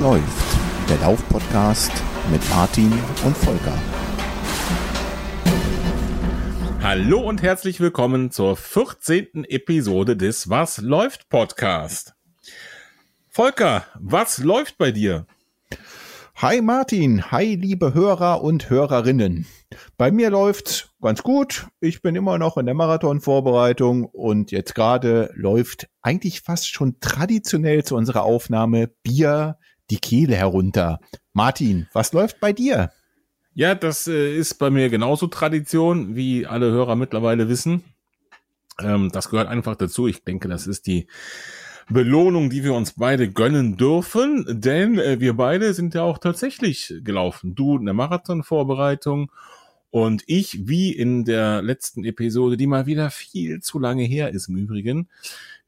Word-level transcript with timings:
Was 0.00 0.06
läuft? 0.06 0.88
Der 0.88 0.98
Lauf-Podcast 0.98 1.92
mit 2.32 2.48
Martin 2.48 2.90
und 3.24 3.36
Volker. 3.36 3.78
Hallo 6.82 7.20
und 7.20 7.42
herzlich 7.42 7.80
willkommen 7.80 8.30
zur 8.30 8.56
14. 8.56 9.44
Episode 9.44 10.16
des 10.16 10.48
Was 10.48 10.78
läuft 10.78 11.28
Podcast. 11.28 12.14
Volker, 13.28 13.84
was 13.98 14.38
läuft 14.38 14.78
bei 14.78 14.90
dir? 14.90 15.26
Hi 16.36 16.62
Martin, 16.62 17.30
hi 17.30 17.54
liebe 17.54 17.92
Hörer 17.92 18.42
und 18.42 18.70
Hörerinnen. 18.70 19.46
Bei 19.98 20.10
mir 20.10 20.30
läuft's 20.30 20.88
ganz 21.02 21.22
gut. 21.22 21.66
Ich 21.80 22.00
bin 22.00 22.16
immer 22.16 22.38
noch 22.38 22.56
in 22.56 22.64
der 22.64 22.74
Marathonvorbereitung 22.74 24.06
und 24.06 24.50
jetzt 24.50 24.74
gerade 24.74 25.30
läuft 25.34 25.88
eigentlich 26.00 26.40
fast 26.40 26.68
schon 26.68 27.00
traditionell 27.00 27.84
zu 27.84 27.96
unserer 27.96 28.22
Aufnahme 28.22 28.88
Bier 29.02 29.58
die 29.90 29.98
Kehle 29.98 30.36
herunter. 30.36 31.00
Martin, 31.32 31.88
was 31.92 32.12
läuft 32.12 32.40
bei 32.40 32.52
dir? 32.52 32.90
Ja, 33.54 33.74
das 33.74 34.06
äh, 34.06 34.36
ist 34.36 34.54
bei 34.54 34.70
mir 34.70 34.88
genauso 34.88 35.26
Tradition, 35.26 36.14
wie 36.14 36.46
alle 36.46 36.70
Hörer 36.70 36.96
mittlerweile 36.96 37.48
wissen. 37.48 37.82
Ähm, 38.80 39.10
das 39.12 39.28
gehört 39.28 39.48
einfach 39.48 39.76
dazu. 39.76 40.06
Ich 40.06 40.24
denke, 40.24 40.48
das 40.48 40.66
ist 40.66 40.86
die 40.86 41.06
Belohnung, 41.88 42.50
die 42.50 42.62
wir 42.62 42.74
uns 42.74 42.92
beide 42.92 43.28
gönnen 43.30 43.76
dürfen, 43.76 44.44
denn 44.48 44.98
äh, 44.98 45.18
wir 45.18 45.36
beide 45.36 45.74
sind 45.74 45.94
ja 45.94 46.02
auch 46.02 46.18
tatsächlich 46.18 46.94
gelaufen. 47.02 47.56
Du 47.56 47.76
in 47.76 47.84
der 47.84 47.94
Marathonvorbereitung 47.94 49.32
und 49.90 50.22
ich, 50.26 50.68
wie 50.68 50.92
in 50.92 51.24
der 51.24 51.62
letzten 51.62 52.04
Episode, 52.04 52.56
die 52.56 52.68
mal 52.68 52.86
wieder 52.86 53.10
viel 53.10 53.60
zu 53.60 53.80
lange 53.80 54.04
her 54.04 54.30
ist 54.30 54.48
im 54.48 54.56
Übrigen, 54.56 55.08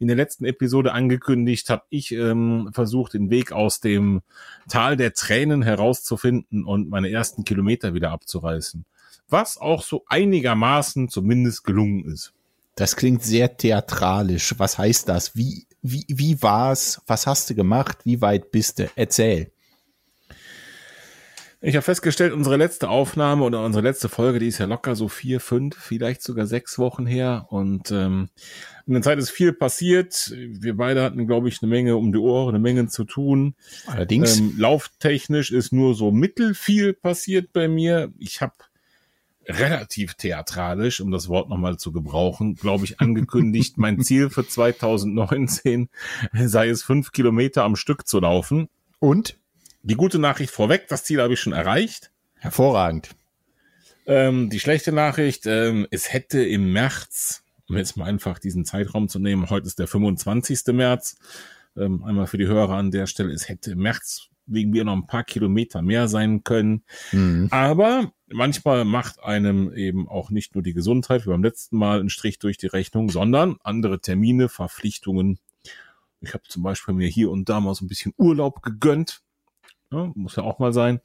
in 0.02 0.08
der 0.08 0.16
letzten 0.16 0.44
Episode 0.44 0.92
angekündigt, 0.92 1.70
habe 1.70 1.84
ich 1.88 2.12
ähm, 2.12 2.70
versucht, 2.72 3.14
den 3.14 3.30
Weg 3.30 3.52
aus 3.52 3.80
dem 3.80 4.20
Tal 4.68 4.96
der 4.96 5.14
Tränen 5.14 5.62
herauszufinden 5.62 6.64
und 6.64 6.90
meine 6.90 7.10
ersten 7.10 7.44
Kilometer 7.44 7.94
wieder 7.94 8.10
abzureißen. 8.10 8.84
Was 9.28 9.56
auch 9.56 9.82
so 9.82 10.04
einigermaßen 10.08 11.08
zumindest 11.08 11.64
gelungen 11.64 12.04
ist. 12.12 12.34
Das 12.74 12.96
klingt 12.96 13.22
sehr 13.22 13.56
theatralisch. 13.56 14.54
Was 14.58 14.76
heißt 14.78 15.08
das? 15.08 15.36
Wie 15.36 15.66
wie, 15.82 16.04
wie 16.08 16.40
war's? 16.40 17.02
Was 17.06 17.26
hast 17.26 17.50
du 17.50 17.54
gemacht? 17.54 17.98
Wie 18.04 18.20
weit 18.20 18.52
bist 18.52 18.78
du? 18.78 18.88
Erzähl. 18.94 19.50
Ich 21.64 21.76
habe 21.76 21.84
festgestellt, 21.84 22.32
unsere 22.32 22.56
letzte 22.56 22.88
Aufnahme 22.88 23.44
oder 23.44 23.64
unsere 23.64 23.84
letzte 23.84 24.08
Folge, 24.08 24.40
die 24.40 24.48
ist 24.48 24.58
ja 24.58 24.66
locker 24.66 24.96
so 24.96 25.06
vier, 25.06 25.38
fünf, 25.38 25.76
vielleicht 25.76 26.20
sogar 26.20 26.46
sechs 26.46 26.76
Wochen 26.76 27.06
her. 27.06 27.46
Und 27.50 27.92
ähm, 27.92 28.30
in 28.84 28.94
der 28.94 29.02
Zeit 29.02 29.18
ist 29.18 29.30
viel 29.30 29.52
passiert. 29.52 30.34
Wir 30.36 30.76
beide 30.76 31.04
hatten, 31.04 31.24
glaube 31.28 31.48
ich, 31.48 31.62
eine 31.62 31.70
Menge 31.70 31.96
um 31.96 32.12
die 32.12 32.18
Ohren, 32.18 32.56
eine 32.56 32.58
Menge 32.58 32.88
zu 32.88 33.04
tun. 33.04 33.54
Allerdings. 33.86 34.40
Ähm, 34.40 34.54
lauftechnisch 34.58 35.52
ist 35.52 35.72
nur 35.72 35.94
so 35.94 36.10
mittelfiel 36.10 36.94
passiert 36.94 37.52
bei 37.52 37.68
mir. 37.68 38.12
Ich 38.18 38.40
habe 38.40 38.54
relativ 39.46 40.14
theatralisch, 40.14 41.00
um 41.00 41.12
das 41.12 41.28
Wort 41.28 41.48
nochmal 41.48 41.76
zu 41.76 41.92
gebrauchen, 41.92 42.56
glaube 42.56 42.84
ich, 42.86 42.98
angekündigt, 43.00 43.74
mein 43.78 44.00
Ziel 44.00 44.30
für 44.30 44.46
2019 44.46 45.88
sei 46.32 46.68
es 46.68 46.82
fünf 46.82 47.12
Kilometer 47.12 47.62
am 47.62 47.76
Stück 47.76 48.08
zu 48.08 48.18
laufen. 48.18 48.68
Und? 48.98 49.38
Die 49.84 49.96
gute 49.96 50.20
Nachricht 50.20 50.52
vorweg, 50.52 50.86
das 50.88 51.02
Ziel 51.02 51.20
habe 51.20 51.34
ich 51.34 51.40
schon 51.40 51.52
erreicht. 51.52 52.12
Hervorragend. 52.36 53.10
Ähm, 54.06 54.48
die 54.48 54.60
schlechte 54.60 54.92
Nachricht, 54.92 55.46
ähm, 55.46 55.88
es 55.90 56.12
hätte 56.12 56.44
im 56.44 56.72
März, 56.72 57.42
um 57.68 57.76
jetzt 57.76 57.96
mal 57.96 58.04
einfach 58.04 58.38
diesen 58.38 58.64
Zeitraum 58.64 59.08
zu 59.08 59.18
nehmen, 59.18 59.50
heute 59.50 59.66
ist 59.66 59.80
der 59.80 59.88
25. 59.88 60.72
März, 60.72 61.16
ähm, 61.76 62.04
einmal 62.04 62.28
für 62.28 62.38
die 62.38 62.46
Hörer 62.46 62.74
an 62.74 62.92
der 62.92 63.06
Stelle, 63.06 63.32
es 63.32 63.48
hätte 63.48 63.72
im 63.72 63.78
März 63.78 64.28
wegen 64.46 64.70
mir 64.70 64.84
noch 64.84 64.94
ein 64.94 65.06
paar 65.08 65.24
Kilometer 65.24 65.82
mehr 65.82 66.06
sein 66.06 66.44
können. 66.44 66.84
Mhm. 67.10 67.48
Aber 67.50 68.12
manchmal 68.28 68.84
macht 68.84 69.22
einem 69.22 69.72
eben 69.72 70.08
auch 70.08 70.30
nicht 70.30 70.54
nur 70.54 70.62
die 70.62 70.74
Gesundheit, 70.74 71.26
wie 71.26 71.30
beim 71.30 71.42
letzten 71.42 71.76
Mal, 71.76 71.98
einen 71.98 72.10
Strich 72.10 72.38
durch 72.38 72.56
die 72.56 72.66
Rechnung, 72.68 73.08
sondern 73.08 73.56
andere 73.64 74.00
Termine, 74.00 74.48
Verpflichtungen. 74.48 75.40
Ich 76.20 76.34
habe 76.34 76.44
zum 76.46 76.62
Beispiel 76.62 76.94
mir 76.94 77.08
hier 77.08 77.30
und 77.30 77.48
da 77.48 77.60
mal 77.60 77.74
so 77.74 77.84
ein 77.84 77.88
bisschen 77.88 78.14
Urlaub 78.16 78.62
gegönnt. 78.62 79.22
Ja, 79.92 80.10
muss 80.14 80.36
ja 80.36 80.42
auch 80.42 80.58
mal 80.58 80.72
sein. 80.72 81.00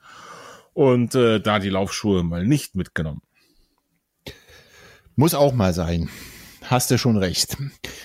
Und 0.73 1.15
äh, 1.15 1.39
da 1.39 1.59
die 1.59 1.69
Laufschuhe 1.69 2.23
mal 2.23 2.45
nicht 2.45 2.75
mitgenommen. 2.75 3.21
Muss 5.15 5.33
auch 5.33 5.53
mal 5.53 5.73
sein. 5.73 6.09
Hast 6.63 6.91
du 6.91 6.97
schon 6.97 7.17
recht. 7.17 7.57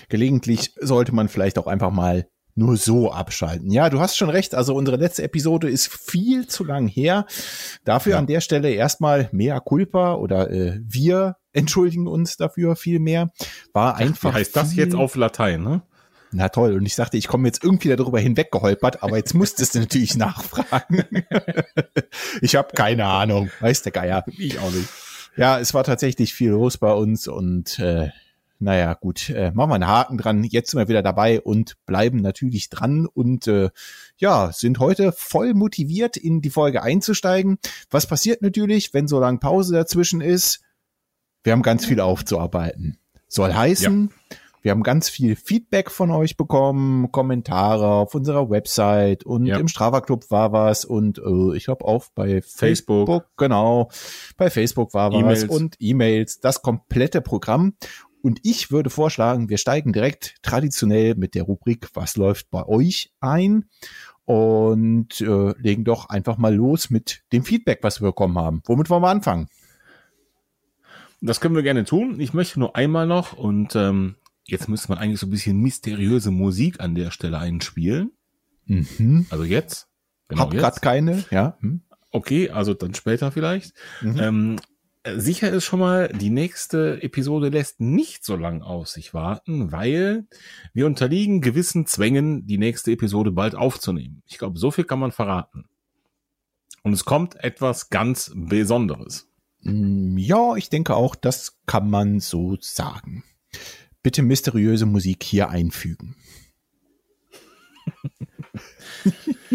Gelegentlich 0.09 0.75
sollte 0.81 1.15
man 1.15 1.29
vielleicht 1.29 1.59
auch 1.59 1.67
einfach 1.67 1.91
mal 1.91 2.27
nur 2.55 2.77
so 2.77 3.13
abschalten. 3.13 3.71
Ja, 3.71 3.91
du 3.91 4.01
hast 4.01 4.17
schon 4.17 4.31
recht. 4.31 4.55
Also 4.55 4.75
unsere 4.75 4.97
letzte 4.97 5.23
Episode 5.23 5.71
ist 5.71 5.89
viel 5.89 6.47
zu 6.47 6.65
lang 6.65 6.87
her. 6.89 7.27
Dafür 7.85 8.13
ja. 8.13 8.19
an 8.19 8.27
der 8.27 8.41
Stelle 8.41 8.71
erstmal 8.71 9.29
mehr 9.33 9.61
culpa 9.61 10.15
oder 10.15 10.51
äh, 10.51 10.81
wir 10.83 11.37
entschuldigen 11.53 12.07
uns 12.07 12.37
dafür 12.37 12.77
viel 12.77 12.99
mehr. 12.99 13.31
War 13.73 13.97
einfach. 13.97 14.31
Wie 14.31 14.39
heißt 14.39 14.57
das 14.57 14.75
jetzt 14.75 14.95
auf 14.95 15.17
Latein, 15.17 15.63
ne? 15.63 15.83
Na 16.33 16.49
toll. 16.49 16.75
Und 16.75 16.87
ich 16.87 16.95
sagte, 16.95 17.17
ich 17.19 17.29
komme 17.29 17.47
jetzt 17.47 17.63
irgendwie 17.63 17.95
darüber 17.95 18.19
hinweggeholpert, 18.19 19.03
aber 19.03 19.19
jetzt 19.19 19.35
musstest 19.35 19.75
du 19.75 19.79
natürlich 19.81 20.17
nachfragen. 20.17 21.05
ich 22.41 22.57
habe 22.57 22.73
keine 22.75 23.07
Ahnung. 23.07 23.51
Weiß 23.61 23.83
der 23.83 23.93
Geier. 23.93 24.25
Ich 24.39 24.59
auch 24.59 24.71
nicht. 24.71 24.89
Ja, 25.37 25.59
es 25.59 25.73
war 25.75 25.85
tatsächlich 25.85 26.35
viel 26.35 26.51
los 26.51 26.79
bei 26.79 26.93
uns 26.93 27.29
und 27.29 27.79
äh, 27.79 28.11
naja, 28.59 28.95
gut, 28.95 29.29
äh, 29.31 29.51
machen 29.51 29.71
wir 29.71 29.75
einen 29.75 29.89
Haken 29.89 30.19
dran. 30.19 30.45
Jetzt 30.45 30.71
sind 30.71 30.79
wir 30.79 30.89
wieder 30.89 31.03
dabei 31.03 31.41
und 31.41 31.77
bleiben 31.85 32.19
natürlich 32.21 32.71
dran 32.71 33.07
und 33.07 33.49
äh, 33.49 33.71
ja, 34.19 34.53
sind 34.53 34.79
heute 34.79 35.13
voll 35.13 35.53
motiviert, 35.53 36.17
in 36.17 36.43
die 36.43 36.51
Folge 36.51 36.83
einzusteigen. 36.83 37.59
Was 37.91 38.07
passiert 38.07 38.41
natürlich, 38.41 38.95
wenn 38.95 39.09
so 39.09 39.19
lange 39.19 39.39
Pause 39.39 39.75
dazwischen 39.75 40.21
ist? 40.21 40.61
Wir 41.43 41.53
haben 41.53 41.63
ganz 41.63 41.87
viel 41.87 42.01
aufzuarbeiten. 42.01 42.99
Soll 43.27 43.53
heißen, 43.53 44.11
ja. 44.11 44.37
Wir 44.63 44.71
haben 44.71 44.83
ganz 44.85 45.09
viel 45.09 45.37
Feedback 45.37 45.91
von 45.91 46.11
euch 46.11 46.37
bekommen, 46.37 47.11
Kommentare 47.11 47.87
auf 47.87 48.15
unserer 48.15 48.49
Website 48.49 49.25
und 49.25 49.47
ja. 49.47 49.59
im 49.59 49.69
Strava 49.69 50.01
Club 50.01 50.31
war 50.31 50.53
was 50.53 50.85
und 50.85 51.19
äh, 51.19 51.57
ich 51.57 51.65
glaube 51.65 51.85
auch 51.85 52.07
bei 52.15 52.41
Facebook, 52.41 53.09
Facebook, 53.09 53.27
genau, 53.37 53.91
bei 54.37 54.51
Facebook 54.51 54.95
war 54.95 55.13
was 55.13 55.45
und 55.45 55.77
E-Mails, 55.81 56.41
das 56.41 56.63
komplette 56.63 57.21
Programm. 57.21 57.75
Und 58.23 58.39
ich 58.45 58.71
würde 58.71 58.89
vorschlagen, 58.89 59.49
wir 59.49 59.59
steigen 59.59 59.93
direkt 59.93 60.37
traditionell 60.43 61.17
mit 61.17 61.35
der 61.35 61.43
Rubrik 61.43 61.89
Was 61.95 62.17
läuft 62.17 62.51
bei 62.51 62.65
euch 62.65 63.13
ein 63.21 63.65
und 64.25 65.21
äh, 65.21 65.55
legen 65.59 65.83
doch 65.83 66.09
einfach 66.09 66.39
mal 66.39 66.55
los 66.55 66.89
mit 66.89 67.25
dem 67.33 67.43
Feedback, 67.43 67.81
was 67.83 68.01
wir 68.01 68.11
bekommen 68.11 68.39
haben. 68.39 68.63
Womit 68.67 68.91
wollen 68.91 69.03
wir 69.03 69.09
anfangen? 69.09 69.49
Das 71.21 71.41
können 71.41 71.57
wir 71.57 71.65
gerne 71.65 71.85
tun. 71.85 72.21
Ich 72.21 72.33
möchte 72.33 72.61
nur 72.61 72.77
einmal 72.77 73.07
noch 73.07 73.33
und 73.33 73.75
ähm, 73.75 74.15
jetzt 74.47 74.69
müsste 74.69 74.89
man 74.89 74.99
eigentlich 74.99 75.21
so 75.21 75.27
ein 75.27 75.31
bisschen 75.31 75.59
mysteriöse 75.59 76.31
Musik 76.31 76.81
an 76.81 76.95
der 76.95 77.11
Stelle 77.11 77.39
einspielen. 77.39 78.13
Mhm. 78.67 79.27
Also 79.31 79.45
jetzt. 79.45 79.89
Genau 80.29 80.43
Hab 80.43 80.51
gerade 80.53 80.81
keine, 80.81 81.25
ja. 81.31 81.57
Hm. 81.61 81.83
Okay, 82.11 82.51
also 82.51 82.75
dann 82.75 82.95
später 82.95 83.33
vielleicht. 83.33 83.75
Mhm. 84.01 84.19
Ähm, 84.19 84.57
sicher 85.17 85.51
ist 85.51 85.65
schon 85.65 85.81
mal, 85.81 86.09
die 86.09 86.31
nächste 86.31 87.03
Episode 87.03 87.49
lässt 87.49 87.81
nicht 87.81 88.25
so 88.25 88.37
lang 88.37 88.63
aus 88.63 88.93
sich 88.93 89.15
warten, 89.15 89.73
weil 89.73 90.27
wir 90.73 90.87
unterliegen 90.87 91.41
gewissen 91.41 91.87
Zwängen, 91.87 92.47
die 92.47 92.59
nächste 92.59 92.93
Episode 92.93 93.33
bald 93.33 93.55
aufzunehmen. 93.55 94.23
Ich 94.27 94.39
glaube, 94.39 94.59
so 94.59 94.71
viel 94.71 94.85
kann 94.85 95.01
man 95.01 95.13
verraten. 95.13 95.65
Und 96.83 96.93
es 96.93 97.05
kommt 97.05 97.37
etwas 97.37 97.91
ganz 97.91 98.33
Besonderes. 98.35 99.29
Mm, 99.61 100.19
ja, 100.19 100.57
ich 100.57 100.69
denke 100.69 100.95
auch, 100.95 101.15
das 101.15 101.61
kann 101.67 101.89
man 101.91 102.21
so 102.21 102.57
sagen. 102.61 103.25
Bitte 104.03 104.23
mysteriöse 104.23 104.87
Musik 104.87 105.23
hier 105.23 105.49
einfügen. 105.51 106.17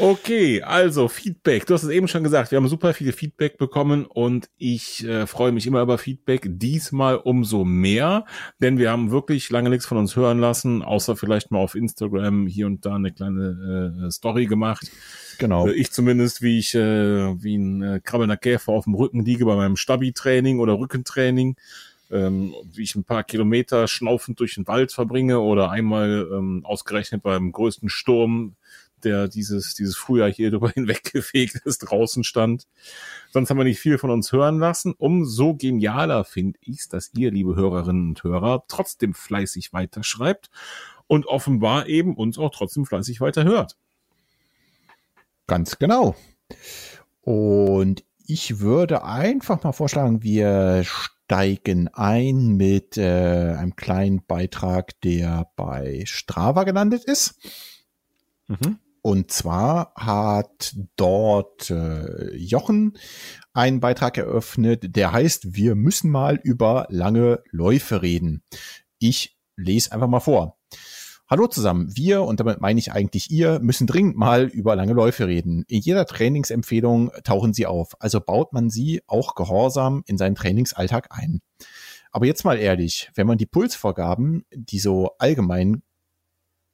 Okay, 0.00 0.62
also 0.62 1.08
Feedback. 1.08 1.66
Du 1.66 1.74
hast 1.74 1.82
es 1.82 1.90
eben 1.90 2.08
schon 2.08 2.22
gesagt, 2.22 2.50
wir 2.50 2.56
haben 2.56 2.68
super 2.68 2.94
viel 2.94 3.12
Feedback 3.12 3.58
bekommen 3.58 4.06
und 4.06 4.48
ich 4.56 5.04
äh, 5.04 5.26
freue 5.26 5.52
mich 5.52 5.66
immer 5.66 5.82
über 5.82 5.98
Feedback. 5.98 6.46
Diesmal 6.46 7.16
umso 7.16 7.64
mehr, 7.64 8.24
denn 8.60 8.78
wir 8.78 8.90
haben 8.90 9.10
wirklich 9.10 9.50
lange 9.50 9.70
nichts 9.70 9.86
von 9.86 9.98
uns 9.98 10.16
hören 10.16 10.38
lassen, 10.38 10.82
außer 10.82 11.16
vielleicht 11.16 11.50
mal 11.50 11.58
auf 11.58 11.74
Instagram 11.74 12.46
hier 12.46 12.66
und 12.66 12.84
da 12.86 12.96
eine 12.96 13.12
kleine 13.12 14.04
äh, 14.06 14.10
Story 14.10 14.46
gemacht. 14.46 14.90
Genau. 15.38 15.66
Äh, 15.68 15.72
ich 15.72 15.90
zumindest, 15.90 16.42
wie 16.42 16.58
ich 16.58 16.74
äh, 16.74 17.42
wie 17.42 17.56
ein 17.56 17.82
äh, 17.82 18.00
krabbelnder 18.02 18.36
Käfer 18.36 18.72
auf 18.72 18.84
dem 18.84 18.94
Rücken 18.94 19.24
liege 19.24 19.44
bei 19.44 19.56
meinem 19.56 19.76
Stabi-Training 19.76 20.58
oder 20.60 20.78
Rückentraining. 20.78 21.56
Ähm, 22.14 22.54
wie 22.72 22.84
ich 22.84 22.94
ein 22.94 23.04
paar 23.04 23.24
Kilometer 23.24 23.88
schnaufend 23.88 24.38
durch 24.38 24.54
den 24.54 24.66
Wald 24.68 24.92
verbringe 24.92 25.40
oder 25.40 25.70
einmal 25.70 26.28
ähm, 26.32 26.64
ausgerechnet 26.64 27.22
beim 27.22 27.50
größten 27.50 27.88
Sturm 27.88 28.54
der 29.04 29.28
dieses, 29.28 29.74
dieses 29.74 29.96
Frühjahr 29.96 30.30
hier 30.30 30.50
drüber 30.52 30.70
hinweggefegt 30.70 31.56
ist, 31.64 31.78
draußen 31.78 32.24
stand. 32.24 32.66
Sonst 33.30 33.50
haben 33.50 33.58
wir 33.58 33.64
nicht 33.64 33.80
viel 33.80 33.98
von 33.98 34.10
uns 34.10 34.32
hören 34.32 34.58
lassen. 34.58 34.94
Umso 34.96 35.54
genialer 35.54 36.24
finde 36.24 36.58
ich 36.62 36.80
es, 36.80 36.88
dass 36.88 37.10
ihr, 37.14 37.30
liebe 37.30 37.54
Hörerinnen 37.54 38.10
und 38.10 38.24
Hörer, 38.24 38.64
trotzdem 38.68 39.14
fleißig 39.14 39.72
weiterschreibt 39.72 40.50
und 41.06 41.26
offenbar 41.26 41.86
eben 41.86 42.16
uns 42.16 42.38
auch 42.38 42.50
trotzdem 42.50 42.86
fleißig 42.86 43.20
weiterhört. 43.20 43.76
Ganz 45.46 45.78
genau. 45.78 46.16
Und 47.20 48.04
ich 48.26 48.60
würde 48.60 49.04
einfach 49.04 49.62
mal 49.62 49.72
vorschlagen, 49.72 50.22
wir 50.22 50.84
steigen 51.24 51.88
ein 51.88 52.56
mit 52.56 52.98
äh, 52.98 53.54
einem 53.56 53.76
kleinen 53.76 54.24
Beitrag, 54.26 55.00
der 55.00 55.48
bei 55.56 56.02
Strava 56.06 56.64
gelandet 56.64 57.04
ist. 57.04 57.36
Mhm. 58.46 58.78
Und 59.00 59.30
zwar 59.30 59.92
hat 59.96 60.74
dort 60.96 61.70
äh, 61.70 62.34
Jochen 62.36 62.96
einen 63.52 63.80
Beitrag 63.80 64.16
eröffnet, 64.16 64.96
der 64.96 65.12
heißt, 65.12 65.54
wir 65.54 65.74
müssen 65.74 66.10
mal 66.10 66.40
über 66.42 66.86
lange 66.90 67.42
Läufe 67.50 68.02
reden. 68.02 68.42
Ich 68.98 69.36
lese 69.56 69.92
einfach 69.92 70.08
mal 70.08 70.20
vor. 70.20 70.58
Hallo 71.26 71.46
zusammen, 71.46 71.88
wir, 71.96 72.20
und 72.20 72.38
damit 72.38 72.60
meine 72.60 72.78
ich 72.78 72.92
eigentlich 72.92 73.30
ihr, 73.30 73.58
müssen 73.58 73.86
dringend 73.86 74.14
mal 74.14 74.44
über 74.44 74.76
lange 74.76 74.92
Läufe 74.92 75.26
reden. 75.26 75.64
In 75.68 75.80
jeder 75.80 76.04
Trainingsempfehlung 76.04 77.12
tauchen 77.24 77.54
sie 77.54 77.64
auf, 77.64 77.94
also 77.98 78.20
baut 78.20 78.52
man 78.52 78.68
sie 78.68 79.00
auch 79.06 79.34
gehorsam 79.34 80.02
in 80.06 80.18
seinen 80.18 80.34
Trainingsalltag 80.34 81.06
ein. 81.08 81.40
Aber 82.12 82.26
jetzt 82.26 82.44
mal 82.44 82.58
ehrlich, 82.58 83.10
wenn 83.14 83.26
man 83.26 83.38
die 83.38 83.46
Pulsvorgaben, 83.46 84.44
die 84.52 84.78
so 84.78 85.12
allgemein 85.18 85.82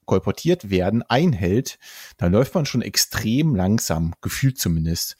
kolportiert 0.04 0.68
werden, 0.68 1.04
einhält, 1.04 1.78
dann 2.16 2.32
läuft 2.32 2.52
man 2.56 2.66
schon 2.66 2.82
extrem 2.82 3.54
langsam, 3.54 4.14
gefühlt 4.20 4.58
zumindest. 4.58 5.16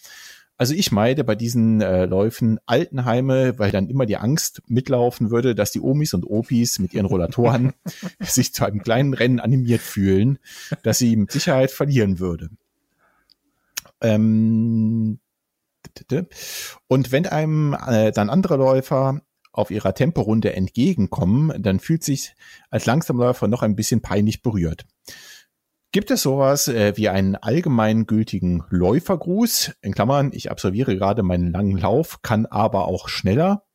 Also 0.61 0.75
ich 0.75 0.93
meide 0.93 1.25
bei 1.25 1.37
diesen 1.37 1.81
äh, 1.81 2.05
Läufen 2.05 2.61
Altenheime, 2.67 3.59
weil 3.59 3.71
dann 3.71 3.89
immer 3.89 4.05
die 4.05 4.19
Angst 4.19 4.61
mitlaufen 4.67 5.31
würde, 5.31 5.55
dass 5.55 5.71
die 5.71 5.81
Omis 5.81 6.13
und 6.13 6.27
Opis 6.27 6.79
mit 6.79 6.93
ihren 6.93 7.07
Rollatoren 7.07 7.73
sich 8.21 8.53
zu 8.53 8.67
einem 8.67 8.83
kleinen 8.83 9.15
Rennen 9.15 9.41
animiert 9.41 9.81
fühlen, 9.81 10.39
dass 10.83 10.99
sie 10.99 11.17
mit 11.17 11.33
Sicherheit 11.33 11.71
verlieren 11.71 12.19
würde. 12.19 12.51
Ähm, 14.03 15.19
und 16.89 17.11
wenn 17.11 17.25
einem 17.25 17.75
äh, 17.87 18.13
dann 18.13 18.29
andere 18.29 18.59
Läufer 18.59 19.23
auf 19.53 19.71
ihrer 19.71 19.95
Temporunde 19.95 20.53
entgegenkommen, 20.53 21.55
dann 21.63 21.81
fühlt 21.81 22.05
sich 22.05 22.35
als 22.69 22.85
Langsamläufer 22.85 23.49
noch 23.49 23.63
ein 23.63 23.77
bisschen 23.77 24.03
peinlich 24.03 24.43
berührt. 24.43 24.85
Gibt 25.93 26.13
es 26.13 26.23
sowas 26.23 26.69
äh, 26.69 26.97
wie 26.97 27.09
einen 27.09 27.35
allgemein 27.35 28.07
gültigen 28.07 28.63
Läufergruß? 28.71 29.73
In 29.83 29.93
Klammern, 29.93 30.31
ich 30.33 30.49
absolviere 30.49 30.97
gerade 30.97 31.25
meinen 31.25 31.51
langen 31.51 31.77
Lauf, 31.77 32.23
kann 32.23 32.47
aber 32.47 32.87
auch 32.87 33.09
schneller. 33.09 33.67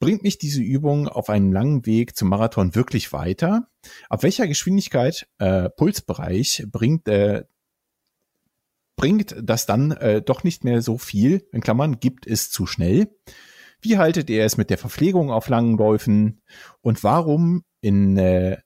Bringt 0.00 0.22
mich 0.22 0.36
diese 0.36 0.60
Übung 0.60 1.08
auf 1.08 1.30
einem 1.30 1.50
langen 1.50 1.86
Weg 1.86 2.14
zum 2.14 2.28
Marathon 2.28 2.74
wirklich 2.74 3.14
weiter? 3.14 3.68
Ab 4.10 4.22
welcher 4.22 4.46
Geschwindigkeit, 4.46 5.26
äh, 5.38 5.70
Pulsbereich 5.70 6.66
bringt 6.70 7.08
äh, 7.08 7.44
bringt 8.96 9.34
das 9.42 9.64
dann 9.64 9.92
äh, 9.92 10.20
doch 10.20 10.44
nicht 10.44 10.62
mehr 10.62 10.82
so 10.82 10.98
viel? 10.98 11.48
In 11.52 11.62
Klammern, 11.62 12.00
gibt 12.00 12.26
es 12.26 12.50
zu 12.50 12.66
schnell? 12.66 13.16
Wie 13.80 13.96
haltet 13.96 14.28
ihr 14.28 14.44
es 14.44 14.58
mit 14.58 14.68
der 14.68 14.78
Verpflegung 14.78 15.30
auf 15.30 15.48
langen 15.48 15.78
Läufen? 15.78 16.42
Und 16.82 17.02
warum 17.02 17.64
in 17.80 18.18
äh, 18.18 18.58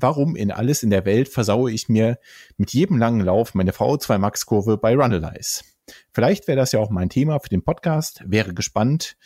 warum 0.00 0.36
in 0.36 0.50
alles 0.50 0.82
in 0.82 0.90
der 0.90 1.04
Welt 1.04 1.28
versaue 1.28 1.70
ich 1.70 1.88
mir 1.88 2.18
mit 2.56 2.72
jedem 2.72 2.98
langen 2.98 3.20
Lauf 3.20 3.54
meine 3.54 3.72
VO2 3.72 4.18
Max 4.18 4.46
Kurve 4.46 4.76
bei 4.76 4.94
Runalyze? 4.94 5.64
Vielleicht 6.12 6.48
wäre 6.48 6.56
das 6.56 6.72
ja 6.72 6.80
auch 6.80 6.90
mein 6.90 7.08
Thema 7.08 7.40
für 7.40 7.48
den 7.48 7.62
Podcast. 7.62 8.22
Wäre 8.26 8.54
gespannt. 8.54 9.16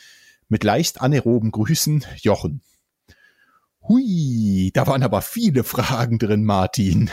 Mit 0.49 0.65
leicht 0.65 1.01
anaeroben 1.01 1.51
Grüßen, 1.51 2.05
Jochen. 2.17 2.63
Hui, 3.89 4.71
da 4.73 4.87
waren 4.87 5.03
aber 5.03 5.23
viele 5.23 5.65
Fragen 5.65 6.19
drin, 6.19 6.45
Martin. 6.45 7.11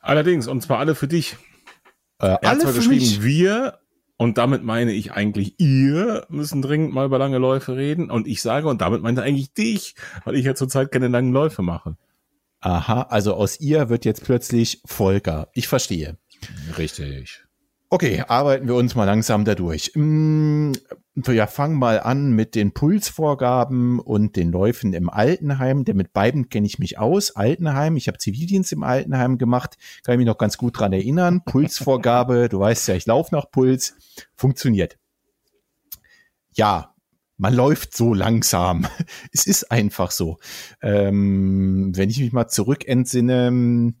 Allerdings, 0.00 0.46
und 0.46 0.62
zwar 0.62 0.78
alle 0.78 0.94
für 0.94 1.08
dich. 1.08 1.36
Äh, 2.18 2.26
er 2.26 2.44
alle 2.44 2.50
hat 2.50 2.60
zwar 2.60 2.72
geschrieben, 2.72 3.00
mich. 3.00 3.22
wir 3.22 3.80
und 4.20 4.36
damit 4.36 4.62
meine 4.62 4.92
ich 4.92 5.12
eigentlich, 5.12 5.54
ihr 5.58 6.26
müssen 6.28 6.60
dringend 6.60 6.92
mal 6.92 7.06
über 7.06 7.18
lange 7.18 7.38
Läufe 7.38 7.74
reden. 7.74 8.10
Und 8.10 8.26
ich 8.26 8.42
sage, 8.42 8.68
und 8.68 8.82
damit 8.82 9.00
meinte 9.00 9.22
eigentlich 9.22 9.54
dich, 9.54 9.94
weil 10.26 10.36
ich 10.36 10.44
ja 10.44 10.54
zurzeit 10.54 10.92
keine 10.92 11.08
langen 11.08 11.32
Läufe 11.32 11.62
mache. 11.62 11.96
Aha, 12.60 13.02
also 13.02 13.34
aus 13.34 13.58
ihr 13.60 13.88
wird 13.88 14.04
jetzt 14.04 14.24
plötzlich 14.24 14.82
Volker. 14.84 15.48
Ich 15.54 15.66
verstehe. 15.66 16.18
Richtig. 16.76 17.42
Okay, 17.92 18.22
arbeiten 18.28 18.68
wir 18.68 18.76
uns 18.76 18.94
mal 18.94 19.04
langsam 19.04 19.44
dadurch. 19.44 19.90
Mm, 19.96 20.72
ja, 21.26 21.46
fangen 21.48 21.76
mal 21.76 21.98
an 21.98 22.30
mit 22.30 22.54
den 22.54 22.72
Pulsvorgaben 22.72 23.98
und 23.98 24.36
den 24.36 24.52
Läufen 24.52 24.92
im 24.92 25.10
Altenheim. 25.10 25.84
Denn 25.84 25.96
mit 25.96 26.12
beiden 26.12 26.50
kenne 26.50 26.68
ich 26.68 26.78
mich 26.78 26.98
aus. 26.98 27.34
Altenheim, 27.34 27.96
ich 27.96 28.06
habe 28.06 28.18
Zivildienst 28.18 28.72
im 28.72 28.84
Altenheim 28.84 29.38
gemacht, 29.38 29.76
kann 30.04 30.14
ich 30.14 30.18
mich 30.18 30.26
noch 30.26 30.38
ganz 30.38 30.56
gut 30.56 30.78
dran 30.78 30.92
erinnern. 30.92 31.42
Pulsvorgabe, 31.46 32.48
du 32.48 32.60
weißt 32.60 32.86
ja, 32.88 32.94
ich 32.94 33.06
laufe 33.06 33.34
nach 33.34 33.50
Puls, 33.50 33.96
funktioniert. 34.36 34.96
Ja, 36.52 36.94
man 37.40 37.54
läuft 37.54 37.96
so 37.96 38.12
langsam. 38.12 38.86
es 39.32 39.46
ist 39.46 39.72
einfach 39.72 40.10
so. 40.10 40.38
Ähm, 40.82 41.90
wenn 41.96 42.10
ich 42.10 42.20
mich 42.20 42.32
mal 42.32 42.48
zurück 42.48 42.86
entsinne, 42.86 43.94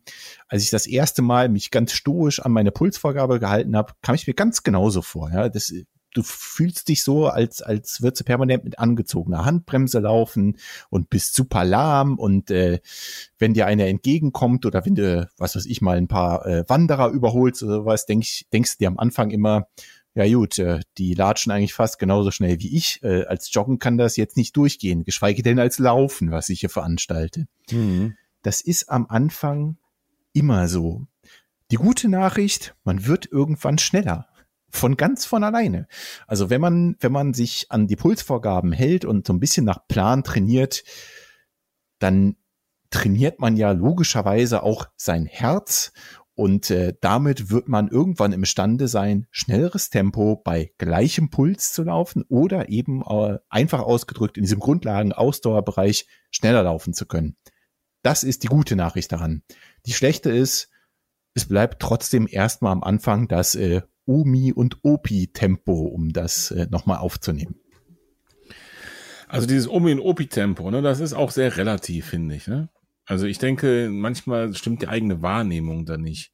als 0.48 0.62
ich 0.62 0.70
das 0.70 0.86
erste 0.86 1.22
Mal 1.22 1.48
mich 1.48 1.70
ganz 1.70 1.92
stoisch 1.92 2.40
an 2.40 2.52
meine 2.52 2.70
Pulsvorgabe 2.70 3.40
gehalten 3.40 3.76
habe, 3.76 3.94
kam 4.02 4.14
ich 4.14 4.26
mir 4.26 4.34
ganz 4.34 4.62
genauso 4.62 5.00
vor. 5.00 5.30
Ja, 5.32 5.48
das, 5.48 5.72
du 6.12 6.22
fühlst 6.22 6.88
dich 6.88 7.02
so, 7.02 7.28
als, 7.28 7.62
als 7.62 8.02
würdest 8.02 8.20
du 8.20 8.24
permanent 8.24 8.64
mit 8.64 8.78
angezogener 8.78 9.46
Handbremse 9.46 10.00
laufen 10.00 10.58
und 10.90 11.08
bist 11.08 11.34
super 11.34 11.64
lahm 11.64 12.18
und 12.18 12.50
äh, 12.50 12.80
wenn 13.38 13.54
dir 13.54 13.66
einer 13.66 13.86
entgegenkommt 13.86 14.66
oder 14.66 14.84
wenn 14.84 14.96
du, 14.96 15.30
was 15.38 15.56
weiß 15.56 15.64
ich 15.64 15.80
mal, 15.80 15.96
ein 15.96 16.08
paar 16.08 16.44
äh, 16.44 16.64
Wanderer 16.68 17.08
überholst 17.08 17.62
oder 17.62 17.76
sowas, 17.76 18.04
denk, 18.04 18.26
denkst 18.52 18.76
du 18.76 18.78
dir 18.84 18.88
am 18.88 18.98
Anfang 18.98 19.30
immer, 19.30 19.68
ja 20.14 20.26
gut, 20.32 20.58
äh, 20.58 20.80
die 20.98 21.14
latschen 21.14 21.52
eigentlich 21.52 21.74
fast 21.74 21.98
genauso 21.98 22.30
schnell 22.30 22.58
wie 22.60 22.76
ich. 22.76 23.02
Äh, 23.02 23.24
als 23.24 23.52
Joggen 23.52 23.78
kann 23.78 23.96
das 23.96 24.16
jetzt 24.16 24.36
nicht 24.36 24.56
durchgehen, 24.56 25.04
geschweige 25.04 25.42
denn 25.42 25.58
als 25.58 25.78
Laufen, 25.78 26.30
was 26.30 26.48
ich 26.48 26.60
hier 26.60 26.70
veranstalte. 26.70 27.46
Mhm. 27.70 28.16
Das 28.42 28.60
ist 28.60 28.88
am 28.88 29.06
Anfang 29.08 29.76
immer 30.32 30.68
so. 30.68 31.06
Die 31.70 31.76
gute 31.76 32.08
Nachricht, 32.08 32.74
man 32.84 33.06
wird 33.06 33.26
irgendwann 33.30 33.78
schneller. 33.78 34.26
Von 34.72 34.96
ganz 34.96 35.24
von 35.24 35.42
alleine. 35.42 35.88
Also 36.28 36.48
wenn 36.48 36.60
man, 36.60 36.96
wenn 37.00 37.10
man 37.10 37.34
sich 37.34 37.66
an 37.70 37.88
die 37.88 37.96
Pulsvorgaben 37.96 38.72
hält 38.72 39.04
und 39.04 39.26
so 39.26 39.32
ein 39.32 39.40
bisschen 39.40 39.64
nach 39.64 39.86
Plan 39.88 40.22
trainiert, 40.22 40.84
dann 41.98 42.36
trainiert 42.90 43.40
man 43.40 43.56
ja 43.56 43.72
logischerweise 43.72 44.62
auch 44.62 44.86
sein 44.96 45.26
Herz 45.26 45.92
und 46.40 46.70
äh, 46.70 46.94
damit 47.02 47.50
wird 47.50 47.68
man 47.68 47.88
irgendwann 47.88 48.32
imstande 48.32 48.88
sein, 48.88 49.26
schnelleres 49.30 49.90
Tempo 49.90 50.36
bei 50.36 50.72
gleichem 50.78 51.28
Puls 51.28 51.70
zu 51.74 51.82
laufen 51.82 52.24
oder 52.30 52.70
eben 52.70 53.02
äh, 53.02 53.36
einfach 53.50 53.80
ausgedrückt 53.80 54.38
in 54.38 54.44
diesem 54.44 54.58
Grundlagen-Ausdauerbereich 54.58 56.06
schneller 56.30 56.62
laufen 56.62 56.94
zu 56.94 57.04
können. 57.04 57.36
Das 58.00 58.24
ist 58.24 58.42
die 58.42 58.46
gute 58.46 58.74
Nachricht 58.74 59.12
daran. 59.12 59.42
Die 59.84 59.92
schlechte 59.92 60.30
ist, 60.30 60.70
es 61.34 61.46
bleibt 61.46 61.82
trotzdem 61.82 62.26
erstmal 62.26 62.72
am 62.72 62.82
Anfang 62.82 63.28
das 63.28 63.54
äh, 63.54 63.82
Omi- 64.06 64.54
und 64.54 64.78
Opi-Tempo, 64.82 65.74
um 65.74 66.14
das 66.14 66.52
äh, 66.52 66.66
nochmal 66.70 67.00
aufzunehmen. 67.00 67.56
Also 69.28 69.46
dieses 69.46 69.68
Omi- 69.68 69.92
und 69.92 70.00
Opi-Tempo, 70.00 70.70
ne, 70.70 70.80
das 70.80 71.00
ist 71.00 71.12
auch 71.12 71.32
sehr 71.32 71.58
relativ, 71.58 72.06
finde 72.06 72.34
ich. 72.34 72.46
Ne? 72.46 72.70
Also 73.10 73.26
ich 73.26 73.38
denke, 73.38 73.88
manchmal 73.90 74.54
stimmt 74.54 74.82
die 74.82 74.88
eigene 74.88 75.20
Wahrnehmung 75.20 75.84
da 75.84 75.96
nicht. 75.96 76.30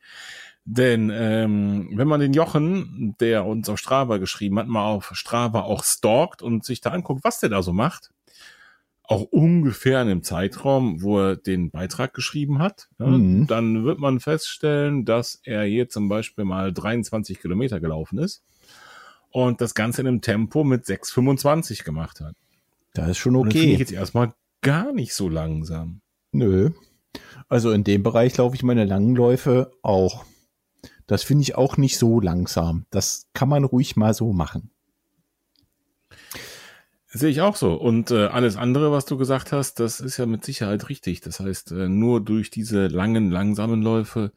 Denn 0.67 1.11
ähm, 1.11 1.89
wenn 1.95 2.07
man 2.07 2.21
den 2.21 2.35
Jochen, 2.35 3.17
der 3.19 3.47
uns 3.47 3.71
auf 3.71 3.79
Strava 3.79 4.19
geschrieben 4.19 4.59
hat, 4.59 4.67
mal 4.67 4.85
auf 4.85 5.11
Strava 5.15 5.63
auch 5.63 5.85
stalkt 5.85 6.43
und 6.43 6.67
sich 6.67 6.83
da 6.83 6.91
anguckt, 6.91 7.25
was 7.25 7.41
der 7.41 7.49
da 7.49 7.63
so 7.63 7.73
macht, 7.73 8.11
auch 9.05 9.23
ungefähr 9.23 10.03
in 10.03 10.09
dem 10.09 10.23
Zeitraum, 10.23 11.01
wo 11.01 11.19
er 11.19 11.37
den 11.37 11.71
Beitrag 11.71 12.13
geschrieben 12.13 12.59
hat, 12.59 12.89
ja, 12.99 13.07
mhm. 13.07 13.47
dann 13.47 13.85
wird 13.85 13.99
man 13.99 14.21
feststellen, 14.21 15.07
dass 15.07 15.41
er 15.45 15.63
hier 15.65 15.89
zum 15.89 16.11
Beispiel 16.11 16.45
mal 16.45 16.75
23 16.75 17.41
Kilometer 17.41 17.81
gelaufen 17.81 18.19
ist 18.19 18.45
und 19.31 19.63
das 19.63 19.75
Ganze 19.75 20.03
in 20.03 20.09
einem 20.09 20.21
Tempo 20.21 20.63
mit 20.63 20.85
6,25 20.85 21.85
gemacht 21.85 22.21
hat. 22.21 22.35
Das 22.93 23.09
ist 23.09 23.19
schon 23.19 23.35
okay. 23.35 23.49
Das 23.49 23.61
finde 23.61 23.73
ich 23.73 23.81
jetzt 23.81 23.93
erstmal 23.93 24.35
gar 24.61 24.93
nicht 24.93 25.15
so 25.15 25.31
langsam. 25.31 26.03
Nö. 26.37 26.71
Also 27.49 27.71
in 27.73 27.83
dem 27.83 28.03
Bereich 28.03 28.37
laufe 28.37 28.55
ich 28.55 28.63
meine 28.63 28.85
langen 28.85 29.17
Läufe 29.17 29.73
auch. 29.83 30.27
Das 31.07 31.23
finde 31.23 31.43
ich 31.43 31.55
auch 31.55 31.79
nicht 31.79 31.97
so 31.99 32.21
langsam. 32.21 32.85
Das 32.91 33.29
kann 33.33 33.49
man 33.49 33.65
ruhig 33.65 33.97
mal 33.97 34.13
so 34.13 34.33
machen. 34.35 34.71
Sehe 37.07 37.31
ich 37.31 37.41
auch 37.41 37.57
so. 37.57 37.73
Und 37.73 38.11
äh, 38.11 38.27
alles 38.27 38.57
andere, 38.57 38.93
was 38.93 39.07
du 39.07 39.17
gesagt 39.17 39.53
hast, 39.53 39.81
das 39.81 40.01
ist 40.01 40.19
ja 40.19 40.27
mit 40.27 40.45
Sicherheit 40.45 40.91
richtig. 40.91 41.23
Das 41.23 41.41
heißt, 41.41 41.73
äh, 41.73 41.89
nur 41.89 42.21
durch 42.21 42.51
diese 42.51 42.89
langen, 42.89 43.31
langsamen 43.31 43.81
Läufe 43.81 44.33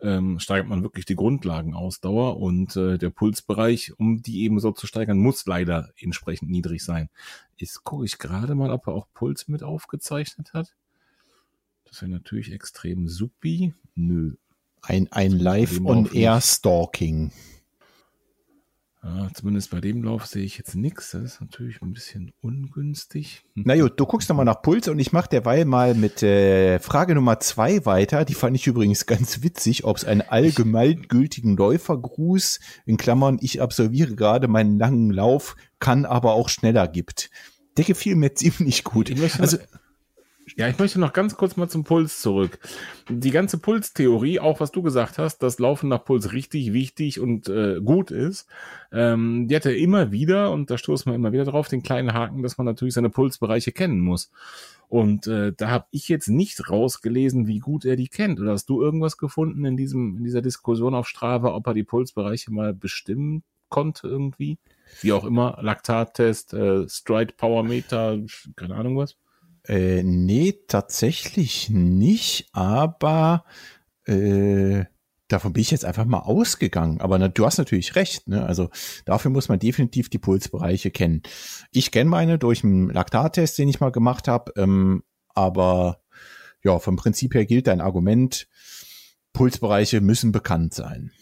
ähm, 0.00 0.40
steigert 0.40 0.66
man 0.68 0.82
wirklich 0.82 1.04
die 1.04 1.14
Grundlagenausdauer 1.14 2.38
und 2.38 2.74
äh, 2.74 2.98
der 2.98 3.10
Pulsbereich, 3.10 3.92
um 3.98 4.20
die 4.22 4.42
eben 4.42 4.58
so 4.58 4.72
zu 4.72 4.88
steigern, 4.88 5.18
muss 5.18 5.46
leider 5.46 5.90
entsprechend 5.96 6.50
niedrig 6.50 6.82
sein. 6.82 7.08
Jetzt 7.56 7.84
gucke 7.84 8.04
ich 8.04 8.18
gerade 8.18 8.54
mal, 8.56 8.70
ob 8.70 8.88
er 8.88 8.94
auch 8.94 9.06
Puls 9.14 9.46
mit 9.46 9.62
aufgezeichnet 9.62 10.52
hat. 10.52 10.74
Das 11.96 12.02
wäre 12.02 12.12
natürlich 12.12 12.52
extrem 12.52 13.08
supi. 13.08 13.72
Nö. 13.94 14.34
Ein, 14.82 15.10
ein 15.12 15.30
Live-on-Air-Stalking. 15.30 17.32
Ja, 19.02 19.30
zumindest 19.32 19.70
bei 19.70 19.80
dem 19.80 20.04
Lauf 20.04 20.26
sehe 20.26 20.44
ich 20.44 20.58
jetzt 20.58 20.74
nichts. 20.74 21.12
Das 21.12 21.22
ist 21.22 21.40
natürlich 21.40 21.80
ein 21.80 21.94
bisschen 21.94 22.34
ungünstig. 22.42 23.46
Na 23.54 23.74
gut, 23.80 23.98
du 23.98 24.04
guckst 24.04 24.28
nochmal 24.28 24.44
nach 24.44 24.60
Puls 24.60 24.88
und 24.88 24.98
ich 24.98 25.14
mache 25.14 25.30
derweil 25.30 25.64
mal 25.64 25.94
mit 25.94 26.22
äh, 26.22 26.80
Frage 26.80 27.14
Nummer 27.14 27.40
zwei 27.40 27.86
weiter. 27.86 28.26
Die 28.26 28.34
fand 28.34 28.56
ich 28.56 28.66
übrigens 28.66 29.06
ganz 29.06 29.42
witzig, 29.42 29.84
ob 29.84 29.96
es 29.96 30.04
einen 30.04 30.20
allgemeingültigen 30.20 31.56
Läufergruß, 31.56 32.60
in 32.84 32.98
Klammern, 32.98 33.38
ich 33.40 33.62
absolviere 33.62 34.14
gerade 34.14 34.48
meinen 34.48 34.78
langen 34.78 35.12
Lauf, 35.12 35.56
kann 35.78 36.04
aber 36.04 36.34
auch 36.34 36.50
schneller 36.50 36.88
gibt. 36.88 37.30
Der 37.78 37.86
gefiel 37.86 38.16
mir 38.16 38.34
ziemlich 38.34 38.84
gut. 38.84 39.10
also, 39.38 39.56
ja, 40.54 40.68
ich 40.68 40.78
möchte 40.78 41.00
noch 41.00 41.12
ganz 41.12 41.36
kurz 41.36 41.56
mal 41.56 41.68
zum 41.68 41.82
Puls 41.82 42.20
zurück. 42.20 42.58
Die 43.08 43.32
ganze 43.32 43.58
Pulstheorie, 43.58 44.38
auch 44.38 44.60
was 44.60 44.70
du 44.70 44.80
gesagt 44.80 45.18
hast, 45.18 45.38
dass 45.38 45.58
Laufen 45.58 45.88
nach 45.88 46.04
Puls 46.04 46.32
richtig 46.32 46.72
wichtig 46.72 47.18
und 47.18 47.48
äh, 47.48 47.80
gut 47.80 48.12
ist, 48.12 48.46
ähm, 48.92 49.48
die 49.48 49.56
hat 49.56 49.66
er 49.66 49.76
immer 49.76 50.12
wieder, 50.12 50.52
und 50.52 50.70
da 50.70 50.78
stoßen 50.78 51.10
wir 51.10 51.16
immer 51.16 51.32
wieder 51.32 51.44
drauf, 51.44 51.66
den 51.66 51.82
kleinen 51.82 52.12
Haken, 52.12 52.42
dass 52.44 52.58
man 52.58 52.64
natürlich 52.64 52.94
seine 52.94 53.10
Pulsbereiche 53.10 53.72
kennen 53.72 54.00
muss. 54.00 54.30
Und 54.88 55.26
äh, 55.26 55.52
da 55.56 55.68
habe 55.68 55.86
ich 55.90 56.08
jetzt 56.08 56.28
nicht 56.28 56.70
rausgelesen, 56.70 57.48
wie 57.48 57.58
gut 57.58 57.84
er 57.84 57.96
die 57.96 58.08
kennt. 58.08 58.38
Oder 58.38 58.52
hast 58.52 58.66
du 58.66 58.80
irgendwas 58.80 59.16
gefunden 59.16 59.64
in 59.64 59.76
diesem 59.76 60.18
in 60.18 60.24
dieser 60.24 60.42
Diskussion 60.42 60.94
auf 60.94 61.08
Strava, 61.08 61.54
ob 61.54 61.66
er 61.66 61.74
die 61.74 61.82
Pulsbereiche 61.82 62.52
mal 62.52 62.72
bestimmen 62.72 63.42
konnte 63.68 64.06
irgendwie? 64.06 64.58
Wie 65.00 65.12
auch 65.12 65.24
immer, 65.24 65.58
Laktattest, 65.60 66.54
äh, 66.54 66.88
Stride 66.88 67.34
Power 67.36 67.64
Meter, 67.64 68.20
keine 68.54 68.76
Ahnung 68.76 68.96
was. 68.96 69.16
Äh, 69.68 70.02
nee, 70.02 70.54
tatsächlich 70.68 71.70
nicht, 71.70 72.48
aber 72.52 73.44
äh, 74.04 74.84
davon 75.28 75.52
bin 75.52 75.60
ich 75.60 75.70
jetzt 75.70 75.84
einfach 75.84 76.04
mal 76.04 76.20
ausgegangen. 76.20 77.00
Aber 77.00 77.18
na, 77.18 77.28
du 77.28 77.44
hast 77.44 77.58
natürlich 77.58 77.96
recht. 77.96 78.28
Ne? 78.28 78.46
Also 78.46 78.70
dafür 79.04 79.30
muss 79.30 79.48
man 79.48 79.58
definitiv 79.58 80.08
die 80.08 80.18
Pulsbereiche 80.18 80.90
kennen. 80.90 81.22
Ich 81.72 81.90
kenne 81.90 82.10
meine 82.10 82.38
durch 82.38 82.62
einen 82.62 82.90
Laktattest, 82.90 83.58
den 83.58 83.68
ich 83.68 83.80
mal 83.80 83.92
gemacht 83.92 84.28
habe. 84.28 84.52
Ähm, 84.56 85.02
aber 85.34 86.00
ja, 86.62 86.78
vom 86.78 86.96
Prinzip 86.96 87.34
her 87.34 87.46
gilt 87.46 87.66
dein 87.66 87.80
Argument, 87.80 88.48
Pulsbereiche 89.32 90.00
müssen 90.00 90.32
bekannt 90.32 90.74
sein. 90.74 91.12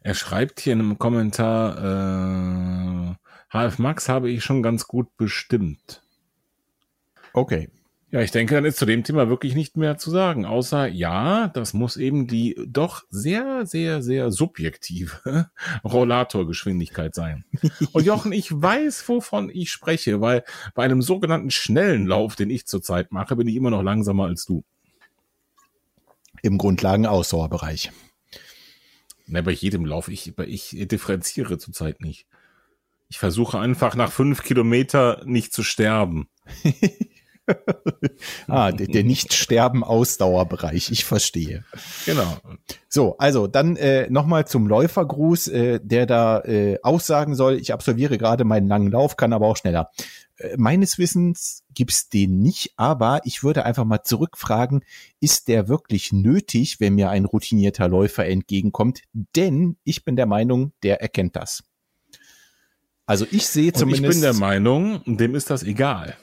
Er 0.00 0.14
schreibt 0.14 0.60
hier 0.60 0.74
in 0.74 0.80
einem 0.80 0.98
Kommentar, 0.98 3.12
äh, 3.12 3.14
HF 3.50 3.78
Max 3.78 4.08
habe 4.08 4.30
ich 4.30 4.44
schon 4.44 4.62
ganz 4.62 4.86
gut 4.86 5.16
bestimmt. 5.16 6.02
Okay. 7.32 7.68
Ja, 8.10 8.22
ich 8.22 8.30
denke, 8.30 8.54
dann 8.54 8.64
ist 8.64 8.78
zu 8.78 8.86
dem 8.86 9.04
Thema 9.04 9.28
wirklich 9.28 9.54
nicht 9.54 9.76
mehr 9.76 9.98
zu 9.98 10.10
sagen, 10.10 10.46
außer 10.46 10.86
ja, 10.86 11.48
das 11.48 11.74
muss 11.74 11.98
eben 11.98 12.26
die 12.26 12.58
doch 12.66 13.02
sehr, 13.10 13.66
sehr, 13.66 14.02
sehr 14.02 14.30
subjektive 14.32 15.50
Rollatorgeschwindigkeit 15.84 17.14
sein. 17.14 17.44
Und 17.92 18.06
Jochen, 18.06 18.32
ich 18.32 18.50
weiß, 18.50 19.06
wovon 19.10 19.50
ich 19.50 19.70
spreche, 19.70 20.22
weil 20.22 20.42
bei 20.74 20.84
einem 20.84 21.02
sogenannten 21.02 21.50
schnellen 21.50 22.06
Lauf, 22.06 22.34
den 22.34 22.48
ich 22.48 22.66
zurzeit 22.66 23.12
mache, 23.12 23.36
bin 23.36 23.46
ich 23.46 23.56
immer 23.56 23.70
noch 23.70 23.82
langsamer 23.82 24.24
als 24.24 24.46
du. 24.46 24.64
Im 26.40 26.56
Grundlagenausdauerbereich. 26.56 27.90
Na, 29.26 29.42
bei 29.42 29.52
jedem 29.52 29.84
Lauf, 29.84 30.08
ich, 30.08 30.38
ich 30.38 30.88
differenziere 30.88 31.58
zurzeit 31.58 32.00
nicht. 32.00 32.26
Ich 33.08 33.18
versuche 33.18 33.58
einfach 33.58 33.94
nach 33.96 34.12
fünf 34.12 34.42
Kilometer 34.42 35.22
nicht 35.24 35.52
zu 35.52 35.62
sterben. 35.62 36.28
ah, 38.46 38.72
der, 38.72 38.86
der 38.86 39.04
Nicht-Sterben-Ausdauerbereich, 39.04 40.90
ich 40.90 41.04
verstehe. 41.04 41.64
Genau. 42.04 42.36
So, 42.88 43.16
also 43.18 43.46
dann 43.46 43.76
äh, 43.76 44.08
nochmal 44.10 44.46
zum 44.46 44.66
Läufergruß, 44.66 45.48
äh, 45.48 45.80
der 45.82 46.06
da 46.06 46.40
äh, 46.40 46.78
aussagen 46.82 47.34
soll, 47.34 47.54
ich 47.54 47.72
absolviere 47.72 48.18
gerade 48.18 48.44
meinen 48.44 48.68
langen 48.68 48.90
Lauf, 48.90 49.16
kann 49.16 49.32
aber 49.32 49.46
auch 49.46 49.56
schneller. 49.56 49.90
Äh, 50.36 50.56
meines 50.56 50.98
Wissens 50.98 51.64
gibt's 51.74 52.08
den 52.08 52.40
nicht, 52.40 52.72
aber 52.76 53.20
ich 53.24 53.42
würde 53.42 53.64
einfach 53.64 53.84
mal 53.84 54.02
zurückfragen, 54.02 54.84
ist 55.20 55.48
der 55.48 55.68
wirklich 55.68 56.12
nötig, 56.12 56.80
wenn 56.80 56.94
mir 56.94 57.10
ein 57.10 57.24
routinierter 57.24 57.88
Läufer 57.88 58.26
entgegenkommt? 58.26 59.02
Denn 59.12 59.76
ich 59.84 60.04
bin 60.04 60.16
der 60.16 60.26
Meinung, 60.26 60.72
der 60.82 61.00
erkennt 61.00 61.36
das. 61.36 61.62
Also 63.08 63.26
ich 63.30 63.46
sehe 63.46 63.72
zumindest. 63.72 64.04
Und 64.04 64.10
ich 64.10 64.16
bin 64.16 64.20
der 64.20 64.34
Meinung, 64.34 65.00
dem 65.06 65.34
ist 65.34 65.48
das 65.48 65.62
egal. 65.62 66.14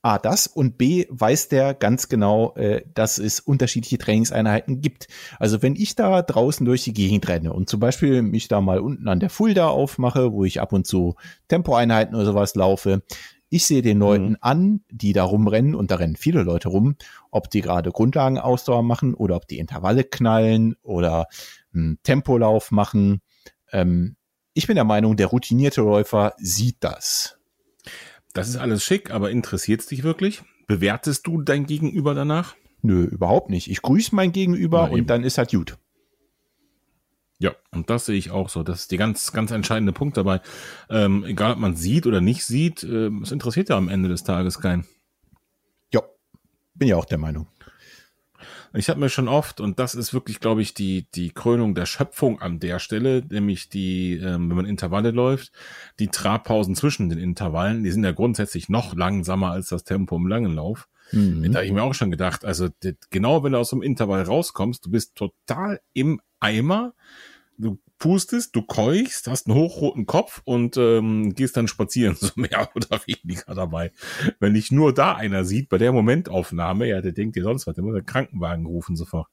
A, 0.00 0.18
das 0.18 0.46
und 0.46 0.78
B, 0.78 1.06
weiß 1.10 1.48
der 1.48 1.74
ganz 1.74 2.08
genau, 2.08 2.54
äh, 2.56 2.82
dass 2.94 3.18
es 3.18 3.38
unterschiedliche 3.38 3.98
Trainingseinheiten 3.98 4.80
gibt. 4.80 5.08
Also 5.38 5.60
wenn 5.60 5.76
ich 5.76 5.94
da 5.94 6.22
draußen 6.22 6.64
durch 6.64 6.84
die 6.84 6.94
Gegend 6.94 7.28
renne 7.28 7.52
und 7.52 7.68
zum 7.68 7.80
Beispiel 7.80 8.22
mich 8.22 8.48
da 8.48 8.62
mal 8.62 8.80
unten 8.80 9.08
an 9.08 9.20
der 9.20 9.28
Fulda 9.28 9.68
aufmache, 9.68 10.32
wo 10.32 10.46
ich 10.46 10.58
ab 10.58 10.72
und 10.72 10.86
zu 10.86 11.16
Tempoeinheiten 11.48 12.14
oder 12.14 12.24
sowas 12.24 12.54
laufe, 12.54 13.02
ich 13.50 13.66
sehe 13.66 13.82
den 13.82 13.98
Leuten 13.98 14.30
mhm. 14.30 14.38
an, 14.40 14.80
die 14.90 15.12
da 15.12 15.24
rumrennen 15.24 15.74
und 15.74 15.90
da 15.90 15.96
rennen 15.96 16.16
viele 16.16 16.44
Leute 16.44 16.70
rum, 16.70 16.96
ob 17.30 17.50
die 17.50 17.60
gerade 17.60 17.92
Grundlagenausdauer 17.92 18.82
machen 18.82 19.12
oder 19.12 19.36
ob 19.36 19.48
die 19.48 19.58
Intervalle 19.58 20.04
knallen 20.04 20.76
oder 20.82 21.26
einen 21.74 21.98
Tempolauf 22.02 22.70
machen. 22.70 23.20
Ähm, 23.70 24.16
ich 24.54 24.66
bin 24.66 24.76
der 24.76 24.84
Meinung, 24.84 25.16
der 25.16 25.26
routinierte 25.26 25.82
Läufer 25.82 26.34
sieht 26.38 26.76
das. 26.80 27.38
Das 28.32 28.48
ist 28.48 28.56
alles 28.56 28.82
schick, 28.82 29.10
aber 29.10 29.30
interessiert 29.30 29.80
es 29.80 29.86
dich 29.86 30.02
wirklich? 30.02 30.42
Bewertest 30.66 31.26
du 31.26 31.42
dein 31.42 31.66
Gegenüber 31.66 32.14
danach? 32.14 32.54
Nö, 32.82 33.04
überhaupt 33.04 33.50
nicht. 33.50 33.70
Ich 33.70 33.82
grüße 33.82 34.14
mein 34.14 34.32
Gegenüber 34.32 34.90
und 34.90 35.08
dann 35.08 35.24
ist 35.24 35.38
halt 35.38 35.50
gut. 35.50 35.76
Ja, 37.38 37.52
und 37.72 37.90
das 37.90 38.06
sehe 38.06 38.16
ich 38.16 38.30
auch 38.30 38.48
so. 38.48 38.62
Das 38.62 38.80
ist 38.80 38.90
der 38.90 38.98
ganz, 38.98 39.32
ganz 39.32 39.50
entscheidende 39.50 39.92
Punkt 39.92 40.16
dabei. 40.16 40.40
Ähm, 40.88 41.24
egal, 41.24 41.52
ob 41.52 41.58
man 41.58 41.76
sieht 41.76 42.06
oder 42.06 42.20
nicht 42.20 42.44
sieht, 42.44 42.82
äh, 42.84 43.10
es 43.22 43.32
interessiert 43.32 43.68
ja 43.68 43.76
am 43.76 43.88
Ende 43.88 44.08
des 44.08 44.22
Tages 44.24 44.60
keinen. 44.60 44.86
Ja, 45.92 46.02
bin 46.74 46.88
ja 46.88 46.96
auch 46.96 47.04
der 47.04 47.18
Meinung. 47.18 47.48
Ich 48.76 48.88
habe 48.88 48.98
mir 48.98 49.08
schon 49.08 49.28
oft, 49.28 49.60
und 49.60 49.78
das 49.78 49.94
ist 49.94 50.12
wirklich, 50.12 50.40
glaube 50.40 50.60
ich, 50.60 50.74
die, 50.74 51.06
die 51.14 51.30
Krönung 51.30 51.74
der 51.76 51.86
Schöpfung 51.86 52.40
an 52.40 52.58
der 52.58 52.80
Stelle, 52.80 53.22
nämlich 53.30 53.68
die, 53.68 54.14
ähm, 54.14 54.48
wenn 54.48 54.56
man 54.56 54.66
Intervalle 54.66 55.12
läuft, 55.12 55.52
die 56.00 56.08
Trabpausen 56.08 56.74
zwischen 56.74 57.08
den 57.08 57.18
Intervallen, 57.18 57.84
die 57.84 57.92
sind 57.92 58.02
ja 58.02 58.10
grundsätzlich 58.10 58.68
noch 58.68 58.96
langsamer 58.96 59.52
als 59.52 59.68
das 59.68 59.84
Tempo 59.84 60.16
im 60.16 60.26
langen 60.26 60.54
Lauf. 60.54 60.88
Mhm. 61.12 61.52
Da 61.52 61.58
habe 61.58 61.66
ich 61.66 61.72
mir 61.72 61.84
auch 61.84 61.94
schon 61.94 62.10
gedacht, 62.10 62.44
also 62.44 62.68
genau 63.10 63.44
wenn 63.44 63.52
du 63.52 63.58
aus 63.58 63.70
dem 63.70 63.82
Intervall 63.82 64.22
rauskommst, 64.22 64.84
du 64.86 64.90
bist 64.90 65.14
total 65.14 65.80
im 65.92 66.20
Eimer, 66.40 66.94
du 67.56 67.78
pustest, 67.98 68.54
du 68.56 68.62
keuchst, 68.62 69.28
hast 69.28 69.46
einen 69.46 69.56
hochroten 69.56 70.06
Kopf 70.06 70.42
und 70.44 70.76
ähm, 70.76 71.34
gehst 71.34 71.56
dann 71.56 71.68
spazieren, 71.68 72.16
so 72.20 72.30
mehr 72.36 72.68
oder 72.74 73.00
weniger 73.06 73.54
dabei. 73.54 73.92
Wenn 74.40 74.54
dich 74.54 74.70
nur 74.70 74.92
da 74.92 75.14
einer 75.14 75.44
sieht, 75.44 75.68
bei 75.68 75.78
der 75.78 75.92
Momentaufnahme, 75.92 76.86
ja, 76.88 77.00
der 77.00 77.12
denkt 77.12 77.36
dir 77.36 77.44
sonst 77.44 77.66
was, 77.66 77.74
der 77.74 77.84
muss 77.84 77.94
einen 77.94 78.06
Krankenwagen 78.06 78.66
rufen 78.66 78.96
sofort. 78.96 79.28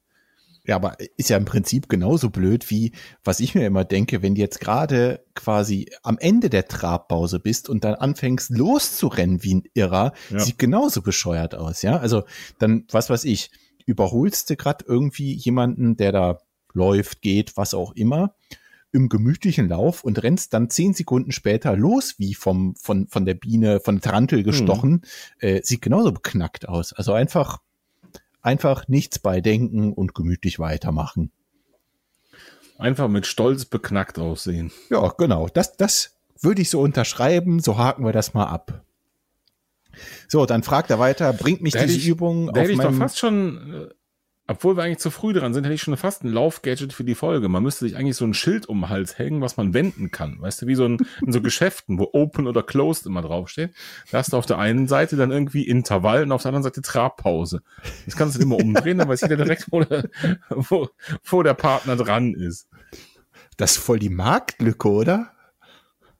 Ja, 0.64 0.76
aber 0.76 0.96
ist 1.16 1.28
ja 1.28 1.36
im 1.36 1.44
Prinzip 1.44 1.88
genauso 1.88 2.30
blöd 2.30 2.70
wie, 2.70 2.92
was 3.24 3.40
ich 3.40 3.56
mir 3.56 3.66
immer 3.66 3.84
denke, 3.84 4.22
wenn 4.22 4.36
du 4.36 4.40
jetzt 4.40 4.60
gerade 4.60 5.24
quasi 5.34 5.90
am 6.04 6.18
Ende 6.18 6.50
der 6.50 6.68
Trabpause 6.68 7.40
bist 7.40 7.68
und 7.68 7.82
dann 7.82 7.94
anfängst 7.94 8.50
loszurennen 8.50 9.42
wie 9.42 9.56
ein 9.56 9.62
Irrer, 9.74 10.12
ja. 10.30 10.38
sieht 10.38 10.58
genauso 10.58 11.02
bescheuert 11.02 11.56
aus, 11.56 11.82
ja? 11.82 11.96
Also 11.96 12.22
dann, 12.60 12.84
was 12.92 13.10
weiß 13.10 13.24
ich, 13.24 13.50
überholst 13.86 14.50
du 14.50 14.56
gerade 14.56 14.84
irgendwie 14.86 15.34
jemanden, 15.34 15.96
der 15.96 16.12
da 16.12 16.38
läuft, 16.74 17.22
geht, 17.22 17.56
was 17.56 17.74
auch 17.74 17.92
immer 17.92 18.34
im 18.92 19.08
gemütlichen 19.08 19.68
Lauf 19.68 20.04
und 20.04 20.22
rennst 20.22 20.52
dann 20.52 20.68
zehn 20.68 20.92
Sekunden 20.92 21.32
später 21.32 21.74
los, 21.76 22.16
wie 22.18 22.34
vom, 22.34 22.76
von, 22.76 23.08
von 23.08 23.24
der 23.24 23.34
Biene, 23.34 23.80
von 23.80 23.96
der 23.96 24.02
Tarantel 24.02 24.42
gestochen, 24.42 24.90
mhm. 24.90 25.00
äh, 25.38 25.62
sieht 25.62 25.80
genauso 25.80 26.12
beknackt 26.12 26.68
aus. 26.68 26.92
Also 26.92 27.14
einfach, 27.14 27.60
einfach 28.42 28.88
nichts 28.88 29.18
beidenken 29.18 29.92
und 29.94 30.14
gemütlich 30.14 30.58
weitermachen. 30.58 31.32
Einfach 32.78 33.08
mit 33.08 33.26
Stolz 33.26 33.64
beknackt 33.64 34.18
aussehen. 34.18 34.72
Ja, 34.90 35.08
genau. 35.16 35.48
Das, 35.48 35.76
das 35.76 36.16
würde 36.40 36.60
ich 36.60 36.68
so 36.68 36.80
unterschreiben. 36.80 37.60
So 37.60 37.78
haken 37.78 38.04
wir 38.04 38.12
das 38.12 38.34
mal 38.34 38.46
ab. 38.46 38.84
So, 40.28 40.46
dann 40.46 40.62
fragt 40.62 40.90
er 40.90 40.98
weiter, 40.98 41.32
bringt 41.32 41.62
mich 41.62 41.74
diese 41.74 41.96
ich, 41.96 42.08
Übung 42.08 42.50
auf 42.50 42.56
meinem... 42.56 42.70
Ich 42.70 42.78
doch 42.78 42.94
fast 42.94 43.18
schon 43.18 43.88
äh, 43.88 43.94
obwohl 44.48 44.76
wir 44.76 44.82
eigentlich 44.82 44.98
zu 44.98 45.10
früh 45.10 45.32
dran 45.32 45.54
sind, 45.54 45.64
hätte 45.64 45.74
ich 45.74 45.82
schon 45.82 45.96
fast 45.96 46.24
ein 46.24 46.32
Laufgadget 46.32 46.92
für 46.92 47.04
die 47.04 47.14
Folge. 47.14 47.48
Man 47.48 47.62
müsste 47.62 47.84
sich 47.84 47.96
eigentlich 47.96 48.16
so 48.16 48.24
ein 48.24 48.34
Schild 48.34 48.66
um 48.66 48.80
den 48.80 48.88
Hals 48.88 49.16
hängen, 49.18 49.40
was 49.40 49.56
man 49.56 49.72
wenden 49.72 50.10
kann. 50.10 50.40
Weißt 50.40 50.62
du, 50.62 50.66
wie 50.66 50.74
so 50.74 50.84
ein, 50.84 50.98
in 51.24 51.32
so 51.32 51.40
Geschäften, 51.42 51.98
wo 51.98 52.10
Open 52.12 52.48
oder 52.48 52.64
Closed 52.64 53.06
immer 53.06 53.22
draufsteht. 53.22 53.72
Da 54.10 54.18
hast 54.18 54.32
du 54.32 54.36
auf 54.36 54.46
der 54.46 54.58
einen 54.58 54.88
Seite 54.88 55.16
dann 55.16 55.30
irgendwie 55.30 55.66
Intervall 55.66 56.24
und 56.24 56.32
auf 56.32 56.42
der 56.42 56.48
anderen 56.50 56.64
Seite 56.64 56.82
Trabpause. 56.82 57.62
Das 58.04 58.16
kannst 58.16 58.36
du 58.36 58.42
immer 58.42 58.56
umdrehen, 58.56 58.98
dann 58.98 59.08
weiß 59.08 59.20
jeder 59.20 59.36
direkt, 59.36 59.70
wo 59.70 59.84
der, 59.84 60.08
wo, 60.50 60.88
wo 61.24 61.42
der 61.42 61.54
Partner 61.54 61.94
dran 61.96 62.34
ist. 62.34 62.68
Das 63.56 63.76
ist 63.76 63.84
voll 63.84 64.00
die 64.00 64.10
Marktlücke, 64.10 64.88
oder? 64.88 65.31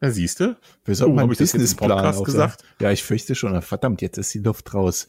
Ja, 0.03 0.11
siehst 0.11 0.41
du? 0.41 0.57
Wir 0.85 0.97
sollten 0.97 1.13
Oh, 1.13 1.15
mal 1.17 1.23
einen 1.23 1.31
Businessplan 1.31 2.25
gesagt? 2.25 2.65
Ja, 2.81 2.91
ich 2.91 3.05
fürchte 3.05 3.37
schon. 3.37 3.63
Verdammt, 3.63 4.03
jetzt 4.03 4.19
ist 4.19 4.35
die 4.35 4.41
Luft 4.41 4.75
raus. 4.75 5.07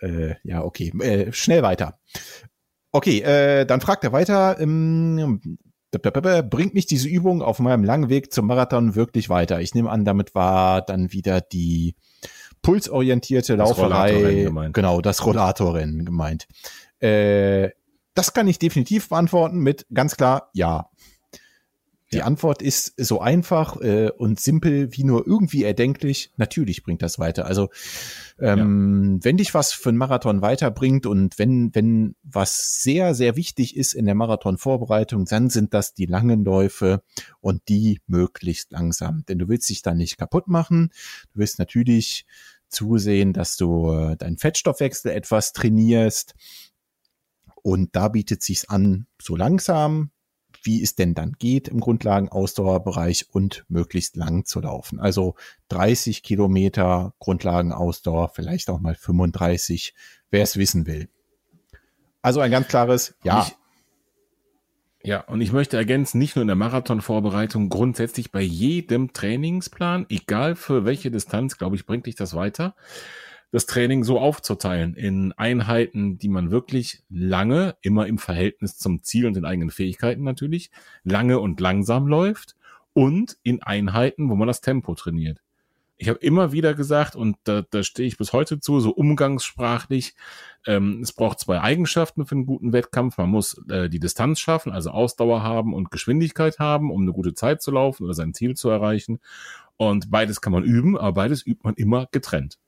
Äh, 0.00 0.36
ja, 0.44 0.62
okay. 0.62 0.92
Äh, 1.00 1.32
schnell 1.32 1.62
weiter. 1.62 1.98
Okay, 2.92 3.20
äh, 3.20 3.66
dann 3.66 3.80
fragt 3.80 4.04
er 4.04 4.12
weiter. 4.12 4.60
Ähm, 4.60 5.58
bringt 5.90 6.74
mich 6.74 6.86
diese 6.86 7.08
Übung 7.08 7.42
auf 7.42 7.58
meinem 7.58 7.82
langen 7.82 8.10
Weg 8.10 8.32
zum 8.32 8.46
Marathon 8.46 8.94
wirklich 8.94 9.28
weiter? 9.28 9.60
Ich 9.60 9.74
nehme 9.74 9.90
an, 9.90 10.04
damit 10.04 10.36
war 10.36 10.82
dann 10.82 11.12
wieder 11.12 11.40
die 11.40 11.96
pulsorientierte 12.62 13.56
Das 13.56 13.70
Lauferei. 13.70 14.48
Genau, 14.72 15.00
das 15.00 15.24
Rollatorrennen 15.26 16.04
gemeint. 16.04 16.46
Äh, 17.00 17.70
das 18.14 18.34
kann 18.34 18.46
ich 18.46 18.60
definitiv 18.60 19.08
beantworten 19.08 19.58
mit 19.58 19.86
ganz 19.92 20.16
klar 20.16 20.50
ja. 20.52 20.90
Die 22.12 22.18
Ja. 22.18 22.24
Antwort 22.24 22.62
ist 22.62 22.94
so 22.96 23.20
einfach 23.20 23.80
äh, 23.82 24.10
und 24.10 24.40
simpel 24.40 24.96
wie 24.96 25.04
nur 25.04 25.26
irgendwie 25.26 25.64
erdenklich. 25.64 26.32
Natürlich 26.36 26.82
bringt 26.82 27.02
das 27.02 27.18
weiter. 27.18 27.44
Also 27.44 27.68
ähm, 28.38 29.18
wenn 29.22 29.36
dich 29.36 29.52
was 29.52 29.72
für 29.72 29.90
einen 29.90 29.98
Marathon 29.98 30.40
weiterbringt 30.40 31.04
und 31.04 31.38
wenn 31.38 31.74
wenn 31.74 32.14
was 32.22 32.82
sehr 32.82 33.14
sehr 33.14 33.36
wichtig 33.36 33.76
ist 33.76 33.92
in 33.92 34.06
der 34.06 34.14
Marathonvorbereitung, 34.14 35.26
dann 35.26 35.50
sind 35.50 35.74
das 35.74 35.92
die 35.92 36.06
langen 36.06 36.44
Läufe 36.44 37.02
und 37.40 37.62
die 37.68 38.00
möglichst 38.06 38.72
langsam. 38.72 39.24
Denn 39.28 39.38
du 39.38 39.48
willst 39.48 39.68
dich 39.68 39.82
dann 39.82 39.98
nicht 39.98 40.16
kaputt 40.16 40.48
machen. 40.48 40.90
Du 41.34 41.40
willst 41.40 41.58
natürlich 41.58 42.24
zusehen, 42.68 43.32
dass 43.32 43.56
du 43.56 43.92
äh, 43.92 44.16
deinen 44.16 44.38
Fettstoffwechsel 44.38 45.10
etwas 45.10 45.52
trainierst. 45.52 46.34
Und 47.62 47.96
da 47.96 48.08
bietet 48.08 48.42
sich's 48.42 48.68
an, 48.68 49.06
so 49.20 49.36
langsam, 49.36 50.10
wie 50.62 50.82
es 50.82 50.94
denn 50.94 51.14
dann 51.14 51.32
geht 51.38 51.68
im 51.68 51.80
Grundlagenausdauerbereich 51.80 53.26
und 53.32 53.64
möglichst 53.68 54.16
lang 54.16 54.44
zu 54.44 54.60
laufen. 54.60 55.00
Also 55.00 55.34
30 55.68 56.22
Kilometer 56.22 57.14
Grundlagenausdauer, 57.18 58.30
vielleicht 58.34 58.70
auch 58.70 58.80
mal 58.80 58.94
35, 58.94 59.94
wer 60.30 60.42
es 60.42 60.56
wissen 60.56 60.86
will. 60.86 61.08
Also 62.22 62.40
ein 62.40 62.50
ganz 62.50 62.68
klares 62.68 63.14
Ja. 63.22 63.46
Ich- 63.46 63.56
Ja, 65.04 65.20
und 65.20 65.40
ich 65.40 65.52
möchte 65.52 65.76
ergänzen, 65.76 66.18
nicht 66.18 66.34
nur 66.34 66.42
in 66.42 66.48
der 66.48 66.56
Marathonvorbereitung, 66.56 67.68
grundsätzlich 67.68 68.32
bei 68.32 68.40
jedem 68.42 69.12
Trainingsplan, 69.12 70.06
egal 70.08 70.56
für 70.56 70.84
welche 70.84 71.10
Distanz, 71.12 71.56
glaube 71.56 71.76
ich, 71.76 71.86
bringt 71.86 72.06
dich 72.06 72.16
das 72.16 72.34
weiter, 72.34 72.74
das 73.50 73.66
Training 73.66 74.04
so 74.04 74.18
aufzuteilen 74.18 74.94
in 74.94 75.32
Einheiten, 75.32 76.18
die 76.18 76.28
man 76.28 76.50
wirklich 76.50 77.02
lange, 77.08 77.76
immer 77.80 78.06
im 78.06 78.18
Verhältnis 78.18 78.76
zum 78.76 79.02
Ziel 79.02 79.26
und 79.26 79.34
den 79.34 79.44
eigenen 79.44 79.70
Fähigkeiten 79.70 80.22
natürlich, 80.22 80.70
lange 81.02 81.38
und 81.38 81.60
langsam 81.60 82.06
läuft 82.06 82.56
und 82.92 83.38
in 83.42 83.62
Einheiten, 83.62 84.28
wo 84.28 84.34
man 84.34 84.48
das 84.48 84.60
Tempo 84.60 84.94
trainiert. 84.94 85.40
Ich 86.00 86.08
habe 86.08 86.20
immer 86.20 86.52
wieder 86.52 86.74
gesagt, 86.74 87.16
und 87.16 87.36
da, 87.42 87.62
da 87.68 87.82
stehe 87.82 88.06
ich 88.06 88.18
bis 88.18 88.32
heute 88.32 88.60
zu, 88.60 88.78
so 88.78 88.90
umgangssprachlich, 88.90 90.14
ähm, 90.64 91.00
es 91.02 91.12
braucht 91.12 91.40
zwei 91.40 91.60
Eigenschaften 91.60 92.24
für 92.24 92.36
einen 92.36 92.46
guten 92.46 92.72
Wettkampf. 92.72 93.18
Man 93.18 93.30
muss 93.30 93.60
äh, 93.68 93.88
die 93.88 93.98
Distanz 93.98 94.38
schaffen, 94.38 94.70
also 94.70 94.90
Ausdauer 94.90 95.42
haben 95.42 95.74
und 95.74 95.90
Geschwindigkeit 95.90 96.60
haben, 96.60 96.92
um 96.92 97.02
eine 97.02 97.12
gute 97.12 97.34
Zeit 97.34 97.62
zu 97.62 97.72
laufen 97.72 98.04
oder 98.04 98.14
sein 98.14 98.32
Ziel 98.32 98.54
zu 98.54 98.68
erreichen. 98.68 99.18
Und 99.76 100.08
beides 100.08 100.40
kann 100.40 100.52
man 100.52 100.62
üben, 100.62 100.96
aber 100.96 101.14
beides 101.14 101.44
übt 101.44 101.62
man 101.64 101.74
immer 101.74 102.06
getrennt. 102.12 102.58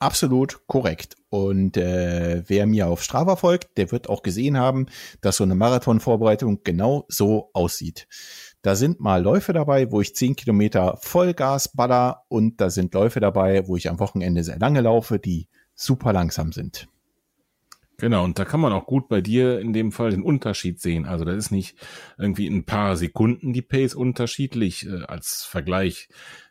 Absolut 0.00 0.66
korrekt. 0.66 1.16
Und 1.28 1.76
äh, 1.76 2.42
wer 2.46 2.66
mir 2.66 2.88
auf 2.88 3.02
Strava 3.02 3.36
folgt, 3.36 3.76
der 3.76 3.92
wird 3.92 4.08
auch 4.08 4.22
gesehen 4.22 4.56
haben, 4.56 4.86
dass 5.20 5.36
so 5.36 5.44
eine 5.44 5.54
Marathonvorbereitung 5.54 6.62
genau 6.64 7.04
so 7.08 7.50
aussieht. 7.52 8.08
Da 8.62 8.76
sind 8.76 9.00
mal 9.00 9.22
Läufe 9.22 9.52
dabei, 9.52 9.92
wo 9.92 10.00
ich 10.00 10.14
10 10.14 10.36
Kilometer 10.36 10.96
Vollgas 11.02 11.68
baller 11.68 12.24
und 12.28 12.62
da 12.62 12.70
sind 12.70 12.94
Läufe 12.94 13.20
dabei, 13.20 13.68
wo 13.68 13.76
ich 13.76 13.90
am 13.90 14.00
Wochenende 14.00 14.42
sehr 14.42 14.58
lange 14.58 14.80
laufe, 14.80 15.18
die 15.18 15.48
super 15.74 16.14
langsam 16.14 16.52
sind. 16.52 16.88
Genau, 18.00 18.24
und 18.24 18.38
da 18.38 18.46
kann 18.46 18.60
man 18.60 18.72
auch 18.72 18.86
gut 18.86 19.08
bei 19.08 19.20
dir 19.20 19.60
in 19.60 19.74
dem 19.74 19.92
Fall 19.92 20.10
den 20.10 20.22
Unterschied 20.22 20.80
sehen. 20.80 21.04
Also 21.04 21.26
das 21.26 21.36
ist 21.36 21.50
nicht 21.50 21.76
irgendwie 22.16 22.46
ein 22.46 22.64
paar 22.64 22.96
Sekunden 22.96 23.52
die 23.52 23.60
Pace 23.60 23.94
unterschiedlich 23.94 24.86
äh, 24.86 25.02
als 25.04 25.44
Vergleich. 25.44 26.08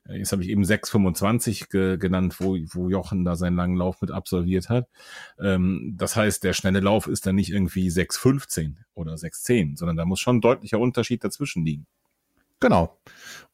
Äh, 0.07 0.19
Jetzt 0.19 0.31
habe 0.31 0.43
ich 0.43 0.49
eben 0.49 0.63
6,25 0.63 1.71
ge 1.71 1.97
genannt, 1.97 2.35
wo, 2.39 2.55
wo 2.71 2.89
Jochen 2.89 3.25
da 3.25 3.35
seinen 3.35 3.55
langen 3.55 3.77
Lauf 3.77 3.99
mit 3.99 4.11
absolviert 4.11 4.69
hat. 4.69 4.89
Ähm, 5.39 5.95
das 5.97 6.15
heißt, 6.15 6.43
der 6.43 6.53
schnelle 6.53 6.81
Lauf 6.81 7.07
ist 7.07 7.25
dann 7.25 7.35
nicht 7.35 7.51
irgendwie 7.51 7.87
6,15 7.89 8.75
oder 8.93 9.13
6,10, 9.13 9.75
sondern 9.75 9.97
da 9.97 10.05
muss 10.05 10.19
schon 10.19 10.37
ein 10.37 10.41
deutlicher 10.41 10.79
Unterschied 10.79 11.23
dazwischen 11.23 11.65
liegen. 11.65 11.87
Genau. 12.59 12.99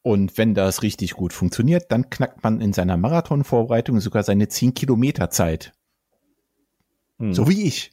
Und 0.02 0.36
wenn 0.36 0.52
das 0.52 0.82
richtig 0.82 1.14
gut 1.14 1.32
funktioniert, 1.32 1.90
dann 1.90 2.10
knackt 2.10 2.44
man 2.44 2.60
in 2.60 2.74
seiner 2.74 2.98
Marathonvorbereitung 2.98 4.00
sogar 4.00 4.22
seine 4.22 4.48
10 4.48 4.74
Kilometer 4.74 5.30
Zeit. 5.30 5.72
Hm. 7.18 7.32
So 7.32 7.48
wie 7.48 7.62
ich. 7.64 7.92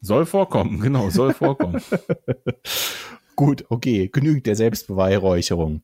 Soll 0.00 0.26
vorkommen, 0.26 0.80
genau, 0.80 1.10
soll 1.10 1.32
vorkommen. 1.32 1.80
Gut, 3.36 3.64
okay, 3.68 4.08
genügend 4.12 4.46
der 4.46 4.54
Selbstbeweihräucherung. 4.54 5.82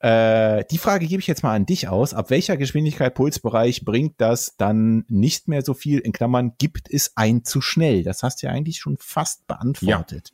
Äh, 0.00 0.64
die 0.70 0.78
Frage 0.78 1.06
gebe 1.06 1.20
ich 1.20 1.26
jetzt 1.26 1.42
mal 1.42 1.54
an 1.54 1.64
dich 1.64 1.88
aus. 1.88 2.12
Ab 2.12 2.30
welcher 2.30 2.56
Geschwindigkeit 2.56 3.14
Pulsbereich 3.14 3.84
bringt 3.84 4.20
das 4.20 4.56
dann 4.56 5.04
nicht 5.08 5.48
mehr 5.48 5.62
so 5.62 5.72
viel? 5.72 5.98
In 6.00 6.12
Klammern, 6.12 6.52
gibt 6.58 6.92
es 6.92 7.16
ein 7.16 7.44
zu 7.44 7.60
schnell? 7.60 8.02
Das 8.02 8.22
hast 8.22 8.42
du 8.42 8.48
ja 8.48 8.52
eigentlich 8.52 8.78
schon 8.78 8.98
fast 8.98 9.46
beantwortet. 9.46 10.32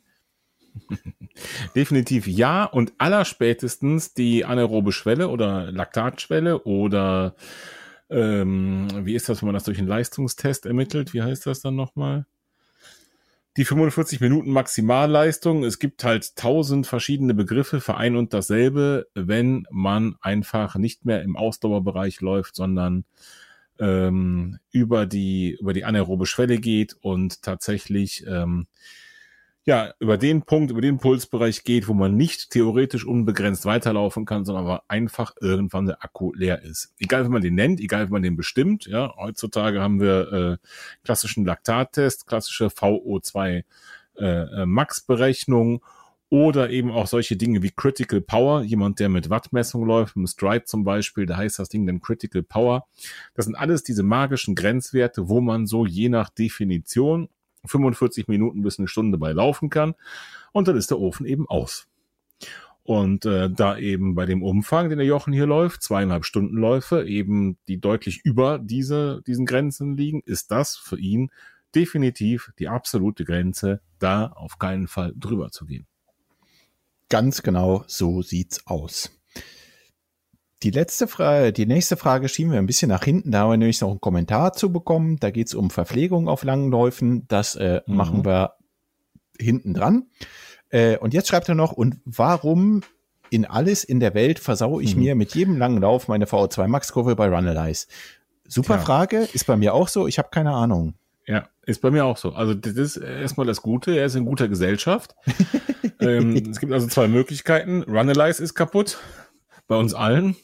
Definitiv 1.75 2.27
ja 2.27 2.65
und 2.65 2.93
allerspätestens 2.97 4.13
die 4.13 4.43
anaerobe 4.45 4.91
Schwelle 4.91 5.29
oder 5.29 5.71
Laktatschwelle 5.71 6.63
oder 6.63 7.35
ähm, 8.09 8.87
wie 9.05 9.15
ist 9.15 9.29
das, 9.29 9.41
wenn 9.41 9.47
man 9.47 9.53
das 9.53 9.63
durch 9.63 9.79
einen 9.79 9.87
Leistungstest 9.87 10.65
ermittelt? 10.65 11.13
Wie 11.13 11.21
heißt 11.21 11.45
das 11.45 11.61
dann 11.61 11.75
nochmal? 11.75 12.25
Die 13.57 13.65
45 13.65 14.21
Minuten 14.21 14.51
Maximalleistung. 14.51 15.63
Es 15.63 15.79
gibt 15.79 16.03
halt 16.03 16.35
tausend 16.35 16.85
verschiedene 16.85 17.33
Begriffe 17.33 17.81
für 17.81 17.97
ein 17.97 18.15
und 18.15 18.33
dasselbe, 18.33 19.07
wenn 19.15 19.65
man 19.71 20.15
einfach 20.21 20.75
nicht 20.75 21.05
mehr 21.05 21.23
im 21.23 21.35
Ausdauerbereich 21.35 22.21
läuft, 22.21 22.55
sondern 22.55 23.03
ähm, 23.79 24.59
über 24.71 25.05
die 25.05 25.57
über 25.59 25.73
die 25.73 25.85
anaerobe 25.85 26.25
Schwelle 26.25 26.59
geht 26.59 26.95
und 27.01 27.41
tatsächlich 27.41 28.25
ähm, 28.27 28.67
ja, 29.67 29.93
über 29.99 30.17
den 30.17 30.43
Punkt, 30.43 30.71
über 30.71 30.79
den 30.79 30.97
Pulsbereich 30.97 31.65
geht, 31.65 31.89
wo 31.89 31.93
man 31.93 32.15
nicht 32.15 32.51
theoretisch 32.51 33.05
unbegrenzt 33.05 33.65
weiterlaufen 33.65 34.23
kann, 34.23 34.45
sondern 34.45 34.79
einfach 34.87 35.35
irgendwann 35.41 35.87
der 35.87 36.05
Akku 36.05 36.33
leer 36.33 36.61
ist. 36.61 36.93
Egal, 36.99 37.25
wie 37.25 37.29
man 37.29 37.41
den 37.41 37.55
nennt, 37.55 37.81
egal, 37.81 38.07
wie 38.07 38.13
man 38.13 38.21
den 38.21 38.37
bestimmt. 38.37 38.85
Ja, 38.85 39.13
heutzutage 39.17 39.81
haben 39.81 39.99
wir 39.99 40.31
äh, 40.31 40.67
klassischen 41.03 41.43
Laktattest, 41.43 42.27
klassische 42.27 42.67
VO2 42.67 43.65
äh, 44.17 44.25
äh, 44.25 44.65
Max-Berechnung 44.65 45.83
oder 46.29 46.69
eben 46.69 46.89
auch 46.89 47.07
solche 47.07 47.35
Dinge 47.35 47.61
wie 47.61 47.71
Critical 47.71 48.21
Power. 48.21 48.63
Jemand, 48.63 49.01
der 49.01 49.09
mit 49.09 49.29
Wattmessung 49.29 49.85
läuft, 49.85 50.15
mit 50.15 50.29
Stride 50.29 50.63
zum 50.63 50.85
Beispiel, 50.85 51.25
da 51.25 51.35
heißt 51.35 51.59
das 51.59 51.67
Ding 51.67 51.85
dann 51.85 51.99
Critical 51.99 52.41
Power. 52.41 52.87
Das 53.33 53.43
sind 53.43 53.55
alles 53.55 53.83
diese 53.83 54.03
magischen 54.03 54.55
Grenzwerte, 54.55 55.27
wo 55.27 55.41
man 55.41 55.67
so 55.67 55.85
je 55.85 56.07
nach 56.07 56.29
Definition 56.29 57.27
45 57.67 58.27
Minuten 58.27 58.61
bis 58.61 58.79
eine 58.79 58.87
Stunde 58.87 59.17
bei 59.17 59.31
laufen 59.31 59.69
kann. 59.69 59.95
Und 60.51 60.67
dann 60.67 60.77
ist 60.77 60.91
der 60.91 60.99
Ofen 60.99 61.25
eben 61.25 61.47
aus. 61.47 61.87
Und 62.83 63.25
äh, 63.25 63.49
da 63.49 63.77
eben 63.77 64.15
bei 64.15 64.25
dem 64.25 64.41
Umfang, 64.41 64.87
den 64.87 64.97
der 64.97 65.07
Jochen 65.07 65.33
hier 65.33 65.45
läuft, 65.45 65.83
zweieinhalb 65.83 66.23
Stundenläufe, 66.23 67.05
eben 67.05 67.57
die 67.67 67.81
deutlich 67.81 68.21
über 68.23 68.59
diese, 68.59 69.21
diesen 69.27 69.45
Grenzen 69.45 69.97
liegen, 69.97 70.21
ist 70.21 70.51
das 70.51 70.77
für 70.77 70.97
ihn 70.97 71.29
definitiv 71.75 72.51
die 72.59 72.69
absolute 72.69 73.25
Grenze, 73.25 73.81
da 73.99 74.27
auf 74.27 74.57
keinen 74.57 74.87
Fall 74.87 75.13
drüber 75.17 75.51
zu 75.51 75.65
gehen. 75.65 75.85
Ganz 77.09 77.43
genau 77.43 77.83
so 77.87 78.21
sieht's 78.21 78.65
aus. 78.67 79.16
Die 80.63 80.71
letzte 80.71 81.07
Frage, 81.07 81.53
die 81.53 81.67
nächste 81.67 81.97
Frage 81.97 82.27
schieben 82.29 82.51
wir 82.51 82.57
ein 82.59 82.65
bisschen 82.65 82.89
nach 82.89 83.03
hinten. 83.03 83.31
Da 83.31 83.41
haben 83.41 83.51
wir 83.51 83.57
nämlich 83.57 83.79
noch 83.81 83.91
einen 83.91 84.01
Kommentar 84.01 84.53
zu 84.53 84.71
bekommen. 84.71 85.17
Da 85.19 85.29
geht's 85.29 85.53
um 85.53 85.69
Verpflegung 85.69 86.27
auf 86.27 86.43
langen 86.43 86.71
Läufen. 86.71 87.27
Das 87.27 87.55
äh, 87.55 87.81
Mhm. 87.85 87.95
machen 87.95 88.25
wir 88.25 88.53
hinten 89.39 89.73
dran. 89.75 90.07
Äh, 90.69 90.97
und 90.97 91.13
jetzt 91.13 91.27
schreibt 91.29 91.47
er 91.47 91.55
noch, 91.55 91.73
und 91.73 91.97
warum 92.05 92.81
in 93.29 93.45
alles 93.45 93.83
in 93.83 93.99
der 93.99 94.13
Welt 94.15 94.39
versau 94.39 94.79
ich 94.79 94.95
Mhm. 94.95 95.01
mir 95.03 95.15
mit 95.15 95.35
jedem 95.35 95.57
langen 95.57 95.79
Lauf 95.81 96.07
meine 96.07 96.25
VO2 96.25 96.67
Max-Kurve 96.67 97.15
bei 97.15 97.27
Runalyze? 97.29 97.87
Super 98.47 98.75
Tja. 98.77 98.85
Frage, 98.85 99.17
ist 99.33 99.45
bei 99.45 99.57
mir 99.57 99.73
auch 99.75 99.87
so. 99.89 100.07
Ich 100.07 100.17
habe 100.17 100.29
keine 100.31 100.53
Ahnung. 100.53 100.95
Ja, 101.27 101.49
ist 101.65 101.81
bei 101.81 101.91
mir 101.91 102.05
auch 102.05 102.17
so. 102.17 102.31
Also 102.31 102.53
das 102.55 102.73
ist 102.75 102.97
erstmal 102.97 103.45
das 103.45 103.61
Gute, 103.61 103.95
er 103.97 104.05
ist 104.05 104.15
in 104.15 104.25
guter 104.25 104.47
Gesellschaft. 104.47 105.13
ähm, 105.99 106.35
es 106.49 106.59
gibt 106.59 106.71
also 106.71 106.87
zwei 106.87 107.07
Möglichkeiten. 107.09 107.83
Runalyze 107.83 108.41
ist 108.41 108.55
kaputt, 108.55 108.97
bei 109.67 109.75
uns 109.75 109.93
allen. 109.93 110.35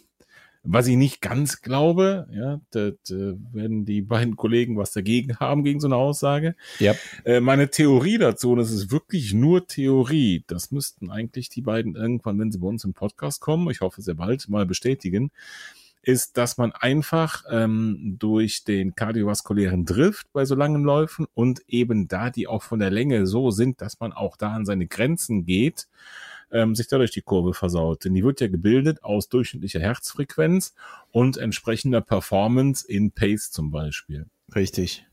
Was 0.65 0.87
ich 0.87 0.95
nicht 0.95 1.21
ganz 1.21 1.61
glaube, 1.61 2.25
ja, 2.31 2.61
das 2.71 2.93
äh, 3.09 3.35
werden 3.51 3.83
die 3.83 4.01
beiden 4.01 4.37
Kollegen 4.37 4.77
was 4.77 4.91
dagegen 4.91 5.37
haben 5.37 5.65
gegen 5.65 5.81
so 5.81 5.87
eine 5.87 5.97
Aussage. 5.97 6.55
Ja. 6.79 6.95
Äh, 7.25 7.41
meine 7.41 7.69
Theorie 7.69 8.17
dazu, 8.17 8.51
und 8.51 8.59
das 8.59 8.71
ist 8.71 8.89
wirklich 8.89 9.33
nur 9.33 9.67
Theorie, 9.67 10.45
das 10.47 10.71
müssten 10.71 11.11
eigentlich 11.11 11.49
die 11.49 11.61
beiden 11.61 11.95
irgendwann, 11.95 12.39
wenn 12.39 12.51
sie 12.51 12.59
bei 12.59 12.67
uns 12.67 12.85
im 12.85 12.93
Podcast 12.93 13.41
kommen, 13.41 13.69
ich 13.71 13.81
hoffe 13.81 14.01
sehr 14.01 14.13
bald, 14.13 14.47
mal 14.47 14.65
bestätigen, 14.65 15.31
ist, 16.01 16.37
dass 16.37 16.57
man 16.57 16.71
einfach 16.73 17.43
ähm, 17.49 18.17
durch 18.19 18.63
den 18.63 18.93
kardiovaskulären 18.93 19.85
Drift 19.85 20.31
bei 20.33 20.45
so 20.45 20.53
langen 20.53 20.83
Läufen 20.83 21.25
und 21.33 21.61
eben 21.67 22.07
da 22.07 22.29
die 22.29 22.47
auch 22.47 22.61
von 22.61 22.79
der 22.79 22.91
Länge 22.91 23.25
so 23.25 23.51
sind, 23.51 23.81
dass 23.81 23.99
man 23.99 24.11
auch 24.11 24.37
da 24.37 24.51
an 24.51 24.65
seine 24.65 24.85
Grenzen 24.85 25.45
geht, 25.45 25.87
ähm, 26.53 26.75
sich 26.75 26.87
dadurch 26.87 27.11
die 27.11 27.21
Kurve 27.21 27.53
versaut. 27.53 28.05
Denn 28.05 28.13
die 28.13 28.23
wird 28.23 28.39
ja 28.39 28.47
gebildet 28.47 29.03
aus 29.03 29.27
durchschnittlicher 29.27 29.79
Herzfrequenz 29.79 30.73
und 31.11 31.37
entsprechender 31.37 32.01
Performance 32.01 32.87
in 32.87 33.11
Pace 33.11 33.51
zum 33.51 33.71
Beispiel. 33.71 34.27
Richtig. 34.55 35.05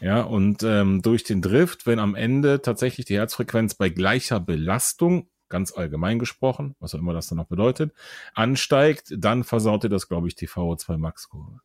Ja, 0.00 0.22
und 0.22 0.64
ähm, 0.64 1.02
durch 1.02 1.22
den 1.22 1.40
Drift, 1.40 1.86
wenn 1.86 2.00
am 2.00 2.16
Ende 2.16 2.60
tatsächlich 2.62 3.06
die 3.06 3.16
Herzfrequenz 3.16 3.74
bei 3.74 3.90
gleicher 3.90 4.40
Belastung 4.40 5.28
ganz 5.48 5.72
allgemein 5.72 6.18
gesprochen, 6.18 6.74
was 6.80 6.94
auch 6.94 6.98
immer 6.98 7.12
das 7.12 7.28
dann 7.28 7.38
noch 7.38 7.46
bedeutet, 7.46 7.92
ansteigt, 8.34 9.14
dann 9.16 9.44
versaut 9.44 9.84
ihr 9.84 9.90
das, 9.90 10.08
glaube 10.08 10.26
ich, 10.26 10.34
die 10.34 10.48
VO2 10.48 10.98
Max-Kurve. 10.98 11.60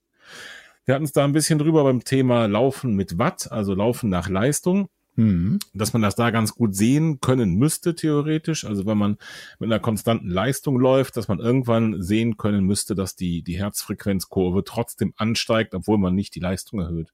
Wir 0.86 0.96
hatten 0.96 1.06
es 1.06 1.12
da 1.12 1.24
ein 1.24 1.34
bisschen 1.34 1.60
drüber 1.60 1.84
beim 1.84 2.04
Thema 2.04 2.46
Laufen 2.46 2.96
mit 2.96 3.18
Watt, 3.18 3.52
also 3.52 3.74
Laufen 3.74 4.10
nach 4.10 4.30
Leistung. 4.30 4.90
Mhm. 5.20 5.60
Dass 5.74 5.92
man 5.92 6.02
das 6.02 6.16
da 6.16 6.30
ganz 6.30 6.56
gut 6.56 6.74
sehen 6.74 7.20
können 7.20 7.56
müsste, 7.56 7.94
theoretisch. 7.94 8.64
Also 8.64 8.86
wenn 8.86 8.98
man 8.98 9.18
mit 9.60 9.68
einer 9.68 9.82
konstanten 9.82 10.30
Leistung 10.30 10.80
läuft, 10.80 11.18
dass 11.18 11.28
man 11.28 11.40
irgendwann 11.40 12.02
sehen 12.02 12.38
können 12.38 12.64
müsste, 12.64 12.96
dass 12.96 13.18
die, 13.18 13.44
die 13.44 13.58
Herzfrequenzkurve 13.58 14.64
trotzdem 14.64 15.14
ansteigt, 15.18 15.76
obwohl 15.76 15.98
man 15.98 16.16
nicht 16.16 16.36
die 16.36 16.40
Leistung 16.40 16.80
erhöht. 16.80 17.12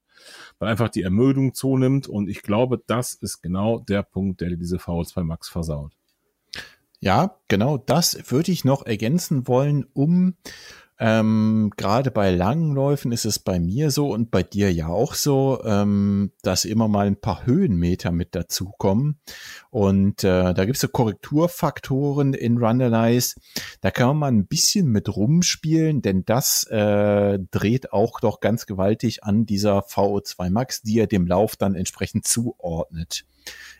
Weil 0.60 0.68
einfach 0.68 0.88
die 0.88 1.02
Ermüdung 1.02 1.52
zunimmt. 1.52 2.06
Und 2.06 2.28
ich 2.28 2.42
glaube, 2.42 2.80
das 2.86 3.12
ist 3.14 3.42
genau 3.42 3.80
der 3.80 4.04
Punkt, 4.04 4.40
der 4.40 4.50
diese 4.50 4.76
VO2 4.76 5.24
Max 5.24 5.48
versaut. 5.48 5.92
Ja, 7.00 7.40
genau 7.48 7.76
das 7.76 8.30
würde 8.30 8.52
ich 8.52 8.64
noch 8.64 8.86
ergänzen 8.86 9.48
wollen, 9.48 9.84
um 9.94 10.36
ähm, 10.98 11.70
gerade 11.76 12.10
bei 12.10 12.30
langen 12.30 12.74
Läufen 12.74 13.12
ist 13.12 13.26
es 13.26 13.38
bei 13.38 13.60
mir 13.60 13.90
so 13.90 14.12
und 14.12 14.30
bei 14.30 14.42
dir 14.42 14.72
ja 14.72 14.88
auch 14.88 15.14
so, 15.14 15.60
ähm, 15.64 16.32
dass 16.42 16.64
immer 16.64 16.88
mal 16.88 17.06
ein 17.06 17.20
paar 17.20 17.44
Höhenmeter 17.44 18.12
mit 18.12 18.34
dazukommen. 18.34 19.20
Und 19.70 20.24
äh, 20.24 20.54
da 20.54 20.64
gibt 20.64 20.76
es 20.76 20.80
so 20.80 20.88
Korrekturfaktoren 20.88 22.32
in 22.32 22.56
Runalize. 22.56 23.36
Da 23.82 23.90
kann 23.90 24.08
man 24.08 24.18
mal 24.18 24.32
ein 24.32 24.46
bisschen 24.46 24.86
mit 24.86 25.14
rumspielen, 25.14 26.00
denn 26.00 26.24
das 26.24 26.64
äh, 26.64 27.38
dreht 27.50 27.92
auch 27.92 28.20
doch 28.20 28.40
ganz 28.40 28.64
gewaltig 28.64 29.22
an 29.22 29.44
dieser 29.44 29.80
VO2 29.80 30.50
Max, 30.50 30.80
die 30.80 30.98
er 30.98 31.06
dem 31.06 31.26
Lauf 31.26 31.56
dann 31.56 31.74
entsprechend 31.74 32.26
zuordnet 32.26 33.26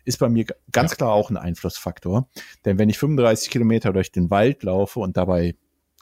ist 0.05 0.18
bei 0.18 0.29
mir 0.29 0.46
ganz 0.70 0.92
ja. 0.92 0.96
klar 0.96 1.12
auch 1.12 1.31
ein 1.31 1.37
Einflussfaktor. 1.37 2.29
Denn 2.64 2.79
wenn 2.79 2.88
ich 2.88 2.98
35 2.98 3.50
Kilometer 3.50 3.92
durch 3.92 4.12
den 4.12 4.31
Wald 4.31 4.62
laufe 4.62 5.00
und 5.00 5.16
dabei, 5.16 5.57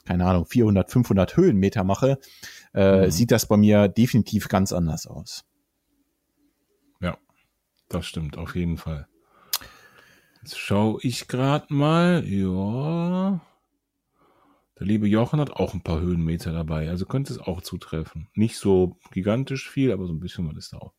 keine 0.05 0.25
Ahnung, 0.25 0.45
400, 0.45 0.89
500 0.89 1.35
Höhenmeter 1.35 1.83
mache, 1.83 2.19
äh, 2.73 3.05
mhm. 3.05 3.11
sieht 3.11 3.31
das 3.31 3.47
bei 3.47 3.57
mir 3.57 3.87
definitiv 3.87 4.47
ganz 4.47 4.71
anders 4.71 5.07
aus. 5.07 5.45
Ja, 7.01 7.17
das 7.89 8.05
stimmt, 8.05 8.37
auf 8.37 8.55
jeden 8.55 8.77
Fall. 8.77 9.07
Jetzt 10.41 10.59
schaue 10.59 10.99
ich 11.01 11.27
gerade 11.27 11.73
mal, 11.73 12.23
ja. 12.25 13.41
Der 14.79 14.85
liebe 14.85 15.07
Jochen 15.07 15.39
hat 15.39 15.51
auch 15.51 15.73
ein 15.73 15.81
paar 15.81 16.01
Höhenmeter 16.01 16.51
dabei, 16.51 16.89
also 16.89 17.05
könnte 17.05 17.33
es 17.33 17.39
auch 17.39 17.61
zutreffen. 17.61 18.27
Nicht 18.33 18.57
so 18.57 18.97
gigantisch 19.11 19.69
viel, 19.69 19.91
aber 19.91 20.05
so 20.05 20.13
ein 20.13 20.19
bisschen 20.19 20.47
was 20.47 20.57
ist 20.57 20.73
da 20.73 20.77
auch. 20.77 20.93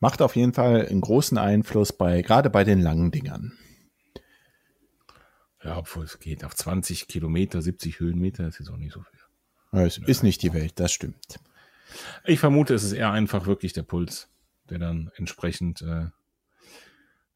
Macht 0.00 0.20
auf 0.20 0.36
jeden 0.36 0.52
Fall 0.52 0.86
einen 0.86 1.00
großen 1.00 1.38
Einfluss 1.38 1.92
bei, 1.92 2.22
gerade 2.22 2.50
bei 2.50 2.64
den 2.64 2.80
langen 2.80 3.10
Dingern. 3.10 3.52
Ja, 5.62 5.76
obwohl 5.76 6.04
es 6.04 6.18
geht. 6.18 6.44
Auf 6.44 6.54
20 6.54 7.06
Kilometer, 7.08 7.60
70 7.60 8.00
Höhenmeter 8.00 8.48
ist 8.48 8.58
jetzt 8.58 8.70
auch 8.70 8.76
nicht 8.76 8.92
so 8.92 9.02
viel. 9.02 9.20
es 9.86 9.98
ja. 9.98 10.06
ist 10.06 10.22
nicht 10.22 10.42
die 10.42 10.52
Welt, 10.52 10.74
das 10.76 10.92
stimmt. 10.92 11.38
Ich 12.24 12.40
vermute, 12.40 12.74
es 12.74 12.84
ist 12.84 12.92
eher 12.92 13.10
einfach 13.12 13.46
wirklich 13.46 13.72
der 13.72 13.82
Puls, 13.82 14.28
der 14.68 14.78
dann 14.78 15.10
entsprechend 15.16 15.82
äh, 15.82 16.06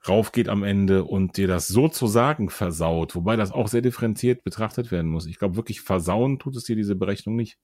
raufgeht 0.08 0.48
am 0.48 0.62
Ende 0.62 1.04
und 1.04 1.36
dir 1.36 1.48
das 1.48 1.68
sozusagen 1.68 2.50
versaut. 2.50 3.14
Wobei 3.14 3.36
das 3.36 3.52
auch 3.52 3.68
sehr 3.68 3.82
differenziert 3.82 4.44
betrachtet 4.44 4.90
werden 4.90 5.10
muss. 5.10 5.26
Ich 5.26 5.38
glaube, 5.38 5.56
wirklich 5.56 5.80
versauen 5.80 6.38
tut 6.38 6.56
es 6.56 6.64
dir 6.64 6.76
diese 6.76 6.94
Berechnung 6.94 7.36
nicht. 7.36 7.58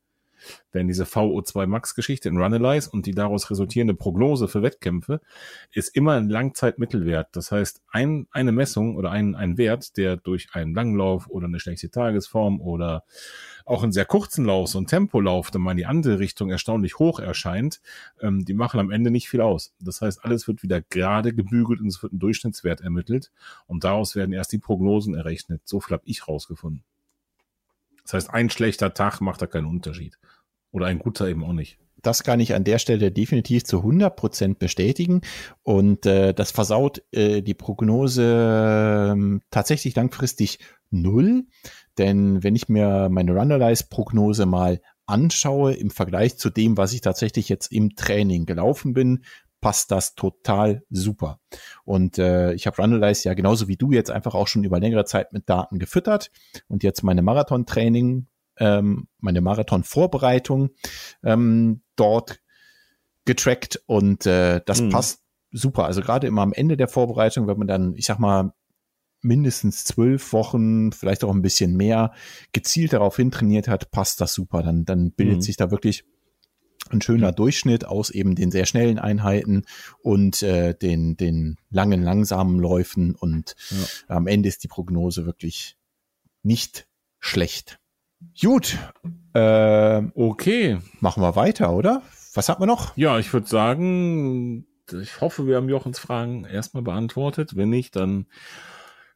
Denn 0.74 0.88
diese 0.88 1.04
VO2 1.04 1.66
Max-Geschichte 1.66 2.28
in 2.28 2.36
Runalyze 2.36 2.90
und 2.90 3.06
die 3.06 3.14
daraus 3.14 3.50
resultierende 3.50 3.94
Prognose 3.94 4.48
für 4.48 4.62
Wettkämpfe 4.62 5.20
ist 5.72 5.94
immer 5.96 6.14
ein 6.14 6.28
Langzeitmittelwert. 6.28 7.28
Das 7.32 7.50
heißt, 7.50 7.82
ein, 7.90 8.26
eine 8.30 8.52
Messung 8.52 8.96
oder 8.96 9.10
ein, 9.10 9.34
ein 9.34 9.58
Wert, 9.58 9.96
der 9.96 10.16
durch 10.16 10.48
einen 10.52 10.74
Langlauf 10.74 11.28
oder 11.28 11.46
eine 11.46 11.60
schlechte 11.60 11.90
Tagesform 11.90 12.60
oder 12.60 13.04
auch 13.64 13.82
einen 13.82 13.92
sehr 13.92 14.04
kurzen 14.04 14.44
Lauf, 14.44 14.68
so 14.68 14.78
ein 14.78 14.86
Tempolauf, 14.86 15.50
dann 15.50 15.62
mal 15.62 15.72
in 15.72 15.76
die 15.76 15.86
andere 15.86 16.18
Richtung 16.18 16.50
erstaunlich 16.50 16.98
hoch 16.98 17.20
erscheint, 17.20 17.80
ähm, 18.20 18.44
die 18.44 18.54
machen 18.54 18.80
am 18.80 18.90
Ende 18.90 19.10
nicht 19.10 19.28
viel 19.28 19.40
aus. 19.40 19.74
Das 19.80 20.00
heißt, 20.00 20.24
alles 20.24 20.48
wird 20.48 20.62
wieder 20.62 20.80
gerade 20.80 21.32
gebügelt 21.32 21.80
und 21.80 21.86
es 21.88 22.02
wird 22.02 22.12
ein 22.12 22.18
Durchschnittswert 22.18 22.80
ermittelt 22.80 23.30
und 23.66 23.84
daraus 23.84 24.16
werden 24.16 24.32
erst 24.32 24.52
die 24.52 24.58
Prognosen 24.58 25.14
errechnet. 25.14 25.62
So 25.64 25.80
viel 25.80 25.94
habe 25.94 26.02
ich 26.06 26.26
rausgefunden. 26.26 26.82
Das 28.02 28.14
heißt, 28.14 28.30
ein 28.30 28.50
schlechter 28.50 28.92
Tag 28.92 29.20
macht 29.20 29.40
da 29.40 29.46
keinen 29.46 29.66
Unterschied. 29.66 30.18
Oder 30.72 30.86
ein 30.86 30.98
guter 30.98 31.28
eben 31.28 31.44
auch 31.44 31.52
nicht. 31.52 31.78
Das 32.02 32.22
kann 32.22 32.40
ich 32.40 32.54
an 32.54 32.64
der 32.64 32.78
Stelle 32.78 33.12
definitiv 33.12 33.64
zu 33.64 33.78
100 33.78 34.16
Prozent 34.16 34.58
bestätigen. 34.58 35.20
Und 35.62 36.06
äh, 36.06 36.32
das 36.32 36.50
versaut 36.50 37.02
äh, 37.12 37.42
die 37.42 37.54
Prognose 37.54 39.14
äh, 39.14 39.38
tatsächlich 39.50 39.94
langfristig 39.96 40.58
null. 40.90 41.44
Denn 41.98 42.42
wenn 42.42 42.56
ich 42.56 42.68
mir 42.68 43.08
meine 43.10 43.32
Runalyze-Prognose 43.32 44.46
mal 44.46 44.80
anschaue 45.06 45.74
im 45.74 45.90
Vergleich 45.90 46.38
zu 46.38 46.50
dem, 46.50 46.76
was 46.76 46.92
ich 46.92 47.00
tatsächlich 47.00 47.48
jetzt 47.48 47.72
im 47.72 47.96
Training 47.96 48.46
gelaufen 48.46 48.94
bin, 48.94 49.24
passt 49.60 49.90
das 49.90 50.14
total 50.14 50.82
super. 50.90 51.40
Und 51.84 52.18
äh, 52.18 52.54
ich 52.54 52.66
habe 52.66 52.80
Runalyze 52.80 53.28
ja 53.28 53.34
genauso 53.34 53.68
wie 53.68 53.76
du 53.76 53.92
jetzt 53.92 54.10
einfach 54.10 54.34
auch 54.34 54.48
schon 54.48 54.64
über 54.64 54.80
längere 54.80 55.04
Zeit 55.04 55.32
mit 55.32 55.48
Daten 55.48 55.78
gefüttert 55.78 56.30
und 56.68 56.82
jetzt 56.82 57.02
meine 57.02 57.22
Marathon-Training, 57.22 58.26
ähm, 58.60 59.08
meine 59.18 59.40
Marathon-Vorbereitung 59.40 60.70
ähm, 61.24 61.82
dort 61.96 62.40
getrackt 63.24 63.82
und 63.86 64.26
äh, 64.26 64.60
das 64.64 64.80
mhm. 64.80 64.90
passt 64.90 65.22
super. 65.50 65.86
Also 65.86 66.00
gerade 66.00 66.26
immer 66.26 66.42
am 66.42 66.52
Ende 66.52 66.76
der 66.76 66.88
Vorbereitung, 66.88 67.46
wenn 67.46 67.58
man 67.58 67.68
dann, 67.68 67.94
ich 67.96 68.06
sag 68.06 68.18
mal, 68.18 68.52
mindestens 69.22 69.84
zwölf 69.84 70.32
Wochen, 70.32 70.92
vielleicht 70.92 71.24
auch 71.24 71.34
ein 71.34 71.42
bisschen 71.42 71.76
mehr, 71.76 72.12
gezielt 72.52 72.92
darauf 72.92 73.16
hin 73.16 73.30
trainiert 73.30 73.68
hat, 73.68 73.90
passt 73.90 74.20
das 74.20 74.32
super. 74.32 74.62
Dann, 74.62 74.84
dann 74.84 75.12
bildet 75.12 75.38
mhm. 75.38 75.42
sich 75.42 75.56
da 75.56 75.70
wirklich 75.70 76.04
ein 76.88 77.02
schöner 77.02 77.32
Durchschnitt 77.32 77.84
aus 77.84 78.10
eben 78.10 78.34
den 78.34 78.50
sehr 78.50 78.66
schnellen 78.66 78.98
Einheiten 78.98 79.64
und 80.02 80.42
äh, 80.42 80.74
den, 80.74 81.16
den 81.16 81.56
langen, 81.68 82.02
langsamen 82.02 82.58
Läufen. 82.58 83.14
Und 83.14 83.54
ja. 83.70 84.16
am 84.16 84.26
Ende 84.26 84.48
ist 84.48 84.64
die 84.64 84.68
Prognose 84.68 85.26
wirklich 85.26 85.76
nicht 86.42 86.88
schlecht. 87.18 87.79
Gut. 88.40 88.78
Äh, 89.34 90.02
okay. 90.14 90.78
Machen 91.00 91.22
wir 91.22 91.36
weiter, 91.36 91.72
oder? 91.72 92.02
Was 92.34 92.48
hat 92.48 92.60
man 92.60 92.68
noch? 92.68 92.96
Ja, 92.96 93.18
ich 93.18 93.32
würde 93.32 93.46
sagen, 93.46 94.66
ich 94.92 95.20
hoffe, 95.20 95.46
wir 95.46 95.56
haben 95.56 95.68
Jochens 95.68 95.98
Fragen 95.98 96.44
erstmal 96.44 96.82
beantwortet. 96.82 97.56
Wenn 97.56 97.70
nicht, 97.70 97.96
dann 97.96 98.26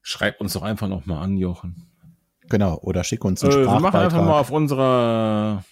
schreib 0.02 0.40
uns 0.40 0.52
doch 0.52 0.62
einfach 0.62 0.88
nochmal 0.88 1.22
an, 1.22 1.36
Jochen. 1.36 1.88
Genau, 2.48 2.78
oder 2.80 3.04
schick 3.04 3.24
uns 3.24 3.42
einen 3.42 3.52
äh, 3.52 3.54
Sprachbeitrag. 3.54 3.82
Wir 3.82 3.90
machen 3.90 4.04
einfach 4.04 4.24
mal 4.24 4.40
auf 4.40 4.50
unserer 4.50 5.64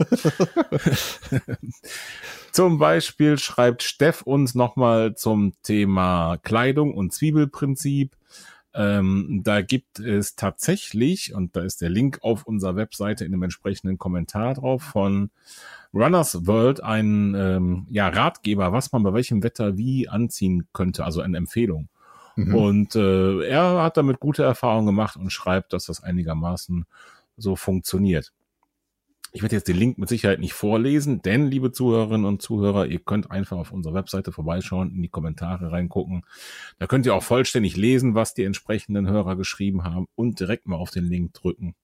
zum 2.53 2.79
Beispiel 2.79 3.39
schreibt 3.39 3.83
Steff 3.83 4.23
uns 4.23 4.55
nochmal 4.55 5.17
zum 5.17 5.55
Thema 5.63 6.37
Kleidung 6.43 6.95
und 6.95 7.13
Zwiebelprinzip. 7.13 8.17
Ähm, 8.75 9.41
da 9.43 9.63
gibt 9.63 9.99
es 9.99 10.37
tatsächlich, 10.37 11.35
und 11.35 11.57
da 11.57 11.63
ist 11.63 11.81
der 11.81 11.89
Link 11.89 12.19
auf 12.23 12.47
unserer 12.47 12.77
Webseite 12.77 13.25
in 13.25 13.33
dem 13.33 13.43
entsprechenden 13.43 13.99
Kommentar 13.99 14.55
drauf 14.55 14.83
von 14.83 15.31
Runners 15.95 16.47
World, 16.47 16.83
ein 16.83 17.35
ähm, 17.35 17.87
ja, 17.91 18.09
Ratgeber, 18.09 18.73
was 18.73 18.93
man 18.93 19.03
bei 19.03 19.13
welchem 19.15 19.43
Wetter 19.43 19.77
wie 19.77 20.09
anziehen 20.09 20.69
könnte, 20.73 21.05
also 21.05 21.21
eine 21.21 21.37
Empfehlung. 21.37 21.89
Mhm. 22.37 22.55
Und 22.55 22.95
äh, 22.95 23.43
er 23.47 23.83
hat 23.83 23.97
damit 23.97 24.21
gute 24.21 24.45
Erfahrungen 24.45 24.87
gemacht 24.87 25.17
und 25.17 25.31
schreibt, 25.31 25.73
dass 25.73 25.87
das 25.87 26.03
einigermaßen 26.03 26.85
so 27.37 27.57
funktioniert. 27.57 28.33
Ich 29.33 29.43
werde 29.43 29.57
jetzt 29.57 29.69
den 29.69 29.77
Link 29.77 29.99
mit 29.99 30.09
Sicherheit 30.09 30.41
nicht 30.41 30.55
vorlesen, 30.55 31.21
denn, 31.21 31.49
liebe 31.49 31.71
Zuhörerinnen 31.71 32.25
und 32.25 32.41
Zuhörer, 32.41 32.87
ihr 32.87 32.99
könnt 32.99 33.31
einfach 33.31 33.59
auf 33.59 33.73
unserer 33.73 33.95
Webseite 33.95 34.33
vorbeischauen, 34.33 34.91
in 34.91 35.03
die 35.03 35.11
Kommentare 35.11 35.71
reingucken. 35.71 36.25
Da 36.79 36.87
könnt 36.87 37.05
ihr 37.05 37.15
auch 37.15 37.23
vollständig 37.23 37.77
lesen, 37.77 38.15
was 38.15 38.33
die 38.33 38.45
entsprechenden 38.45 39.07
Hörer 39.07 39.37
geschrieben 39.37 39.85
haben 39.85 40.07
und 40.15 40.41
direkt 40.41 40.67
mal 40.67 40.77
auf 40.77 40.91
den 40.91 41.05
Link 41.05 41.35
drücken. 41.35 41.75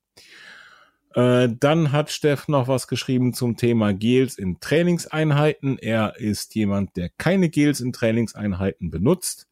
Äh, 1.14 1.48
dann 1.61 1.92
hat 1.92 2.11
Steff 2.11 2.48
noch 2.48 2.66
was 2.66 2.88
geschrieben 2.88 3.35
zum 3.35 3.57
Thema 3.57 3.94
Gels 3.94 4.37
in 4.37 4.59
Trainingseinheiten. 4.59 5.79
Er 5.79 6.16
ist 6.16 6.55
jemand, 6.57 6.96
der 6.96 7.09
keine 7.09 7.48
Gels 7.48 7.81
in 7.81 7.92
Trainingseinheiten 7.92 8.90
benutzt. 8.90 9.46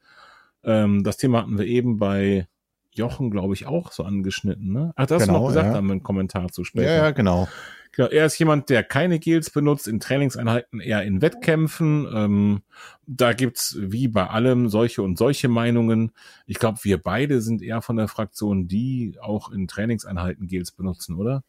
Ähm, 0.64 1.04
das 1.04 1.16
Thema 1.16 1.38
hatten 1.42 1.58
wir 1.58 1.66
eben 1.66 1.98
bei 1.98 2.48
Jochen, 2.90 3.30
glaube 3.30 3.54
ich, 3.54 3.66
auch 3.66 3.92
so 3.92 4.02
angeschnitten. 4.02 4.72
Ne? 4.72 4.92
Ach, 4.96 5.06
das 5.06 5.22
genau, 5.22 5.22
hast 5.22 5.26
du 5.26 5.32
noch 5.32 5.38
genau, 5.38 5.48
gesagt, 5.48 5.66
ja. 5.68 5.74
haben 5.74 5.86
wir 5.86 5.92
einen 5.92 6.02
Kommentar 6.02 6.48
zu 6.48 6.64
sprechen. 6.64 6.88
Ja, 6.88 6.96
ja, 6.96 7.10
genau. 7.12 7.48
Genau, 7.94 8.08
er 8.08 8.24
ist 8.24 8.38
jemand, 8.38 8.70
der 8.70 8.82
keine 8.82 9.18
Gels 9.18 9.50
benutzt, 9.50 9.86
in 9.86 10.00
Trainingseinheiten, 10.00 10.80
eher 10.80 11.02
in 11.02 11.20
Wettkämpfen. 11.20 12.08
Ähm, 12.12 12.62
da 13.06 13.34
gibt's 13.34 13.76
wie 13.78 14.08
bei 14.08 14.26
allem 14.26 14.68
solche 14.68 15.02
und 15.02 15.18
solche 15.18 15.48
Meinungen. 15.48 16.12
Ich 16.46 16.58
glaube, 16.58 16.78
wir 16.82 16.98
beide 16.98 17.42
sind 17.42 17.62
eher 17.62 17.82
von 17.82 17.96
der 17.96 18.08
Fraktion, 18.08 18.66
die 18.66 19.16
auch 19.20 19.52
in 19.52 19.68
Trainingseinheiten 19.68 20.48
Gels 20.48 20.72
benutzen, 20.72 21.16
oder? 21.16 21.44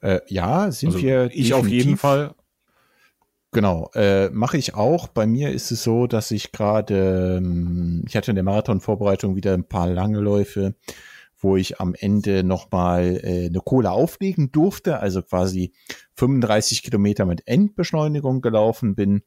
Äh, 0.00 0.20
ja, 0.28 0.70
sind 0.70 0.94
also 0.94 1.02
wir. 1.02 1.30
Ich 1.32 1.54
auf 1.54 1.68
jeden 1.68 1.96
Fall. 1.96 2.34
Genau, 3.52 3.90
äh, 3.94 4.28
mache 4.30 4.58
ich 4.58 4.74
auch. 4.74 5.08
Bei 5.08 5.26
mir 5.26 5.50
ist 5.50 5.70
es 5.70 5.82
so, 5.82 6.06
dass 6.06 6.30
ich 6.30 6.52
gerade, 6.52 7.38
ähm, 7.38 8.04
ich 8.06 8.16
hatte 8.16 8.30
in 8.30 8.34
der 8.34 8.44
Marathonvorbereitung 8.44 9.34
wieder 9.34 9.54
ein 9.54 9.66
paar 9.66 9.88
lange 9.88 10.20
Läufe 10.20 10.74
wo 11.38 11.56
ich 11.56 11.80
am 11.80 11.94
Ende 11.94 12.44
nochmal 12.44 13.20
äh, 13.22 13.46
eine 13.46 13.60
Kohle 13.60 13.90
auflegen 13.90 14.52
durfte, 14.52 15.00
also 15.00 15.22
quasi 15.22 15.72
35 16.14 16.82
Kilometer 16.82 17.26
mit 17.26 17.46
Endbeschleunigung 17.46 18.40
gelaufen 18.40 18.94
bin. 18.94 19.22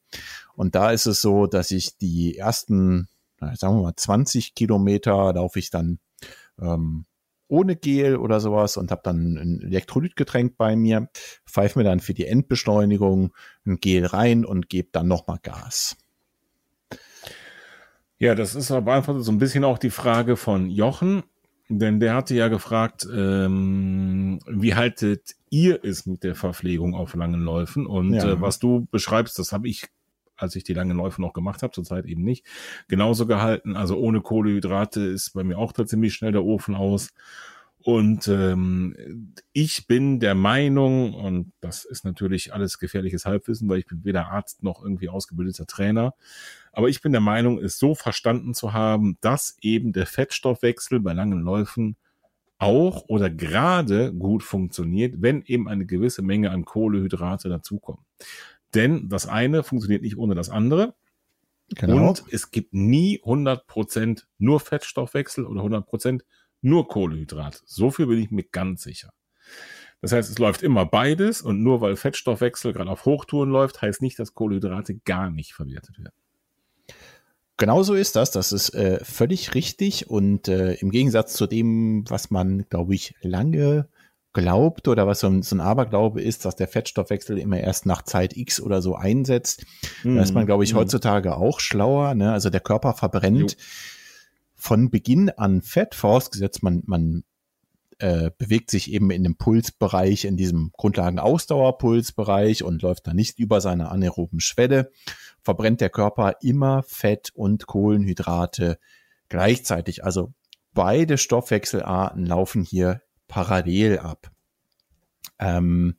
Und 0.54 0.74
da 0.74 0.90
ist 0.90 1.06
es 1.06 1.20
so, 1.20 1.46
dass 1.46 1.70
ich 1.70 1.96
die 1.98 2.36
ersten, 2.36 3.08
sagen 3.38 3.76
wir 3.76 3.82
mal, 3.82 3.96
20 3.96 4.54
Kilometer 4.54 5.32
laufe 5.32 5.58
ich 5.58 5.70
dann 5.70 5.98
ähm, 6.60 7.06
ohne 7.50 7.76
Gel 7.76 8.16
oder 8.16 8.40
sowas 8.40 8.76
und 8.76 8.90
habe 8.90 9.02
dann 9.04 9.36
ein 9.36 9.60
Elektrolytgetränk 9.62 10.56
bei 10.56 10.76
mir, 10.76 11.08
pfeife 11.46 11.78
mir 11.78 11.84
dann 11.84 12.00
für 12.00 12.14
die 12.14 12.26
Endbeschleunigung 12.26 13.32
ein 13.66 13.76
Gel 13.78 14.06
rein 14.06 14.44
und 14.44 14.68
gebe 14.68 14.88
dann 14.92 15.08
nochmal 15.08 15.38
Gas. 15.42 15.96
Ja, 18.18 18.34
das 18.34 18.54
ist 18.54 18.70
aber 18.70 18.94
einfach 18.94 19.18
so 19.20 19.32
ein 19.32 19.38
bisschen 19.38 19.64
auch 19.64 19.78
die 19.78 19.90
Frage 19.90 20.36
von 20.36 20.70
Jochen. 20.70 21.22
Denn 21.72 22.00
der 22.00 22.14
hatte 22.14 22.34
ja 22.34 22.48
gefragt, 22.48 23.06
ähm, 23.14 24.40
wie 24.48 24.74
haltet 24.74 25.36
ihr 25.50 25.84
es 25.84 26.04
mit 26.04 26.24
der 26.24 26.34
Verpflegung 26.34 26.94
auf 26.94 27.14
langen 27.14 27.42
Läufen? 27.42 27.86
Und 27.86 28.12
ja. 28.12 28.32
äh, 28.32 28.40
was 28.40 28.58
du 28.58 28.88
beschreibst, 28.90 29.38
das 29.38 29.52
habe 29.52 29.68
ich, 29.68 29.86
als 30.40 30.56
ich 30.56 30.64
die 30.64 30.74
langen 30.74 30.96
Läufe 30.96 31.20
noch 31.20 31.32
gemacht 31.32 31.62
habe, 31.62 31.72
zurzeit 31.72 32.06
eben 32.06 32.22
nicht, 32.22 32.46
genauso 32.88 33.26
gehalten. 33.26 33.76
Also 33.76 33.96
ohne 33.96 34.20
Kohlehydrate 34.20 35.00
ist 35.00 35.32
bei 35.34 35.44
mir 35.44 35.58
auch 35.58 35.72
ziemlich 35.72 36.14
schnell 36.14 36.32
der 36.32 36.44
Ofen 36.44 36.74
aus. 36.74 37.10
Und 37.82 38.28
ähm, 38.28 39.32
ich 39.54 39.86
bin 39.86 40.20
der 40.20 40.34
Meinung, 40.34 41.14
und 41.14 41.52
das 41.60 41.86
ist 41.86 42.04
natürlich 42.04 42.52
alles 42.52 42.78
gefährliches 42.78 43.24
Halbwissen, 43.24 43.68
weil 43.70 43.78
ich 43.78 43.86
bin 43.86 44.04
weder 44.04 44.30
Arzt 44.30 44.62
noch 44.62 44.82
irgendwie 44.82 45.08
ausgebildeter 45.08 45.66
Trainer, 45.66 46.14
aber 46.72 46.88
ich 46.88 47.00
bin 47.00 47.12
der 47.12 47.22
Meinung, 47.22 47.58
es 47.58 47.78
so 47.78 47.94
verstanden 47.94 48.52
zu 48.52 48.74
haben, 48.74 49.16
dass 49.22 49.56
eben 49.62 49.92
der 49.92 50.06
Fettstoffwechsel 50.06 51.00
bei 51.00 51.14
langen 51.14 51.40
Läufen 51.40 51.96
auch 52.58 53.08
oder 53.08 53.30
gerade 53.30 54.12
gut 54.12 54.42
funktioniert, 54.42 55.22
wenn 55.22 55.42
eben 55.42 55.66
eine 55.66 55.86
gewisse 55.86 56.20
Menge 56.20 56.50
an 56.50 56.66
Kohlehydrate 56.66 57.48
dazukommen. 57.48 58.04
Denn 58.74 59.08
das 59.08 59.26
eine 59.26 59.62
funktioniert 59.62 60.02
nicht 60.02 60.16
ohne 60.16 60.34
das 60.34 60.48
andere. 60.48 60.94
Genau. 61.74 62.08
Und 62.08 62.24
es 62.30 62.50
gibt 62.50 62.74
nie 62.74 63.20
100% 63.22 64.24
nur 64.38 64.60
Fettstoffwechsel 64.60 65.46
oder 65.46 65.62
100% 65.62 66.22
nur 66.62 66.88
Kohlehydrate. 66.88 67.60
So 67.64 67.90
viel 67.90 68.06
bin 68.06 68.18
ich 68.18 68.30
mir 68.30 68.44
ganz 68.44 68.82
sicher. 68.82 69.12
Das 70.00 70.12
heißt, 70.12 70.30
es 70.30 70.38
läuft 70.38 70.62
immer 70.62 70.86
beides 70.86 71.42
und 71.42 71.62
nur 71.62 71.80
weil 71.80 71.96
Fettstoffwechsel 71.96 72.72
gerade 72.72 72.90
auf 72.90 73.04
Hochtouren 73.04 73.50
läuft, 73.50 73.82
heißt 73.82 74.02
nicht, 74.02 74.18
dass 74.18 74.34
Kohlehydrate 74.34 74.96
gar 75.04 75.30
nicht 75.30 75.52
verwertet 75.52 75.98
werden. 75.98 76.14
Genau 77.58 77.82
so 77.82 77.94
ist 77.94 78.16
das. 78.16 78.30
Das 78.30 78.52
ist 78.52 78.70
äh, 78.70 79.04
völlig 79.04 79.54
richtig. 79.54 80.08
Und 80.08 80.48
äh, 80.48 80.74
im 80.74 80.90
Gegensatz 80.90 81.34
zu 81.34 81.46
dem, 81.46 82.08
was 82.08 82.30
man, 82.30 82.66
glaube 82.70 82.94
ich, 82.94 83.14
lange 83.20 83.88
glaubt 84.32 84.86
oder 84.88 85.06
was 85.06 85.20
so 85.20 85.26
ein, 85.26 85.42
so 85.42 85.56
ein 85.56 85.60
Aberglaube 85.60 86.22
ist, 86.22 86.44
dass 86.44 86.56
der 86.56 86.68
Fettstoffwechsel 86.68 87.38
immer 87.38 87.58
erst 87.58 87.86
nach 87.86 88.02
Zeit 88.02 88.36
X 88.36 88.60
oder 88.60 88.80
so 88.80 88.94
einsetzt, 88.94 89.64
mm, 90.04 90.16
da 90.16 90.22
ist 90.22 90.34
man, 90.34 90.46
glaube 90.46 90.64
ich, 90.64 90.74
mm. 90.74 90.76
heutzutage 90.76 91.36
auch 91.36 91.60
schlauer. 91.60 92.14
Ne? 92.14 92.32
Also 92.32 92.50
der 92.50 92.60
Körper 92.60 92.94
verbrennt 92.94 93.52
jo. 93.52 93.58
von 94.54 94.90
Beginn 94.90 95.30
an 95.30 95.62
Fett, 95.62 95.94
vorausgesetzt 95.94 96.62
man, 96.62 96.82
man 96.86 97.24
äh, 97.98 98.30
bewegt 98.38 98.70
sich 98.70 98.92
eben 98.92 99.10
in 99.10 99.24
dem 99.24 99.36
Pulsbereich, 99.36 100.24
in 100.24 100.36
diesem 100.36 100.70
Grundlagen-Ausdauerpulsbereich 100.76 102.62
und 102.62 102.82
läuft 102.82 103.08
da 103.08 103.14
nicht 103.14 103.38
über 103.38 103.60
seine 103.60 103.90
anaeroben 103.90 104.40
Schwelle 104.40 104.90
verbrennt 105.42 105.80
der 105.80 105.90
Körper 105.90 106.36
immer 106.42 106.82
Fett 106.82 107.30
und 107.34 107.66
Kohlenhydrate 107.66 108.78
gleichzeitig. 109.28 110.04
Also 110.04 110.32
beide 110.72 111.18
Stoffwechselarten 111.18 112.26
laufen 112.26 112.62
hier 112.62 113.02
parallel 113.30 113.98
ab. 113.98 114.30
Ähm, 115.38 115.96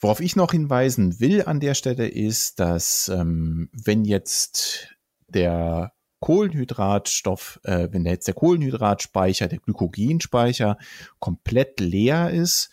worauf 0.00 0.20
ich 0.20 0.36
noch 0.36 0.52
hinweisen 0.52 1.20
will 1.20 1.42
an 1.42 1.60
der 1.60 1.74
Stelle 1.74 2.08
ist, 2.08 2.60
dass 2.60 3.08
ähm, 3.08 3.70
wenn 3.72 4.04
jetzt 4.04 4.94
der 5.28 5.92
Kohlenhydratstoff, 6.20 7.60
äh, 7.62 7.88
wenn 7.90 8.04
jetzt 8.04 8.26
der 8.26 8.34
Kohlenhydratspeicher, 8.34 9.48
der 9.48 9.60
Glykogenspeicher 9.60 10.76
komplett 11.20 11.80
leer 11.80 12.30
ist, 12.30 12.70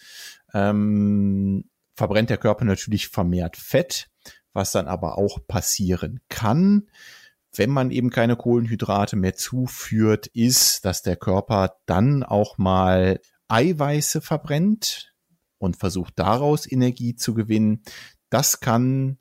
ähm, 0.54 1.70
verbrennt 1.96 2.30
der 2.30 2.38
Körper 2.38 2.66
natürlich 2.66 3.08
vermehrt 3.08 3.56
Fett 3.56 4.10
was 4.56 4.72
dann 4.72 4.88
aber 4.88 5.18
auch 5.18 5.46
passieren 5.46 6.22
kann, 6.30 6.88
wenn 7.54 7.70
man 7.70 7.92
eben 7.92 8.10
keine 8.10 8.36
Kohlenhydrate 8.36 9.16
mehr 9.16 9.36
zuführt, 9.36 10.28
ist, 10.28 10.86
dass 10.86 11.04
der 11.04 11.18
Körper 11.18 11.76
dann 11.86 12.24
auch 12.24 12.58
mal 12.58 13.20
Eiweiße 13.48 14.22
verbrennt 14.22 15.14
und 15.58 15.78
versucht 15.78 16.14
daraus 16.18 16.70
Energie 16.70 17.16
zu 17.16 17.34
gewinnen. 17.34 17.84
Das 18.30 18.60
kann 18.60 19.18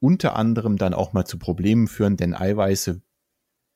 unter 0.00 0.36
anderem 0.36 0.76
dann 0.76 0.94
auch 0.94 1.12
mal 1.12 1.24
zu 1.24 1.38
Problemen 1.38 1.86
führen, 1.86 2.16
denn 2.16 2.34
Eiweiße 2.34 3.02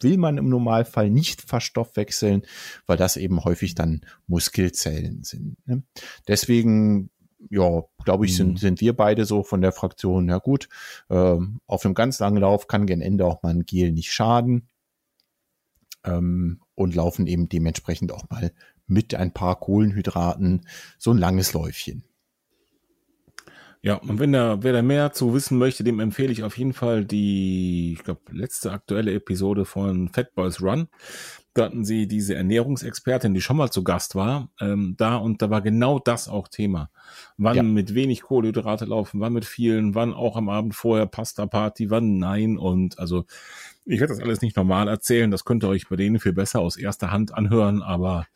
will 0.01 0.18
man 0.18 0.38
im 0.38 0.49
Normalfall 0.49 1.09
nicht 1.09 1.40
verstoffwechseln, 1.40 2.42
weil 2.87 2.96
das 2.96 3.16
eben 3.16 3.44
häufig 3.44 3.75
dann 3.75 4.03
Muskelzellen 4.27 5.22
sind. 5.22 5.57
Ne? 5.66 5.83
Deswegen 6.29 7.11
ja, 7.51 7.83
glaube 8.05 8.27
ich, 8.27 8.37
sind, 8.37 8.53
mhm. 8.53 8.57
sind 8.57 8.81
wir 8.81 8.94
beide 8.94 9.25
so 9.25 9.42
von 9.42 9.61
der 9.61 9.72
Fraktion, 9.72 10.29
ja 10.29 10.38
gut, 10.38 10.68
ähm, 11.11 11.61
auf 11.66 11.85
einem 11.85 11.94
ganz 11.94 12.18
langen 12.18 12.40
Lauf 12.40 12.66
kann 12.66 12.87
gen 12.87 13.01
Ende 13.01 13.27
auch 13.27 13.42
mal 13.42 13.51
ein 13.51 13.66
Gel 13.66 13.92
nicht 13.92 14.12
schaden 14.12 14.68
ähm, 16.05 16.61
und 16.75 16.94
laufen 16.94 17.27
eben 17.27 17.49
dementsprechend 17.49 18.12
auch 18.12 18.29
mal 18.31 18.53
mit 18.87 19.14
ein 19.14 19.33
paar 19.33 19.59
Kohlenhydraten 19.59 20.66
so 20.99 21.12
ein 21.12 21.18
langes 21.18 21.53
Läufchen. 21.53 22.05
Ja, 23.87 23.94
und 23.94 24.18
wenn 24.18 24.33
da, 24.33 24.64
wer 24.64 24.72
da 24.72 24.83
mehr 24.83 25.12
zu 25.12 25.33
wissen 25.33 25.59
möchte, 25.59 25.85
dem 25.85 26.01
empfehle 26.01 26.33
ich 26.33 26.42
auf 26.42 26.59
jeden 26.59 26.72
Fall 26.72 27.05
die, 27.05 27.92
ich 27.92 28.03
glaube, 28.03 28.20
letzte 28.33 28.72
aktuelle 28.72 29.14
Episode 29.14 29.64
von 29.64 30.09
Fat 30.09 30.35
Boys 30.35 30.61
Run. 30.61 30.88
Da 31.55 31.66
hatten 31.66 31.85
sie 31.85 32.09
diese 32.09 32.35
Ernährungsexpertin, 32.35 33.33
die 33.33 33.40
schon 33.40 33.57
mal 33.57 33.70
zu 33.70 33.85
Gast 33.85 34.16
war, 34.16 34.51
ähm, 34.61 34.96
da 34.99 35.14
und 35.16 35.40
da 35.40 35.51
war 35.51 35.62
genau 35.62 36.01
das 36.01 36.29
auch 36.29 36.49
Thema. 36.49 36.90
Wann 37.37 37.57
ja. 37.57 37.62
mit 37.62 37.94
wenig 37.94 38.22
Kohlenhydrate 38.22 38.87
laufen, 38.87 39.20
wann 39.20 39.33
mit 39.33 39.44
vielen, 39.44 39.94
wann 39.94 40.12
auch 40.14 40.37
am 40.37 40.49
Abend 40.49 40.75
vorher 40.75 41.07
Pasta 41.07 41.46
Party, 41.46 41.88
wann 41.88 42.18
nein 42.18 42.59
und 42.59 42.99
also 42.99 43.25
ich 43.85 44.01
werde 44.01 44.14
das 44.14 44.22
alles 44.22 44.42
nicht 44.42 44.57
normal 44.57 44.88
erzählen, 44.88 45.31
das 45.31 45.44
könnt 45.44 45.62
ihr 45.62 45.68
euch 45.68 45.88
bei 45.88 45.94
denen 45.94 46.18
viel 46.18 46.33
besser 46.33 46.59
aus 46.59 46.77
erster 46.77 47.12
Hand 47.12 47.33
anhören, 47.33 47.83
aber 47.83 48.27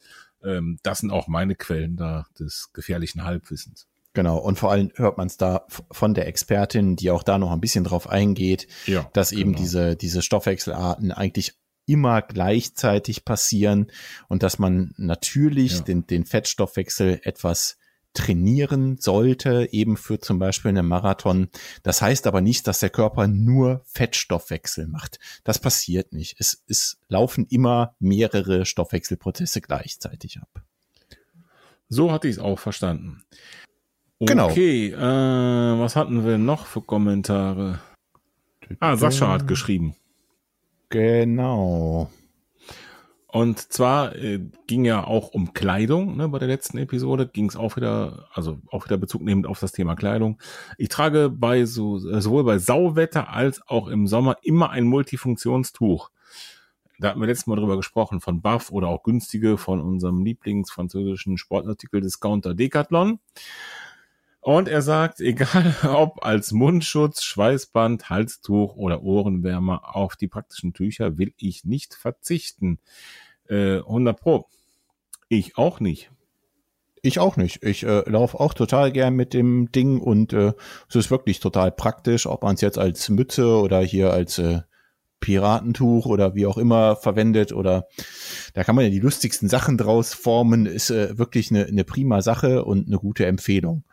ähm, 0.44 0.79
das 0.83 0.98
sind 0.98 1.11
auch 1.11 1.29
meine 1.29 1.55
Quellen 1.55 1.96
da 1.96 2.26
des 2.38 2.70
gefährlichen 2.72 3.24
Halbwissens. 3.24 3.87
Genau, 4.12 4.38
und 4.38 4.59
vor 4.59 4.72
allem 4.72 4.90
hört 4.96 5.18
man 5.18 5.29
es 5.29 5.37
da 5.37 5.66
von 5.90 6.14
der 6.14 6.26
Expertin, 6.26 6.96
die 6.96 7.11
auch 7.11 7.22
da 7.22 7.38
noch 7.38 7.53
ein 7.53 7.61
bisschen 7.61 7.85
drauf 7.85 8.09
eingeht, 8.09 8.66
ja, 8.87 9.09
dass 9.12 9.31
eben 9.31 9.53
genau. 9.53 9.59
diese, 9.59 9.96
diese 9.96 10.22
Stoffwechselarten 10.22 11.12
eigentlich 11.12 11.55
immer 11.87 12.20
gleichzeitig 12.22 13.24
passieren 13.24 13.90
und 14.29 14.42
dass 14.42 14.59
man 14.59 14.92
natürlich 14.96 15.79
ja. 15.79 15.81
den, 15.81 16.07
den 16.07 16.24
Fettstoffwechsel 16.24 17.20
etwas 17.22 17.79
trainieren 18.12 18.99
sollte, 18.99 19.68
eben 19.73 19.96
für 19.96 20.18
zum 20.18 20.38
Beispiel 20.38 20.70
einen 20.70 20.87
Marathon. 20.87 21.49
Das 21.83 22.03
heißt 22.03 22.27
aber 22.27 22.40
nicht, 22.40 22.66
dass 22.66 22.81
der 22.81 22.90
Körper 22.90 23.29
nur 23.29 23.83
Fettstoffwechsel 23.87 24.88
macht. 24.88 25.18
Das 25.44 25.59
passiert 25.59 26.12
nicht. 26.12 26.37
Es, 26.38 26.62
es 26.66 26.99
laufen 27.09 27.46
immer 27.49 27.94
mehrere 28.01 28.66
Stoffwechselprozesse 28.66 29.61
gleichzeitig 29.61 30.38
ab. 30.38 30.62
So 31.88 32.12
hatte 32.12 32.29
ich 32.29 32.37
es 32.37 32.42
auch 32.42 32.59
verstanden. 32.59 33.25
Genau. 34.20 34.51
Okay, 34.51 34.90
äh, 34.90 34.99
was 34.99 35.96
hatten 35.96 36.27
wir 36.27 36.37
noch 36.37 36.66
für 36.66 36.83
Kommentare? 36.83 37.81
Ah, 38.79 38.96
Sascha 38.96 39.29
hat 39.29 39.49
geschrieben. 39.49 39.96
Genau. 40.90 42.11
Und 43.33 43.73
zwar 43.73 44.16
äh, 44.16 44.40
ging 44.66 44.85
ja 44.85 45.05
auch 45.05 45.29
um 45.29 45.53
Kleidung, 45.53 46.16
ne, 46.16 46.29
bei 46.29 46.40
der 46.40 46.49
letzten 46.49 46.79
Episode 46.79 47.29
ging 47.29 47.49
es 47.49 47.55
auch 47.55 47.77
wieder, 47.77 48.29
also 48.33 48.59
auch 48.71 48.87
wieder 48.87 48.97
Bezug 48.97 49.23
nehmend 49.23 49.47
auf 49.47 49.61
das 49.61 49.71
Thema 49.71 49.95
Kleidung. 49.95 50.40
Ich 50.79 50.88
trage 50.88 51.31
bei 51.31 51.64
so, 51.64 51.97
äh, 52.09 52.21
sowohl 52.21 52.43
bei 52.43 52.59
Sauwetter 52.59 53.33
als 53.33 53.62
auch 53.69 53.87
im 53.87 54.09
Sommer 54.09 54.37
immer 54.43 54.71
ein 54.71 54.85
Multifunktionstuch. 54.85 56.11
Da 56.99 57.11
hatten 57.11 57.21
wir 57.21 57.29
letztes 57.29 57.47
Mal 57.47 57.57
drüber 57.57 57.77
gesprochen, 57.77 58.21
von 58.21 58.43
Buff 58.43 58.73
oder 58.73 58.88
auch 58.88 59.05
günstige 59.05 59.57
von 59.57 59.81
unserem 59.81 60.25
Lieblingsfranzösischen 60.25 61.38
Sportartikel-Discounter 61.38 62.55
Decathlon. 62.55 63.21
Und 64.40 64.68
er 64.68 64.83
sagt, 64.83 65.20
egal 65.20 65.74
ob 65.85 66.24
als 66.24 66.53
Mundschutz, 66.53 67.22
Schweißband, 67.22 68.11
Halstuch 68.11 68.76
oder 68.76 69.03
Ohrenwärmer, 69.03 69.96
auf 69.96 70.16
die 70.16 70.29
praktischen 70.29 70.72
Tücher 70.72 71.18
will 71.18 71.33
ich 71.37 71.64
nicht 71.64 71.94
verzichten. 71.94 72.79
Äh, 73.48 73.79
100 73.79 74.18
Pro. 74.18 74.46
Ich 75.29 75.57
auch 75.57 75.81
nicht. 75.81 76.11
Ich 77.03 77.18
auch 77.18 77.37
nicht. 77.37 77.64
Ich 77.64 77.83
äh, 77.85 78.09
laufe 78.09 78.38
auch 78.38 78.53
total 78.53 78.92
gern 78.92 79.14
mit 79.14 79.33
dem 79.33 79.72
Ding 79.72 80.00
und 80.00 80.33
äh, 80.33 80.53
es 80.88 80.96
ist 80.96 81.11
wirklich 81.11 81.40
total 81.40 81.72
praktisch, 81.72 82.26
ob 82.26 82.42
man 82.42 82.57
es 82.57 82.61
jetzt 82.61 82.79
als 82.79 83.09
Mütze 83.09 83.46
oder 83.59 83.81
hier 83.81 84.12
als 84.12 84.38
äh, 84.38 84.61
Piratentuch 85.21 86.07
oder 86.07 86.35
wie 86.35 86.47
auch 86.47 86.59
immer 86.59 86.97
verwendet 86.97 87.53
oder 87.53 87.87
da 88.55 88.65
kann 88.65 88.75
man 88.75 88.85
ja 88.85 88.91
die 88.91 89.01
lustigsten 89.01 89.49
Sachen 89.49 89.79
draus 89.79 90.15
formen, 90.15 90.67
ist 90.67 90.91
äh, 90.91 91.19
wirklich 91.19 91.51
eine, 91.51 91.67
eine 91.67 91.85
prima 91.85 92.23
Sache 92.23 92.65
und 92.65 92.87
eine 92.87 92.99
gute 92.99 93.27
Empfehlung. 93.27 93.85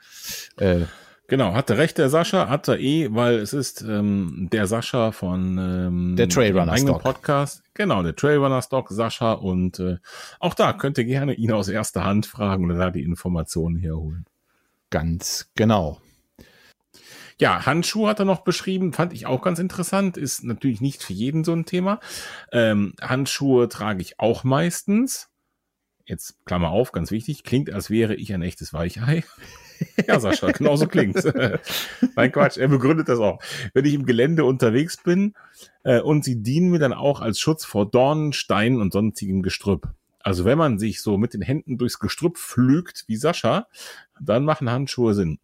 Äh, 0.57 0.85
Genau, 1.29 1.53
hatte 1.53 1.77
recht 1.77 1.97
der 1.97 2.09
Sascha, 2.09 2.47
hat 2.47 2.69
er 2.69 2.79
eh, 2.79 3.13
weil 3.13 3.35
es 3.39 3.51
ist 3.51 3.81
ähm, 3.81 4.47
der 4.53 4.65
Sascha 4.65 5.11
von 5.11 5.57
ähm, 5.57 6.15
der 6.15 6.29
Trailrunner 6.29 6.77
Stock 6.77 7.03
Podcast. 7.03 7.63
Genau, 7.73 8.01
der 8.01 8.15
Trailrunner 8.15 8.61
Stock 8.61 8.87
Sascha 8.89 9.33
und 9.33 9.77
äh, 9.79 9.97
auch 10.39 10.53
da 10.53 10.71
könnt 10.71 10.97
ihr 10.97 11.03
gerne 11.03 11.33
ihn 11.33 11.51
aus 11.51 11.67
erster 11.67 12.05
Hand 12.05 12.27
fragen 12.27 12.63
oder 12.63 12.77
da 12.77 12.91
die 12.91 13.03
Informationen 13.03 13.75
herholen. 13.75 14.25
Ganz 14.89 15.51
genau. 15.55 15.99
Ja, 17.39 17.65
Handschuhe 17.65 18.09
hat 18.09 18.19
er 18.19 18.25
noch 18.25 18.41
beschrieben, 18.41 18.93
fand 18.93 19.13
ich 19.13 19.27
auch 19.27 19.41
ganz 19.41 19.59
interessant, 19.59 20.17
ist 20.17 20.43
natürlich 20.43 20.81
nicht 20.81 21.03
für 21.03 21.13
jeden 21.13 21.43
so 21.43 21.53
ein 21.53 21.65
Thema. 21.65 21.99
Ähm, 22.51 22.93
Handschuhe 22.99 23.69
trage 23.69 24.01
ich 24.01 24.19
auch 24.19 24.43
meistens. 24.43 25.29
Jetzt 26.05 26.43
Klammer 26.45 26.69
auf, 26.69 26.91
ganz 26.91 27.11
wichtig, 27.11 27.43
klingt, 27.43 27.71
als 27.71 27.89
wäre 27.89 28.15
ich 28.15 28.33
ein 28.33 28.41
echtes 28.41 28.73
Weichei. 28.73 29.23
Ja, 30.07 30.19
Sascha, 30.19 30.51
genau 30.51 30.75
so 30.77 30.87
klingt's. 30.87 31.25
Nein, 32.15 32.31
Quatsch, 32.31 32.57
er 32.57 32.69
begründet 32.69 33.09
das 33.09 33.19
auch. 33.19 33.39
Wenn 33.73 33.85
ich 33.85 33.93
im 33.93 34.05
Gelände 34.05 34.43
unterwegs 34.43 34.97
bin 34.97 35.35
äh, 35.83 35.99
und 35.99 36.23
sie 36.23 36.41
dienen 36.41 36.71
mir 36.71 36.79
dann 36.79 36.93
auch 36.93 37.21
als 37.21 37.39
Schutz 37.39 37.65
vor 37.65 37.89
Dornen, 37.89 38.33
Steinen 38.33 38.81
und 38.81 38.93
sonstigem 38.93 39.43
Gestrüpp. 39.43 39.89
Also 40.19 40.43
wenn 40.43 40.57
man 40.57 40.79
sich 40.79 41.01
so 41.01 41.17
mit 41.17 41.33
den 41.33 41.41
Händen 41.41 41.77
durchs 41.77 41.99
Gestrüpp 41.99 42.37
pflügt, 42.37 43.05
wie 43.07 43.15
Sascha, 43.15 43.67
dann 44.19 44.43
machen 44.43 44.71
Handschuhe 44.71 45.13
Sinn. 45.13 45.39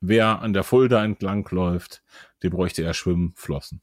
Wer 0.00 0.40
an 0.40 0.52
der 0.52 0.64
Fulda 0.64 1.04
entlang 1.04 1.48
läuft, 1.50 2.02
der 2.42 2.50
bräuchte 2.50 2.82
eher 2.82 2.94
Schwimmflossen. 2.94 3.80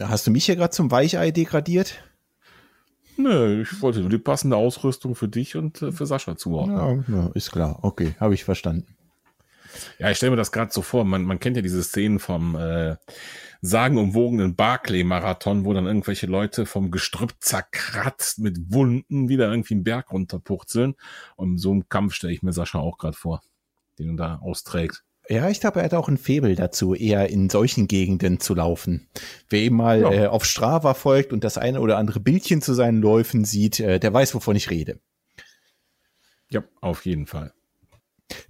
Hast 0.00 0.26
du 0.26 0.30
mich 0.30 0.46
hier 0.46 0.56
gerade 0.56 0.70
zum 0.70 0.90
Weichei 0.90 1.30
degradiert? 1.30 2.02
Nö, 3.16 3.62
ich 3.62 3.82
wollte 3.82 4.00
nur 4.00 4.10
die 4.10 4.18
passende 4.18 4.56
Ausrüstung 4.56 5.16
für 5.16 5.28
dich 5.28 5.56
und 5.56 5.82
äh, 5.82 5.90
für 5.90 6.06
Sascha 6.06 6.36
zuordnen. 6.36 7.04
Ja, 7.08 7.14
ja 7.16 7.30
ist 7.34 7.50
klar. 7.50 7.80
Okay, 7.82 8.14
habe 8.20 8.34
ich 8.34 8.44
verstanden. 8.44 8.86
Ja, 9.98 10.10
ich 10.10 10.16
stelle 10.16 10.30
mir 10.30 10.36
das 10.36 10.52
gerade 10.52 10.72
so 10.72 10.82
vor. 10.82 11.04
Man, 11.04 11.24
man 11.24 11.40
kennt 11.40 11.56
ja 11.56 11.62
diese 11.62 11.82
Szenen 11.82 12.20
vom 12.20 12.54
äh, 12.54 12.96
sagenumwogenen 13.60 14.54
Barclay-Marathon, 14.54 15.64
wo 15.64 15.72
dann 15.72 15.86
irgendwelche 15.86 16.26
Leute 16.26 16.64
vom 16.64 16.90
Gestrüpp 16.90 17.34
zerkratzt 17.40 18.38
mit 18.38 18.72
Wunden 18.72 19.28
wieder 19.28 19.50
irgendwie 19.50 19.74
einen 19.74 19.84
Berg 19.84 20.12
runterpurzeln. 20.12 20.94
Und 21.36 21.58
so 21.58 21.72
einen 21.72 21.88
Kampf 21.88 22.14
stelle 22.14 22.32
ich 22.32 22.42
mir 22.42 22.52
Sascha 22.52 22.78
auch 22.78 22.98
gerade 22.98 23.16
vor, 23.16 23.42
den 23.98 24.10
er 24.10 24.16
da 24.16 24.38
austrägt. 24.42 25.04
Ja, 25.30 25.50
ich 25.50 25.60
glaube, 25.60 25.80
er 25.80 25.84
hat 25.84 25.94
auch 25.94 26.08
ein 26.08 26.16
Febel 26.16 26.54
dazu, 26.54 26.94
eher 26.94 27.28
in 27.28 27.50
solchen 27.50 27.86
Gegenden 27.86 28.40
zu 28.40 28.54
laufen. 28.54 29.08
Wer 29.50 29.62
ihm 29.62 29.74
mal 29.74 30.00
ja. 30.00 30.12
äh, 30.12 30.26
auf 30.26 30.46
Strava 30.46 30.94
folgt 30.94 31.34
und 31.34 31.44
das 31.44 31.58
eine 31.58 31.80
oder 31.82 31.98
andere 31.98 32.18
Bildchen 32.18 32.62
zu 32.62 32.72
seinen 32.72 33.02
Läufen 33.02 33.44
sieht, 33.44 33.78
äh, 33.78 34.00
der 34.00 34.12
weiß, 34.14 34.34
wovon 34.34 34.56
ich 34.56 34.70
rede. 34.70 35.00
Ja, 36.50 36.64
auf 36.80 37.04
jeden 37.04 37.26
Fall. 37.26 37.52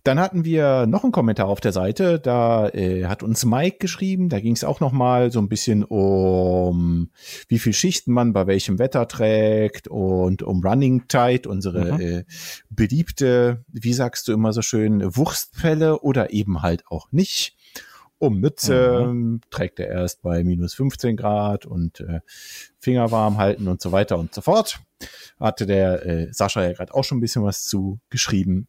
Dann 0.02 0.18
hatten 0.18 0.44
wir 0.44 0.86
noch 0.86 1.04
einen 1.04 1.12
Kommentar 1.12 1.46
auf 1.46 1.60
der 1.60 1.72
Seite, 1.72 2.18
da 2.18 2.68
äh, 2.68 3.06
hat 3.06 3.22
uns 3.22 3.44
Mike 3.44 3.78
geschrieben, 3.78 4.28
da 4.28 4.40
ging 4.40 4.54
es 4.54 4.64
auch 4.64 4.80
noch 4.80 4.92
mal 4.92 5.30
so 5.30 5.38
ein 5.38 5.48
bisschen 5.48 5.84
um 5.84 7.10
wie 7.46 7.58
viel 7.58 7.72
Schichten 7.72 8.12
man 8.12 8.32
bei 8.32 8.46
welchem 8.46 8.78
Wetter 8.78 9.06
trägt 9.06 9.86
und 9.88 10.42
um 10.42 10.64
Running 10.64 11.06
Tide, 11.06 11.48
unsere 11.48 11.92
mhm. 11.92 12.00
äh, 12.00 12.24
beliebte, 12.70 13.64
wie 13.68 13.92
sagst 13.92 14.26
du 14.26 14.32
immer 14.32 14.52
so 14.52 14.62
schön, 14.62 15.16
Wurstfälle 15.16 16.00
oder 16.00 16.32
eben 16.32 16.62
halt 16.62 16.84
auch 16.88 17.12
nicht. 17.12 17.56
Um 18.20 18.40
Mütze 18.40 19.06
mhm. 19.06 19.40
trägt 19.48 19.78
er 19.78 19.86
erst 19.86 20.22
bei 20.22 20.42
minus 20.42 20.74
15 20.74 21.16
Grad 21.16 21.66
und 21.66 22.00
äh, 22.00 22.20
Finger 22.80 23.12
warm 23.12 23.38
halten 23.38 23.68
und 23.68 23.80
so 23.80 23.92
weiter 23.92 24.18
und 24.18 24.34
so 24.34 24.40
fort. 24.40 24.80
Hatte 25.38 25.66
der 25.66 26.04
äh, 26.04 26.32
Sascha 26.32 26.64
ja 26.64 26.72
gerade 26.72 26.92
auch 26.94 27.04
schon 27.04 27.18
ein 27.18 27.20
bisschen 27.20 27.44
was 27.44 27.62
zu 27.62 28.00
geschrieben. 28.10 28.66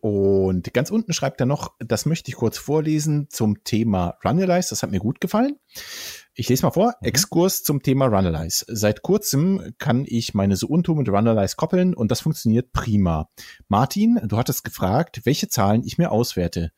Und 0.00 0.72
ganz 0.74 0.90
unten 0.90 1.12
schreibt 1.12 1.40
er 1.40 1.46
noch, 1.46 1.74
das 1.78 2.06
möchte 2.06 2.30
ich 2.30 2.36
kurz 2.36 2.58
vorlesen 2.58 3.28
zum 3.30 3.64
Thema 3.64 4.18
Runalyze. 4.24 4.70
Das 4.70 4.82
hat 4.82 4.90
mir 4.90 5.00
gut 5.00 5.20
gefallen. 5.20 5.58
Ich 6.38 6.50
lese 6.50 6.66
mal 6.66 6.70
vor. 6.70 6.94
Mhm. 7.00 7.08
Exkurs 7.08 7.62
zum 7.62 7.82
Thema 7.82 8.04
Runalyze. 8.04 8.66
Seit 8.68 9.00
kurzem 9.00 9.72
kann 9.78 10.04
ich 10.06 10.34
meine 10.34 10.54
Suunto 10.54 10.94
mit 10.94 11.08
Runalyze 11.08 11.56
koppeln 11.56 11.94
und 11.94 12.10
das 12.10 12.20
funktioniert 12.20 12.74
prima. 12.74 13.30
Martin, 13.68 14.20
du 14.22 14.36
hattest 14.36 14.62
gefragt, 14.62 15.22
welche 15.24 15.48
Zahlen 15.48 15.82
ich 15.82 15.96
mir 15.96 16.12
auswerte. 16.12 16.72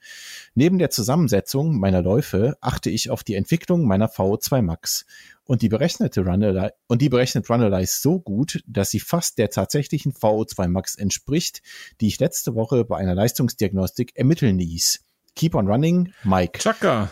Neben 0.55 0.79
der 0.79 0.91
Zusammensetzung 0.91 1.77
meiner 1.77 2.03
Läufe 2.03 2.57
achte 2.61 2.89
ich 2.89 3.11
auf 3.11 3.25
die 3.25 3.35
Entwicklung 3.35 3.85
meiner 3.85 4.07
VO2 4.07 4.63
Max 4.63 5.07
und 5.43 5.63
die 5.63 5.69
berechnete 5.69 6.21
Runalyze, 6.21 6.75
und 6.87 7.03
die 7.03 7.09
berechnet 7.09 7.51
Runalyze 7.51 8.01
so 8.01 8.21
gut, 8.21 8.63
dass 8.65 8.91
sie 8.91 9.01
fast 9.01 9.39
der 9.39 9.51
tatsächlichen 9.51 10.13
VO2 10.13 10.69
Max 10.69 10.95
entspricht, 10.95 11.63
die 12.01 12.07
ich 12.07 12.21
letzte 12.21 12.55
Woche 12.55 12.85
bei 12.85 12.99
einer 12.99 13.17
Leistungsdiagnostik 13.17 14.15
ermitteln 14.15 14.57
ließ. 14.57 15.01
Keep 15.35 15.57
on 15.57 15.67
running, 15.67 16.13
Mike. 16.23 16.61
Chaka. 16.61 17.11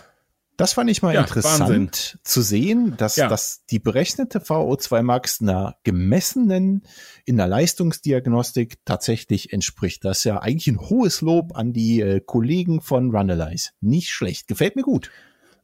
Das 0.56 0.72
fand 0.72 0.88
ich 0.90 1.02
mal 1.02 1.14
ja, 1.14 1.20
interessant 1.20 1.60
Wahnsinn. 1.60 1.90
zu 2.22 2.40
sehen, 2.40 2.94
dass, 2.96 3.16
ja. 3.16 3.28
dass 3.28 3.66
die 3.66 3.78
berechnete 3.78 4.38
VO2 4.38 5.02
Max 5.02 5.40
einer 5.42 5.76
gemessenen 5.84 6.82
in 7.26 7.36
der 7.36 7.46
Leistungsdiagnostik 7.46 8.78
tatsächlich 8.86 9.52
entspricht. 9.52 10.04
Das 10.04 10.18
ist 10.18 10.24
ja 10.24 10.40
eigentlich 10.40 10.68
ein 10.68 10.80
hohes 10.80 11.20
Lob 11.20 11.54
an 11.56 11.72
die 11.72 12.00
äh, 12.00 12.20
Kollegen 12.20 12.80
von 12.80 13.14
Runalyze. 13.14 13.70
Nicht 13.80 14.10
schlecht. 14.10 14.48
Gefällt 14.48 14.76
mir 14.76 14.82
gut. 14.82 15.10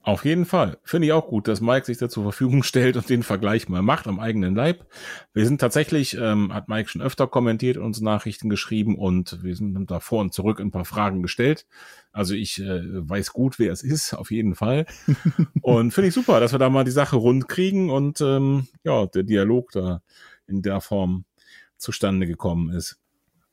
Auf 0.05 0.25
jeden 0.25 0.47
Fall. 0.47 0.79
Finde 0.83 1.07
ich 1.07 1.12
auch 1.12 1.29
gut, 1.29 1.47
dass 1.47 1.61
Mike 1.61 1.87
sich 1.87 1.97
da 1.97 2.09
zur 2.09 2.25
Verfügung 2.25 2.62
stellt 2.65 2.97
und 2.97 3.09
den 3.09 3.23
Vergleich 3.23 3.69
mal 3.69 3.83
macht 3.83 4.09
am 4.09 4.19
eigenen 4.19 4.57
Leib. 4.57 4.85
Wir 5.33 5.47
sind 5.47 5.61
tatsächlich, 5.61 6.17
ähm, 6.17 6.53
hat 6.53 6.69
Mike 6.69 6.88
schon 6.88 7.03
öfter 7.03 7.29
kommentiert, 7.29 7.77
uns 7.77 8.01
Nachrichten 8.01 8.49
geschrieben 8.49 8.97
und 8.97 9.43
wir 9.43 9.55
sind 9.55 9.91
da 9.91 10.01
vor 10.01 10.20
und 10.20 10.35
zurück 10.35 10.61
ein 10.61 10.72
paar 10.72 10.85
Fragen 10.85 11.22
gestellt. 11.22 11.66
Also 12.11 12.35
ich 12.35 12.61
äh, 12.61 12.83
weiß 12.85 13.33
gut, 13.33 13.61
wer 13.61 13.72
es 13.72 13.85
ist, 13.85 14.12
auf 14.18 14.33
jeden 14.33 14.57
Fall. 14.57 14.87
und 15.61 15.93
finde 15.93 16.09
ich 16.09 16.14
super, 16.14 16.41
dass 16.41 16.53
wir 16.53 16.59
da 16.59 16.68
mal 16.68 16.85
die 16.85 16.91
Sache 16.91 17.16
rund 17.16 17.49
kriegen 17.49 17.89
und 17.89 18.20
ähm, 18.20 18.66
ja, 18.83 19.07
der 19.07 19.22
Dialog 19.22 19.70
da 19.70 20.03
in 20.49 20.62
der 20.62 20.81
Form 20.81 21.24
zustande 21.76 22.26
gekommen 22.26 22.70
ist. 22.70 22.99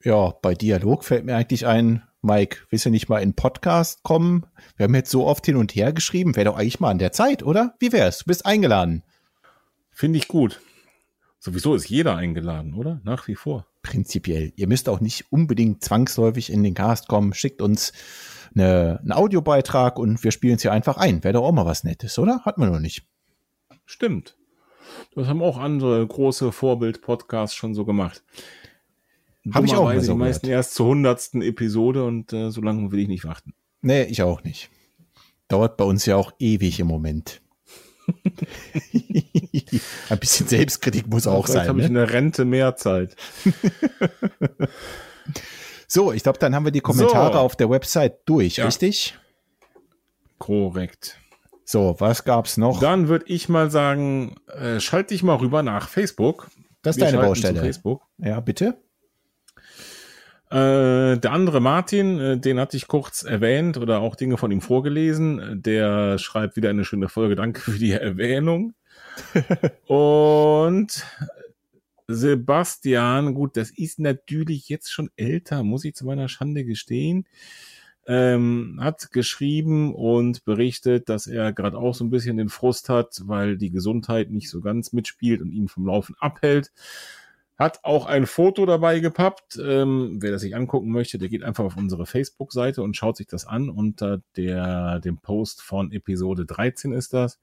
Ja, 0.03 0.33
bei 0.41 0.53
Dialog 0.55 1.03
fällt 1.03 1.25
mir 1.25 1.35
eigentlich 1.35 1.67
ein, 1.67 2.03
Mike, 2.21 2.57
willst 2.69 2.85
du 2.85 2.89
nicht 2.89 3.07
mal 3.07 3.21
in 3.21 3.33
Podcast 3.33 4.03
kommen? 4.03 4.45
Wir 4.75 4.85
haben 4.85 4.95
jetzt 4.95 5.09
so 5.09 5.25
oft 5.25 5.45
hin 5.45 5.55
und 5.55 5.73
her 5.73 5.93
geschrieben, 5.93 6.35
wäre 6.35 6.45
doch 6.45 6.57
eigentlich 6.57 6.81
mal 6.81 6.91
an 6.91 6.99
der 6.99 7.13
Zeit, 7.13 7.43
oder? 7.43 7.75
Wie 7.79 7.93
wär's? 7.93 8.19
Du 8.19 8.25
bist 8.25 8.45
eingeladen. 8.45 9.03
Finde 9.89 10.19
ich 10.19 10.27
gut. 10.27 10.59
Sowieso 11.39 11.75
ist 11.75 11.87
jeder 11.87 12.17
eingeladen, 12.17 12.73
oder? 12.73 12.99
Nach 13.05 13.27
wie 13.29 13.35
vor. 13.35 13.67
Prinzipiell. 13.83 14.51
Ihr 14.57 14.67
müsst 14.67 14.89
auch 14.89 14.99
nicht 14.99 15.31
unbedingt 15.31 15.81
zwangsläufig 15.81 16.51
in 16.51 16.61
den 16.61 16.73
Cast 16.73 17.07
kommen. 17.07 17.33
Schickt 17.33 17.61
uns 17.61 17.93
eine, 18.53 18.99
einen 18.99 19.13
Audiobeitrag 19.13 19.97
und 19.97 20.21
wir 20.21 20.31
spielen 20.31 20.55
es 20.55 20.61
hier 20.61 20.73
einfach 20.73 20.97
ein. 20.97 21.23
Wäre 21.23 21.35
doch 21.35 21.43
auch 21.43 21.53
mal 21.53 21.65
was 21.65 21.85
Nettes, 21.85 22.19
oder? 22.19 22.41
Hat 22.43 22.57
man 22.57 22.69
noch 22.69 22.79
nicht. 22.79 23.07
Stimmt. 23.85 24.35
Das 25.15 25.27
haben 25.27 25.41
auch 25.41 25.57
andere 25.57 26.05
große 26.05 26.51
Vorbild-Podcasts 26.51 27.55
schon 27.55 27.73
so 27.73 27.85
gemacht. 27.85 28.23
Hab 29.53 29.63
ich 29.65 29.73
auch 29.75 29.91
so 30.01 30.13
die 30.13 30.17
meisten 30.17 30.47
gehört. 30.47 30.59
erst 30.59 30.75
zur 30.75 30.87
hundertsten 30.87 31.41
Episode 31.41 32.03
und 32.05 32.33
äh, 32.33 32.49
so 32.51 32.61
lange 32.61 32.91
will 32.91 32.99
ich 32.99 33.07
nicht 33.07 33.23
warten. 33.25 33.53
Nee, 33.81 34.03
ich 34.03 34.21
auch 34.21 34.43
nicht. 34.43 34.69
Dauert 35.47 35.77
bei 35.77 35.85
uns 35.85 36.05
ja 36.05 36.15
auch 36.17 36.33
ewig 36.39 36.79
im 36.79 36.87
Moment. 36.87 37.41
Ein 40.09 40.19
bisschen 40.19 40.47
Selbstkritik 40.47 41.07
muss 41.07 41.27
auch 41.27 41.45
Vielleicht 41.45 41.59
sein. 41.65 41.67
habe 41.69 41.79
ich 41.79 41.85
in 41.87 41.93
Ne? 41.93 41.99
der 42.05 42.13
Rente 42.13 42.45
mehr 42.45 42.75
Zeit. 42.75 43.15
So, 45.91 46.11
ich 46.13 46.21
glaube, 46.21 46.37
dann 46.37 46.53
haben 46.53 46.65
wir 46.65 46.71
die 46.71 46.81
Kommentare 46.81 47.33
So. 47.33 47.39
auf 47.39 47.55
der 47.55 47.67
Website 47.71 48.19
durch, 48.27 48.57
Ja. 48.57 48.65
richtig? 48.65 49.17
Korrekt. 50.37 51.17
So, 51.65 51.95
was 51.97 52.23
gab's 52.25 52.57
noch? 52.57 52.79
Dann 52.79 53.07
würde 53.07 53.25
ich 53.27 53.49
mal 53.49 53.71
sagen, 53.71 54.35
äh, 54.47 54.79
schalt 54.79 55.09
dich 55.09 55.23
mal 55.23 55.35
rüber 55.37 55.63
nach 55.63 55.89
Facebook. 55.89 56.51
das 56.83 56.95
ist 56.95 57.01
Wir 57.01 57.11
deine 57.11 57.23
Baustelle. 57.23 57.59
Facebook. 57.59 58.03
Ja, 58.19 58.39
bitte? 58.39 58.77
Äh, 60.51 61.19
der 61.19 61.31
andere 61.31 61.59
Martin, 61.59 62.19
äh, 62.19 62.39
den 62.39 62.59
hatte 62.59 62.75
ich 62.75 62.87
kurz 62.87 63.21
erwähnt 63.23 63.77
oder 63.77 63.99
auch 63.99 64.15
Dinge 64.15 64.37
von 64.37 64.51
ihm 64.51 64.61
vorgelesen. 64.61 65.61
Der 65.61 66.17
schreibt 66.17 66.55
wieder 66.55 66.71
eine 66.71 66.85
schöne 66.85 67.07
Folge. 67.07 67.35
Danke 67.35 67.61
für 67.61 67.77
die 67.77 67.91
Erwähnung. 67.91 68.73
Und 69.85 71.05
Sebastian, 72.07 73.35
gut, 73.35 73.55
das 73.55 73.69
ist 73.69 73.99
natürlich 73.99 74.67
jetzt 74.69 74.91
schon 74.91 75.11
älter, 75.15 75.61
muss 75.61 75.85
ich 75.85 75.93
zu 75.93 76.07
meiner 76.07 76.27
Schande 76.27 76.65
gestehen. 76.65 77.27
Ähm, 78.07 78.79
hat 78.81 79.11
geschrieben 79.11 79.93
und 79.93 80.43
berichtet, 80.43 81.09
dass 81.09 81.27
er 81.27 81.53
gerade 81.53 81.77
auch 81.77 81.93
so 81.93 82.03
ein 82.03 82.09
bisschen 82.09 82.37
den 82.37 82.49
Frust 82.49 82.89
hat, 82.89 83.21
weil 83.25 83.55
die 83.55 83.69
Gesundheit 83.69 84.31
nicht 84.31 84.49
so 84.49 84.61
ganz 84.61 84.93
mitspielt 84.93 85.41
und 85.41 85.51
ihn 85.51 85.67
vom 85.67 85.85
Laufen 85.85 86.15
abhält. 86.19 86.71
Hat 87.59 87.83
auch 87.83 88.05
ein 88.05 88.25
Foto 88.25 88.65
dabei 88.65 89.01
gepappt. 89.01 89.59
Ähm, 89.61 90.19
wer 90.21 90.31
das 90.31 90.41
sich 90.41 90.55
angucken 90.55 90.91
möchte, 90.91 91.17
der 91.17 91.27
geht 91.27 91.43
einfach 91.43 91.65
auf 91.65 91.75
unsere 91.75 92.05
Facebook-Seite 92.05 92.81
und 92.81 92.95
schaut 92.95 93.17
sich 93.17 93.27
das 93.27 93.45
an. 93.45 93.69
Unter 93.69 94.21
der, 94.37 94.99
dem 95.01 95.17
Post 95.17 95.61
von 95.61 95.91
Episode 95.91 96.45
13 96.45 96.93
ist 96.93 97.13
das. 97.13 97.37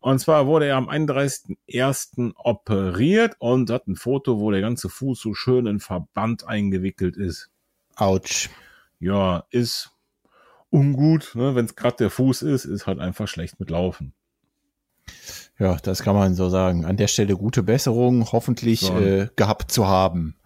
Und 0.00 0.18
zwar 0.18 0.48
wurde 0.48 0.66
er 0.66 0.76
am 0.76 0.88
31.01. 0.88 2.32
operiert 2.34 3.36
und 3.38 3.70
hat 3.70 3.86
ein 3.86 3.94
Foto, 3.94 4.40
wo 4.40 4.50
der 4.50 4.60
ganze 4.60 4.88
Fuß 4.88 5.20
so 5.20 5.34
schön 5.34 5.66
in 5.66 5.78
Verband 5.78 6.46
eingewickelt 6.46 7.16
ist. 7.16 7.48
Autsch. 7.94 8.50
Ja, 8.98 9.44
ist 9.50 9.92
ungut. 10.70 11.36
Ne? 11.36 11.54
Wenn 11.54 11.64
es 11.64 11.76
gerade 11.76 11.96
der 11.96 12.10
Fuß 12.10 12.42
ist, 12.42 12.64
ist 12.64 12.88
halt 12.88 12.98
einfach 12.98 13.28
schlecht 13.28 13.60
mit 13.60 13.70
Laufen. 13.70 14.14
Ja, 15.58 15.76
das 15.82 16.02
kann 16.02 16.14
man 16.14 16.34
so 16.34 16.48
sagen. 16.48 16.84
An 16.84 16.96
der 16.96 17.08
Stelle 17.08 17.36
gute 17.36 17.62
Besserung, 17.62 18.30
hoffentlich 18.32 18.80
So. 18.80 18.98
äh, 18.98 19.28
gehabt 19.36 19.70
zu 19.72 19.86
haben. 19.88 20.36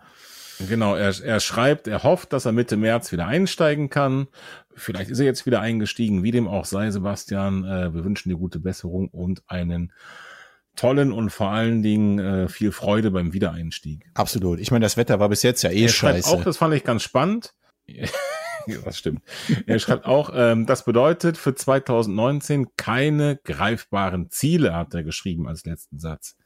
Genau, 0.68 0.94
er, 0.94 1.12
er 1.22 1.40
schreibt, 1.40 1.88
er 1.88 2.02
hofft, 2.02 2.32
dass 2.32 2.44
er 2.44 2.52
Mitte 2.52 2.76
März 2.76 3.10
wieder 3.12 3.26
einsteigen 3.26 3.90
kann. 3.90 4.28
Vielleicht 4.74 5.10
ist 5.10 5.18
er 5.18 5.26
jetzt 5.26 5.44
wieder 5.44 5.60
eingestiegen, 5.60 6.22
wie 6.22 6.30
dem 6.30 6.46
auch 6.48 6.64
sei, 6.64 6.90
Sebastian. 6.90 7.64
Äh, 7.64 7.94
wir 7.94 8.04
wünschen 8.04 8.28
dir 8.30 8.36
gute 8.36 8.58
Besserung 8.60 9.08
und 9.08 9.42
einen 9.48 9.92
tollen 10.76 11.12
und 11.12 11.30
vor 11.30 11.50
allen 11.50 11.82
Dingen 11.82 12.18
äh, 12.18 12.48
viel 12.48 12.72
Freude 12.72 13.10
beim 13.10 13.32
Wiedereinstieg. 13.32 14.06
Absolut. 14.14 14.60
Ich 14.60 14.70
meine, 14.70 14.84
das 14.84 14.96
Wetter 14.96 15.20
war 15.20 15.28
bis 15.28 15.42
jetzt 15.42 15.62
ja 15.62 15.70
eh 15.70 15.84
er 15.84 15.88
scheiße. 15.88 16.30
auch, 16.30 16.44
das 16.44 16.56
fand 16.56 16.74
ich 16.74 16.84
ganz 16.84 17.02
spannend. 17.02 17.52
Das 18.84 18.98
stimmt. 18.98 19.22
Er 19.66 19.78
schreibt 19.78 20.06
auch, 20.06 20.30
ähm, 20.34 20.66
das 20.66 20.84
bedeutet 20.84 21.36
für 21.36 21.54
2019 21.54 22.68
keine 22.76 23.38
greifbaren 23.44 24.30
Ziele, 24.30 24.74
hat 24.74 24.94
er 24.94 25.02
geschrieben 25.02 25.48
als 25.48 25.64
letzten 25.64 25.98
Satz. 25.98 26.36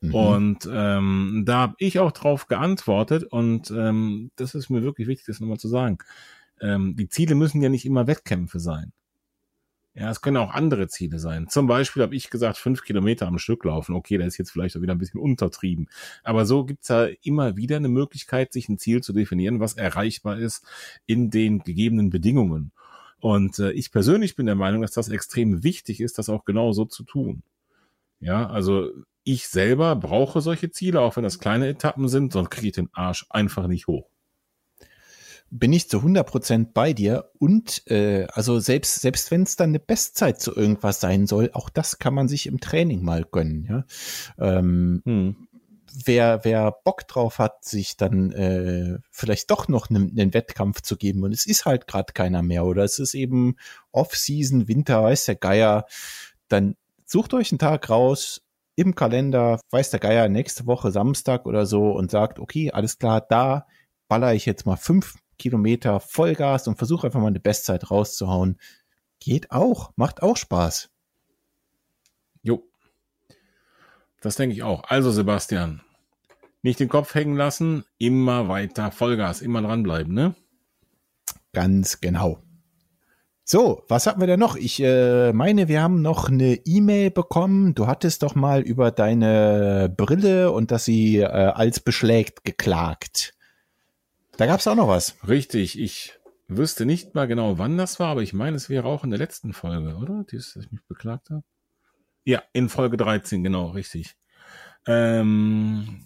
Mhm. 0.00 0.14
Und 0.14 0.68
ähm, 0.70 1.44
da 1.46 1.58
habe 1.58 1.74
ich 1.78 1.98
auch 1.98 2.12
drauf 2.12 2.48
geantwortet 2.48 3.24
und 3.24 3.70
ähm, 3.70 4.30
das 4.36 4.54
ist 4.54 4.70
mir 4.70 4.82
wirklich 4.82 5.08
wichtig, 5.08 5.26
das 5.26 5.40
nochmal 5.40 5.58
zu 5.58 5.68
sagen. 5.68 5.98
Ähm, 6.60 6.96
die 6.96 7.08
Ziele 7.08 7.34
müssen 7.34 7.62
ja 7.62 7.68
nicht 7.68 7.86
immer 7.86 8.06
Wettkämpfe 8.06 8.60
sein. 8.60 8.92
Ja, 9.98 10.10
es 10.10 10.20
können 10.20 10.36
auch 10.36 10.50
andere 10.50 10.88
Ziele 10.88 11.18
sein. 11.18 11.48
Zum 11.48 11.66
Beispiel 11.66 12.02
habe 12.02 12.14
ich 12.14 12.28
gesagt, 12.28 12.58
fünf 12.58 12.82
Kilometer 12.82 13.26
am 13.26 13.38
Stück 13.38 13.64
laufen. 13.64 13.94
Okay, 13.94 14.18
da 14.18 14.26
ist 14.26 14.36
jetzt 14.36 14.50
vielleicht 14.50 14.76
auch 14.76 14.82
wieder 14.82 14.94
ein 14.94 14.98
bisschen 14.98 15.20
untertrieben. 15.20 15.88
Aber 16.22 16.44
so 16.44 16.64
gibt's 16.64 16.88
ja 16.88 17.06
immer 17.22 17.56
wieder 17.56 17.76
eine 17.76 17.88
Möglichkeit, 17.88 18.52
sich 18.52 18.68
ein 18.68 18.76
Ziel 18.76 19.02
zu 19.02 19.14
definieren, 19.14 19.58
was 19.58 19.72
erreichbar 19.72 20.38
ist 20.38 20.66
in 21.06 21.30
den 21.30 21.60
gegebenen 21.60 22.10
Bedingungen. 22.10 22.72
Und 23.20 23.58
äh, 23.58 23.72
ich 23.72 23.90
persönlich 23.90 24.36
bin 24.36 24.44
der 24.44 24.54
Meinung, 24.54 24.82
dass 24.82 24.92
das 24.92 25.08
extrem 25.08 25.64
wichtig 25.64 26.02
ist, 26.02 26.18
das 26.18 26.28
auch 26.28 26.44
genau 26.44 26.72
so 26.72 26.84
zu 26.84 27.02
tun. 27.02 27.42
Ja, 28.20 28.50
also 28.50 28.90
ich 29.24 29.48
selber 29.48 29.96
brauche 29.96 30.42
solche 30.42 30.70
Ziele, 30.70 31.00
auch 31.00 31.16
wenn 31.16 31.24
das 31.24 31.38
kleine 31.38 31.68
Etappen 31.68 32.08
sind, 32.08 32.34
sonst 32.34 32.50
kriege 32.50 32.66
ich 32.66 32.74
den 32.74 32.90
Arsch 32.92 33.24
einfach 33.30 33.66
nicht 33.66 33.86
hoch. 33.86 34.10
Bin 35.50 35.72
ich 35.72 35.88
zu 35.88 35.98
100% 35.98 36.72
bei 36.74 36.92
dir 36.92 37.30
und 37.38 37.86
äh, 37.90 38.26
also 38.32 38.58
selbst 38.58 39.00
selbst 39.00 39.30
wenn 39.30 39.42
es 39.42 39.56
dann 39.56 39.70
eine 39.70 39.78
Bestzeit 39.78 40.40
zu 40.40 40.54
irgendwas 40.54 41.00
sein 41.00 41.26
soll, 41.26 41.50
auch 41.52 41.70
das 41.70 41.98
kann 41.98 42.14
man 42.14 42.28
sich 42.28 42.46
im 42.46 42.60
Training 42.60 43.02
mal 43.02 43.24
gönnen. 43.24 43.66
Ja? 43.68 43.84
Ähm, 44.38 45.02
Hm. 45.04 45.48
wer 46.04 46.44
wer 46.44 46.72
Bock 46.84 47.06
drauf 47.08 47.38
hat, 47.38 47.64
sich 47.64 47.96
dann 47.96 48.32
äh, 48.32 48.98
vielleicht 49.10 49.50
doch 49.50 49.68
noch 49.68 49.88
einen, 49.88 50.10
einen 50.18 50.34
Wettkampf 50.34 50.82
zu 50.82 50.96
geben 50.96 51.22
und 51.24 51.32
es 51.32 51.46
ist 51.46 51.64
halt 51.64 51.86
gerade 51.86 52.12
keiner 52.12 52.42
mehr 52.42 52.64
oder 52.64 52.84
es 52.84 52.98
ist 52.98 53.14
eben 53.14 53.56
Off-Season, 53.92 54.68
Winter, 54.68 55.02
weiß 55.04 55.26
der 55.26 55.36
Geier, 55.36 55.86
dann 56.48 56.76
sucht 57.04 57.34
euch 57.34 57.52
einen 57.52 57.58
Tag 57.60 57.88
raus 57.88 58.42
im 58.74 58.94
Kalender, 58.94 59.60
weiß 59.70 59.90
der 59.90 60.00
Geier 60.00 60.28
nächste 60.28 60.66
Woche 60.66 60.90
Samstag 60.90 61.46
oder 61.46 61.66
so 61.66 61.92
und 61.92 62.10
sagt, 62.10 62.38
okay, 62.40 62.72
alles 62.72 62.98
klar, 62.98 63.20
da 63.20 63.66
baller 64.08 64.34
ich 64.34 64.46
jetzt 64.46 64.66
mal 64.66 64.76
fünf 64.76 65.14
Kilometer 65.38 66.00
Vollgas 66.00 66.68
und 66.68 66.76
versuche 66.76 67.06
einfach 67.06 67.20
mal 67.20 67.28
eine 67.28 67.40
Bestzeit 67.40 67.90
rauszuhauen. 67.90 68.58
Geht 69.20 69.50
auch, 69.50 69.92
macht 69.96 70.22
auch 70.22 70.36
Spaß. 70.36 70.90
Jo. 72.42 72.62
Das 74.20 74.36
denke 74.36 74.54
ich 74.54 74.62
auch. 74.62 74.84
Also, 74.84 75.10
Sebastian, 75.10 75.82
nicht 76.62 76.80
den 76.80 76.88
Kopf 76.88 77.14
hängen 77.14 77.36
lassen, 77.36 77.84
immer 77.98 78.48
weiter 78.48 78.90
Vollgas, 78.90 79.40
immer 79.40 79.62
dranbleiben, 79.62 80.12
ne? 80.12 80.34
Ganz 81.52 82.00
genau. 82.00 82.42
So, 83.44 83.84
was 83.86 84.08
hatten 84.08 84.18
wir 84.18 84.26
denn 84.26 84.40
noch? 84.40 84.56
Ich 84.56 84.82
äh, 84.82 85.32
meine, 85.32 85.68
wir 85.68 85.80
haben 85.80 86.02
noch 86.02 86.28
eine 86.28 86.54
E-Mail 86.64 87.12
bekommen. 87.12 87.76
Du 87.76 87.86
hattest 87.86 88.24
doch 88.24 88.34
mal 88.34 88.60
über 88.60 88.90
deine 88.90 89.88
Brille 89.96 90.50
und 90.50 90.72
dass 90.72 90.84
sie 90.84 91.18
äh, 91.18 91.26
als 91.26 91.78
beschlägt 91.78 92.44
geklagt. 92.44 93.35
Da 94.36 94.46
gab 94.46 94.60
es 94.60 94.66
auch 94.66 94.74
noch 94.74 94.88
was. 94.88 95.16
Richtig, 95.26 95.78
ich 95.78 96.18
wüsste 96.48 96.84
nicht 96.84 97.14
mal 97.14 97.26
genau, 97.26 97.58
wann 97.58 97.78
das 97.78 97.98
war, 97.98 98.08
aber 98.08 98.22
ich 98.22 98.34
meine, 98.34 98.56
es 98.56 98.68
wäre 98.68 98.86
auch 98.86 99.02
in 99.02 99.10
der 99.10 99.18
letzten 99.18 99.52
Folge, 99.52 99.96
oder? 99.96 100.24
Die, 100.30 100.36
dass 100.36 100.56
ich 100.56 100.70
mich 100.70 100.84
beklagt 100.86 101.30
habe. 101.30 101.42
Ja, 102.24 102.42
in 102.52 102.68
Folge 102.68 102.96
13, 102.96 103.42
genau, 103.42 103.68
richtig. 103.68 104.16
Ähm, 104.86 106.04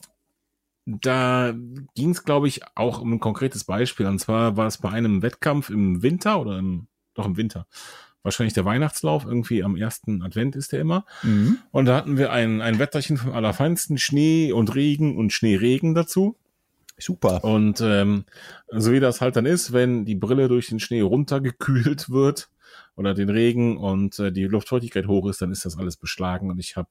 da 0.87 1.55
ging 1.95 2.11
es, 2.11 2.25
glaube 2.25 2.47
ich, 2.47 2.61
auch 2.77 3.01
um 3.01 3.15
ein 3.15 3.21
konkretes 3.21 3.65
Beispiel. 3.65 4.07
Und 4.07 4.19
zwar 4.19 4.57
war 4.57 4.67
es 4.67 4.79
bei 4.79 4.91
einem 4.91 5.23
Wettkampf 5.23 5.71
im 5.71 6.03
Winter 6.03 6.41
oder 6.41 6.59
im, 6.59 6.87
doch 7.15 7.27
im 7.27 7.37
Winter. 7.37 7.67
Wahrscheinlich 8.23 8.55
der 8.55 8.67
Weihnachtslauf, 8.67 9.25
irgendwie 9.25 9.65
am 9.65 9.77
ersten 9.77 10.23
Advent 10.23 10.57
ist 10.57 10.73
der 10.73 10.81
immer. 10.81 11.07
Mhm. 11.23 11.59
Und 11.71 11.87
da 11.87 11.97
hatten 11.97 12.19
wir 12.19 12.33
ein, 12.33 12.61
ein 12.61 12.79
Wetterchen 12.79 13.17
vom 13.17 13.33
Allerfeinsten, 13.33 13.99
Schnee 13.99 14.53
und 14.53 14.75
Regen 14.75 15.17
und 15.17 15.33
Schneeregen 15.33 15.95
dazu. 15.95 16.37
Super. 17.05 17.43
Und 17.45 17.81
ähm, 17.81 18.25
so 18.69 18.93
wie 18.93 19.01
das 19.01 19.21
halt 19.21 19.37
dann 19.37 19.47
ist, 19.47 19.73
wenn 19.73 20.05
die 20.05 20.15
Brille 20.15 20.49
durch 20.49 20.69
den 20.69 20.81
Schnee 20.81 21.01
runtergekühlt 21.01 22.11
wird 22.11 22.51
oder 22.97 23.15
den 23.15 23.31
Regen 23.31 23.77
und 23.77 24.19
äh, 24.19 24.33
die 24.33 24.45
Luftfeuchtigkeit 24.45 25.07
hoch 25.07 25.29
ist, 25.29 25.43
dann 25.43 25.53
ist 25.53 25.65
das 25.65 25.79
alles 25.79 25.97
beschlagen. 25.97 26.51
Und 26.51 26.59
ich 26.59 26.77
habe 26.77 26.91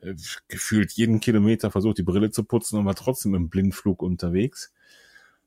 äh, 0.00 0.14
gefühlt 0.48 0.92
jeden 0.92 1.20
Kilometer 1.20 1.70
versucht, 1.70 1.98
die 1.98 2.02
Brille 2.02 2.30
zu 2.30 2.44
putzen 2.44 2.78
und 2.78 2.86
war 2.86 2.94
trotzdem 2.94 3.34
im 3.34 3.48
Blindflug 3.48 4.02
unterwegs. 4.02 4.72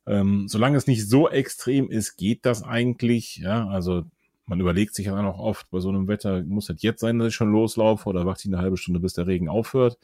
Ähm, 0.08 0.48
solange 0.48 0.78
es 0.78 0.88
nicht 0.88 1.08
so 1.08 1.30
extrem 1.30 1.90
ist, 1.90 2.18
geht 2.18 2.46
das 2.46 2.64
eigentlich. 2.64 3.38
Ja, 3.38 3.68
also 3.68 4.06
man 4.46 4.60
überlegt 4.60 4.94
sich 4.94 5.08
dann 5.08 5.26
auch 5.26 5.40
oft 5.40 5.70
bei 5.72 5.80
so 5.80 5.90
einem 5.90 6.08
Wetter, 6.08 6.44
muss 6.44 6.68
das 6.68 6.82
jetzt 6.82 7.02
sein, 7.02 7.18
dass 7.18 7.30
ich 7.30 7.36
schon 7.36 7.52
loslaufe 7.52 8.08
oder 8.08 8.26
warte 8.26 8.42
ich 8.42 8.54
eine 8.54 8.62
halbe 8.62 8.78
Stunde, 8.78 9.00
bis 9.00 9.14
der 9.14 9.28
Regen 9.28 9.50
aufhört. 9.50 9.98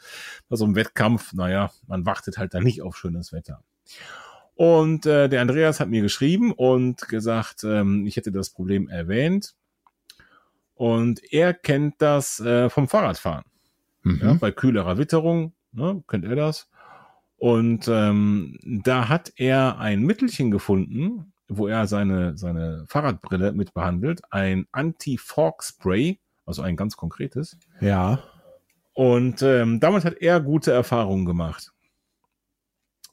Bei 0.49 0.55
so 0.55 0.65
einem 0.65 0.75
Wettkampf, 0.75 1.33
naja, 1.33 1.71
man 1.87 2.05
wartet 2.05 2.37
halt 2.37 2.53
dann 2.53 2.63
nicht 2.63 2.81
auf 2.81 2.97
schönes 2.97 3.31
Wetter. 3.33 3.63
Und 4.55 5.05
äh, 5.05 5.27
der 5.27 5.41
Andreas 5.41 5.79
hat 5.79 5.89
mir 5.89 6.01
geschrieben 6.01 6.51
und 6.51 7.07
gesagt, 7.07 7.63
ähm, 7.63 8.05
ich 8.05 8.17
hätte 8.17 8.31
das 8.31 8.51
Problem 8.51 8.89
erwähnt. 8.89 9.55
Und 10.75 11.21
er 11.31 11.53
kennt 11.53 11.95
das 11.99 12.39
äh, 12.39 12.69
vom 12.69 12.87
Fahrradfahren. 12.87 13.43
Mhm. 14.03 14.19
Ja, 14.21 14.33
bei 14.33 14.51
kühlerer 14.51 14.97
Witterung, 14.97 15.53
ne, 15.71 16.03
kennt 16.07 16.25
er 16.25 16.35
das. 16.35 16.69
Und 17.37 17.87
ähm, 17.87 18.59
da 18.63 19.09
hat 19.09 19.33
er 19.35 19.79
ein 19.79 20.03
Mittelchen 20.03 20.51
gefunden, 20.51 21.33
wo 21.47 21.67
er 21.67 21.87
seine, 21.87 22.37
seine 22.37 22.85
Fahrradbrille 22.87 23.51
mit 23.53 23.73
behandelt. 23.73 24.21
Ein 24.29 24.67
Anti-Fog-Spray, 24.71 26.19
also 26.45 26.61
ein 26.61 26.75
ganz 26.75 26.97
konkretes. 26.97 27.57
Ja. 27.79 28.19
Und 28.93 29.41
ähm, 29.41 29.79
damit 29.79 30.05
hat 30.05 30.15
er 30.21 30.39
gute 30.39 30.71
Erfahrungen 30.71 31.25
gemacht. 31.25 31.70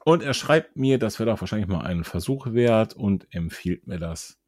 Und 0.09 0.23
er 0.23 0.33
schreibt 0.33 0.75
mir, 0.75 0.99
das 0.99 1.19
wäre 1.19 1.29
doch 1.29 1.43
wahrscheinlich 1.43 1.69
mal 1.69 1.83
einen 1.83 2.03
Versuch 2.03 2.55
wert 2.55 2.95
und 2.95 3.27
empfiehlt 3.31 3.87
mir 3.87 3.99
das. 3.99 4.39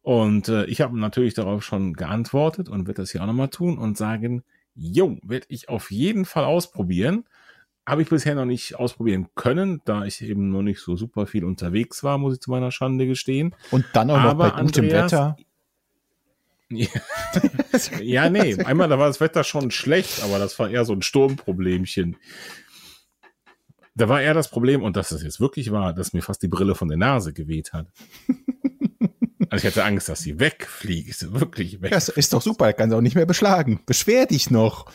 Und 0.00 0.48
äh, 0.48 0.64
ich 0.66 0.80
habe 0.80 0.96
natürlich 0.96 1.34
darauf 1.34 1.64
schon 1.64 1.94
geantwortet 1.94 2.68
und 2.68 2.86
werde 2.86 3.02
das 3.02 3.10
hier 3.10 3.20
auch 3.20 3.26
nochmal 3.26 3.48
tun 3.48 3.78
und 3.78 3.98
sagen, 3.98 4.44
jo, 4.76 5.18
werde 5.24 5.46
ich 5.48 5.68
auf 5.68 5.90
jeden 5.90 6.24
Fall 6.24 6.44
ausprobieren. 6.44 7.24
Habe 7.84 8.02
ich 8.02 8.10
bisher 8.10 8.36
noch 8.36 8.44
nicht 8.44 8.76
ausprobieren 8.76 9.26
können, 9.34 9.82
da 9.86 10.04
ich 10.04 10.22
eben 10.22 10.52
noch 10.52 10.62
nicht 10.62 10.78
so 10.78 10.94
super 10.94 11.26
viel 11.26 11.44
unterwegs 11.44 12.04
war, 12.04 12.16
muss 12.16 12.34
ich 12.34 12.40
zu 12.40 12.52
meiner 12.52 12.70
Schande 12.70 13.08
gestehen. 13.08 13.56
Und 13.72 13.86
dann 13.92 14.08
auch 14.08 14.18
Aber 14.18 14.46
noch 14.46 14.54
bei 14.54 14.62
gutem 14.62 14.84
Andreas, 14.84 15.10
Wetter. 15.10 15.36
ja, 18.00 18.30
nee, 18.30 18.54
einmal 18.62 18.88
da 18.88 19.00
war 19.00 19.08
das 19.08 19.20
Wetter 19.20 19.42
schon 19.42 19.72
schlecht, 19.72 20.22
aber 20.22 20.38
das 20.38 20.56
war 20.60 20.70
eher 20.70 20.84
so 20.84 20.92
ein 20.92 21.02
Sturmproblemchen. 21.02 22.16
Da 23.94 24.08
war 24.08 24.22
eher 24.22 24.34
das 24.34 24.48
Problem, 24.48 24.82
und 24.82 24.96
dass 24.96 25.10
das 25.10 25.22
jetzt 25.22 25.40
wirklich 25.40 25.70
war, 25.70 25.92
dass 25.92 26.12
mir 26.12 26.22
fast 26.22 26.42
die 26.42 26.48
Brille 26.48 26.74
von 26.74 26.88
der 26.88 26.96
Nase 26.96 27.32
geweht 27.32 27.72
hat. 27.72 27.88
Also 29.50 29.68
ich 29.68 29.76
hatte 29.76 29.84
Angst, 29.84 30.08
dass 30.08 30.20
sie 30.20 30.40
wegfliegt, 30.40 31.30
wirklich 31.38 31.82
weg. 31.82 31.90
Das 31.90 32.08
ist 32.08 32.32
doch 32.32 32.40
super, 32.40 32.72
kann 32.72 32.88
sie 32.88 32.96
auch 32.96 33.02
nicht 33.02 33.16
mehr 33.16 33.26
beschlagen. 33.26 33.80
Beschwer 33.84 34.24
dich 34.24 34.50
noch. 34.50 34.90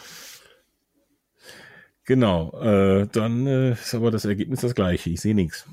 Genau, 2.06 2.60
äh, 2.60 3.08
dann 3.12 3.46
äh, 3.46 3.74
ist 3.74 3.94
aber 3.94 4.10
das 4.10 4.26
Ergebnis 4.26 4.62
das 4.62 4.74
gleiche. 4.74 5.12
Ich 5.12 5.22
sehe 5.22 5.36
nichts. 5.36 5.68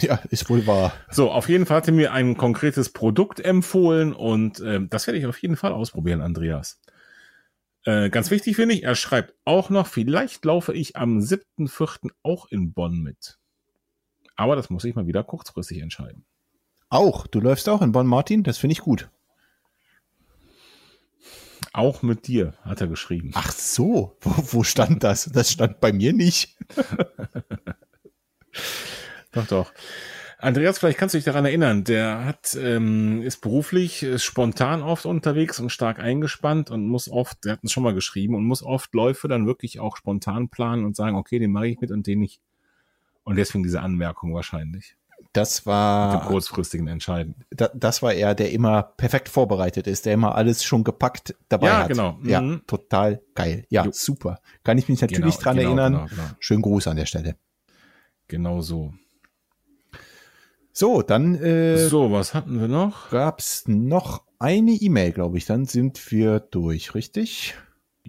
Ja, 0.00 0.20
ist 0.30 0.48
wohl 0.48 0.66
wahr. 0.66 0.94
So, 1.10 1.30
auf 1.30 1.50
jeden 1.50 1.66
Fall 1.66 1.78
hat 1.78 1.88
er 1.88 1.92
mir 1.92 2.14
ein 2.14 2.38
konkretes 2.38 2.88
Produkt 2.90 3.40
empfohlen 3.40 4.14
und 4.14 4.60
äh, 4.60 4.80
das 4.88 5.06
werde 5.06 5.18
ich 5.18 5.26
auf 5.26 5.36
jeden 5.42 5.56
Fall 5.56 5.72
ausprobieren, 5.72 6.22
Andreas. 6.22 6.79
Äh, 7.84 8.10
ganz 8.10 8.30
wichtig 8.30 8.56
finde 8.56 8.74
ich, 8.74 8.82
er 8.82 8.94
schreibt 8.94 9.34
auch 9.44 9.70
noch, 9.70 9.86
vielleicht 9.86 10.44
laufe 10.44 10.74
ich 10.74 10.96
am 10.96 11.18
7.4. 11.18 12.10
auch 12.22 12.46
in 12.50 12.72
Bonn 12.72 13.00
mit. 13.00 13.38
Aber 14.36 14.56
das 14.56 14.70
muss 14.70 14.84
ich 14.84 14.94
mal 14.94 15.06
wieder 15.06 15.24
kurzfristig 15.24 15.78
entscheiden. 15.78 16.24
Auch, 16.88 17.26
du 17.26 17.40
läufst 17.40 17.68
auch 17.68 17.82
in 17.82 17.92
Bonn, 17.92 18.06
Martin, 18.06 18.42
das 18.42 18.58
finde 18.58 18.72
ich 18.72 18.80
gut. 18.80 19.10
Auch 21.72 22.02
mit 22.02 22.26
dir, 22.26 22.54
hat 22.62 22.80
er 22.80 22.88
geschrieben. 22.88 23.30
Ach 23.34 23.52
so, 23.52 24.16
wo, 24.20 24.30
wo 24.52 24.64
stand 24.64 25.04
das? 25.04 25.26
Das 25.26 25.52
stand 25.52 25.80
bei 25.80 25.92
mir 25.92 26.12
nicht. 26.12 26.58
doch, 29.32 29.46
doch. 29.46 29.72
Andreas, 30.42 30.78
vielleicht 30.78 30.98
kannst 30.98 31.14
du 31.14 31.18
dich 31.18 31.24
daran 31.24 31.44
erinnern, 31.44 31.84
der 31.84 32.24
hat, 32.24 32.56
ähm, 32.60 33.22
ist 33.22 33.40
beruflich 33.42 34.02
ist 34.02 34.24
spontan 34.24 34.82
oft 34.82 35.04
unterwegs 35.04 35.60
und 35.60 35.70
stark 35.70 35.98
eingespannt 35.98 36.70
und 36.70 36.86
muss 36.86 37.10
oft, 37.10 37.44
der 37.44 37.52
hat 37.52 37.60
es 37.62 37.72
schon 37.72 37.82
mal 37.82 37.94
geschrieben, 37.94 38.34
und 38.34 38.44
muss 38.44 38.62
oft 38.62 38.94
Läufe 38.94 39.28
dann 39.28 39.46
wirklich 39.46 39.80
auch 39.80 39.96
spontan 39.96 40.48
planen 40.48 40.84
und 40.84 40.96
sagen, 40.96 41.16
okay, 41.16 41.38
den 41.38 41.52
mache 41.52 41.68
ich 41.68 41.80
mit 41.80 41.90
und 41.90 42.06
den 42.06 42.20
nicht. 42.20 42.40
Und 43.24 43.36
deswegen 43.36 43.62
diese 43.62 43.80
Anmerkung 43.80 44.34
wahrscheinlich. 44.34 44.96
Das 45.32 45.66
war. 45.66 46.14
Mit 46.14 46.22
dem 46.22 46.28
kurzfristigen 46.28 46.88
Entscheiden. 46.88 47.34
Da, 47.50 47.70
das 47.74 48.02
war 48.02 48.14
er, 48.14 48.34
der 48.34 48.50
immer 48.50 48.82
perfekt 48.82 49.28
vorbereitet 49.28 49.86
ist, 49.86 50.06
der 50.06 50.14
immer 50.14 50.34
alles 50.34 50.64
schon 50.64 50.82
gepackt 50.82 51.34
dabei 51.48 51.66
ja, 51.66 51.78
hat. 51.80 51.88
Genau. 51.88 52.18
Ja, 52.24 52.40
genau. 52.40 52.58
total 52.66 53.20
geil. 53.34 53.64
Ja, 53.68 53.84
jo. 53.84 53.90
super. 53.92 54.40
Kann 54.64 54.78
ich 54.78 54.88
mich 54.88 55.00
natürlich 55.00 55.36
genau, 55.36 55.42
dran 55.42 55.56
genau, 55.56 55.68
erinnern. 55.68 55.92
Genau, 55.92 56.06
genau. 56.06 56.22
Schönen 56.40 56.62
Gruß 56.62 56.88
an 56.88 56.96
der 56.96 57.06
Stelle. 57.06 57.36
Genau 58.26 58.60
so. 58.60 58.94
So, 60.72 61.02
dann. 61.02 61.34
Äh, 61.36 61.88
so, 61.88 62.12
was 62.12 62.34
hatten 62.34 62.60
wir 62.60 62.68
noch? 62.68 63.10
Gab's 63.10 63.64
noch 63.66 64.22
eine 64.38 64.72
E-Mail, 64.72 65.12
glaube 65.12 65.38
ich. 65.38 65.46
Dann 65.46 65.66
sind 65.66 66.10
wir 66.10 66.40
durch, 66.40 66.94
richtig? 66.94 67.54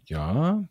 Ja. 0.05 0.64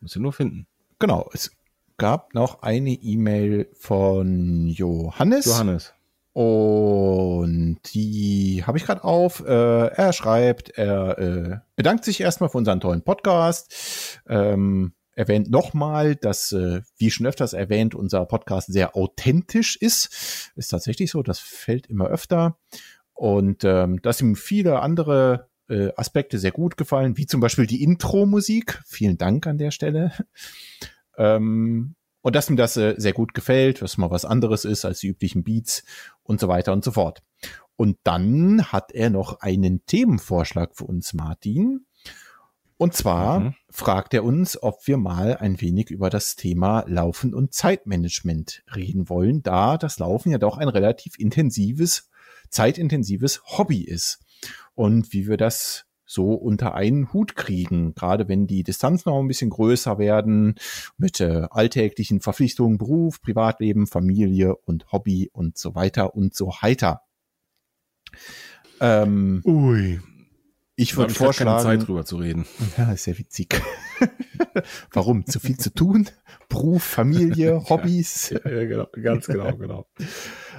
Muss 0.00 0.16
ich 0.16 0.22
nur 0.22 0.32
finden. 0.32 0.66
Genau. 0.98 1.28
Es 1.32 1.52
gab 1.96 2.34
noch 2.34 2.62
eine 2.62 2.90
E-Mail 2.90 3.68
von 3.74 4.66
Johannes. 4.66 5.46
Johannes. 5.46 5.94
Und 6.32 7.78
die 7.94 8.62
habe 8.66 8.76
ich 8.76 8.84
gerade 8.84 9.04
auf. 9.04 9.42
Äh, 9.46 9.86
er 9.86 10.12
schreibt, 10.12 10.68
er 10.76 11.18
äh, 11.18 11.58
bedankt 11.76 12.04
sich 12.04 12.20
erstmal 12.20 12.50
für 12.50 12.58
unseren 12.58 12.80
tollen 12.80 13.00
Podcast. 13.00 14.20
Ähm, 14.28 14.92
erwähnt 15.16 15.50
nochmal, 15.50 16.14
dass, 16.14 16.52
äh, 16.52 16.82
wie 16.96 17.10
schon 17.10 17.26
öfters 17.26 17.54
erwähnt, 17.54 17.94
unser 17.94 18.24
Podcast 18.26 18.72
sehr 18.72 18.94
authentisch 18.94 19.76
ist. 19.76 20.52
Ist 20.54 20.68
tatsächlich 20.68 21.10
so, 21.10 21.22
das 21.22 21.40
fällt 21.40 21.88
immer 21.88 22.06
öfter. 22.06 22.58
Und 23.14 23.64
ähm, 23.64 24.00
dass 24.02 24.20
ihm 24.20 24.36
viele 24.36 24.80
andere 24.80 25.48
äh, 25.68 25.90
Aspekte 25.96 26.38
sehr 26.38 26.52
gut 26.52 26.76
gefallen, 26.76 27.16
wie 27.16 27.26
zum 27.26 27.40
Beispiel 27.40 27.66
die 27.66 27.82
Intro-Musik. 27.82 28.82
Vielen 28.86 29.18
Dank 29.18 29.46
an 29.46 29.58
der 29.58 29.72
Stelle. 29.72 30.12
Ähm, 31.18 31.94
und 32.20 32.36
dass 32.36 32.50
ihm 32.50 32.56
das 32.56 32.76
äh, 32.76 32.94
sehr 32.98 33.14
gut 33.14 33.32
gefällt, 33.32 33.80
was 33.80 33.96
mal 33.96 34.10
was 34.10 34.26
anderes 34.26 34.66
ist 34.66 34.84
als 34.84 35.00
die 35.00 35.06
üblichen 35.06 35.44
Beats 35.44 35.82
und 36.24 36.40
so 36.40 36.46
weiter 36.46 36.74
und 36.74 36.84
so 36.84 36.92
fort. 36.92 37.22
Und 37.74 37.96
dann 38.02 38.70
hat 38.70 38.92
er 38.92 39.08
noch 39.08 39.40
einen 39.40 39.86
Themenvorschlag 39.86 40.76
für 40.76 40.84
uns, 40.84 41.14
Martin. 41.14 41.85
Und 42.78 42.92
zwar 42.92 43.40
mhm. 43.40 43.54
fragt 43.70 44.12
er 44.12 44.24
uns, 44.24 44.62
ob 44.62 44.86
wir 44.86 44.98
mal 44.98 45.36
ein 45.38 45.60
wenig 45.60 45.90
über 45.90 46.10
das 46.10 46.36
Thema 46.36 46.84
Laufen 46.86 47.34
und 47.34 47.54
Zeitmanagement 47.54 48.62
reden 48.74 49.08
wollen, 49.08 49.42
da 49.42 49.78
das 49.78 49.98
Laufen 49.98 50.30
ja 50.30 50.38
doch 50.38 50.58
ein 50.58 50.68
relativ 50.68 51.18
intensives, 51.18 52.10
zeitintensives 52.50 53.42
Hobby 53.44 53.82
ist. 53.82 54.20
Und 54.74 55.12
wie 55.12 55.26
wir 55.26 55.38
das 55.38 55.86
so 56.04 56.34
unter 56.34 56.74
einen 56.74 57.12
Hut 57.12 57.34
kriegen, 57.34 57.94
gerade 57.94 58.28
wenn 58.28 58.46
die 58.46 58.62
Distanzen 58.62 59.10
noch 59.10 59.18
ein 59.18 59.26
bisschen 59.26 59.50
größer 59.50 59.98
werden 59.98 60.54
mit 60.96 61.20
äh, 61.20 61.48
alltäglichen 61.50 62.20
Verpflichtungen, 62.20 62.78
Beruf, 62.78 63.20
Privatleben, 63.20 63.86
Familie 63.86 64.54
und 64.54 64.92
Hobby 64.92 65.30
und 65.32 65.58
so 65.58 65.74
weiter 65.74 66.14
und 66.14 66.34
so 66.34 66.60
heiter. 66.60 67.02
Ähm, 68.80 69.42
Ui. 69.44 70.00
Ich 70.78 70.96
würde 70.96 71.14
vorschlagen. 71.14 71.62
Keine 71.62 71.78
Zeit 71.78 71.88
drüber 71.88 72.04
zu 72.04 72.16
reden. 72.16 72.44
Ja, 72.76 72.92
ist 72.92 73.06
ja 73.06 73.16
witzig. 73.16 73.60
Warum? 74.92 75.24
Zu 75.24 75.40
viel 75.40 75.56
zu 75.56 75.72
tun? 75.72 76.08
Beruf, 76.50 76.82
Familie, 76.82 77.62
Hobbys? 77.70 78.30
Ja, 78.30 78.50
ja, 78.50 78.64
genau, 78.66 78.86
ganz 78.92 79.26
genau, 79.26 79.56
genau. 79.56 79.86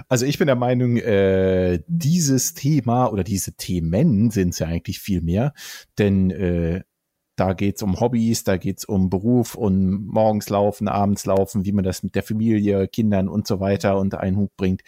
Also 0.09 0.26
ich 0.26 0.39
bin 0.39 0.47
der 0.47 0.55
Meinung, 0.55 0.97
äh, 0.97 1.84
dieses 1.88 2.55
Thema 2.55 3.11
oder 3.11 3.24
diese 3.24 3.53
Themen 3.53 4.32
sind 4.32 4.49
es 4.49 4.59
ja 4.59 4.68
eigentlich 4.68 4.99
viel 4.99 5.22
mehr, 5.22 5.53
denn 5.99 6.32
äh, 6.32 6.82
da 7.36 7.53
geht's 7.53 7.84
um 7.84 7.99
Hobbys, 7.99 8.43
da 8.43 8.57
geht's 8.57 8.86
um 8.86 9.11
Beruf 9.11 9.53
und 9.53 10.07
morgens 10.07 10.49
laufen, 10.49 10.88
abends 10.88 11.28
laufen, 11.28 11.65
wie 11.65 11.72
man 11.72 11.84
das 11.84 12.01
mit 12.01 12.15
der 12.15 12.24
Familie, 12.24 12.88
Kindern 12.88 13.30
und 13.30 13.45
so 13.45 13.59
weiter 13.59 13.99
unter 13.99 14.20
einen 14.20 14.38
Hut 14.38 14.55
bringt. 14.57 14.82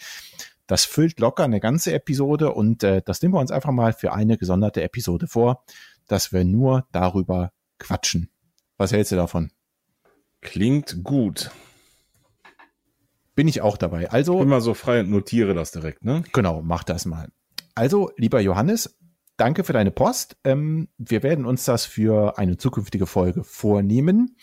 Das 0.70 0.84
füllt 0.84 1.18
locker 1.18 1.42
eine 1.42 1.58
ganze 1.58 1.92
Episode 1.92 2.52
und 2.52 2.84
äh, 2.84 3.02
das 3.04 3.20
nehmen 3.20 3.34
wir 3.34 3.40
uns 3.40 3.50
einfach 3.50 3.72
mal 3.72 3.92
für 3.92 4.12
eine 4.12 4.38
gesonderte 4.38 4.84
Episode 4.84 5.26
vor, 5.26 5.64
dass 6.06 6.32
wir 6.32 6.44
nur 6.44 6.86
darüber 6.92 7.50
quatschen. 7.80 8.30
Was 8.76 8.92
hältst 8.92 9.10
du 9.10 9.16
davon? 9.16 9.50
Klingt 10.42 11.02
gut. 11.02 11.50
Bin 13.34 13.48
ich 13.48 13.62
auch 13.62 13.78
dabei. 13.78 14.12
Also. 14.12 14.44
Mal 14.44 14.60
so 14.60 14.74
frei 14.74 15.00
und 15.00 15.10
notiere 15.10 15.54
das 15.54 15.72
direkt, 15.72 16.04
ne? 16.04 16.22
Genau, 16.32 16.62
mach 16.62 16.84
das 16.84 17.04
mal. 17.04 17.32
Also, 17.74 18.12
lieber 18.16 18.38
Johannes, 18.38 18.96
danke 19.36 19.64
für 19.64 19.72
deine 19.72 19.90
Post. 19.90 20.36
Ähm, 20.44 20.86
wir 20.98 21.24
werden 21.24 21.46
uns 21.46 21.64
das 21.64 21.84
für 21.84 22.38
eine 22.38 22.58
zukünftige 22.58 23.06
Folge 23.06 23.42
vornehmen 23.42 24.36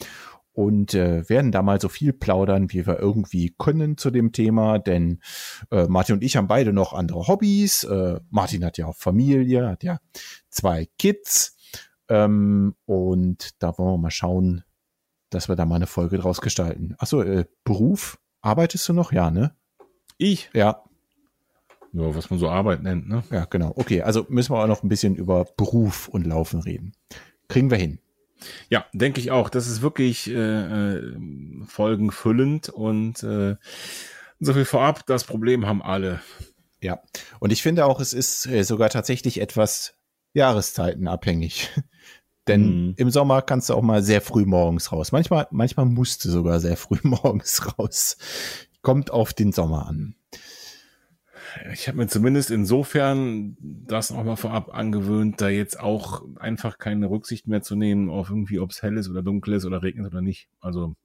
und 0.58 0.96
äh, 0.96 1.30
werden 1.30 1.52
da 1.52 1.62
mal 1.62 1.80
so 1.80 1.88
viel 1.88 2.14
plaudern, 2.14 2.72
wie 2.72 2.88
wir 2.88 2.98
irgendwie 2.98 3.54
können 3.60 3.96
zu 3.96 4.10
dem 4.10 4.32
Thema, 4.32 4.80
denn 4.80 5.22
äh, 5.70 5.86
Martin 5.86 6.16
und 6.16 6.24
ich 6.24 6.36
haben 6.36 6.48
beide 6.48 6.74
noch 6.74 6.94
andere 6.94 7.28
Hobbys. 7.28 7.84
Äh, 7.84 8.22
Martin 8.32 8.66
hat 8.66 8.80
ja 8.80 8.88
auch 8.88 8.96
Familie, 8.96 9.70
hat 9.70 9.84
ja 9.84 10.00
zwei 10.50 10.88
Kids 10.98 11.56
ähm, 12.10 12.74
und 12.86 13.62
da 13.62 13.78
wollen 13.78 13.94
wir 13.94 13.98
mal 14.00 14.10
schauen, 14.10 14.64
dass 15.30 15.48
wir 15.48 15.56
da 15.56 15.68
mal 15.68 15.76
eine 15.76 15.86
Folge 15.86 16.18
draus 16.18 16.42
gestalten. 16.42 16.96
Achso, 16.98 17.22
äh, 17.22 17.46
Beruf, 17.64 18.18
arbeitest 18.42 18.90
du 18.90 18.94
noch? 18.94 19.12
Ja, 19.12 19.30
ne? 19.30 19.56
Ich? 20.18 20.50
Ja. 20.56 20.86
Ja, 21.94 22.16
was 22.16 22.32
man 22.32 22.40
so 22.40 22.50
Arbeit 22.50 22.82
nennt, 22.82 23.08
ne? 23.08 23.24
Ja, 23.30 23.46
genau. 23.46 23.74
Okay, 23.76 24.02
also 24.02 24.26
müssen 24.28 24.54
wir 24.54 24.64
auch 24.64 24.68
noch 24.68 24.82
ein 24.82 24.90
bisschen 24.90 25.16
über 25.16 25.46
Beruf 25.56 26.08
und 26.08 26.26
Laufen 26.26 26.62
reden. 26.62 26.94
Kriegen 27.48 27.70
wir 27.70 27.78
hin. 27.78 28.00
Ja, 28.70 28.86
denke 28.94 29.20
ich 29.20 29.32
auch. 29.32 29.50
Das 29.50 29.68
ist 29.68 29.82
wirklich 29.82 30.30
äh, 30.30 30.34
äh, 30.34 31.14
folgenfüllend 31.68 32.70
und 32.70 33.24
äh, 33.24 33.56
so 34.40 34.54
viel 34.54 34.66
vorab. 34.66 35.06
Das 35.06 35.24
Problem 35.24 35.66
haben 35.66 35.82
alle. 35.82 36.22
Ja, 36.82 37.02
und 37.40 37.52
ich 37.52 37.64
finde 37.64 37.86
auch, 37.86 38.00
es 38.00 38.14
ist 38.14 38.46
äh, 38.46 38.64
sogar 38.64 38.90
tatsächlich 38.90 39.42
etwas 39.42 39.96
jahreszeitenabhängig. 40.34 41.70
Denn 42.48 42.88
mhm. 42.88 42.94
im 42.98 43.10
Sommer 43.10 43.42
kannst 43.42 43.70
du 43.70 43.74
auch 43.74 43.82
mal 43.82 44.02
sehr 44.04 44.22
früh 44.22 44.46
morgens 44.46 44.92
raus. 44.92 45.12
Manchmal, 45.12 45.48
manchmal 45.52 45.86
musst 45.86 46.24
du 46.24 46.30
sogar 46.30 46.60
sehr 46.60 46.78
früh 46.78 47.00
morgens 47.04 47.78
raus. 47.78 48.18
Kommt 48.82 49.12
auf 49.12 49.34
den 49.34 49.52
Sommer 49.52 49.88
an 49.88 50.17
ich 51.72 51.88
habe 51.88 51.98
mir 51.98 52.08
zumindest 52.08 52.52
insofern 52.52 53.58
das 53.60 54.12
auch 54.12 54.24
mal 54.24 54.36
vorab 54.36 54.74
angewöhnt, 54.74 55.40
da 55.42 55.50
jetzt 55.50 55.80
auch 55.80 56.24
einfach 56.38 56.78
keine 56.78 57.10
Rücksicht 57.10 57.48
mehr 57.48 57.62
zu 57.62 57.76
nehmen 57.76 58.10
auf 58.10 58.30
irgendwie, 58.30 58.60
ob 58.60 58.72
es 58.72 58.82
hell 58.82 58.98
ist 58.98 59.10
oder 59.10 59.24
dunkel 59.24 59.54
ist 59.56 59.66
oder 59.66 59.82
regnet 59.84 60.08
oder 60.12 60.22
nicht. 60.22 60.50
Also 60.60 60.96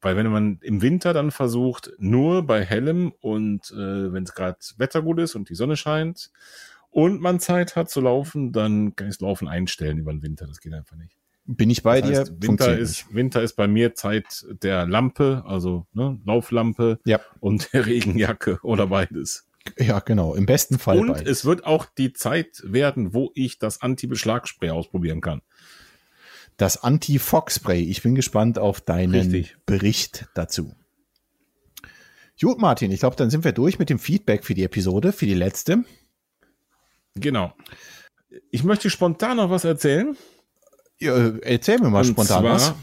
Weil 0.00 0.16
wenn 0.16 0.30
man 0.30 0.58
im 0.62 0.82
Winter 0.82 1.12
dann 1.12 1.30
versucht, 1.30 1.90
nur 1.98 2.44
bei 2.46 2.64
hellem 2.64 3.12
und 3.20 3.70
äh, 3.72 4.12
wenn 4.12 4.24
es 4.24 4.34
gerade 4.34 4.58
Wetter 4.78 5.02
gut 5.02 5.18
ist 5.20 5.34
und 5.34 5.48
die 5.48 5.54
Sonne 5.54 5.76
scheint 5.76 6.30
und 6.90 7.20
man 7.20 7.40
Zeit 7.40 7.76
hat 7.76 7.90
zu 7.90 8.00
laufen, 8.00 8.52
dann 8.52 8.96
kann 8.96 9.08
ich 9.08 9.14
das 9.16 9.20
Laufen 9.20 9.48
einstellen 9.48 9.98
über 9.98 10.12
den 10.12 10.22
Winter. 10.22 10.46
Das 10.46 10.60
geht 10.60 10.72
einfach 10.74 10.96
nicht. 10.96 11.16
Bin 11.48 11.70
ich 11.70 11.82
bei 11.84 12.00
Das 12.00 12.10
dir? 12.10 12.18
heißt, 12.20 12.42
Winter 12.42 12.76
ist, 12.76 13.14
Winter 13.14 13.40
ist 13.42 13.54
bei 13.54 13.68
mir 13.68 13.94
Zeit 13.94 14.44
der 14.62 14.84
Lampe, 14.86 15.44
also 15.46 15.86
ne, 15.92 16.18
Lauflampe 16.24 16.98
Ja. 17.04 17.20
und 17.38 17.72
der 17.72 17.86
Regenjacke 17.86 18.58
oder 18.62 18.88
beides. 18.88 19.45
Ja, 19.78 20.00
genau. 20.00 20.34
Im 20.34 20.46
besten 20.46 20.78
Fall 20.78 20.98
Und 20.98 21.08
beides. 21.08 21.28
es 21.40 21.44
wird 21.44 21.64
auch 21.64 21.86
die 21.86 22.12
Zeit 22.12 22.62
werden, 22.64 23.12
wo 23.14 23.30
ich 23.34 23.58
das 23.58 23.82
Anti-Beschlagspray 23.82 24.70
ausprobieren 24.70 25.20
kann. 25.20 25.42
das 26.56 26.82
Anti-Fog-Spray. 26.82 27.82
Ich 27.82 28.02
bin 28.02 28.14
gespannt 28.14 28.58
auf 28.58 28.80
deinen 28.80 29.14
Richtig. 29.14 29.56
Bericht 29.66 30.26
dazu. 30.34 30.74
Gut, 32.40 32.58
Martin, 32.58 32.90
ich 32.90 33.00
glaube, 33.00 33.16
dann 33.16 33.30
sind 33.30 33.44
wir 33.44 33.52
durch 33.52 33.78
mit 33.78 33.90
dem 33.90 33.98
Feedback 33.98 34.44
für 34.44 34.54
die 34.54 34.64
Episode, 34.64 35.12
für 35.12 35.26
die 35.26 35.34
letzte. 35.34 35.84
Genau. 37.14 37.52
Ich 38.50 38.62
möchte 38.64 38.90
spontan 38.90 39.38
noch 39.38 39.50
was 39.50 39.64
erzählen. 39.64 40.16
Ja, 40.98 41.16
äh, 41.16 41.38
erzähl 41.42 41.78
mir 41.78 41.90
mal 41.90 42.00
Und 42.00 42.06
spontan 42.12 42.42
zwar, 42.42 42.54
was. 42.54 42.74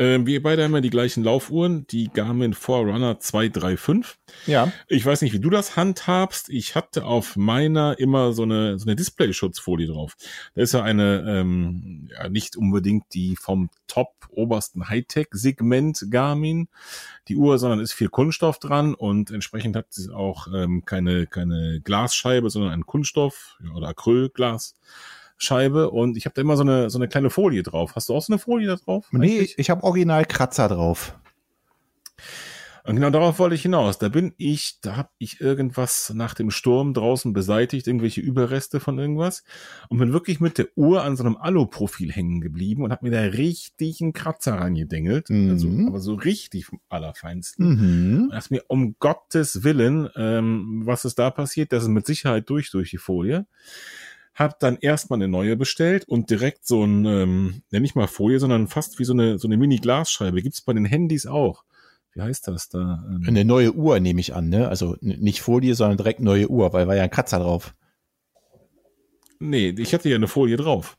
Äh, 0.00 0.24
wir 0.24 0.42
beide 0.42 0.64
haben 0.64 0.74
ja 0.74 0.80
die 0.80 0.90
gleichen 0.90 1.22
Laufuhren, 1.22 1.86
die 1.88 2.08
Garmin 2.08 2.54
Forerunner 2.54 3.20
235. 3.20 4.16
Ja. 4.46 4.72
Ich 4.88 5.04
weiß 5.04 5.20
nicht, 5.20 5.34
wie 5.34 5.40
du 5.40 5.50
das 5.50 5.76
handhabst. 5.76 6.48
Ich 6.48 6.74
hatte 6.74 7.04
auf 7.04 7.36
meiner 7.36 7.98
immer 7.98 8.32
so 8.32 8.44
eine, 8.44 8.78
so 8.78 8.86
eine 8.86 8.96
Display-Schutzfolie 8.96 9.86
drauf. 9.86 10.16
Da 10.54 10.62
ist 10.62 10.72
ja 10.72 10.82
eine, 10.82 11.24
ähm, 11.28 12.08
ja, 12.10 12.28
nicht 12.30 12.56
unbedingt 12.56 13.04
die 13.12 13.36
vom 13.36 13.68
top 13.86 14.14
obersten 14.30 14.88
Hightech-Segment 14.88 16.06
Garmin, 16.10 16.68
die 17.28 17.36
Uhr, 17.36 17.58
sondern 17.58 17.80
ist 17.80 17.92
viel 17.92 18.08
Kunststoff 18.08 18.58
dran 18.58 18.94
und 18.94 19.30
entsprechend 19.30 19.76
hat 19.76 19.86
sie 19.90 20.10
auch 20.10 20.46
ähm, 20.54 20.84
keine, 20.86 21.26
keine 21.26 21.80
Glasscheibe, 21.82 22.48
sondern 22.48 22.72
ein 22.72 22.86
Kunststoff 22.86 23.58
ja, 23.62 23.72
oder 23.72 23.92
Acrylglasscheibe 25.40 25.90
und 25.90 26.16
ich 26.16 26.26
habe 26.26 26.34
da 26.34 26.42
immer 26.42 26.56
so 26.56 26.62
eine, 26.62 26.90
so 26.90 26.98
eine 26.98 27.08
kleine 27.08 27.30
Folie 27.30 27.62
drauf. 27.62 27.94
Hast 27.96 28.08
du 28.08 28.14
auch 28.14 28.22
so 28.22 28.32
eine 28.32 28.38
Folie 28.38 28.68
da 28.68 28.76
drauf? 28.76 29.06
Nee, 29.12 29.48
ich 29.56 29.70
habe 29.70 29.82
original 29.82 30.24
Kratzer 30.24 30.68
drauf. 30.68 31.16
Und 32.82 32.96
genau 32.96 33.10
darauf 33.10 33.38
wollte 33.38 33.54
ich 33.54 33.62
hinaus. 33.62 33.98
Da 33.98 34.08
bin 34.08 34.32
ich, 34.38 34.78
da 34.80 34.96
habe 34.96 35.10
ich 35.18 35.40
irgendwas 35.40 36.12
nach 36.14 36.32
dem 36.32 36.50
Sturm 36.50 36.94
draußen 36.94 37.34
beseitigt, 37.34 37.86
irgendwelche 37.86 38.22
Überreste 38.22 38.80
von 38.80 38.98
irgendwas 38.98 39.44
und 39.90 39.98
bin 39.98 40.14
wirklich 40.14 40.40
mit 40.40 40.56
der 40.56 40.68
Uhr 40.76 41.04
an 41.04 41.14
so 41.14 41.22
einem 41.22 41.36
Aluprofil 41.36 42.10
hängen 42.10 42.40
geblieben 42.40 42.82
und 42.82 42.90
habe 42.90 43.04
mir 43.04 43.12
da 43.12 43.20
richtig 43.20 44.00
einen 44.00 44.14
Kratzer 44.14 44.54
reingedengelt. 44.54 45.28
Mhm. 45.28 45.50
Also, 45.50 45.68
aber 45.86 46.00
so 46.00 46.14
richtig 46.14 46.64
vom 46.64 46.80
Allerfeinsten. 46.88 47.68
Mhm. 47.68 48.22
Und 48.22 48.32
dachte 48.32 48.54
mir, 48.54 48.64
um 48.68 48.96
Gottes 48.98 49.62
Willen, 49.62 50.08
ähm, 50.16 50.80
was 50.86 51.04
ist 51.04 51.18
da 51.18 51.30
passiert? 51.30 51.72
Das 51.72 51.82
ist 51.82 51.90
mit 51.90 52.06
Sicherheit 52.06 52.48
durch, 52.48 52.70
durch 52.70 52.90
die 52.90 52.98
Folie. 52.98 53.46
Hab 54.34 54.58
dann 54.60 54.78
erstmal 54.80 55.18
eine 55.18 55.28
neue 55.28 55.56
bestellt 55.56 56.04
und 56.06 56.30
direkt 56.30 56.66
so 56.66 56.84
ein, 56.84 57.04
ähm, 57.04 57.62
ja 57.70 57.80
nicht 57.80 57.96
mal 57.96 58.06
Folie, 58.06 58.38
sondern 58.38 58.68
fast 58.68 58.98
wie 58.98 59.04
so 59.04 59.12
eine, 59.12 59.38
so 59.38 59.48
eine 59.48 59.56
Mini-Glasscheibe. 59.56 60.42
Gibt's 60.42 60.62
bei 60.62 60.72
den 60.72 60.84
Handys 60.84 61.26
auch. 61.26 61.64
Wie 62.12 62.22
heißt 62.22 62.48
das 62.48 62.68
da? 62.68 63.04
Ähm, 63.08 63.24
Eine 63.26 63.44
neue 63.44 63.72
Uhr 63.72 64.00
nehme 64.00 64.20
ich 64.20 64.34
an, 64.34 64.48
ne? 64.48 64.68
Also 64.68 64.96
nicht 65.00 65.42
Folie, 65.42 65.74
sondern 65.74 65.96
direkt 65.96 66.20
neue 66.20 66.48
Uhr, 66.48 66.72
weil 66.72 66.88
war 66.88 66.96
ja 66.96 67.02
ein 67.04 67.10
Kratzer 67.10 67.38
drauf. 67.38 67.74
nee, 69.38 69.68
ich 69.70 69.94
hatte 69.94 70.08
ja 70.08 70.16
eine 70.16 70.28
Folie 70.28 70.56
drauf. 70.56 70.96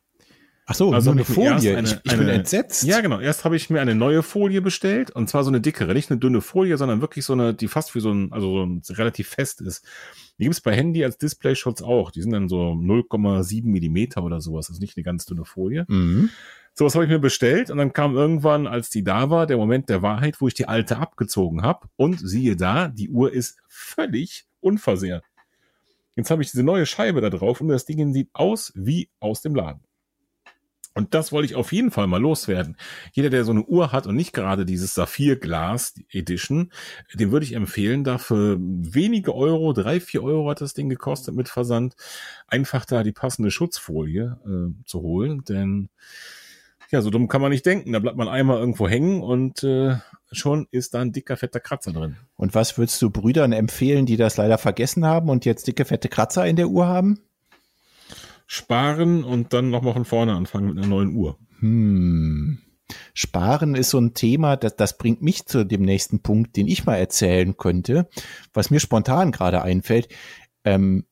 Ach 0.72 0.76
so, 0.76 0.92
Also 0.94 1.12
eine 1.12 1.24
Folie. 1.26 1.78
eine- 1.78 1.88
ich, 1.88 1.94
ich 1.94 2.02
bin 2.04 2.20
eine- 2.22 2.32
entsetzt. 2.32 2.84
Ja, 2.84 3.02
genau. 3.02 3.20
Erst 3.20 3.46
habe 3.46 3.56
ich 3.56 3.70
mir 3.70 3.82
eine 3.82 3.94
neue 3.96 4.24
Folie 4.24 4.62
bestellt 4.62 5.12
und 5.12 5.30
zwar 5.30 5.44
so 5.44 5.50
eine 5.50 5.62
dickere, 5.62 5.94
nicht 5.94 6.10
eine 6.10 6.20
dünne 6.20 6.42
Folie, 6.42 6.78
sondern 6.78 7.02
wirklich 7.02 7.26
so 7.26 7.34
eine, 7.34 7.54
die 7.54 7.68
fast 7.68 7.94
wie 7.96 8.00
so 8.00 8.12
ein, 8.12 8.32
also 8.32 8.48
so 8.58 8.66
ein, 8.66 8.82
relativ 8.90 9.28
fest 9.30 9.62
ist. 9.62 9.86
Die 10.40 10.46
gibt's 10.46 10.62
bei 10.62 10.76
Handy 10.76 11.04
als 11.06 11.18
Display-Schutz 11.18 11.82
auch. 11.82 12.10
Die 12.12 12.22
sind 12.22 12.32
dann 12.32 12.50
so 12.50 12.72
0,7 12.74 13.66
Millimeter 13.70 14.24
oder 14.24 14.42
sowas. 14.42 14.68
Das 14.68 14.78
ist 14.78 14.82
nicht 14.82 14.98
eine 14.98 15.04
ganz 15.04 15.26
dünne 15.26 15.46
Folie. 15.46 15.86
Mhm. 15.88 16.30
Sowas 16.74 16.96
habe 16.96 17.04
ich 17.04 17.12
mir 17.12 17.20
bestellt 17.20 17.70
und 17.70 17.78
dann 17.78 17.92
kam 17.94 18.16
irgendwann, 18.16 18.66
als 18.66 18.90
die 18.90 19.04
da 19.04 19.30
war, 19.30 19.46
der 19.46 19.58
Moment 19.58 19.90
der 19.90 20.02
Wahrheit, 20.02 20.40
wo 20.40 20.48
ich 20.48 20.54
die 20.54 20.68
alte 20.70 20.98
abgezogen 20.98 21.64
habe. 21.64 21.88
Und 21.98 22.18
siehe 22.20 22.56
da, 22.56 22.88
die 22.88 23.10
Uhr 23.10 23.34
ist 23.34 23.58
völlig 23.68 24.46
unversehrt. 24.62 25.26
Jetzt 26.16 26.30
habe 26.32 26.42
ich 26.42 26.52
diese 26.52 26.64
neue 26.64 26.86
Scheibe 26.86 27.22
da 27.22 27.30
drauf 27.30 27.62
und 27.62 27.68
das 27.68 27.86
Ding 27.86 28.14
sieht 28.14 28.30
aus 28.34 28.72
wie 28.76 29.10
aus 29.20 29.42
dem 29.42 29.54
Laden. 29.56 29.82
Und 30.94 31.14
das 31.14 31.32
wollte 31.32 31.46
ich 31.46 31.56
auf 31.56 31.72
jeden 31.72 31.92
Fall 31.92 32.08
mal 32.08 32.22
loswerden. 32.22 32.76
Jeder, 33.14 33.30
der 33.30 33.46
so 33.46 33.52
eine 33.52 33.64
Uhr 33.64 33.92
hat 33.92 34.08
und 34.08 34.16
nicht 34.16 34.34
gerade 34.34 34.66
dieses 34.66 34.94
Saphirglas 34.94 35.96
Edition, 36.10 36.72
dem 37.14 37.32
würde 37.32 37.46
ich 37.46 37.54
empfehlen, 37.54 38.04
da 38.04 38.18
für 38.18 38.58
wenige 38.60 39.34
Euro, 39.34 39.72
drei, 39.74 40.00
vier 40.02 40.24
Euro 40.24 40.50
hat 40.50 40.60
das 40.60 40.74
Ding 40.74 40.90
gekostet 40.90 41.34
mit 41.34 41.48
Versand, 41.48 41.96
einfach 42.48 42.86
da 42.86 43.04
die 43.04 43.14
passende 43.14 43.52
Schutzfolie 43.52 44.38
äh, 44.46 44.86
zu 44.86 45.02
holen. 45.02 45.44
Denn 45.46 45.90
ja, 46.92 47.02
so 47.02 47.10
dumm 47.10 47.30
kann 47.30 47.42
man 47.42 47.52
nicht 47.52 47.66
denken. 47.66 47.94
Da 47.94 48.00
bleibt 48.00 48.18
man 48.18 48.28
einmal 48.28 48.58
irgendwo 48.60 48.88
hängen 48.88 49.22
und 49.22 49.64
äh, 49.64 49.96
schon 50.32 50.68
ist 50.72 50.94
da 50.94 51.00
ein 51.00 51.14
dicker, 51.14 51.38
fetter 51.38 51.62
Kratzer 51.62 51.94
drin. 51.94 52.18
Und 52.36 52.54
was 52.54 52.78
würdest 52.78 53.02
du 53.02 53.10
Brüdern 53.10 53.54
empfehlen, 53.54 54.06
die 54.06 54.18
das 54.18 54.36
leider 54.36 54.58
vergessen 54.58 55.06
haben 55.06 55.30
und 55.30 55.46
jetzt 55.46 55.68
dicke, 55.68 55.86
fette 55.86 56.10
Kratzer 56.10 56.46
in 56.46 56.58
der 56.58 56.68
Uhr 56.68 56.88
haben? 56.88 57.20
Sparen 58.54 59.24
und 59.24 59.54
dann 59.54 59.70
nochmal 59.70 59.94
von 59.94 60.04
vorne 60.04 60.34
anfangen 60.34 60.68
mit 60.68 60.78
einer 60.78 60.88
neuen 60.88 61.16
Uhr. 61.16 61.40
Hm. 61.60 62.60
Sparen 63.14 63.76
ist 63.76 63.92
so 63.92 63.98
ein 63.98 64.14
Thema, 64.14 64.58
das, 64.58 64.76
das 64.76 64.98
bringt 64.98 65.22
mich 65.22 65.46
zu 65.46 65.64
dem 65.66 65.84
nächsten 65.84 66.22
Punkt, 66.22 66.58
den 66.58 66.68
ich 66.68 66.86
mal 66.86 66.98
erzählen 66.98 67.56
könnte, 67.56 68.10
was 68.54 68.70
mir 68.70 68.82
spontan 68.82 69.32
gerade 69.32 69.62
einfällt. 69.62 70.10
Ähm, 70.66 71.06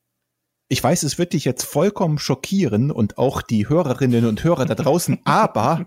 ich 0.68 0.84
weiß, 0.84 1.02
es 1.02 1.16
wird 1.16 1.32
dich 1.32 1.46
jetzt 1.46 1.64
vollkommen 1.64 2.18
schockieren 2.18 2.90
und 2.90 3.16
auch 3.16 3.40
die 3.40 3.66
Hörerinnen 3.70 4.26
und 4.26 4.44
Hörer 4.44 4.66
da 4.66 4.74
draußen, 4.74 5.20
aber 5.24 5.86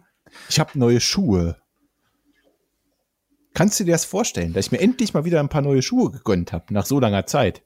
ich 0.50 0.60
habe 0.60 0.80
neue 0.80 1.02
Schuhe. 1.02 1.58
Kannst 3.54 3.80
du 3.80 3.84
dir 3.84 3.92
das 3.92 4.06
vorstellen, 4.06 4.54
dass 4.54 4.66
ich 4.66 4.72
mir 4.72 4.82
endlich 4.82 5.14
mal 5.14 5.24
wieder 5.24 5.40
ein 5.40 5.50
paar 5.50 5.62
neue 5.62 5.84
Schuhe 5.84 6.10
gegönnt 6.10 6.52
habe, 6.52 6.74
nach 6.74 6.88
so 6.88 7.00
langer 7.00 7.28
Zeit? 7.28 7.62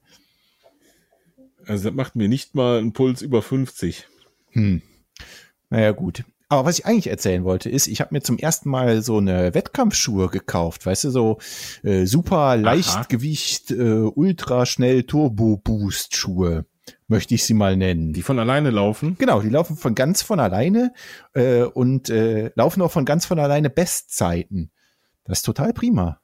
Also 1.68 1.90
das 1.90 1.96
macht 1.96 2.16
mir 2.16 2.28
nicht 2.28 2.56
mal 2.56 2.80
einen 2.80 2.94
Puls 2.94 3.22
über 3.22 3.42
50. 3.42 4.08
Hm. 4.52 4.82
Naja, 5.70 5.92
gut. 5.92 6.24
Aber 6.50 6.66
was 6.66 6.80
ich 6.80 6.86
eigentlich 6.86 7.08
erzählen 7.08 7.44
wollte, 7.44 7.70
ist, 7.70 7.88
ich 7.88 8.00
habe 8.00 8.16
mir 8.16 8.22
zum 8.22 8.38
ersten 8.38 8.70
Mal 8.70 9.02
so 9.02 9.18
eine 9.18 9.54
Wettkampfschuhe 9.54 10.30
gekauft, 10.30 10.86
weißt 10.86 11.06
du, 11.06 11.10
so 11.10 11.38
äh, 11.84 12.06
super 12.06 12.56
Leichtgewicht, 12.56 13.72
äh, 13.72 14.10
ultra 14.16 14.66
schnell 14.66 15.04
Turbo-Boost-Schuhe, 15.04 16.66
möchte 17.08 17.36
ich 17.36 17.44
sie 17.44 17.54
mal 17.54 17.76
nennen. 17.76 18.14
Die 18.14 18.22
von 18.22 18.40
alleine 18.40 18.70
laufen. 18.70 19.18
Genau, 19.20 19.42
die 19.42 19.50
laufen 19.50 19.76
von 19.76 19.94
ganz 19.94 20.22
von 20.22 20.40
alleine 20.40 20.94
äh, 21.34 21.64
und 21.64 22.10
äh, 22.10 22.52
laufen 22.56 22.82
auch 22.82 22.92
von 22.92 23.04
ganz 23.04 23.26
von 23.26 23.40
alleine 23.40 23.70
Bestzeiten. 23.70 24.72
Das 25.26 25.40
ist 25.40 25.44
total 25.44 25.74
prima. 25.74 26.22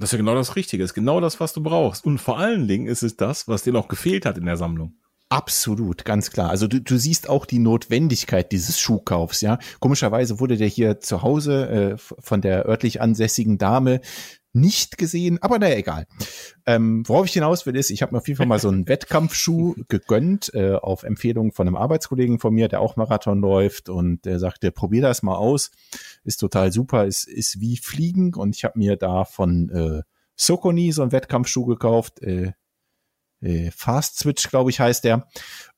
Das 0.00 0.08
ist 0.08 0.12
ja 0.12 0.18
genau 0.18 0.34
das 0.34 0.56
Richtige. 0.56 0.82
Ist 0.82 0.94
genau 0.94 1.20
das, 1.20 1.40
was 1.40 1.52
du 1.52 1.62
brauchst. 1.62 2.06
Und 2.06 2.18
vor 2.18 2.38
allen 2.38 2.66
Dingen 2.66 2.86
ist 2.86 3.02
es 3.02 3.16
das, 3.16 3.48
was 3.48 3.64
dir 3.64 3.74
noch 3.74 3.86
gefehlt 3.86 4.24
hat 4.24 4.38
in 4.38 4.46
der 4.46 4.56
Sammlung. 4.56 4.94
Absolut, 5.32 6.04
ganz 6.04 6.32
klar. 6.32 6.50
Also 6.50 6.66
du, 6.66 6.80
du 6.80 6.96
siehst 6.96 7.28
auch 7.28 7.46
die 7.46 7.60
Notwendigkeit 7.60 8.50
dieses 8.50 8.80
Schuhkaufs, 8.80 9.42
ja. 9.42 9.60
Komischerweise 9.78 10.40
wurde 10.40 10.56
der 10.56 10.66
hier 10.66 10.98
zu 10.98 11.22
Hause 11.22 11.68
äh, 11.68 11.96
von 11.96 12.40
der 12.40 12.66
örtlich 12.66 13.00
ansässigen 13.00 13.56
Dame 13.56 14.00
nicht 14.52 14.98
gesehen, 14.98 15.40
aber 15.40 15.60
naja, 15.60 15.76
egal. 15.76 16.06
Ähm, 16.66 17.04
worauf 17.06 17.26
ich 17.26 17.32
hinaus 17.34 17.64
will, 17.64 17.76
ist, 17.76 17.90
ich 17.90 18.02
habe 18.02 18.12
mir 18.12 18.18
auf 18.18 18.26
jeden 18.26 18.38
Fall 18.38 18.46
mal 18.46 18.58
so 18.58 18.68
einen 18.68 18.88
Wettkampfschuh 18.88 19.76
gegönnt, 19.86 20.52
äh, 20.52 20.72
auf 20.72 21.04
Empfehlung 21.04 21.52
von 21.52 21.68
einem 21.68 21.76
Arbeitskollegen 21.76 22.40
von 22.40 22.52
mir, 22.52 22.66
der 22.66 22.80
auch 22.80 22.96
Marathon 22.96 23.40
läuft 23.40 23.88
und 23.88 24.24
der 24.24 24.40
sagte, 24.40 24.72
probier 24.72 25.02
das 25.02 25.22
mal 25.22 25.36
aus, 25.36 25.70
ist 26.24 26.38
total 26.38 26.72
super, 26.72 27.06
ist, 27.06 27.28
ist 27.28 27.60
wie 27.60 27.76
Fliegen 27.76 28.34
und 28.34 28.56
ich 28.56 28.64
habe 28.64 28.80
mir 28.80 28.96
da 28.96 29.24
von 29.24 29.70
äh, 29.70 30.02
Sokoni 30.34 30.90
so 30.90 31.02
einen 31.02 31.12
Wettkampfschuh 31.12 31.66
gekauft, 31.66 32.20
äh, 32.22 32.50
äh, 33.40 33.70
Fast 33.70 34.18
Switch, 34.18 34.48
glaube 34.50 34.70
ich, 34.70 34.80
heißt 34.80 35.04
der, 35.04 35.26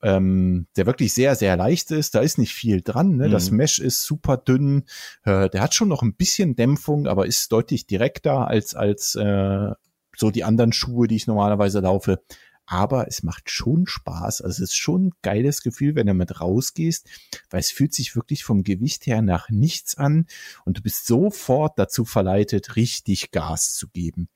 ähm, 0.03 0.67
der 0.77 0.87
wirklich 0.87 1.13
sehr, 1.15 1.37
sehr 1.37 1.57
leicht 1.57 1.91
ist. 1.91 2.15
Da 2.15 2.21
ist 2.21 2.39
nicht 2.39 2.55
viel 2.55 2.81
dran. 2.83 3.17
Ne? 3.17 3.29
Das 3.31 3.51
Mhm. 3.51 3.59
Mesh 3.59 3.79
ist 3.79 4.03
super 4.03 4.37
dünn. 4.37 4.85
Äh, 5.25 5.49
der 5.51 5.63
hat 5.63 5.75
schon 5.75 5.89
noch 5.89 6.03
ein 6.03 6.15
bisschen 6.15 6.57
Dämpfung, 6.57 7.07
aber 7.07 7.27
ist 7.27 7.53
deutlich 7.53 7.87
direkter 7.87 8.49
als, 8.49 8.75
als 8.75 9.15
äh, 9.15 9.71
so 10.17 10.31
die 10.31 10.45
anderen 10.45 10.73
Schuhe, 10.73 11.07
die 11.09 11.17
ich 11.17 11.27
normalerweise 11.27 11.81
laufe. 11.81 12.23
Aber 12.65 13.09
es 13.09 13.23
macht 13.23 13.51
schon 13.51 13.87
Spaß. 13.87 14.41
Also 14.41 14.63
es 14.63 14.71
ist 14.71 14.77
schon 14.77 15.07
ein 15.07 15.13
geiles 15.23 15.63
Gefühl, 15.63 15.95
wenn 15.97 16.07
du 16.07 16.15
mit 16.15 16.41
rausgehst, 16.41 17.09
weil 17.51 17.61
es 17.61 17.71
fühlt 17.73 17.93
sich 17.93 18.15
wirklich 18.15 18.45
vom 18.45 18.63
Gewicht 18.63 19.07
her 19.07 19.21
nach 19.21 19.51
nichts 19.51 19.97
an 19.97 20.27
und 20.65 20.79
du 20.79 20.83
bist 20.83 21.07
sofort 21.07 21.79
dazu 21.79 22.05
verleitet, 22.05 22.77
richtig 22.77 23.31
Gas 23.33 23.75
zu 23.75 23.89
geben. 23.89 24.29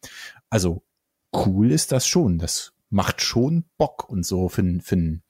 Also 0.50 0.82
cool 1.32 1.70
ist 1.70 1.92
das 1.92 2.06
schon. 2.06 2.38
Das 2.38 2.72
macht 2.96 3.20
schon 3.20 3.64
Bock 3.76 4.08
und 4.08 4.24
so 4.24 4.48
für, 4.48 4.62
einen- 4.62 4.80
für 4.80 4.94
einen 4.96 5.22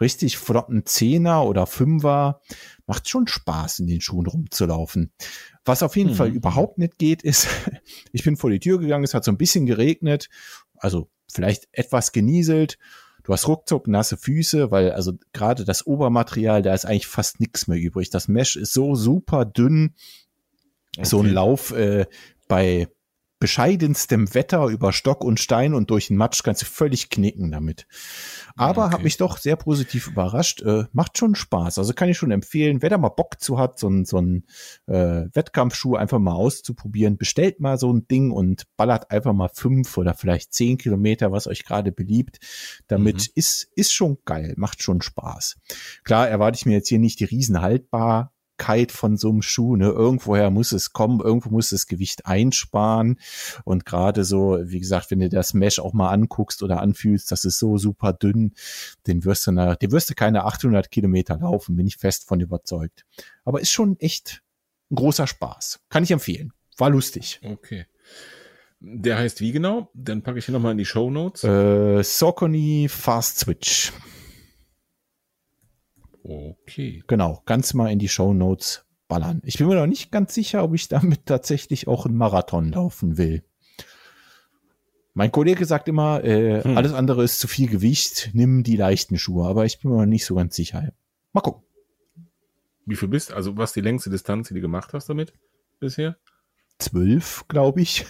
richtig 0.00 0.38
flotten 0.38 0.84
Zehner 0.86 1.44
oder 1.44 1.66
Fünfer 1.66 2.40
macht 2.86 3.08
schon 3.08 3.28
Spaß, 3.28 3.78
in 3.80 3.86
den 3.86 4.00
Schuhen 4.00 4.26
rumzulaufen. 4.26 5.12
Was 5.64 5.82
auf 5.82 5.94
jeden 5.96 6.10
Mhm. 6.12 6.14
Fall 6.16 6.28
überhaupt 6.30 6.78
nicht 6.78 6.98
geht, 6.98 7.22
ist, 7.22 7.46
ich 8.12 8.24
bin 8.24 8.36
vor 8.36 8.50
die 8.50 8.58
Tür 8.60 8.78
gegangen, 8.80 9.04
es 9.04 9.14
hat 9.14 9.24
so 9.24 9.30
ein 9.30 9.36
bisschen 9.36 9.66
geregnet, 9.66 10.28
also 10.76 11.08
vielleicht 11.30 11.68
etwas 11.72 12.12
genieselt. 12.12 12.78
Du 13.24 13.32
hast 13.32 13.46
ruckzuck 13.46 13.86
nasse 13.86 14.16
Füße, 14.16 14.70
weil 14.72 14.90
also 14.92 15.12
gerade 15.32 15.64
das 15.64 15.86
Obermaterial, 15.86 16.62
da 16.62 16.74
ist 16.74 16.84
eigentlich 16.86 17.06
fast 17.06 17.38
nichts 17.38 17.68
mehr 17.68 17.78
übrig. 17.78 18.10
Das 18.10 18.26
Mesh 18.26 18.56
ist 18.56 18.72
so 18.72 18.96
super 18.96 19.44
dünn. 19.44 19.94
So 21.02 21.18
ein 21.20 21.26
Okay. 21.26 21.34
Lauf 21.34 21.70
äh, 21.72 22.06
bei 22.48 22.88
bescheidenstem 23.42 24.34
Wetter 24.34 24.66
über 24.66 24.92
Stock 24.92 25.24
und 25.24 25.40
Stein 25.40 25.74
und 25.74 25.90
durch 25.90 26.06
den 26.06 26.16
Matsch 26.16 26.44
kannst 26.44 26.62
du 26.62 26.66
völlig 26.66 27.10
knicken 27.10 27.50
damit. 27.50 27.88
Aber 28.54 28.84
Okay. 28.86 28.94
hat 28.94 29.02
mich 29.02 29.16
doch 29.16 29.36
sehr 29.36 29.56
positiv 29.56 30.06
überrascht. 30.06 30.62
Äh, 30.62 30.84
macht 30.92 31.18
schon 31.18 31.34
Spaß. 31.34 31.78
Also 31.78 31.92
kann 31.92 32.08
ich 32.08 32.16
schon 32.16 32.30
empfehlen, 32.30 32.82
wer 32.82 32.90
da 32.90 32.98
mal 32.98 33.08
Bock 33.08 33.40
zu 33.40 33.58
hat, 33.58 33.80
so 33.80 33.88
ein, 33.88 34.04
so 34.04 34.18
ein 34.18 34.44
äh, 34.86 35.24
Wettkampfschuh 35.34 35.96
einfach 35.96 36.20
mal 36.20 36.34
auszuprobieren, 36.34 37.16
bestellt 37.16 37.58
mal 37.58 37.78
so 37.78 37.92
ein 37.92 38.06
Ding 38.06 38.30
und 38.30 38.62
ballert 38.76 39.10
einfach 39.10 39.32
mal 39.32 39.50
fünf 39.52 39.98
oder 39.98 40.14
vielleicht 40.14 40.52
zehn 40.54 40.78
Kilometer, 40.78 41.32
was 41.32 41.48
euch 41.48 41.64
gerade 41.64 41.90
beliebt. 41.90 42.38
Damit 42.86 43.16
Mhm. 43.16 43.32
ist, 43.34 43.68
ist 43.74 43.92
schon 43.92 44.18
geil, 44.24 44.54
macht 44.56 44.84
schon 44.84 45.02
Spaß. 45.02 45.56
Klar 46.04 46.28
erwarte 46.28 46.56
ich 46.58 46.66
mir 46.66 46.74
jetzt 46.74 46.88
hier 46.88 47.00
nicht 47.00 47.18
die 47.18 47.24
Riesenhaltbarkeit 48.62 48.92
von 48.92 49.16
so 49.16 49.30
einem 49.30 49.42
Schuh. 49.42 49.76
Ne? 49.76 49.86
Irgendwoher 49.86 50.50
muss 50.50 50.72
es 50.72 50.92
kommen, 50.92 51.20
irgendwo 51.20 51.50
muss 51.50 51.70
das 51.70 51.86
Gewicht 51.86 52.26
einsparen. 52.26 53.18
Und 53.64 53.84
gerade 53.84 54.24
so, 54.24 54.58
wie 54.62 54.80
gesagt, 54.80 55.10
wenn 55.10 55.20
du 55.20 55.28
das 55.28 55.54
Mesh 55.54 55.78
auch 55.78 55.92
mal 55.92 56.10
anguckst 56.10 56.62
oder 56.62 56.80
anfühlst, 56.80 57.30
das 57.30 57.44
ist 57.44 57.58
so 57.58 57.78
super 57.78 58.12
dünn, 58.12 58.52
den 59.06 59.24
wirst 59.24 59.46
du, 59.46 59.52
nach, 59.52 59.76
den 59.76 59.92
wirst 59.92 60.10
du 60.10 60.14
keine 60.14 60.44
800 60.44 60.90
Kilometer 60.90 61.38
laufen, 61.38 61.76
bin 61.76 61.86
ich 61.86 61.96
fest 61.96 62.26
von 62.26 62.40
überzeugt. 62.40 63.04
Aber 63.44 63.60
ist 63.60 63.72
schon 63.72 63.98
echt 63.98 64.42
ein 64.90 64.96
großer 64.96 65.26
Spaß. 65.26 65.80
Kann 65.88 66.04
ich 66.04 66.10
empfehlen. 66.10 66.52
War 66.76 66.90
lustig. 66.90 67.40
Okay. 67.42 67.86
Der 68.80 69.16
heißt 69.18 69.40
wie 69.40 69.52
genau? 69.52 69.90
Dann 69.94 70.22
packe 70.22 70.38
ich 70.38 70.48
ihn 70.48 70.52
nochmal 70.54 70.72
in 70.72 70.78
die 70.78 70.84
Show 70.84 71.08
Notes. 71.10 71.44
Äh, 71.44 72.02
Saucony 72.02 72.88
Fast 72.88 73.38
Switch. 73.38 73.92
Okay. 76.24 77.02
Genau, 77.06 77.42
ganz 77.46 77.74
mal 77.74 77.90
in 77.90 77.98
die 77.98 78.08
Show 78.08 78.32
Notes 78.32 78.84
ballern. 79.08 79.42
Ich 79.44 79.58
bin 79.58 79.66
mir 79.66 79.74
noch 79.74 79.86
nicht 79.86 80.12
ganz 80.12 80.34
sicher, 80.34 80.62
ob 80.64 80.74
ich 80.74 80.88
damit 80.88 81.20
tatsächlich 81.26 81.88
auch 81.88 82.06
einen 82.06 82.16
Marathon 82.16 82.72
laufen 82.72 83.18
will. 83.18 83.42
Mein 85.14 85.30
Kollege 85.30 85.66
sagt 85.66 85.88
immer, 85.88 86.24
äh, 86.24 86.62
Hm. 86.64 86.76
alles 86.78 86.94
andere 86.94 87.22
ist 87.22 87.38
zu 87.38 87.46
viel 87.48 87.68
Gewicht, 87.68 88.30
nimm 88.32 88.62
die 88.62 88.76
leichten 88.76 89.18
Schuhe, 89.18 89.46
aber 89.46 89.66
ich 89.66 89.78
bin 89.80 89.90
mir 89.90 89.98
noch 89.98 90.06
nicht 90.06 90.24
so 90.24 90.34
ganz 90.34 90.56
sicher. 90.56 90.92
Mal 91.32 91.42
gucken. 91.42 91.62
Wie 92.86 92.96
viel 92.96 93.08
bist 93.08 93.32
Also 93.32 93.56
was 93.56 93.72
die 93.72 93.80
längste 93.82 94.10
Distanz, 94.10 94.48
die 94.48 94.54
du 94.54 94.60
gemacht 94.60 94.92
hast 94.94 95.08
damit 95.08 95.32
bisher? 95.80 96.16
Zwölf, 96.78 97.44
glaube 97.48 97.82
ich. 97.82 98.06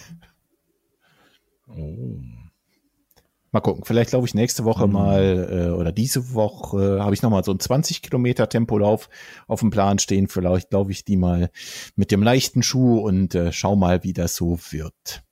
Oh. 1.69 2.19
Mal 3.53 3.61
gucken. 3.61 3.84
Vielleicht 3.84 4.12
laufe 4.12 4.26
ich 4.26 4.34
nächste 4.34 4.64
Woche 4.64 4.84
Hm. 4.84 4.92
mal 4.92 5.48
äh, 5.50 5.70
oder 5.72 5.92
diese 5.92 6.32
Woche 6.32 6.96
äh, 6.96 7.00
habe 7.00 7.14
ich 7.14 7.20
noch 7.22 7.30
mal 7.30 7.44
so 7.44 7.53
einen 7.53 7.61
20 7.61 8.00
Kilometer 8.00 8.48
Tempolauf 8.48 9.11
auf 9.46 9.61
dem 9.61 9.70
Plan 9.70 9.98
stehen. 9.98 10.26
Vielleicht 10.28 10.72
laufe 10.72 10.90
ich 10.90 11.05
die 11.05 11.16
mal 11.18 11.50
mit 11.94 12.11
dem 12.11 12.22
leichten 12.22 12.62
Schuh 12.62 12.98
und 12.98 13.34
äh, 13.34 13.53
schau 13.53 13.76
mal, 13.76 14.05
wie 14.05 14.14
das 14.14 14.36
so 14.36 14.59
wird. 14.70 15.22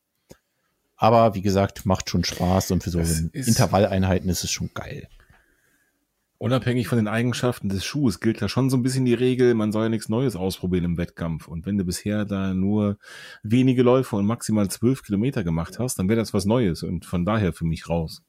Aber 0.97 1.35
wie 1.35 1.41
gesagt, 1.41 1.87
macht 1.87 2.11
schon 2.11 2.25
Spaß 2.25 2.73
und 2.73 2.83
für 2.83 2.91
so 2.91 3.01
Intervalleinheiten 3.33 4.29
ist 4.29 4.45
es 4.45 4.51
schon 4.51 4.69
geil. 4.75 5.09
Unabhängig 6.43 6.89
von 6.89 6.97
den 6.97 7.07
Eigenschaften 7.07 7.69
des 7.69 7.85
Schuhs 7.85 8.19
gilt 8.19 8.41
da 8.41 8.49
schon 8.49 8.71
so 8.71 8.79
ein 8.79 8.83
bisschen 8.83 9.05
die 9.05 9.13
Regel, 9.13 9.53
man 9.53 9.73
soll 9.73 9.83
ja 9.83 9.89
nichts 9.91 10.09
Neues 10.09 10.37
ausprobieren 10.37 10.85
im 10.85 10.97
Wettkampf. 10.97 11.49
Und 11.49 11.67
wenn 11.67 11.77
du 11.77 11.85
bisher 11.85 12.25
da 12.25 12.55
nur 12.55 12.97
wenige 13.43 13.83
Läufe 13.83 14.17
und 14.17 14.25
maximal 14.25 14.71
zwölf 14.71 15.03
Kilometer 15.03 15.45
gemacht 15.45 15.79
hast, 15.79 15.99
dann 15.99 16.09
wäre 16.09 16.19
das 16.19 16.33
was 16.33 16.47
Neues 16.47 16.83
und 16.83 17.05
von 17.05 17.27
daher 17.27 17.53
für 17.53 17.67
mich 17.67 17.91
raus. 17.91 18.23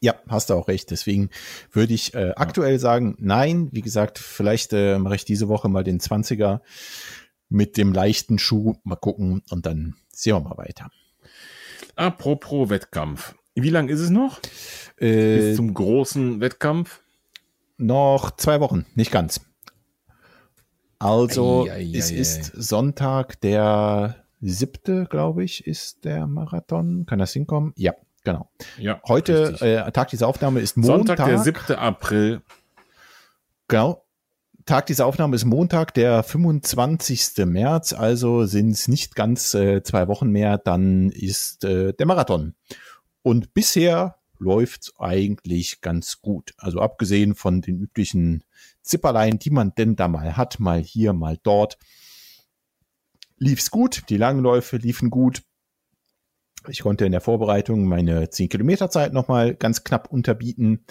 Ja, 0.00 0.14
hast 0.28 0.48
du 0.48 0.54
auch 0.54 0.66
recht. 0.66 0.90
Deswegen 0.90 1.28
würde 1.70 1.92
ich 1.92 2.14
äh, 2.14 2.32
aktuell 2.36 2.78
sagen, 2.78 3.16
nein. 3.18 3.68
Wie 3.70 3.82
gesagt, 3.82 4.18
vielleicht 4.18 4.72
äh, 4.72 4.98
mache 4.98 5.16
ich 5.16 5.26
diese 5.26 5.48
Woche 5.48 5.68
mal 5.68 5.84
den 5.84 6.00
20er 6.00 6.60
mit 7.50 7.76
dem 7.76 7.92
leichten 7.92 8.38
Schuh. 8.38 8.76
Mal 8.82 8.96
gucken 8.96 9.42
und 9.50 9.66
dann 9.66 9.94
sehen 10.10 10.36
wir 10.36 10.40
mal 10.40 10.56
weiter. 10.56 10.88
Apropos 11.96 12.70
Wettkampf. 12.70 13.34
Wie 13.54 13.68
lang 13.68 13.90
ist 13.90 14.00
es 14.00 14.08
noch? 14.08 14.40
Äh, 14.96 15.36
Bis 15.36 15.56
zum 15.56 15.74
großen 15.74 16.40
Wettkampf? 16.40 17.02
Noch 17.78 18.32
zwei 18.32 18.60
Wochen, 18.60 18.84
nicht 18.94 19.12
ganz. 19.12 19.40
Also, 20.98 21.66
Ei, 21.70 21.74
ei, 21.74 21.92
es 21.94 22.10
ei, 22.10 22.16
ist 22.16 22.52
Sonntag, 22.54 23.40
der 23.40 24.16
siebte, 24.40 25.06
glaube 25.08 25.44
ich, 25.44 25.66
ist 25.66 26.04
der 26.04 26.26
Marathon. 26.26 27.06
Kann 27.06 27.20
das 27.20 27.32
hinkommen? 27.32 27.72
Ja, 27.76 27.92
genau. 28.24 28.50
Ja. 28.78 29.00
Heute, 29.06 29.56
äh, 29.60 29.90
Tag 29.92 30.08
dieser 30.08 30.26
Aufnahme 30.26 30.60
ist 30.60 30.76
Montag. 30.76 31.18
Sonntag, 31.18 31.26
der 31.26 31.38
7. 31.38 31.76
April. 31.76 32.42
Genau. 33.68 34.04
Tag 34.66 34.86
dieser 34.86 35.06
Aufnahme 35.06 35.36
ist 35.36 35.44
Montag, 35.44 35.94
der 35.94 36.22
25. 36.22 37.46
März, 37.46 37.92
also 37.94 38.44
sind 38.44 38.70
es 38.70 38.86
nicht 38.88 39.14
ganz 39.14 39.54
äh, 39.54 39.82
zwei 39.82 40.08
Wochen 40.08 40.28
mehr, 40.28 40.58
dann 40.58 41.10
ist 41.10 41.64
äh, 41.64 41.94
der 41.94 42.06
Marathon. 42.06 42.54
Und 43.22 43.54
bisher 43.54 44.17
läuft's 44.38 44.92
eigentlich 44.98 45.80
ganz 45.80 46.20
gut. 46.20 46.54
Also 46.56 46.80
abgesehen 46.80 47.34
von 47.34 47.60
den 47.60 47.78
üblichen 47.78 48.44
Zipperlein, 48.82 49.38
die 49.38 49.50
man 49.50 49.74
denn 49.76 49.96
da 49.96 50.08
mal 50.08 50.36
hat, 50.36 50.60
mal 50.60 50.80
hier, 50.80 51.12
mal 51.12 51.38
dort, 51.42 51.78
lief's 53.36 53.70
gut. 53.70 54.04
Die 54.08 54.16
langen 54.16 54.42
Läufe 54.42 54.76
liefen 54.76 55.10
gut. 55.10 55.42
Ich 56.68 56.80
konnte 56.80 57.06
in 57.06 57.12
der 57.12 57.20
Vorbereitung 57.20 57.84
meine 57.84 58.30
10 58.30 58.48
Kilometer 58.48 58.90
Zeit 58.90 59.12
nochmal 59.12 59.54
ganz 59.54 59.84
knapp 59.84 60.10
unterbieten. 60.10 60.84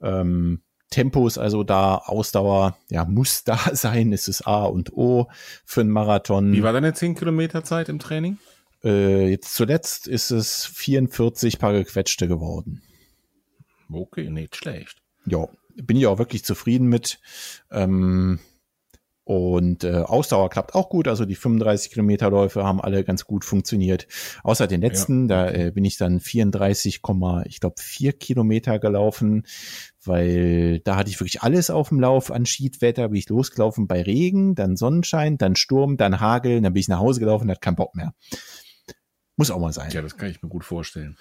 Ähm, 0.00 0.62
Tempo 0.90 1.26
ist 1.26 1.38
also 1.38 1.64
da, 1.64 1.96
Ausdauer, 1.96 2.78
ja, 2.88 3.04
muss 3.04 3.44
da 3.44 3.58
sein, 3.72 4.12
es 4.12 4.28
ist 4.28 4.46
A 4.46 4.64
und 4.64 4.92
O 4.92 5.28
für 5.64 5.80
einen 5.80 5.90
Marathon. 5.90 6.52
Wie 6.52 6.62
war 6.62 6.72
deine 6.72 6.94
10 6.94 7.14
Kilometer 7.14 7.64
Zeit 7.64 7.88
im 7.88 7.98
Training? 7.98 8.38
Äh, 8.84 9.30
jetzt 9.30 9.54
zuletzt 9.54 10.06
ist 10.06 10.30
es 10.30 10.66
44 10.66 11.58
paar 11.58 11.72
gequetschte 11.72 12.28
geworden. 12.28 12.82
Okay, 13.90 14.30
nicht 14.30 14.56
schlecht. 14.56 15.02
Ja, 15.26 15.48
bin 15.74 15.96
ich 15.96 16.06
auch 16.06 16.18
wirklich 16.18 16.44
zufrieden 16.44 16.88
mit. 16.88 17.20
Ähm, 17.70 18.38
und 19.28 19.84
äh, 19.84 19.96
Ausdauer 19.96 20.48
klappt 20.48 20.74
auch 20.74 20.88
gut. 20.88 21.06
Also 21.06 21.26
die 21.26 21.34
35 21.34 21.90
Kilometer 21.90 22.30
Läufe 22.30 22.64
haben 22.64 22.80
alle 22.80 23.04
ganz 23.04 23.26
gut 23.26 23.44
funktioniert. 23.44 24.06
Außer 24.42 24.66
den 24.66 24.80
letzten, 24.80 25.28
da 25.28 25.50
äh, 25.50 25.70
bin 25.70 25.84
ich 25.84 25.98
dann 25.98 26.18
34, 26.18 27.02
ich 27.44 27.60
glaube 27.60 27.74
4 27.78 28.14
Kilometer 28.14 28.78
gelaufen, 28.78 29.44
weil 30.02 30.80
da 30.80 30.96
hatte 30.96 31.10
ich 31.10 31.20
wirklich 31.20 31.42
alles 31.42 31.68
auf 31.68 31.90
dem 31.90 32.00
Lauf 32.00 32.30
an 32.30 32.46
Schiedwetter. 32.46 33.10
Bin 33.10 33.18
ich 33.18 33.28
losgelaufen 33.28 33.86
bei 33.86 34.00
Regen, 34.00 34.54
dann 34.54 34.76
Sonnenschein, 34.76 35.36
dann 35.36 35.56
Sturm, 35.56 35.98
dann 35.98 36.20
Hagel, 36.20 36.62
dann 36.62 36.72
bin 36.72 36.80
ich 36.80 36.88
nach 36.88 37.00
Hause 37.00 37.20
gelaufen, 37.20 37.50
hat 37.50 37.60
keinen 37.60 37.76
Bock 37.76 37.94
mehr. 37.94 38.14
Muss 39.36 39.50
auch 39.50 39.60
mal 39.60 39.74
sein. 39.74 39.90
Ja, 39.90 40.00
das 40.00 40.16
kann 40.16 40.30
ich 40.30 40.42
mir 40.42 40.48
gut 40.48 40.64
vorstellen. 40.64 41.18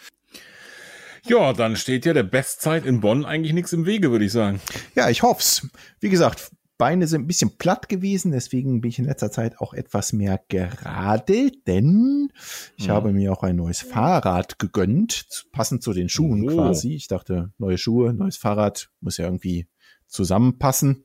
Ja, 1.27 1.53
dann 1.53 1.75
steht 1.75 2.05
ja 2.05 2.13
der 2.13 2.23
Bestzeit 2.23 2.85
in 2.85 3.01
Bonn 3.01 3.25
eigentlich 3.25 3.53
nichts 3.53 3.73
im 3.73 3.85
Wege, 3.85 4.11
würde 4.11 4.25
ich 4.25 4.31
sagen. 4.31 4.61
Ja, 4.95 5.09
ich 5.09 5.23
hoff's. 5.23 5.67
Wie 5.99 6.09
gesagt, 6.09 6.51
Beine 6.77 7.07
sind 7.07 7.21
ein 7.23 7.27
bisschen 7.27 7.57
platt 7.57 7.89
gewesen, 7.89 8.31
deswegen 8.31 8.81
bin 8.81 8.89
ich 8.89 8.99
in 8.99 9.05
letzter 9.05 9.31
Zeit 9.31 9.59
auch 9.59 9.73
etwas 9.73 10.13
mehr 10.13 10.39
gerade, 10.47 11.51
denn 11.65 12.31
ich 12.77 12.87
Mhm. 12.87 12.91
habe 12.91 13.13
mir 13.13 13.31
auch 13.33 13.41
ein 13.43 13.55
neues 13.55 13.81
Fahrrad 13.81 14.59
gegönnt, 14.59 15.47
passend 15.51 15.81
zu 15.81 15.91
den 15.93 16.07
Schuhen 16.07 16.43
Oh. 16.47 16.53
quasi. 16.55 16.93
Ich 16.93 17.07
dachte, 17.07 17.51
neue 17.57 17.79
Schuhe, 17.79 18.13
neues 18.13 18.37
Fahrrad, 18.37 18.89
muss 19.01 19.17
ja 19.17 19.25
irgendwie 19.25 19.67
zusammenpassen 20.05 21.03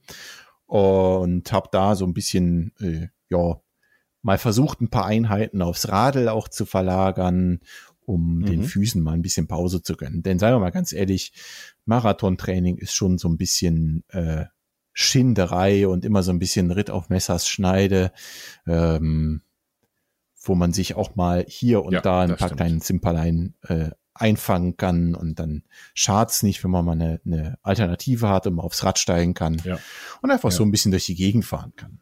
und 0.66 1.50
habe 1.52 1.68
da 1.72 1.94
so 1.96 2.04
ein 2.04 2.14
bisschen, 2.14 2.72
äh, 2.80 3.08
ja, 3.30 3.56
mal 4.20 4.38
versucht, 4.38 4.80
ein 4.80 4.90
paar 4.90 5.06
Einheiten 5.06 5.62
aufs 5.62 5.88
Radl 5.88 6.28
auch 6.28 6.48
zu 6.48 6.64
verlagern, 6.66 7.60
um 8.04 8.44
den 8.44 8.60
Mhm. 8.60 8.64
Füßen 8.64 9.02
mal 9.02 9.12
ein 9.12 9.22
bisschen 9.22 9.46
Pause 9.48 9.82
zu 9.82 9.96
gönnen. 9.96 10.22
Denn 10.22 10.38
seien 10.38 10.54
wir 10.54 10.58
mal 10.60 10.70
ganz 10.70 10.92
ehrlich, 10.92 11.32
Marathontraining 11.84 12.76
ist 12.78 12.94
schon 12.94 13.18
so 13.18 13.28
ein 13.28 13.36
bisschen 13.36 14.04
äh, 14.08 14.46
Schinderei 14.92 15.86
und 15.88 16.04
immer 16.04 16.22
so 16.22 16.30
ein 16.32 16.38
bisschen 16.38 16.70
Ritt 16.70 16.90
auf 16.90 17.08
Messers 17.08 17.48
Schneide, 17.48 18.12
ähm, 18.66 19.42
wo 20.44 20.54
man 20.54 20.72
sich 20.72 20.96
auch 20.96 21.14
mal 21.14 21.44
hier 21.48 21.82
und 21.84 21.92
Ja, 21.94 22.00
da 22.00 22.20
ein 22.22 22.36
paar 22.36 22.48
stimmt. 22.48 22.56
kleinen 22.60 22.80
Zimperlein 22.80 23.54
äh, 23.62 23.90
einfangen 24.14 24.76
kann 24.76 25.14
und 25.14 25.38
dann 25.38 25.62
schadt's 25.94 26.42
nicht, 26.42 26.62
wenn 26.62 26.70
man 26.70 26.84
mal 26.84 26.92
eine, 26.92 27.20
eine 27.24 27.58
Alternative 27.62 28.28
hat 28.28 28.46
und 28.46 28.54
mal 28.56 28.62
aufs 28.62 28.84
Rad 28.84 28.98
steigen 28.98 29.32
kann 29.34 29.62
Ja. 29.64 29.78
und 30.20 30.30
einfach 30.30 30.50
Ja. 30.50 30.56
so 30.56 30.64
ein 30.64 30.70
bisschen 30.70 30.90
durch 30.90 31.06
die 31.06 31.14
Gegend 31.14 31.44
fahren 31.46 31.72
kann. 31.76 31.98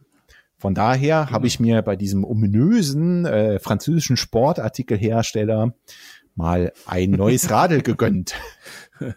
Von 0.60 0.74
daher 0.74 1.30
habe 1.30 1.38
Genau. 1.38 1.46
ich 1.46 1.58
mir 1.58 1.80
bei 1.80 1.96
diesem 1.96 2.22
ominösen 2.22 3.24
äh, 3.24 3.58
französischen 3.58 4.18
Sportartikelhersteller 4.18 5.74
mal 6.34 6.72
ein 6.84 7.12
neues 7.12 7.48
Radl 7.50 7.80
gegönnt. 7.80 8.34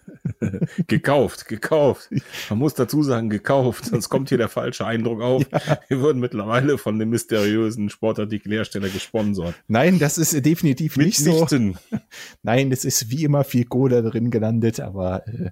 gekauft, 0.87 1.49
gekauft. 1.49 2.09
Man 2.49 2.59
muss 2.59 2.73
dazu 2.75 3.03
sagen, 3.03 3.29
gekauft, 3.29 3.85
sonst 3.85 4.07
kommt 4.07 4.29
hier 4.29 4.37
der 4.37 4.47
falsche 4.47 4.85
Eindruck 4.85 5.21
auf. 5.21 5.43
Ja. 5.51 5.79
Wir 5.89 5.99
wurden 5.99 6.21
mittlerweile 6.21 6.77
von 6.77 6.97
dem 6.97 7.09
mysteriösen 7.09 7.89
Sportartikelhersteller 7.89 8.87
gesponsert. 8.87 9.55
Nein, 9.67 9.99
das 9.99 10.17
ist 10.17 10.45
definitiv 10.45 10.95
nicht 10.95 11.19
so. 11.19 11.45
Nein, 12.43 12.71
es 12.71 12.85
ist 12.85 13.09
wie 13.09 13.25
immer 13.25 13.43
viel 13.43 13.65
Kohle 13.65 14.01
drin 14.01 14.31
gelandet, 14.31 14.79
aber 14.79 15.27
äh, 15.27 15.49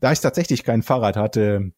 da 0.00 0.10
ich 0.10 0.18
tatsächlich 0.18 0.64
kein 0.64 0.82
Fahrrad 0.82 1.16
hatte, 1.16 1.70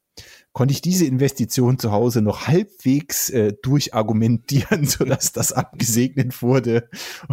konnte 0.54 0.72
ich 0.72 0.80
diese 0.80 1.04
Investition 1.04 1.78
zu 1.78 1.90
Hause 1.90 2.22
noch 2.22 2.46
halbwegs 2.46 3.28
äh, 3.28 3.52
durchargumentieren, 3.60 4.84
sodass 4.86 5.32
das 5.32 5.52
abgesegnet 5.52 6.40
wurde 6.40 6.88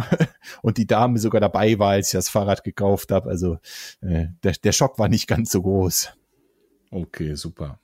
und 0.62 0.76
die 0.76 0.86
Dame 0.86 1.18
sogar 1.18 1.40
dabei 1.40 1.78
war, 1.78 1.92
als 1.92 2.08
ich 2.08 2.12
das 2.12 2.28
Fahrrad 2.28 2.64
gekauft 2.64 3.12
habe. 3.12 3.30
Also 3.30 3.58
äh, 4.02 4.26
der, 4.42 4.52
der 4.52 4.72
Schock 4.72 4.98
war 4.98 5.08
nicht 5.08 5.28
ganz 5.28 5.52
so 5.52 5.62
groß. 5.62 6.10
Okay, 6.90 7.34
super. 7.36 7.78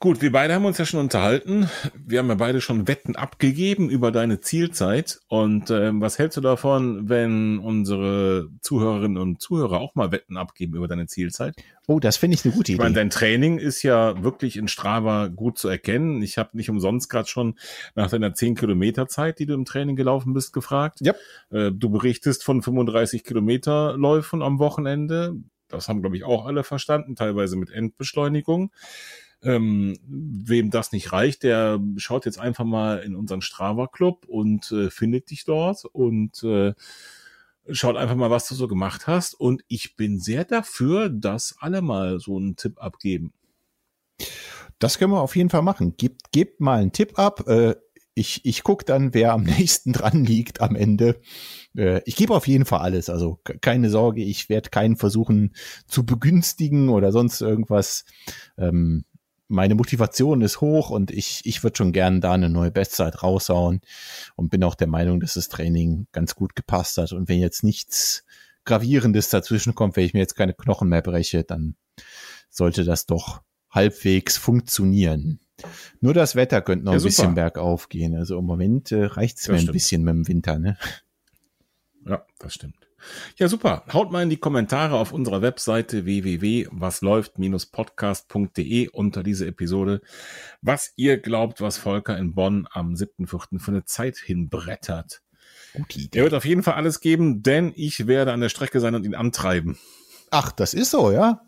Gut, 0.00 0.22
wir 0.22 0.30
beide 0.30 0.54
haben 0.54 0.64
uns 0.64 0.78
ja 0.78 0.84
schon 0.84 1.00
unterhalten. 1.00 1.68
Wir 1.96 2.20
haben 2.20 2.28
ja 2.28 2.36
beide 2.36 2.60
schon 2.60 2.86
Wetten 2.86 3.16
abgegeben 3.16 3.90
über 3.90 4.12
deine 4.12 4.38
Zielzeit. 4.38 5.18
Und 5.26 5.70
ähm, 5.70 6.00
was 6.00 6.20
hältst 6.20 6.36
du 6.36 6.40
davon, 6.40 7.08
wenn 7.08 7.58
unsere 7.58 8.48
Zuhörerinnen 8.60 9.18
und 9.18 9.40
Zuhörer 9.40 9.80
auch 9.80 9.96
mal 9.96 10.12
Wetten 10.12 10.36
abgeben 10.36 10.76
über 10.76 10.86
deine 10.86 11.08
Zielzeit? 11.08 11.56
Oh, 11.88 11.98
das 11.98 12.16
finde 12.16 12.36
ich 12.36 12.44
eine 12.44 12.54
gute 12.54 12.70
Idee. 12.70 12.74
Ich 12.74 12.78
meine, 12.78 12.94
dein 12.94 13.10
Training 13.10 13.58
ist 13.58 13.82
ja 13.82 14.22
wirklich 14.22 14.56
in 14.56 14.68
Strava 14.68 15.26
gut 15.26 15.58
zu 15.58 15.66
erkennen. 15.66 16.22
Ich 16.22 16.38
habe 16.38 16.56
nicht 16.56 16.70
umsonst 16.70 17.10
gerade 17.10 17.26
schon 17.26 17.58
nach 17.96 18.08
deiner 18.08 18.34
10 18.34 18.54
Kilometer 18.54 19.08
Zeit, 19.08 19.40
die 19.40 19.46
du 19.46 19.54
im 19.54 19.64
Training 19.64 19.96
gelaufen 19.96 20.32
bist, 20.32 20.52
gefragt. 20.52 21.00
Ja. 21.00 21.14
Äh, 21.50 21.72
du 21.72 21.90
berichtest 21.90 22.44
von 22.44 22.62
35 22.62 23.24
Kilometer 23.24 23.96
Läufen 23.96 24.42
am 24.42 24.60
Wochenende. 24.60 25.34
Das 25.66 25.88
haben, 25.88 26.02
glaube 26.02 26.16
ich, 26.16 26.22
auch 26.22 26.46
alle 26.46 26.62
verstanden, 26.62 27.16
teilweise 27.16 27.56
mit 27.56 27.72
Endbeschleunigung. 27.72 28.70
Ähm, 29.42 29.96
wem 30.04 30.70
das 30.70 30.90
nicht 30.90 31.12
reicht, 31.12 31.44
der 31.44 31.80
schaut 31.96 32.26
jetzt 32.26 32.40
einfach 32.40 32.64
mal 32.64 32.98
in 32.98 33.14
unseren 33.14 33.40
Strava 33.40 33.86
Club 33.86 34.24
und 34.26 34.72
äh, 34.72 34.90
findet 34.90 35.30
dich 35.30 35.44
dort 35.44 35.84
und 35.84 36.42
äh, 36.42 36.74
schaut 37.70 37.96
einfach 37.96 38.16
mal, 38.16 38.30
was 38.30 38.48
du 38.48 38.54
so 38.54 38.66
gemacht 38.68 39.06
hast. 39.06 39.34
Und 39.34 39.62
ich 39.68 39.96
bin 39.96 40.18
sehr 40.18 40.44
dafür, 40.44 41.08
dass 41.08 41.56
alle 41.60 41.82
mal 41.82 42.18
so 42.18 42.36
einen 42.36 42.56
Tipp 42.56 42.82
abgeben. 42.82 43.32
Das 44.78 44.98
können 44.98 45.12
wir 45.12 45.20
auf 45.20 45.36
jeden 45.36 45.50
Fall 45.50 45.62
machen. 45.62 45.96
Gebt, 45.96 46.32
gebt 46.32 46.60
mal 46.60 46.80
einen 46.80 46.92
Tipp 46.92 47.18
ab. 47.18 47.48
Äh, 47.48 47.74
ich, 48.14 48.44
ich 48.44 48.64
gucke 48.64 48.84
dann, 48.84 49.14
wer 49.14 49.32
am 49.32 49.42
nächsten 49.44 49.92
dran 49.92 50.24
liegt 50.24 50.60
am 50.60 50.76
Ende. 50.76 51.20
Äh, 51.76 52.02
ich 52.04 52.16
gebe 52.16 52.34
auf 52.34 52.46
jeden 52.46 52.64
Fall 52.64 52.80
alles. 52.80 53.10
Also 53.10 53.40
keine 53.60 53.90
Sorge, 53.90 54.22
ich 54.22 54.48
werde 54.48 54.70
keinen 54.70 54.96
versuchen 54.96 55.54
zu 55.86 56.04
begünstigen 56.04 56.88
oder 56.88 57.12
sonst 57.12 57.40
irgendwas. 57.40 58.04
Ähm, 58.56 59.04
meine 59.48 59.74
Motivation 59.74 60.42
ist 60.42 60.60
hoch 60.60 60.90
und 60.90 61.10
ich, 61.10 61.40
ich 61.44 61.62
würde 61.62 61.76
schon 61.78 61.92
gern 61.92 62.20
da 62.20 62.32
eine 62.32 62.50
neue 62.50 62.70
Bestzeit 62.70 63.22
raushauen 63.22 63.80
und 64.36 64.50
bin 64.50 64.62
auch 64.62 64.74
der 64.74 64.86
Meinung, 64.86 65.20
dass 65.20 65.34
das 65.34 65.48
Training 65.48 66.06
ganz 66.12 66.34
gut 66.34 66.54
gepasst 66.54 66.98
hat. 66.98 67.12
Und 67.12 67.28
wenn 67.28 67.40
jetzt 67.40 67.64
nichts 67.64 68.24
Gravierendes 68.64 69.30
dazwischen 69.30 69.74
kommt, 69.74 69.96
wenn 69.96 70.04
ich 70.04 70.12
mir 70.12 70.20
jetzt 70.20 70.36
keine 70.36 70.52
Knochen 70.52 70.90
mehr 70.90 71.02
breche, 71.02 71.44
dann 71.44 71.76
sollte 72.50 72.84
das 72.84 73.06
doch 73.06 73.40
halbwegs 73.70 74.36
funktionieren. 74.36 75.40
Nur 76.00 76.14
das 76.14 76.36
Wetter 76.36 76.60
könnte 76.60 76.84
noch 76.84 76.92
ja, 76.92 76.98
ein 76.98 77.00
super. 77.00 77.08
bisschen 77.08 77.34
bergauf 77.34 77.88
gehen. 77.88 78.14
Also 78.14 78.38
im 78.38 78.44
Moment 78.44 78.92
äh, 78.92 79.04
reicht 79.04 79.38
es 79.38 79.48
mir 79.48 79.56
ein 79.56 79.66
bisschen 79.66 80.04
mit 80.04 80.14
dem 80.14 80.28
Winter. 80.28 80.58
Ne? 80.58 80.76
Ja, 82.06 82.24
das 82.38 82.54
stimmt. 82.54 82.77
Ja, 83.36 83.48
super. 83.48 83.84
Haut 83.92 84.10
mal 84.10 84.22
in 84.22 84.30
die 84.30 84.38
Kommentare 84.38 84.96
auf 84.96 85.12
unserer 85.12 85.42
Webseite 85.42 86.04
www.wasläuft-podcast.de 86.04 88.88
unter 88.88 89.22
diese 89.22 89.46
Episode, 89.46 90.00
was 90.62 90.92
ihr 90.96 91.18
glaubt, 91.18 91.60
was 91.60 91.78
Volker 91.78 92.18
in 92.18 92.34
Bonn 92.34 92.66
am 92.70 92.94
7.4. 92.94 93.60
für 93.60 93.70
eine 93.70 93.84
Zeit 93.84 94.16
hinbrettert. 94.18 95.22
Okay. 95.74 96.08
Er 96.14 96.24
wird 96.24 96.34
auf 96.34 96.44
jeden 96.44 96.62
Fall 96.62 96.74
alles 96.74 97.00
geben, 97.00 97.42
denn 97.42 97.72
ich 97.76 98.06
werde 98.06 98.32
an 98.32 98.40
der 98.40 98.48
Strecke 98.48 98.80
sein 98.80 98.94
und 98.94 99.04
ihn 99.04 99.14
antreiben. 99.14 99.78
Ach, 100.30 100.52
das 100.52 100.74
ist 100.74 100.90
so, 100.90 101.10
ja? 101.10 101.42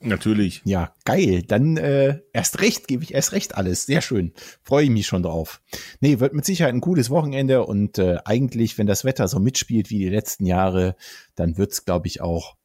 Natürlich. 0.00 0.62
Ja, 0.64 0.94
geil. 1.04 1.42
Dann 1.42 1.76
äh, 1.76 2.20
erst 2.32 2.60
recht 2.60 2.88
gebe 2.88 3.04
ich 3.04 3.14
erst 3.14 3.32
recht 3.32 3.56
alles. 3.56 3.84
Sehr 3.84 4.00
schön. 4.00 4.32
Freue 4.62 4.84
ich 4.84 4.90
mich 4.90 5.06
schon 5.06 5.22
drauf. 5.22 5.60
Nee, 6.00 6.20
wird 6.20 6.32
mit 6.32 6.46
Sicherheit 6.46 6.74
ein 6.74 6.80
cooles 6.80 7.10
Wochenende 7.10 7.64
und 7.64 7.98
äh, 7.98 8.16
eigentlich, 8.24 8.78
wenn 8.78 8.86
das 8.86 9.04
Wetter 9.04 9.28
so 9.28 9.38
mitspielt 9.38 9.90
wie 9.90 9.98
die 9.98 10.08
letzten 10.08 10.46
Jahre, 10.46 10.96
dann 11.34 11.58
wird's, 11.58 11.84
glaube 11.84 12.06
ich, 12.06 12.22
auch 12.22 12.56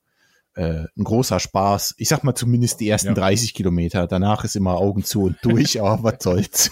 äh, 0.55 0.85
ein 0.97 1.03
großer 1.03 1.39
Spaß. 1.41 1.95
Ich 1.97 2.07
sag 2.07 2.23
mal 2.23 2.35
zumindest 2.35 2.79
die 2.79 2.87
ersten 2.87 3.09
ja. 3.09 3.13
30 3.13 3.53
Kilometer. 3.53 4.07
Danach 4.07 4.45
ist 4.45 4.55
immer 4.55 4.77
Augen 4.77 5.03
zu 5.03 5.23
und 5.23 5.37
durch, 5.41 5.81
aber 5.81 6.03
was 6.03 6.23
soll's. 6.23 6.71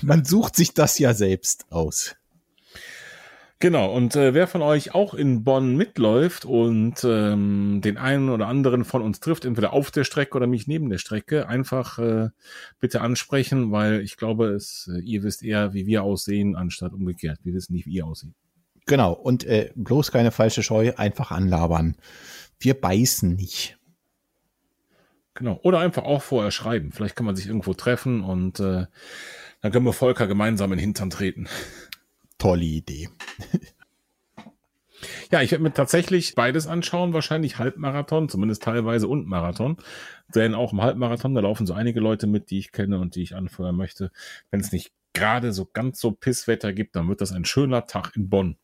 Man 0.00 0.24
sucht 0.24 0.56
sich 0.56 0.72
das 0.72 0.98
ja 0.98 1.12
selbst 1.12 1.66
aus. 1.70 2.16
Genau, 3.60 3.92
und 3.92 4.14
äh, 4.14 4.34
wer 4.34 4.46
von 4.46 4.62
euch 4.62 4.94
auch 4.94 5.14
in 5.14 5.42
Bonn 5.42 5.76
mitläuft 5.76 6.44
und 6.44 7.02
ähm, 7.02 7.80
den 7.82 7.98
einen 7.98 8.28
oder 8.28 8.46
anderen 8.46 8.84
von 8.84 9.02
uns 9.02 9.18
trifft, 9.18 9.44
entweder 9.44 9.72
auf 9.72 9.90
der 9.90 10.04
Strecke 10.04 10.36
oder 10.36 10.46
mich 10.46 10.68
neben 10.68 10.88
der 10.90 10.98
Strecke, 10.98 11.48
einfach 11.48 11.98
äh, 11.98 12.28
bitte 12.78 13.00
ansprechen, 13.00 13.72
weil 13.72 14.00
ich 14.00 14.16
glaube, 14.16 14.50
es, 14.50 14.88
äh, 14.94 15.00
ihr 15.00 15.24
wisst 15.24 15.42
eher, 15.42 15.74
wie 15.74 15.86
wir 15.86 16.04
aussehen, 16.04 16.54
anstatt 16.54 16.92
umgekehrt. 16.92 17.40
Wir 17.42 17.52
wissen 17.52 17.72
nicht, 17.72 17.86
wie 17.86 17.94
ihr 17.94 18.06
aussieht. 18.06 18.34
Genau, 18.86 19.12
und 19.12 19.42
äh, 19.42 19.72
bloß 19.74 20.12
keine 20.12 20.30
falsche 20.30 20.62
Scheu, 20.62 20.92
einfach 20.96 21.32
anlabern. 21.32 21.96
Wir 22.60 22.80
beißen 22.80 23.34
nicht. 23.34 23.76
Genau, 25.34 25.58
oder 25.64 25.80
einfach 25.80 26.04
auch 26.04 26.22
vorher 26.22 26.52
schreiben. 26.52 26.92
Vielleicht 26.92 27.16
kann 27.16 27.26
man 27.26 27.34
sich 27.34 27.48
irgendwo 27.48 27.74
treffen 27.74 28.22
und 28.22 28.60
äh, 28.60 28.86
dann 29.62 29.72
können 29.72 29.84
wir 29.84 29.92
Volker 29.92 30.28
gemeinsam 30.28 30.70
in 30.70 30.78
den 30.78 30.84
Hintern 30.84 31.10
treten 31.10 31.48
tolle 32.38 32.64
Idee. 32.64 33.08
Ja, 35.30 35.42
ich 35.42 35.50
werde 35.50 35.62
mir 35.62 35.72
tatsächlich 35.72 36.34
beides 36.34 36.66
anschauen, 36.66 37.12
wahrscheinlich 37.12 37.58
Halbmarathon, 37.58 38.28
zumindest 38.28 38.62
teilweise 38.62 39.08
und 39.08 39.26
Marathon. 39.26 39.76
Denn 40.34 40.54
auch 40.54 40.72
im 40.72 40.82
Halbmarathon, 40.82 41.34
da 41.34 41.40
laufen 41.40 41.66
so 41.66 41.74
einige 41.74 42.00
Leute 42.00 42.26
mit, 42.26 42.50
die 42.50 42.58
ich 42.58 42.72
kenne 42.72 42.98
und 42.98 43.14
die 43.14 43.22
ich 43.22 43.36
anfeuern 43.36 43.76
möchte. 43.76 44.10
Wenn 44.50 44.60
es 44.60 44.72
nicht 44.72 44.92
gerade 45.12 45.52
so 45.52 45.68
ganz 45.72 46.00
so 46.00 46.12
Pisswetter 46.12 46.72
gibt, 46.72 46.96
dann 46.96 47.08
wird 47.08 47.20
das 47.20 47.32
ein 47.32 47.44
schöner 47.44 47.86
Tag 47.86 48.16
in 48.16 48.28
Bonn. 48.28 48.56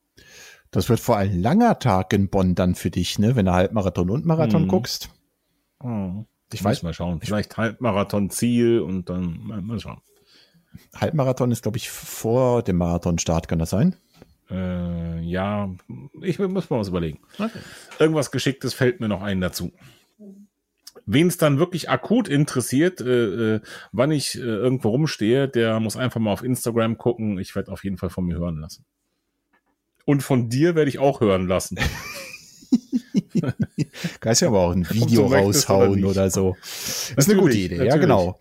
Das 0.70 0.88
wird 0.88 1.00
vor 1.00 1.16
allem 1.16 1.32
ein 1.32 1.40
langer 1.40 1.78
Tag 1.78 2.12
in 2.12 2.28
Bonn 2.28 2.54
dann 2.54 2.74
für 2.74 2.90
dich, 2.90 3.18
ne? 3.18 3.36
Wenn 3.36 3.46
du 3.46 3.52
Halbmarathon 3.52 4.10
und 4.10 4.26
Marathon 4.26 4.62
hm. 4.62 4.68
guckst. 4.68 5.10
Hm. 5.82 6.26
Ich 6.52 6.62
weiß 6.62 6.82
mal 6.82 6.94
schauen. 6.94 7.20
Vielleicht 7.20 7.56
Halbmarathon 7.56 8.30
Ziel 8.30 8.80
und 8.80 9.08
dann 9.08 9.40
mal 9.44 9.80
schauen. 9.80 10.00
Halbmarathon 10.94 11.50
ist, 11.50 11.62
glaube 11.62 11.76
ich, 11.76 11.90
vor 11.90 12.62
dem 12.62 12.76
Marathonstart, 12.76 13.48
kann 13.48 13.58
das 13.58 13.70
sein? 13.70 13.96
Äh, 14.50 15.20
ja, 15.20 15.70
ich 16.20 16.38
muss 16.38 16.70
mal 16.70 16.78
was 16.78 16.88
überlegen. 16.88 17.18
Okay. 17.38 17.58
Irgendwas 17.98 18.30
Geschicktes 18.30 18.74
fällt 18.74 19.00
mir 19.00 19.08
noch 19.08 19.22
ein 19.22 19.40
dazu. 19.40 19.72
Wen 21.06 21.26
es 21.26 21.36
dann 21.36 21.58
wirklich 21.58 21.90
akut 21.90 22.28
interessiert, 22.28 23.00
äh, 23.00 23.56
äh, 23.56 23.60
wann 23.92 24.10
ich 24.10 24.36
äh, 24.36 24.40
irgendwo 24.40 24.90
rumstehe, 24.90 25.48
der 25.48 25.80
muss 25.80 25.96
einfach 25.96 26.20
mal 26.20 26.32
auf 26.32 26.42
Instagram 26.42 26.96
gucken. 26.98 27.38
Ich 27.38 27.54
werde 27.54 27.72
auf 27.72 27.84
jeden 27.84 27.98
Fall 27.98 28.10
von 28.10 28.24
mir 28.24 28.38
hören 28.38 28.58
lassen. 28.58 28.84
Und 30.06 30.22
von 30.22 30.48
dir 30.48 30.74
werde 30.74 30.88
ich 30.88 30.98
auch 30.98 31.20
hören 31.20 31.46
lassen. 31.46 31.78
Kannst 34.20 34.42
ja 34.42 34.48
aber 34.48 34.60
auch 34.60 34.72
ein 34.72 34.88
Video 34.88 35.26
raushauen 35.26 36.04
oder, 36.04 36.10
oder, 36.10 36.30
so. 36.30 36.56
Ist 36.62 37.16
natürlich, 37.16 37.30
eine 37.30 37.40
gute 37.40 37.56
Idee, 37.56 37.68
natürlich. 37.76 37.92
ja 37.92 37.98
genau. 37.98 38.38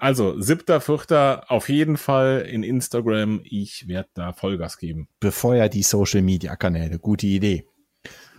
Also, 0.00 0.40
siebter, 0.40 0.80
vierter, 0.80 1.50
auf 1.50 1.68
jeden 1.68 1.96
Fall 1.96 2.46
in 2.48 2.62
Instagram. 2.62 3.40
Ich 3.42 3.88
werde 3.88 4.08
da 4.14 4.32
Vollgas 4.32 4.78
geben. 4.78 5.08
Befeuer 5.18 5.68
die 5.68 5.82
Social 5.82 6.22
Media 6.22 6.54
Kanäle. 6.54 6.98
Gute 6.98 7.26
Idee. 7.26 7.66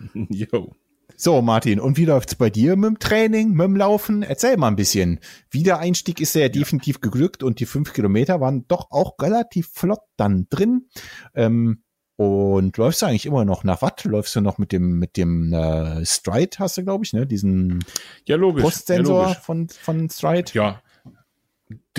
Jo. 0.30 0.74
So, 1.16 1.42
Martin, 1.42 1.80
und 1.80 1.98
wie 1.98 2.06
läuft's 2.06 2.34
bei 2.34 2.48
dir 2.48 2.76
mit 2.76 2.88
dem 2.88 2.98
Training, 2.98 3.50
mit 3.50 3.64
dem 3.64 3.76
Laufen? 3.76 4.22
Erzähl 4.22 4.56
mal 4.56 4.68
ein 4.68 4.76
bisschen. 4.76 5.20
Wiedereinstieg 5.50 6.18
ist 6.18 6.34
ja, 6.34 6.42
ja. 6.42 6.48
definitiv 6.48 7.02
geglückt 7.02 7.42
und 7.42 7.60
die 7.60 7.66
fünf 7.66 7.92
Kilometer 7.92 8.40
waren 8.40 8.66
doch 8.68 8.90
auch 8.90 9.18
relativ 9.20 9.68
flott 9.68 10.00
dann 10.16 10.46
drin. 10.48 10.88
Ähm, 11.34 11.82
und 12.16 12.78
läufst 12.78 13.02
du 13.02 13.06
eigentlich 13.06 13.26
immer 13.26 13.44
noch 13.44 13.64
nach 13.64 13.82
Watt? 13.82 14.04
Läufst 14.04 14.34
du 14.34 14.40
noch 14.40 14.56
mit 14.56 14.72
dem 14.72 14.98
mit 14.98 15.18
dem 15.18 15.52
äh, 15.52 16.06
Stride, 16.06 16.56
hast 16.58 16.78
du, 16.78 16.84
glaube 16.84 17.04
ich, 17.04 17.12
ne? 17.12 17.26
Diesen 17.26 17.84
ja, 18.26 18.36
logisch. 18.36 18.62
Postsensor 18.62 19.20
ja, 19.20 19.28
logisch. 19.28 19.42
von, 19.42 19.68
von 19.68 20.08
Stride? 20.08 20.52
Ja, 20.54 20.82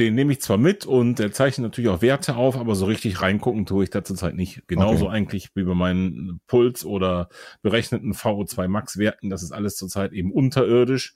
den 0.01 0.15
nehme 0.15 0.33
ich 0.33 0.41
zwar 0.41 0.57
mit 0.57 0.85
und 0.85 1.19
der 1.19 1.31
zeichnet 1.31 1.63
natürlich 1.63 1.89
auch 1.89 2.01
Werte 2.01 2.35
auf, 2.35 2.57
aber 2.57 2.73
so 2.73 2.85
richtig 2.85 3.21
reingucken 3.21 3.67
tue 3.67 3.83
ich 3.83 3.91
da 3.91 4.03
zurzeit 4.03 4.35
nicht. 4.35 4.63
Genauso 4.67 5.05
okay. 5.05 5.15
eigentlich 5.15 5.49
wie 5.55 5.63
bei 5.63 5.75
meinen 5.75 6.41
Puls 6.47 6.83
oder 6.83 7.29
berechneten 7.61 8.13
VO2 8.13 8.67
Max 8.67 8.97
Werten. 8.97 9.29
Das 9.29 9.43
ist 9.43 9.51
alles 9.51 9.75
zurzeit 9.75 10.11
eben 10.11 10.31
unterirdisch, 10.31 11.13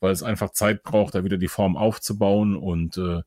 weil 0.00 0.12
es 0.12 0.24
einfach 0.24 0.50
Zeit 0.50 0.82
braucht, 0.82 1.14
da 1.14 1.22
wieder 1.22 1.38
die 1.38 1.48
Form 1.48 1.76
aufzubauen 1.76 2.56
und 2.56 2.96
äh, 2.96 3.22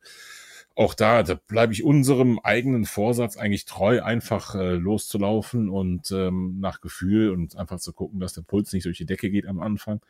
auch 0.76 0.94
da, 0.94 1.24
da 1.24 1.36
bleibe 1.36 1.74
ich 1.74 1.84
unserem 1.84 2.38
eigenen 2.40 2.86
Vorsatz 2.86 3.38
eigentlich 3.38 3.66
treu, 3.66 4.04
einfach 4.04 4.54
äh, 4.54 4.76
loszulaufen 4.76 5.70
und 5.70 6.12
ähm, 6.12 6.58
nach 6.60 6.82
Gefühl 6.82 7.32
und 7.32 7.56
einfach 7.56 7.80
zu 7.80 7.94
gucken, 7.94 8.20
dass 8.20 8.34
der 8.34 8.44
Puls 8.44 8.74
nicht 8.74 8.86
durch 8.86 8.98
die 8.98 9.08
Decke 9.08 9.32
geht 9.32 9.48
am 9.48 9.60
Anfang. 9.60 10.02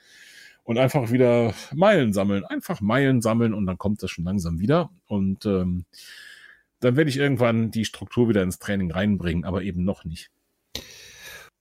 Und 0.67 0.77
einfach 0.77 1.11
wieder 1.11 1.53
Meilen 1.73 2.11
sammeln, 2.11 2.43
einfach 2.43 2.81
Meilen 2.81 3.21
sammeln 3.21 3.53
und 3.53 3.65
dann 3.65 3.77
kommt 3.77 4.03
das 4.03 4.11
schon 4.11 4.25
langsam 4.25 4.59
wieder. 4.59 4.89
Und 5.05 5.45
ähm, 5.45 5.85
dann 6.81 6.97
werde 6.97 7.09
ich 7.09 7.15
irgendwann 7.15 7.71
die 7.71 7.85
Struktur 7.85 8.27
wieder 8.27 8.43
ins 8.43 8.59
Training 8.59 8.91
reinbringen, 8.91 9.45
aber 9.45 9.61
eben 9.61 9.85
noch 9.85 10.03
nicht. 10.03 10.29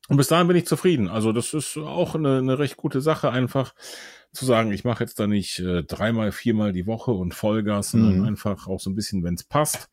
Und 0.09 0.17
bis 0.17 0.27
dahin 0.27 0.49
bin 0.49 0.57
ich 0.57 0.67
zufrieden. 0.67 1.07
Also 1.07 1.31
das 1.31 1.55
ist 1.55 1.77
auch 1.77 2.17
eine, 2.17 2.39
eine 2.39 2.59
recht 2.59 2.77
gute 2.77 3.01
Sache, 3.01 3.31
einfach 3.31 3.75
zu 4.33 4.45
sagen, 4.45 4.73
ich 4.73 4.83
mache 4.83 5.05
jetzt 5.05 5.21
da 5.21 5.29
nicht 5.29 5.61
äh, 5.61 5.85
dreimal, 5.85 6.33
viermal 6.33 6.73
die 6.73 6.89
Woche 6.89 7.13
und 7.13 7.33
Vollgas, 7.33 7.93
sondern 7.93 8.19
mhm. 8.19 8.25
einfach 8.25 8.67
auch 8.67 8.81
so 8.81 8.91
ein 8.91 8.97
bisschen, 8.97 9.23
wenn 9.23 9.35
es 9.35 9.45
passt, 9.45 9.89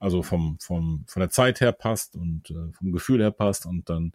also 0.00 0.24
vom, 0.24 0.58
vom, 0.58 1.04
von 1.06 1.20
der 1.20 1.30
Zeit 1.30 1.60
her 1.60 1.70
passt 1.70 2.16
und 2.16 2.50
äh, 2.50 2.72
vom 2.72 2.90
Gefühl 2.90 3.20
her 3.20 3.30
passt 3.30 3.64
und 3.64 3.88
dann 3.88 4.10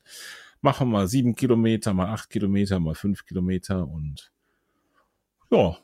machen 0.60 0.90
wir 0.90 1.00
mal 1.00 1.08
sieben 1.08 1.36
Kilometer, 1.36 1.94
mal 1.94 2.10
acht 2.10 2.30
Kilometer, 2.30 2.82
mal 2.82 2.96
fünf 2.96 3.26
Kilometer 3.26 3.88
und 3.88 4.34
ja, 5.52 5.78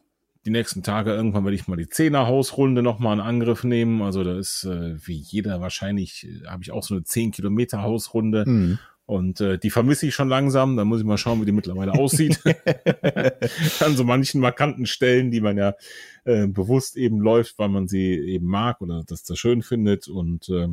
die 0.46 0.52
nächsten 0.52 0.82
Tage 0.82 1.12
irgendwann 1.12 1.44
werde 1.44 1.56
ich 1.56 1.68
mal 1.68 1.76
die 1.76 1.90
Zehner-Hausrunde 1.90 2.82
nochmal 2.82 3.16
in 3.16 3.20
Angriff 3.20 3.66
nehmen. 3.66 4.02
Also 4.02 4.24
da 4.24 4.38
ist 4.38 4.64
äh, 4.64 4.96
wie 5.06 5.18
jeder 5.18 5.60
wahrscheinlich, 5.60 6.26
äh, 6.26 6.48
habe 6.48 6.64
ich 6.64 6.72
auch 6.72 6.84
so 6.84 6.96
eine 6.96 7.04
zehn 7.04 7.32
Kilometer 7.32 7.82
Hausrunde. 7.82 8.46
Mhm. 8.48 8.80
Und 9.06 9.42
äh, 9.42 9.58
die 9.58 9.70
vermisse 9.70 10.08
ich 10.08 10.16
schon 10.16 10.30
langsam. 10.30 10.78
Da 10.78 10.86
muss 10.86 11.00
ich 11.00 11.06
mal 11.06 11.18
schauen, 11.18 11.42
wie 11.42 11.46
die 11.46 11.52
mittlerweile 11.52 11.94
aussieht. 11.94 12.40
An 13.82 13.98
so 13.98 14.06
manchen 14.06 14.40
markanten 14.40 14.86
Stellen, 14.86 15.32
die 15.32 15.42
man 15.42 15.58
ja 15.58 15.76
äh, 16.24 16.48
bewusst 16.48 16.96
eben 16.96 17.20
läuft, 17.20 17.60
weil 17.60 17.70
man 17.70 17.90
sie 17.90 18.14
eben 18.14 18.48
mag 18.48 18.82
oder 18.82 19.04
das 19.06 19.24
da 19.24 19.36
schön 19.36 19.64
findet. 19.64 20.08
Und 20.08 20.48
äh, 20.50 20.70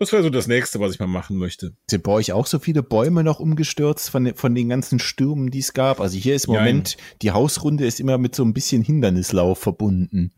das 0.00 0.12
wäre 0.12 0.22
so 0.22 0.30
das 0.30 0.48
nächste, 0.48 0.80
was 0.80 0.92
ich 0.92 0.98
mal 0.98 1.06
machen 1.06 1.36
möchte. 1.36 1.76
Sind 1.88 2.02
bei 2.02 2.12
euch 2.12 2.32
auch 2.32 2.46
so 2.46 2.58
viele 2.58 2.82
Bäume 2.82 3.22
noch 3.22 3.38
umgestürzt 3.38 4.10
von, 4.10 4.34
von 4.34 4.54
den 4.54 4.68
ganzen 4.68 4.98
Stürmen, 4.98 5.50
die 5.50 5.60
es 5.60 5.72
gab? 5.72 6.00
Also 6.00 6.18
hier 6.18 6.34
ist 6.34 6.46
im 6.46 6.54
Moment, 6.54 6.96
die 7.22 7.30
Hausrunde 7.30 7.86
ist 7.86 8.00
immer 8.00 8.18
mit 8.18 8.34
so 8.34 8.42
ein 8.42 8.52
bisschen 8.52 8.82
Hindernislauf 8.82 9.58
verbunden 9.58 10.32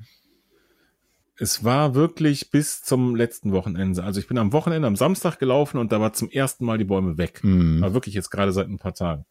es 1.42 1.64
war 1.64 1.96
wirklich 1.96 2.50
bis 2.50 2.82
zum 2.82 3.16
letzten 3.16 3.52
Wochenende. 3.52 4.04
Also 4.04 4.20
ich 4.20 4.28
bin 4.28 4.38
am 4.38 4.52
Wochenende, 4.52 4.86
am 4.86 4.94
Samstag 4.94 5.40
gelaufen 5.40 5.78
und 5.78 5.90
da 5.90 6.00
war 6.00 6.12
zum 6.12 6.30
ersten 6.30 6.64
Mal 6.64 6.78
die 6.78 6.84
Bäume 6.84 7.18
weg. 7.18 7.40
Mhm. 7.42 7.80
War 7.80 7.94
wirklich 7.94 8.14
jetzt 8.14 8.30
gerade 8.30 8.52
seit 8.52 8.68
ein 8.68 8.78
paar 8.78 8.94
Tagen. 8.94 9.24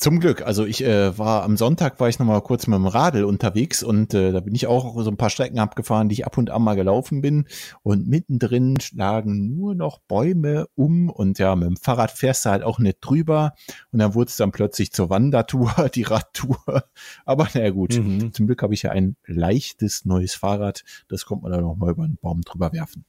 Zum 0.00 0.18
Glück. 0.18 0.40
Also 0.40 0.64
ich 0.64 0.82
äh, 0.82 1.18
war 1.18 1.42
am 1.42 1.58
Sonntag 1.58 2.00
war 2.00 2.08
ich 2.08 2.18
noch 2.18 2.24
mal 2.24 2.40
kurz 2.40 2.66
mit 2.66 2.74
dem 2.74 2.86
Radl 2.86 3.22
unterwegs 3.22 3.82
und 3.82 4.14
äh, 4.14 4.32
da 4.32 4.40
bin 4.40 4.54
ich 4.54 4.66
auch 4.66 4.98
so 5.02 5.10
ein 5.10 5.18
paar 5.18 5.28
Strecken 5.28 5.58
abgefahren, 5.58 6.08
die 6.08 6.14
ich 6.14 6.24
ab 6.24 6.38
und 6.38 6.48
an 6.48 6.62
mal 6.62 6.74
gelaufen 6.74 7.20
bin 7.20 7.44
und 7.82 8.08
mittendrin 8.08 8.78
lagen 8.94 9.54
nur 9.54 9.74
noch 9.74 9.98
Bäume 9.98 10.68
um 10.74 11.10
und 11.10 11.38
ja, 11.38 11.54
mit 11.54 11.68
dem 11.68 11.76
Fahrrad 11.76 12.12
fährst 12.12 12.46
du 12.46 12.50
halt 12.50 12.62
auch 12.62 12.78
nicht 12.78 12.96
drüber 13.02 13.52
und 13.92 13.98
dann 13.98 14.14
wurde 14.14 14.30
es 14.30 14.38
dann 14.38 14.52
plötzlich 14.52 14.90
zur 14.90 15.10
Wandertour, 15.10 15.90
die 15.94 16.04
Radtour. 16.04 16.84
Aber 17.26 17.46
naja 17.52 17.68
gut, 17.68 17.98
mhm. 17.98 18.32
zum 18.32 18.46
Glück 18.46 18.62
habe 18.62 18.72
ich 18.72 18.80
ja 18.80 18.92
ein 18.92 19.16
leichtes 19.26 20.06
neues 20.06 20.32
Fahrrad, 20.34 20.82
das 21.08 21.26
kommt 21.26 21.42
man 21.42 21.52
dann 21.52 21.60
noch 21.60 21.76
mal 21.76 21.90
über 21.90 22.04
einen 22.04 22.16
Baum 22.16 22.40
drüber 22.40 22.72
werfen. 22.72 23.04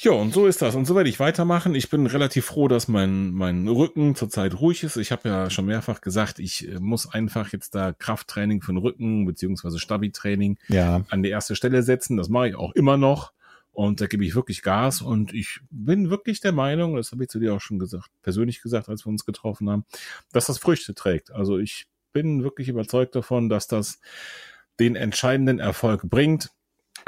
Ja, 0.00 0.12
und 0.12 0.32
so 0.32 0.46
ist 0.46 0.62
das. 0.62 0.76
Und 0.76 0.84
so 0.84 0.94
werde 0.94 1.10
ich 1.10 1.18
weitermachen. 1.18 1.74
Ich 1.74 1.90
bin 1.90 2.06
relativ 2.06 2.44
froh, 2.44 2.68
dass 2.68 2.86
mein, 2.86 3.32
mein 3.32 3.66
Rücken 3.66 4.14
zurzeit 4.14 4.60
ruhig 4.60 4.84
ist. 4.84 4.96
Ich 4.96 5.10
habe 5.10 5.28
ja 5.28 5.50
schon 5.50 5.66
mehrfach 5.66 6.00
gesagt, 6.00 6.38
ich 6.38 6.68
äh, 6.68 6.78
muss 6.78 7.12
einfach 7.12 7.52
jetzt 7.52 7.74
da 7.74 7.92
Krafttraining 7.92 8.62
für 8.62 8.72
den 8.72 8.78
Rücken 8.78 9.26
beziehungsweise 9.26 9.80
Stabi-Training 9.80 10.56
ja. 10.68 11.04
an 11.08 11.24
die 11.24 11.30
erste 11.30 11.56
Stelle 11.56 11.82
setzen. 11.82 12.16
Das 12.16 12.28
mache 12.28 12.50
ich 12.50 12.54
auch 12.54 12.76
immer 12.76 12.96
noch. 12.96 13.32
Und 13.72 14.00
da 14.00 14.06
gebe 14.06 14.24
ich 14.24 14.36
wirklich 14.36 14.62
Gas. 14.62 15.02
Und 15.02 15.34
ich 15.34 15.62
bin 15.68 16.10
wirklich 16.10 16.40
der 16.40 16.52
Meinung, 16.52 16.94
das 16.94 17.10
habe 17.10 17.24
ich 17.24 17.28
zu 17.28 17.40
dir 17.40 17.54
auch 17.54 17.60
schon 17.60 17.80
gesagt, 17.80 18.08
persönlich 18.22 18.62
gesagt, 18.62 18.88
als 18.88 19.04
wir 19.04 19.10
uns 19.10 19.24
getroffen 19.24 19.68
haben, 19.68 19.84
dass 20.30 20.46
das 20.46 20.58
Früchte 20.58 20.94
trägt. 20.94 21.32
Also 21.32 21.58
ich 21.58 21.88
bin 22.12 22.44
wirklich 22.44 22.68
überzeugt 22.68 23.16
davon, 23.16 23.48
dass 23.48 23.66
das 23.66 24.00
den 24.78 24.94
entscheidenden 24.94 25.58
Erfolg 25.58 26.02
bringt. 26.08 26.50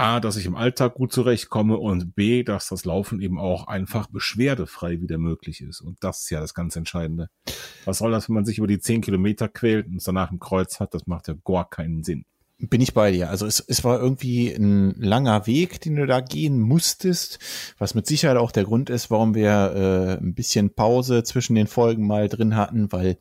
A, 0.01 0.19
dass 0.19 0.37
ich 0.37 0.47
im 0.47 0.57
Alltag 0.57 0.95
gut 0.95 1.13
zurechtkomme 1.13 1.77
und 1.77 2.15
B, 2.15 2.43
dass 2.43 2.69
das 2.69 2.87
Laufen 2.87 3.21
eben 3.21 3.39
auch 3.39 3.67
einfach 3.67 4.07
beschwerdefrei 4.07 5.03
wieder 5.03 5.19
möglich 5.19 5.61
ist. 5.61 5.83
Und 5.83 6.03
das 6.03 6.23
ist 6.23 6.31
ja 6.31 6.41
das 6.41 6.55
ganz 6.55 6.75
Entscheidende. 6.75 7.29
Was 7.85 7.99
soll 7.99 8.11
das, 8.11 8.27
wenn 8.27 8.35
man 8.35 8.47
sich 8.47 8.57
über 8.57 8.67
die 8.67 8.79
zehn 8.79 9.03
Kilometer 9.03 9.47
quält 9.47 9.89
und 9.89 9.97
es 9.97 10.05
danach 10.05 10.31
ein 10.31 10.39
Kreuz 10.39 10.81
hat? 10.81 10.95
Das 10.95 11.07
macht 11.07 11.29
ja 11.29 11.35
gar 11.45 11.69
keinen 11.69 12.03
Sinn. 12.03 12.25
Bin 12.63 12.83
ich 12.83 12.93
bei 12.93 13.11
dir. 13.11 13.31
Also 13.31 13.47
es, 13.47 13.61
es 13.61 13.85
war 13.85 13.99
irgendwie 13.99 14.53
ein 14.53 14.95
langer 15.01 15.47
Weg, 15.47 15.81
den 15.81 15.97
du 15.97 16.07
da 16.07 16.21
gehen 16.21 16.61
musstest, 16.61 17.39
was 17.79 17.95
mit 17.95 18.07
Sicherheit 18.07 18.37
auch 18.37 18.53
der 18.53 18.65
Grund 18.65 18.91
ist, 18.91 19.11
warum 19.11 19.35
wir 19.35 19.51
äh, 19.75 20.23
ein 20.23 20.35
bisschen 20.35 20.75
Pause 20.75 21.23
zwischen 21.23 21.55
den 21.55 21.67
Folgen 21.67 22.07
mal 22.07 22.29
drin 22.29 22.57
hatten, 22.57 22.93
weil 22.93 23.17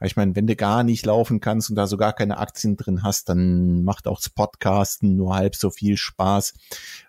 ich 0.00 0.14
meine, 0.14 0.36
wenn 0.36 0.46
du 0.46 0.54
gar 0.54 0.84
nicht 0.84 1.04
laufen 1.06 1.40
kannst 1.40 1.70
und 1.70 1.76
da 1.76 1.88
so 1.88 1.96
gar 1.96 2.12
keine 2.12 2.38
Aktien 2.38 2.76
drin 2.76 3.02
hast, 3.02 3.28
dann 3.28 3.82
macht 3.82 4.06
auch 4.06 4.18
das 4.20 4.30
Podcasten 4.30 5.16
nur 5.16 5.34
halb 5.34 5.56
so 5.56 5.70
viel 5.70 5.96
Spaß. 5.96 6.54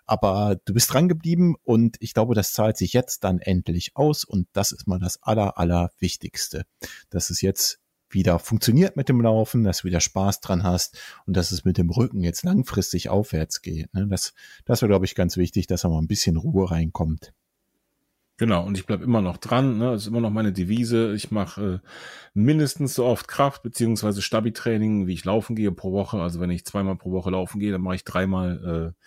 Aber 0.06 0.56
du 0.64 0.74
bist 0.74 0.92
dran 0.92 1.08
geblieben 1.08 1.54
und 1.62 1.98
ich 2.00 2.14
glaube, 2.14 2.34
das 2.34 2.52
zahlt 2.52 2.76
sich 2.76 2.94
jetzt 2.94 3.22
dann 3.22 3.38
endlich 3.38 3.92
aus 3.94 4.24
und 4.24 4.48
das 4.52 4.72
ist 4.72 4.88
mal 4.88 4.98
das 4.98 5.22
aller, 5.22 5.56
aller 5.56 5.92
Wichtigste, 6.00 6.64
dass 7.10 7.30
es 7.30 7.42
jetzt 7.42 7.78
wieder 8.10 8.38
funktioniert 8.38 8.96
mit 8.96 9.08
dem 9.08 9.20
Laufen, 9.20 9.64
dass 9.64 9.78
du 9.78 9.88
wieder 9.88 10.00
Spaß 10.00 10.40
dran 10.40 10.62
hast 10.62 10.98
und 11.26 11.36
dass 11.36 11.52
es 11.52 11.64
mit 11.64 11.78
dem 11.78 11.90
Rücken 11.90 12.22
jetzt 12.22 12.44
langfristig 12.44 13.08
aufwärts 13.08 13.62
geht. 13.62 13.92
Ne? 13.94 14.06
Das, 14.08 14.34
das 14.64 14.82
wäre, 14.82 14.90
glaube 14.90 15.04
ich, 15.04 15.14
ganz 15.14 15.36
wichtig, 15.36 15.66
dass 15.66 15.82
da 15.82 15.88
mal 15.88 15.98
ein 15.98 16.06
bisschen 16.06 16.36
Ruhe 16.36 16.70
reinkommt. 16.70 17.32
Genau, 18.38 18.66
und 18.66 18.76
ich 18.76 18.84
bleib 18.84 19.00
immer 19.00 19.22
noch 19.22 19.38
dran. 19.38 19.78
Ne? 19.78 19.92
Das 19.92 20.02
ist 20.02 20.08
immer 20.08 20.20
noch 20.20 20.30
meine 20.30 20.52
Devise. 20.52 21.14
Ich 21.14 21.30
mache 21.30 21.80
äh, 21.82 21.88
mindestens 22.34 22.94
so 22.94 23.06
oft 23.06 23.28
Kraft- 23.28 23.62
beziehungsweise 23.62 24.20
Stabi-Training, 24.20 25.06
wie 25.06 25.14
ich 25.14 25.24
laufen 25.24 25.56
gehe 25.56 25.72
pro 25.72 25.92
Woche. 25.92 26.20
Also 26.20 26.38
wenn 26.38 26.50
ich 26.50 26.66
zweimal 26.66 26.96
pro 26.96 27.12
Woche 27.12 27.30
laufen 27.30 27.60
gehe, 27.60 27.72
dann 27.72 27.80
mache 27.80 27.94
ich 27.96 28.04
dreimal, 28.04 28.94
äh, 28.94 29.02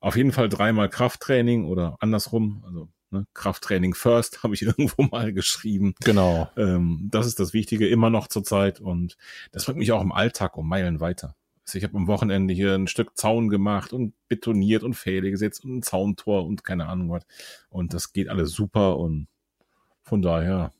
auf 0.00 0.16
jeden 0.16 0.32
Fall 0.32 0.48
dreimal 0.48 0.88
Krafttraining 0.88 1.66
oder 1.66 1.96
andersrum. 2.00 2.64
Also 2.66 2.88
Ne? 3.14 3.26
Krafttraining 3.32 3.94
first 3.94 4.42
habe 4.42 4.54
ich 4.54 4.62
irgendwo 4.62 5.02
mal 5.04 5.32
geschrieben. 5.32 5.94
Genau. 6.04 6.50
Ähm, 6.56 7.08
das 7.10 7.26
ist 7.26 7.38
das 7.38 7.54
Wichtige 7.54 7.88
immer 7.88 8.10
noch 8.10 8.26
zur 8.26 8.42
Zeit 8.42 8.80
und 8.80 9.16
das 9.52 9.64
bringt 9.64 9.78
mich 9.78 9.92
auch 9.92 10.02
im 10.02 10.12
Alltag 10.12 10.56
um 10.56 10.68
Meilen 10.68 10.98
weiter. 11.00 11.36
Also 11.64 11.78
ich 11.78 11.84
habe 11.84 11.96
am 11.96 12.08
Wochenende 12.08 12.52
hier 12.52 12.74
ein 12.74 12.88
Stück 12.88 13.16
Zaun 13.16 13.48
gemacht 13.48 13.92
und 13.92 14.12
betoniert 14.28 14.82
und 14.82 14.94
Pfähle 14.94 15.30
gesetzt 15.30 15.64
und 15.64 15.78
ein 15.78 15.82
Zauntor 15.82 16.44
und 16.44 16.64
keine 16.64 16.88
Ahnung 16.88 17.10
was. 17.10 17.24
Und 17.70 17.94
das 17.94 18.12
geht 18.12 18.28
alles 18.28 18.50
super 18.50 18.98
und 18.98 19.28
von 20.02 20.20
daher 20.20 20.72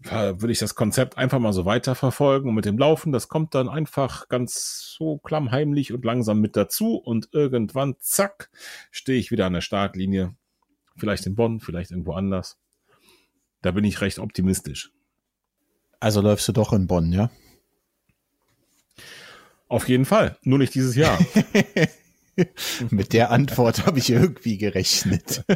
würde 0.00 0.52
ich 0.52 0.58
das 0.58 0.74
Konzept 0.74 1.18
einfach 1.18 1.38
mal 1.38 1.52
so 1.52 1.64
weiterverfolgen 1.64 2.48
und 2.48 2.54
mit 2.54 2.64
dem 2.64 2.78
Laufen, 2.78 3.12
das 3.12 3.28
kommt 3.28 3.54
dann 3.54 3.68
einfach 3.68 4.28
ganz 4.28 4.94
so 4.96 5.18
klammheimlich 5.18 5.92
und 5.92 6.04
langsam 6.04 6.40
mit 6.40 6.56
dazu 6.56 6.96
und 6.96 7.28
irgendwann, 7.32 7.96
zack, 7.98 8.50
stehe 8.90 9.18
ich 9.18 9.30
wieder 9.30 9.46
an 9.46 9.54
der 9.54 9.62
Startlinie 9.62 10.34
Vielleicht 10.96 11.26
in 11.26 11.34
Bonn, 11.34 11.60
vielleicht 11.60 11.90
irgendwo 11.90 12.12
anders. 12.14 12.58
Da 13.62 13.70
bin 13.70 13.84
ich 13.84 14.00
recht 14.00 14.18
optimistisch. 14.18 14.90
Also 16.00 16.20
läufst 16.20 16.48
du 16.48 16.52
doch 16.52 16.72
in 16.72 16.86
Bonn, 16.86 17.12
ja? 17.12 17.30
Auf 19.68 19.88
jeden 19.88 20.04
Fall, 20.04 20.38
nur 20.42 20.58
nicht 20.58 20.74
dieses 20.74 20.94
Jahr. 20.94 21.18
Mit 22.90 23.12
der 23.12 23.30
Antwort 23.30 23.86
habe 23.86 23.98
ich 23.98 24.10
irgendwie 24.10 24.58
gerechnet. 24.58 25.42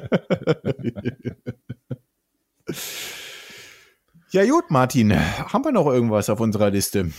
ja 4.31 4.45
gut, 4.47 4.71
Martin, 4.71 5.15
haben 5.15 5.65
wir 5.65 5.73
noch 5.73 5.87
irgendwas 5.87 6.31
auf 6.31 6.41
unserer 6.41 6.71
Liste? 6.71 7.11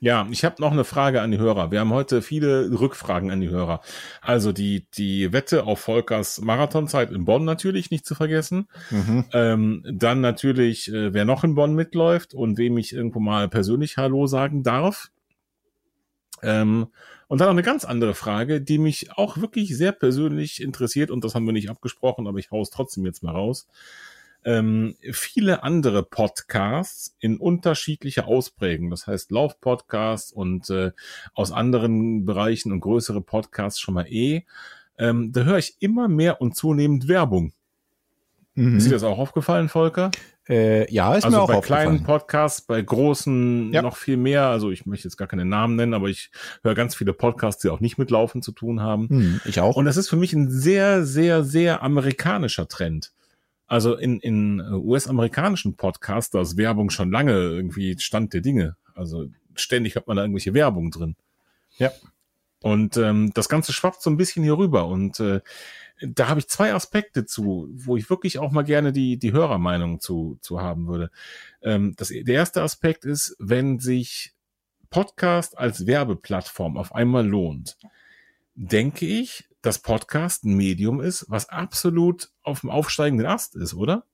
Ja, 0.00 0.26
ich 0.30 0.44
habe 0.44 0.60
noch 0.60 0.72
eine 0.72 0.84
Frage 0.84 1.22
an 1.22 1.30
die 1.30 1.38
Hörer. 1.38 1.70
Wir 1.70 1.80
haben 1.80 1.92
heute 1.92 2.22
viele 2.22 2.70
Rückfragen 2.78 3.30
an 3.30 3.40
die 3.40 3.48
Hörer. 3.48 3.80
Also 4.20 4.52
die, 4.52 4.86
die 4.96 5.32
Wette 5.32 5.64
auf 5.64 5.80
Volkers 5.80 6.40
Marathonzeit 6.40 7.10
in 7.10 7.24
Bonn 7.24 7.44
natürlich 7.44 7.90
nicht 7.90 8.04
zu 8.04 8.14
vergessen. 8.14 8.68
Mhm. 8.90 9.24
Ähm, 9.32 9.82
dann 9.90 10.20
natürlich, 10.20 10.92
äh, 10.92 11.14
wer 11.14 11.24
noch 11.24 11.44
in 11.44 11.54
Bonn 11.54 11.74
mitläuft 11.74 12.34
und 12.34 12.58
wem 12.58 12.78
ich 12.78 12.92
irgendwo 12.92 13.20
mal 13.20 13.48
persönlich 13.48 13.96
Hallo 13.96 14.26
sagen 14.26 14.62
darf. 14.62 15.10
Ähm, 16.42 16.88
und 17.26 17.40
dann 17.40 17.46
noch 17.46 17.54
eine 17.54 17.62
ganz 17.62 17.84
andere 17.84 18.14
Frage, 18.14 18.60
die 18.60 18.78
mich 18.78 19.16
auch 19.16 19.38
wirklich 19.38 19.76
sehr 19.76 19.92
persönlich 19.92 20.62
interessiert 20.62 21.10
und 21.10 21.24
das 21.24 21.34
haben 21.34 21.46
wir 21.46 21.52
nicht 21.52 21.70
abgesprochen, 21.70 22.26
aber 22.26 22.38
ich 22.38 22.50
hau's 22.50 22.70
trotzdem 22.70 23.06
jetzt 23.06 23.22
mal 23.22 23.32
raus 23.32 23.66
ähm, 24.44 24.96
viele 25.12 25.62
andere 25.62 26.02
Podcasts 26.02 27.16
in 27.18 27.38
unterschiedlicher 27.38 28.26
Ausprägung. 28.28 28.90
Das 28.90 29.06
heißt 29.06 29.30
Lauf-Podcasts 29.30 30.32
und 30.32 30.68
äh, 30.70 30.92
aus 31.34 31.52
anderen 31.52 32.24
Bereichen 32.24 32.72
und 32.72 32.80
größere 32.80 33.20
Podcasts 33.20 33.80
schon 33.80 33.94
mal 33.94 34.06
eh. 34.08 34.44
Ähm, 34.98 35.32
da 35.32 35.42
höre 35.42 35.58
ich 35.58 35.76
immer 35.80 36.08
mehr 36.08 36.40
und 36.40 36.54
zunehmend 36.56 37.08
Werbung. 37.08 37.52
Mhm. 38.54 38.76
Ist 38.76 38.86
dir 38.86 38.92
das 38.92 39.02
auch 39.02 39.18
aufgefallen, 39.18 39.68
Volker? 39.68 40.10
Äh, 40.48 40.92
ja, 40.92 41.14
ist 41.14 41.24
also 41.24 41.38
mir 41.38 41.42
auch 41.42 41.48
bei 41.48 41.54
aufgefallen. 41.56 41.88
kleinen 41.88 42.04
Podcasts, 42.04 42.60
bei 42.60 42.80
großen 42.80 43.72
Ja. 43.72 43.80
noch 43.82 43.96
viel 43.96 44.18
mehr. 44.18 44.44
Also 44.44 44.70
ich 44.70 44.84
möchte 44.84 45.08
jetzt 45.08 45.16
gar 45.16 45.26
keine 45.26 45.46
Namen 45.46 45.74
nennen, 45.74 45.94
aber 45.94 46.08
ich 46.08 46.30
höre 46.62 46.74
ganz 46.74 46.94
viele 46.94 47.14
Podcasts, 47.14 47.62
die 47.62 47.70
auch 47.70 47.80
nicht 47.80 47.96
mit 47.96 48.10
Laufen 48.10 48.42
zu 48.42 48.52
tun 48.52 48.80
haben. 48.82 49.08
Hm, 49.08 49.40
ich 49.46 49.60
auch. 49.60 49.76
Und 49.76 49.86
das 49.86 49.96
ist 49.96 50.10
für 50.10 50.16
mich 50.16 50.34
ein 50.34 50.50
sehr, 50.50 51.04
sehr, 51.04 51.44
sehr 51.44 51.82
amerikanischer 51.82 52.68
Trend. 52.68 53.12
Also 53.66 53.96
in, 53.96 54.20
in 54.20 54.60
äh, 54.60 54.72
US-amerikanischen 54.72 55.76
Podcasts, 55.76 56.30
da 56.30 56.40
ist 56.40 56.56
Werbung 56.56 56.90
schon 56.90 57.10
lange 57.10 57.32
irgendwie 57.32 57.98
Stand 57.98 58.32
der 58.32 58.40
Dinge. 58.40 58.76
Also 58.94 59.26
ständig 59.54 59.96
hat 59.96 60.06
man 60.06 60.16
da 60.16 60.22
irgendwelche 60.22 60.54
Werbung 60.54 60.90
drin. 60.90 61.16
Ja. 61.78 61.90
Und 62.62 62.96
ähm, 62.96 63.32
das 63.34 63.48
Ganze 63.48 63.72
schwappt 63.72 64.02
so 64.02 64.10
ein 64.10 64.16
bisschen 64.16 64.42
hier 64.42 64.56
rüber. 64.56 64.86
Und 64.86 65.20
äh, 65.20 65.40
da 66.00 66.28
habe 66.28 66.40
ich 66.40 66.48
zwei 66.48 66.72
Aspekte 66.74 67.24
zu, 67.24 67.68
wo 67.72 67.96
ich 67.96 68.10
wirklich 68.10 68.38
auch 68.38 68.50
mal 68.52 68.62
gerne 68.62 68.92
die, 68.92 69.18
die 69.18 69.32
Hörermeinung 69.32 70.00
zu, 70.00 70.38
zu 70.40 70.60
haben 70.60 70.86
würde. 70.86 71.10
Ähm, 71.62 71.94
das, 71.96 72.08
der 72.08 72.34
erste 72.34 72.62
Aspekt 72.62 73.04
ist, 73.04 73.36
wenn 73.38 73.78
sich 73.80 74.32
Podcast 74.90 75.58
als 75.58 75.86
Werbeplattform 75.86 76.76
auf 76.76 76.94
einmal 76.94 77.26
lohnt, 77.26 77.76
denke 78.54 79.06
ich, 79.06 79.48
dass 79.64 79.78
Podcast 79.78 80.44
ein 80.44 80.54
Medium 80.54 81.00
ist, 81.00 81.24
was 81.28 81.48
absolut 81.48 82.30
auf 82.42 82.60
dem 82.60 82.70
aufsteigenden 82.70 83.26
Ast 83.26 83.56
ist, 83.56 83.74
oder? 83.74 84.04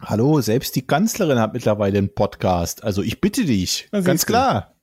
Hallo, 0.00 0.40
selbst 0.40 0.76
die 0.76 0.86
Kanzlerin 0.86 1.38
hat 1.38 1.52
mittlerweile 1.52 1.98
einen 1.98 2.14
Podcast. 2.14 2.82
Also 2.84 3.02
ich 3.02 3.20
bitte 3.20 3.44
dich, 3.44 3.88
ganz 3.90 4.22
du. 4.22 4.26
klar. 4.26 4.74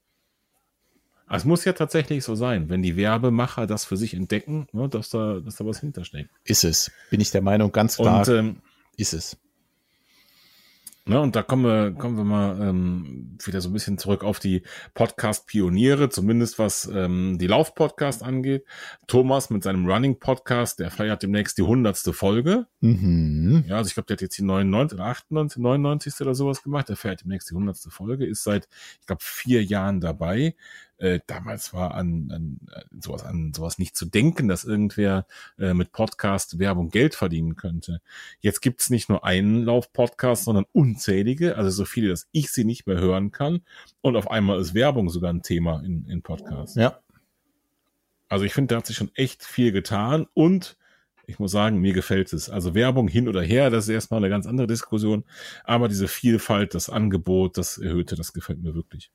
Es 1.29 1.45
muss 1.45 1.63
ja 1.63 1.73
tatsächlich 1.73 2.23
so 2.23 2.35
sein, 2.35 2.69
wenn 2.69 2.81
die 2.81 2.95
Werbemacher 2.95 3.67
das 3.67 3.85
für 3.85 3.97
sich 3.97 4.15
entdecken, 4.15 4.67
ne, 4.71 4.89
dass 4.89 5.09
da, 5.09 5.39
dass 5.39 5.57
da 5.57 5.65
was 5.65 5.79
hintersteckt. 5.79 6.31
Ist 6.43 6.63
es. 6.63 6.91
Bin 7.11 7.21
ich 7.21 7.31
der 7.31 7.41
Meinung, 7.41 7.71
ganz 7.71 7.97
klar, 7.97 8.27
Und 8.27 8.33
ähm, 8.35 8.61
ist 8.97 9.13
es. 9.13 9.37
Ne, 11.09 11.19
und 11.19 11.35
da 11.35 11.41
kommen 11.41 11.63
wir, 11.63 11.91
kommen 11.93 12.17
wir 12.17 12.23
mal 12.23 12.61
ähm, 12.61 13.35
wieder 13.43 13.61
so 13.61 13.69
ein 13.69 13.73
bisschen 13.73 13.97
zurück 13.97 14.23
auf 14.23 14.37
die 14.37 14.61
Podcast-Pioniere, 14.93 16.09
zumindest 16.09 16.59
was 16.59 16.87
ähm, 16.93 17.39
die 17.39 17.47
Lauf-Podcast 17.47 18.21
angeht. 18.21 18.63
Thomas 19.07 19.49
mit 19.49 19.63
seinem 19.63 19.87
Running-Podcast, 19.87 20.79
der 20.79 20.91
feiert 20.91 21.23
demnächst 21.23 21.57
die 21.57 21.63
hundertste 21.63 22.13
Folge. 22.13 22.67
Mhm. 22.81 23.63
Ja, 23.67 23.77
also 23.77 23.87
ich 23.87 23.95
glaube, 23.95 24.05
der 24.05 24.17
hat 24.17 24.21
jetzt 24.21 24.37
die 24.37 24.43
99 24.43 24.99
oder 24.99 25.07
98, 25.07 25.59
99. 25.59 26.21
oder 26.21 26.35
sowas 26.35 26.61
gemacht. 26.61 26.89
Der 26.89 26.95
feiert 26.95 27.21
demnächst 27.23 27.49
die 27.49 27.55
hundertste 27.55 27.89
Folge, 27.89 28.27
ist 28.27 28.43
seit, 28.43 28.67
ich 29.01 29.07
glaube, 29.07 29.23
vier 29.23 29.63
Jahren 29.63 30.01
dabei. 30.01 30.53
Äh, 30.99 31.21
damals 31.27 31.73
war 31.73 31.95
an, 31.95 32.29
an 32.31 32.59
äh, 32.73 32.83
sowas 32.99 33.23
an 33.23 33.53
sowas 33.53 33.79
nicht 33.79 33.95
zu 33.95 34.05
denken, 34.05 34.49
dass 34.49 34.65
irgendwer 34.65 35.25
äh, 35.57 35.73
mit 35.73 35.93
Podcast 35.93 36.59
Werbung 36.59 36.89
Geld 36.89 37.15
verdienen 37.15 37.55
könnte. 37.55 38.01
Jetzt 38.41 38.61
gibt's 38.61 38.89
nicht 38.89 39.07
nur 39.07 39.23
einen 39.23 39.63
Lauf-Podcast, 39.63 40.43
sondern 40.43 40.65
unzählige, 40.73 41.55
also 41.55 41.69
so 41.69 41.85
viele, 41.85 42.09
dass 42.09 42.27
ich 42.33 42.51
sie 42.51 42.65
nicht 42.65 42.85
mehr 42.85 42.99
hören 42.99 43.31
kann. 43.31 43.61
Und 44.01 44.17
auf 44.17 44.29
einmal 44.29 44.59
ist 44.59 44.73
Werbung 44.73 45.09
sogar 45.09 45.31
ein 45.31 45.41
Thema 45.41 45.81
in, 45.85 46.05
in 46.05 46.21
Podcasts. 46.21 46.75
Ja. 46.75 46.99
Also 48.27 48.43
ich 48.43 48.53
finde, 48.53 48.73
da 48.73 48.77
hat 48.79 48.85
sich 48.85 48.97
schon 48.97 49.11
echt 49.15 49.43
viel 49.43 49.71
getan 49.71 50.27
und 50.33 50.77
ich 51.25 51.39
muss 51.39 51.51
sagen, 51.51 51.79
mir 51.79 51.93
gefällt 51.93 52.33
es. 52.33 52.49
Also 52.49 52.73
Werbung 52.73 53.07
hin 53.07 53.27
oder 53.29 53.41
her, 53.41 53.69
das 53.69 53.85
ist 53.85 53.93
erstmal 53.93 54.19
eine 54.19 54.29
ganz 54.29 54.47
andere 54.47 54.67
Diskussion. 54.67 55.23
Aber 55.63 55.87
diese 55.87 56.07
Vielfalt, 56.07 56.73
das 56.73 56.89
Angebot, 56.89 57.57
das 57.57 57.77
Erhöhte, 57.77 58.15
das 58.15 58.33
gefällt 58.33 58.61
mir 58.61 58.73
wirklich. 58.73 59.11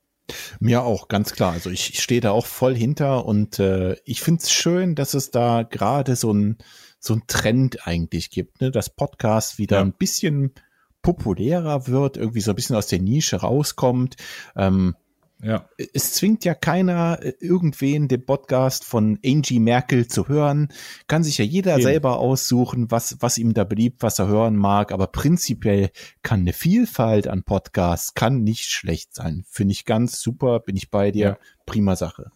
Mir 0.60 0.82
auch, 0.82 1.08
ganz 1.08 1.32
klar. 1.32 1.52
Also 1.52 1.70
ich 1.70 2.00
stehe 2.02 2.20
da 2.20 2.30
auch 2.30 2.46
voll 2.46 2.74
hinter 2.74 3.26
und 3.26 3.58
äh, 3.58 3.96
ich 4.04 4.20
find's 4.22 4.50
schön, 4.50 4.94
dass 4.94 5.14
es 5.14 5.30
da 5.30 5.62
gerade 5.62 6.16
so 6.16 6.32
ein 6.32 6.58
so 6.98 7.12
ein 7.14 7.22
Trend 7.26 7.86
eigentlich 7.86 8.30
gibt, 8.30 8.62
ne? 8.62 8.70
dass 8.70 8.88
Podcast 8.88 9.58
wieder 9.58 9.76
Ja. 9.76 9.82
ein 9.82 9.92
bisschen 9.92 10.54
populärer 11.02 11.86
wird, 11.86 12.16
irgendwie 12.16 12.40
so 12.40 12.52
ein 12.52 12.54
bisschen 12.56 12.76
aus 12.76 12.86
der 12.86 12.98
Nische 13.00 13.36
rauskommt. 13.36 14.16
Ähm, 14.56 14.96
Ja, 15.44 15.68
es 15.92 16.14
zwingt 16.14 16.46
ja 16.46 16.54
keiner 16.54 17.18
äh, 17.20 17.34
irgendwen 17.38 18.08
den 18.08 18.24
Podcast 18.24 18.82
von 18.82 19.18
Angie 19.22 19.60
Merkel 19.60 20.06
zu 20.06 20.26
hören. 20.26 20.68
Kann 21.06 21.22
sich 21.22 21.36
ja 21.36 21.44
jeder 21.44 21.74
Eben. 21.74 21.82
selber 21.82 22.18
aussuchen, 22.18 22.90
was, 22.90 23.18
was 23.20 23.36
ihm 23.36 23.52
da 23.52 23.64
beliebt, 23.64 24.02
was 24.02 24.18
er 24.18 24.26
hören 24.26 24.56
mag. 24.56 24.90
Aber 24.90 25.06
prinzipiell 25.06 25.90
kann 26.22 26.40
eine 26.40 26.54
Vielfalt 26.54 27.28
an 27.28 27.42
Podcasts 27.42 28.14
kann 28.14 28.42
nicht 28.42 28.70
schlecht 28.70 29.14
sein. 29.14 29.44
Finde 29.46 29.72
ich 29.72 29.84
ganz 29.84 30.18
super, 30.22 30.60
bin 30.60 30.76
ich 30.76 30.90
bei 30.90 31.10
dir. 31.10 31.26
Ja. 31.26 31.38
Prima 31.66 31.94
Sache. 31.94 32.30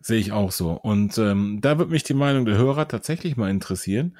sehe 0.00 0.20
ich 0.20 0.30
auch 0.30 0.52
so. 0.52 0.70
Und 0.70 1.18
ähm, 1.18 1.58
da 1.62 1.78
wird 1.78 1.90
mich 1.90 2.04
die 2.04 2.14
Meinung 2.14 2.44
der 2.44 2.58
Hörer 2.58 2.86
tatsächlich 2.86 3.36
mal 3.36 3.50
interessieren, 3.50 4.16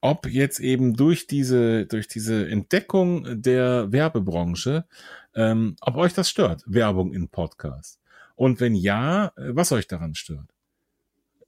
ob 0.00 0.26
jetzt 0.26 0.60
eben 0.60 0.94
durch 0.94 1.26
diese, 1.26 1.84
durch 1.84 2.08
diese 2.08 2.48
Entdeckung 2.48 3.42
der 3.42 3.92
Werbebranche, 3.92 4.86
ähm, 5.34 5.76
ob 5.80 5.96
euch 5.96 6.14
das 6.14 6.28
stört, 6.28 6.62
Werbung 6.66 7.12
in 7.12 7.28
Podcasts. 7.28 8.00
Und 8.34 8.60
wenn 8.60 8.74
ja, 8.74 9.26
äh, 9.36 9.54
was 9.54 9.72
euch 9.72 9.86
daran 9.86 10.14
stört. 10.14 10.48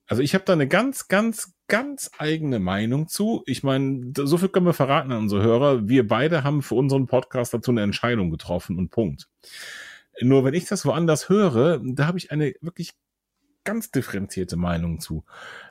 Also 0.06 0.22
ich 0.22 0.34
habe 0.34 0.44
da 0.44 0.52
eine 0.52 0.68
ganz, 0.68 1.08
ganz, 1.08 1.54
ganz 1.68 2.10
eigene 2.18 2.58
Meinung 2.58 3.08
zu. 3.08 3.42
Ich 3.46 3.62
meine, 3.62 4.12
so 4.14 4.36
viel 4.36 4.50
können 4.50 4.66
wir 4.66 4.74
verraten 4.74 5.10
an 5.10 5.22
unsere 5.22 5.42
Hörer. 5.42 5.88
Wir 5.88 6.06
beide 6.06 6.44
haben 6.44 6.60
für 6.60 6.74
unseren 6.74 7.06
Podcast 7.06 7.54
dazu 7.54 7.70
eine 7.70 7.82
Entscheidung 7.82 8.30
getroffen 8.30 8.76
und 8.78 8.90
Punkt. 8.90 9.28
Nur 10.20 10.44
wenn 10.44 10.54
ich 10.54 10.66
das 10.66 10.84
woanders 10.84 11.28
höre, 11.28 11.80
da 11.82 12.06
habe 12.06 12.18
ich 12.18 12.30
eine 12.30 12.52
wirklich 12.60 12.92
ganz 13.64 13.90
differenzierte 13.90 14.56
Meinung 14.56 15.00
zu. 15.00 15.24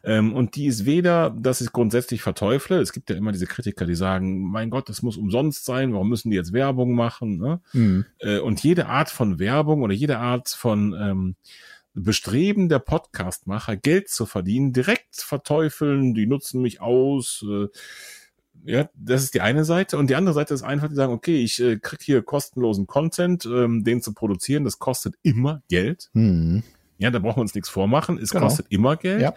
Ähm, 0.03 0.33
und 0.33 0.55
die 0.55 0.67
ist 0.67 0.85
weder, 0.85 1.29
dass 1.29 1.61
ich 1.61 1.71
grundsätzlich 1.71 2.21
verteufle. 2.21 2.79
Es 2.79 2.93
gibt 2.93 3.09
ja 3.09 3.15
immer 3.15 3.31
diese 3.31 3.47
Kritiker, 3.47 3.85
die 3.85 3.95
sagen, 3.95 4.49
mein 4.49 4.69
Gott, 4.69 4.89
das 4.89 5.01
muss 5.01 5.17
umsonst 5.17 5.65
sein. 5.65 5.93
Warum 5.93 6.09
müssen 6.09 6.29
die 6.29 6.37
jetzt 6.37 6.53
Werbung 6.53 6.93
machen? 6.93 7.37
Ne? 7.37 7.61
Hm. 7.71 8.05
Äh, 8.19 8.39
und 8.39 8.63
jede 8.63 8.87
Art 8.87 9.09
von 9.09 9.39
Werbung 9.39 9.81
oder 9.81 9.93
jede 9.93 10.19
Art 10.19 10.49
von 10.49 10.93
ähm, 10.93 11.35
Bestreben 11.93 12.69
der 12.69 12.79
Podcastmacher, 12.79 13.75
Geld 13.75 14.09
zu 14.09 14.25
verdienen, 14.25 14.71
direkt 14.71 15.17
verteufeln, 15.17 16.13
die 16.13 16.25
nutzen 16.25 16.61
mich 16.61 16.79
aus. 16.79 17.45
Äh, 17.47 17.67
ja, 18.63 18.89
das 18.93 19.23
ist 19.23 19.33
die 19.33 19.41
eine 19.41 19.65
Seite. 19.65 19.97
Und 19.97 20.09
die 20.09 20.15
andere 20.15 20.33
Seite 20.33 20.53
ist 20.53 20.63
einfach, 20.63 20.87
die 20.87 20.95
sagen, 20.95 21.13
okay, 21.13 21.43
ich 21.43 21.61
äh, 21.61 21.77
krieg 21.79 22.01
hier 22.01 22.21
kostenlosen 22.21 22.87
Content, 22.87 23.45
ähm, 23.45 23.83
den 23.83 24.01
zu 24.01 24.13
produzieren, 24.13 24.63
das 24.63 24.79
kostet 24.79 25.15
immer 25.23 25.61
Geld. 25.67 26.09
Hm. 26.13 26.63
Ja, 27.01 27.09
da 27.11 27.19
brauchen 27.19 27.37
wir 27.37 27.41
uns 27.41 27.55
nichts 27.55 27.69
vormachen. 27.69 28.17
Es 28.17 28.31
Genau. 28.31 28.45
kostet 28.45 28.67
immer 28.69 28.95
Geld. 28.95 29.21
Ja. 29.21 29.33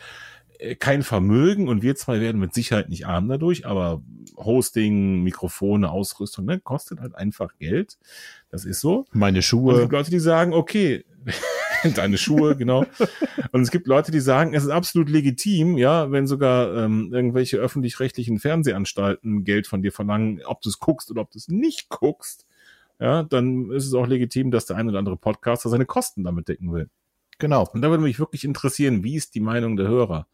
Äh, 0.58 0.74
Kein 0.76 1.02
Vermögen 1.02 1.66
und 1.68 1.82
wir 1.82 1.96
zwei 1.96 2.20
werden 2.20 2.40
mit 2.40 2.54
Sicherheit 2.54 2.88
nicht 2.88 3.06
arm 3.06 3.28
dadurch, 3.28 3.66
aber 3.66 4.02
Hosting, 4.36 5.22
Mikrofone, 5.22 5.90
Ausrüstung, 5.90 6.44
ne, 6.44 6.60
kostet 6.60 7.00
halt 7.00 7.14
einfach 7.14 7.56
Geld. 7.58 7.98
Das 8.50 8.64
ist 8.64 8.80
so. 8.80 9.04
Meine 9.12 9.36
Und 9.36 9.38
es 9.40 9.44
Schuhe. 9.46 9.80
gibt 9.80 9.92
Leute, 9.92 10.10
die 10.10 10.18
sagen, 10.20 10.52
okay, 10.52 11.04
deine 11.96 12.18
Schuhe, 12.18 12.56
genau. 12.56 12.84
Und 13.52 13.62
es 13.62 13.70
gibt 13.70 13.86
Leute, 13.86 14.12
die 14.12 14.20
sagen, 14.20 14.54
es 14.54 14.64
ist 14.64 14.70
absolut 14.70 15.08
legitim, 15.08 15.76
ja, 15.78 16.10
wenn 16.12 16.26
sogar 16.26 16.74
ähm, 16.76 17.10
irgendwelche 17.12 17.56
öffentlich-rechtlichen 17.58 18.38
Fernsehanstalten 18.38 19.44
Geld 19.44 19.66
von 19.66 19.82
dir 19.82 19.92
verlangen, 19.92 20.40
ob 20.44 20.60
du 20.62 20.68
es 20.68 20.78
guckst 20.78 21.10
oder 21.10 21.22
ob 21.22 21.30
du 21.30 21.38
es 21.38 21.48
nicht 21.48 21.88
guckst, 21.88 22.46
ja, 23.00 23.22
dann 23.24 23.70
ist 23.72 23.86
es 23.86 23.94
auch 23.94 24.06
legitim, 24.06 24.50
dass 24.50 24.66
der 24.66 24.76
ein 24.76 24.88
oder 24.88 24.98
andere 24.98 25.16
Podcaster 25.16 25.68
seine 25.68 25.84
Kosten 25.86 26.22
damit 26.24 26.48
decken 26.48 26.72
will. 26.72 26.88
Genau. 27.38 27.68
Und 27.72 27.82
da 27.82 27.90
würde 27.90 28.02
mich 28.02 28.18
wirklich 28.18 28.44
interessieren, 28.44 29.02
wie 29.04 29.16
ist 29.16 29.34
die 29.34 29.40
Meinung 29.40 29.76
der 29.76 29.88
Hörer? 29.88 30.26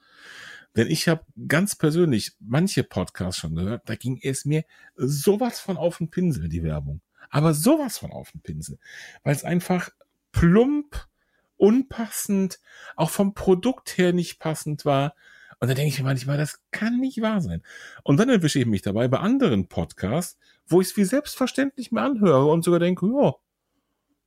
Denn 0.76 0.86
ich 0.86 1.08
habe 1.08 1.24
ganz 1.48 1.74
persönlich 1.74 2.32
manche 2.38 2.84
Podcasts 2.84 3.40
schon 3.40 3.56
gehört, 3.56 3.88
da 3.88 3.96
ging 3.96 4.20
es 4.22 4.44
mir 4.44 4.64
sowas 4.96 5.58
von 5.58 5.76
auf 5.76 5.98
den 5.98 6.10
Pinsel, 6.10 6.48
die 6.48 6.62
Werbung. 6.62 7.00
Aber 7.30 7.54
sowas 7.54 7.98
von 7.98 8.12
auf 8.12 8.30
den 8.32 8.40
Pinsel. 8.40 8.78
Weil 9.24 9.34
es 9.34 9.44
einfach 9.44 9.90
plump, 10.32 11.08
unpassend, 11.56 12.60
auch 12.96 13.10
vom 13.10 13.34
Produkt 13.34 13.98
her 13.98 14.12
nicht 14.12 14.38
passend 14.38 14.84
war. 14.84 15.14
Und 15.58 15.68
da 15.68 15.74
denke 15.74 15.92
ich 15.92 15.98
mir 15.98 16.04
manchmal, 16.04 16.38
das 16.38 16.62
kann 16.70 16.98
nicht 17.00 17.20
wahr 17.20 17.40
sein. 17.40 17.62
Und 18.02 18.18
dann 18.18 18.28
erwische 18.28 18.58
ich 18.58 18.66
mich 18.66 18.82
dabei 18.82 19.08
bei 19.08 19.18
anderen 19.18 19.68
Podcasts, 19.68 20.38
wo 20.66 20.80
ich 20.80 20.88
es 20.88 20.96
wie 20.96 21.04
selbstverständlich 21.04 21.92
mir 21.92 22.02
anhöre 22.02 22.46
und 22.46 22.64
sogar 22.64 22.80
denke, 22.80 23.06
ja, 23.06 23.34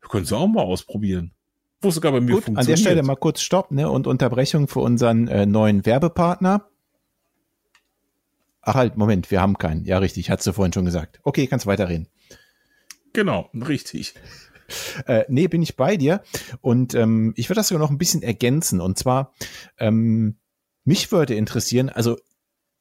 wir 0.01 0.09
können 0.09 0.25
es 0.25 0.33
auch 0.33 0.47
mal 0.47 0.61
ausprobieren. 0.61 1.33
Wo 1.83 1.91
sogar 1.91 2.11
bei 2.11 2.21
mir 2.21 2.35
Gut, 2.35 2.47
an 2.47 2.53
der 2.53 2.63
funktioniert. 2.63 2.79
Stelle 2.79 3.03
mal 3.03 3.15
kurz 3.15 3.41
Stopp 3.41 3.71
ne, 3.71 3.89
und 3.89 4.07
Unterbrechung 4.07 4.67
für 4.67 4.79
unseren 4.79 5.27
äh, 5.27 5.45
neuen 5.45 5.85
Werbepartner. 5.85 6.67
Ach 8.61 8.75
halt, 8.75 8.95
Moment, 8.95 9.29
wir 9.29 9.41
haben 9.41 9.57
keinen. 9.57 9.83
Ja, 9.83 9.97
richtig, 9.97 10.29
hast 10.29 10.47
du 10.47 10.53
vorhin 10.53 10.71
schon 10.71 10.85
gesagt. 10.85 11.19
Okay, 11.23 11.47
kannst 11.47 11.65
weiterreden. 11.65 12.07
Genau, 13.13 13.49
richtig. 13.53 14.15
Äh, 15.05 15.25
nee, 15.27 15.47
bin 15.49 15.61
ich 15.61 15.75
bei 15.75 15.97
dir. 15.97 16.23
Und 16.61 16.95
ähm, 16.95 17.33
ich 17.35 17.49
würde 17.49 17.59
das 17.59 17.67
sogar 17.67 17.81
noch 17.81 17.91
ein 17.91 17.97
bisschen 17.97 18.23
ergänzen. 18.23 18.79
Und 18.79 18.97
zwar, 18.97 19.33
ähm, 19.77 20.37
mich 20.83 21.11
würde 21.11 21.35
interessieren, 21.35 21.89
also 21.89 22.17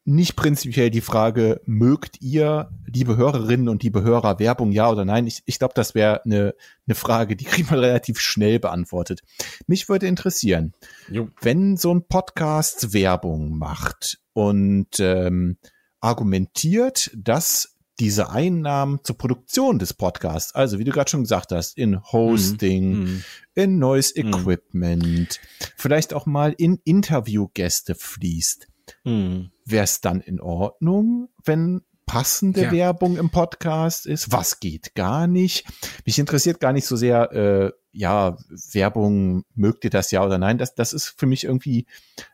nicht 0.05 0.35
prinzipiell 0.35 0.91
die 0.91 1.01
Frage, 1.01 1.61
mögt 1.65 2.21
ihr, 2.21 2.71
liebe 2.87 3.17
Hörerinnen 3.17 3.69
und 3.69 3.83
liebe 3.83 4.03
Hörer, 4.03 4.39
Werbung, 4.39 4.73
ja 4.73 4.91
oder 4.91 5.05
nein? 5.05 5.27
Ich, 5.27 5.43
ich 5.47 5.59
glaube, 5.59 5.75
das 5.75 5.95
wäre 5.95 6.25
eine 6.25 6.55
eine 6.87 6.95
Frage, 6.95 7.37
die 7.37 7.45
kriegt 7.45 7.71
man 7.71 7.79
relativ 7.81 8.21
schnell 8.21 8.59
beantwortet. 8.59 9.23
Mich 9.67 9.89
würde 9.89 10.07
interessieren, 10.07 10.73
Jo. 11.09 11.29
wenn 11.41 11.77
so 11.77 11.95
ein 11.95 12.07
Podcast 12.07 12.93
Werbung 12.93 13.57
macht 13.57 14.19
und 14.33 14.99
ähm, 14.99 15.57
argumentiert, 16.01 17.11
dass 17.15 17.77
diese 18.01 18.31
Einnahmen 18.31 19.01
zur 19.05 19.17
Produktion 19.17 19.79
des 19.79 19.95
Podcasts, 19.95 20.55
also 20.55 20.79
wie 20.79 20.85
du 20.85 20.91
gerade 20.91 21.11
schon 21.11 21.23
gesagt 21.23 21.53
hast, 21.53 21.79
in 21.79 22.03
Hosting, 22.03 22.99
mhm. 22.99 23.25
in 23.55 23.79
neues 23.79 24.17
mhm. 24.17 24.29
Equipment, 24.29 25.41
vielleicht 25.77 26.15
auch 26.15 26.27
mal 26.27 26.53
in 26.57 26.81
Interviewgäste 26.85 27.95
fließt, 27.95 28.67
mhm. 29.05 29.51
wäre 29.65 29.85
es 29.85 30.01
dann 30.01 30.21
in 30.21 30.41
Ordnung, 30.41 31.29
wenn 31.45 31.83
passende 32.07 32.65
ja. 32.65 32.73
Werbung 32.73 33.17
im 33.17 33.31
Podcast 33.31 34.07
ist, 34.07 34.33
was 34.33 34.61
geht 34.61 34.95
gar 34.95 35.27
nicht. 35.27 35.65
Mich 36.05 36.19
interessiert 36.19 36.61
gar 36.61 36.73
nicht 36.73 36.87
so 36.87 36.97
sehr, 36.97 37.33
äh, 37.33 37.73
ja, 37.93 38.37
Werbung, 38.73 39.45
mögt 39.55 39.85
ihr 39.85 39.91
das 39.91 40.11
ja 40.11 40.25
oder 40.25 40.39
nein? 40.39 40.59
Das, 40.59 40.75
das 40.75 40.93
ist 40.93 41.15
für 41.17 41.27
mich 41.27 41.45
irgendwie 41.45 41.87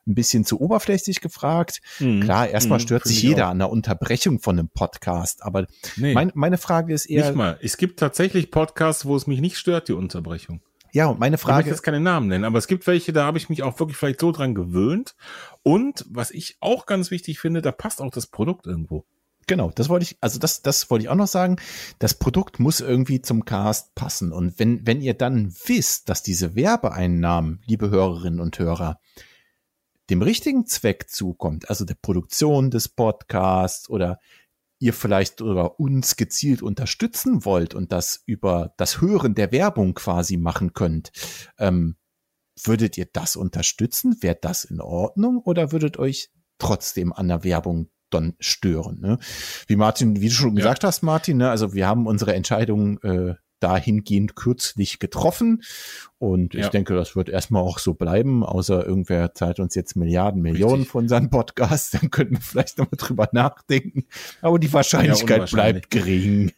ein 0.06 0.14
bisschen 0.14 0.44
zu 0.44 0.60
oberflächlich 0.60 1.20
gefragt. 1.20 1.80
Mhm. 2.00 2.22
Klar, 2.22 2.48
erstmal 2.48 2.78
mhm, 2.78 2.82
stört 2.82 3.04
sich 3.04 3.22
jeder 3.22 3.46
auch. 3.46 3.50
an 3.50 3.58
der 3.58 3.70
Unterbrechung 3.70 4.40
von 4.40 4.58
einem 4.58 4.68
Podcast, 4.68 5.42
aber 5.42 5.66
nee. 5.96 6.14
mein, 6.14 6.32
meine 6.34 6.58
Frage 6.58 6.94
ist 6.94 7.06
eher. 7.06 7.26
Nicht 7.26 7.36
mal. 7.36 7.58
Es 7.62 7.76
gibt 7.76 8.00
tatsächlich 8.00 8.50
Podcasts, 8.50 9.04
wo 9.04 9.16
es 9.16 9.26
mich 9.26 9.40
nicht 9.40 9.58
stört, 9.58 9.88
die 9.88 9.92
Unterbrechung. 9.92 10.60
Ja, 10.92 11.06
und 11.06 11.18
meine 11.18 11.38
Frage. 11.38 11.60
Ich 11.60 11.66
möchte 11.66 11.76
jetzt 11.76 11.82
keine 11.82 12.00
Namen 12.00 12.28
nennen, 12.28 12.44
aber 12.44 12.58
es 12.58 12.66
gibt 12.66 12.86
welche, 12.86 13.12
da 13.12 13.24
habe 13.24 13.38
ich 13.38 13.48
mich 13.48 13.62
auch 13.62 13.78
wirklich 13.78 13.96
vielleicht 13.96 14.20
so 14.20 14.32
dran 14.32 14.54
gewöhnt. 14.54 15.14
Und 15.62 16.04
was 16.08 16.30
ich 16.30 16.56
auch 16.60 16.86
ganz 16.86 17.10
wichtig 17.10 17.40
finde, 17.40 17.62
da 17.62 17.72
passt 17.72 18.00
auch 18.00 18.10
das 18.10 18.26
Produkt 18.26 18.66
irgendwo. 18.66 19.04
Genau, 19.46 19.70
das 19.74 19.88
wollte 19.88 20.04
ich, 20.04 20.18
also 20.20 20.38
das, 20.38 20.60
das 20.60 20.90
wollte 20.90 21.04
ich 21.04 21.08
auch 21.08 21.14
noch 21.14 21.26
sagen. 21.26 21.56
Das 21.98 22.14
Produkt 22.14 22.60
muss 22.60 22.80
irgendwie 22.80 23.22
zum 23.22 23.46
Cast 23.46 23.94
passen. 23.94 24.30
Und 24.32 24.58
wenn, 24.58 24.86
wenn 24.86 25.00
ihr 25.00 25.14
dann 25.14 25.54
wisst, 25.64 26.10
dass 26.10 26.22
diese 26.22 26.54
Werbeeinnahmen, 26.54 27.62
liebe 27.66 27.88
Hörerinnen 27.88 28.40
und 28.40 28.58
Hörer, 28.58 29.00
dem 30.10 30.22
richtigen 30.22 30.66
Zweck 30.66 31.08
zukommt, 31.08 31.70
also 31.70 31.84
der 31.86 31.94
Produktion 31.94 32.70
des 32.70 32.88
Podcasts 32.88 33.88
oder 33.88 34.18
ihr 34.78 34.92
vielleicht 34.92 35.42
oder 35.42 35.80
uns 35.80 36.16
gezielt 36.16 36.62
unterstützen 36.62 37.44
wollt 37.44 37.74
und 37.74 37.92
das 37.92 38.22
über 38.26 38.74
das 38.76 39.00
Hören 39.00 39.34
der 39.34 39.52
Werbung 39.52 39.94
quasi 39.94 40.36
machen 40.36 40.72
könnt, 40.72 41.10
ähm, 41.58 41.96
würdet 42.64 42.98
ihr 42.98 43.06
das 43.12 43.36
unterstützen? 43.36 44.16
Wäre 44.20 44.38
das 44.40 44.64
in 44.64 44.80
Ordnung 44.80 45.38
oder 45.38 45.72
würdet 45.72 45.98
euch 45.98 46.30
trotzdem 46.58 47.12
an 47.12 47.28
der 47.28 47.44
Werbung 47.44 47.90
dann 48.10 48.34
stören. 48.40 49.00
Ne? 49.00 49.18
Wie 49.66 49.76
Martin, 49.76 50.20
wie 50.20 50.28
du 50.28 50.34
schon 50.34 50.50
ja. 50.50 50.56
gesagt 50.56 50.84
hast, 50.84 51.02
Martin, 51.02 51.36
ne? 51.36 51.50
also 51.50 51.74
wir 51.74 51.86
haben 51.86 52.06
unsere 52.06 52.34
Entscheidung 52.34 52.98
äh, 53.02 53.34
dahingehend 53.60 54.36
kürzlich 54.36 54.98
getroffen. 54.98 55.62
Und 56.18 56.54
ich 56.54 56.62
ja. 56.62 56.68
denke, 56.68 56.94
das 56.94 57.16
wird 57.16 57.28
erstmal 57.28 57.62
auch 57.62 57.78
so 57.78 57.94
bleiben, 57.94 58.44
außer 58.44 58.84
irgendwer 58.84 59.34
zahlt 59.34 59.60
uns 59.60 59.74
jetzt 59.74 59.96
Milliarden, 59.96 60.42
Millionen 60.42 60.74
Richtig. 60.74 60.90
von 60.90 61.08
seinem 61.08 61.30
Podcast, 61.30 61.94
dann 61.94 62.10
könnten 62.10 62.34
wir 62.34 62.40
vielleicht 62.40 62.78
nochmal 62.78 62.96
drüber 62.96 63.28
nachdenken. 63.32 64.04
Aber 64.42 64.58
die 64.58 64.72
Wahrscheinlichkeit 64.72 65.50
ja, 65.50 65.56
bleibt 65.56 65.90
gering. 65.90 66.52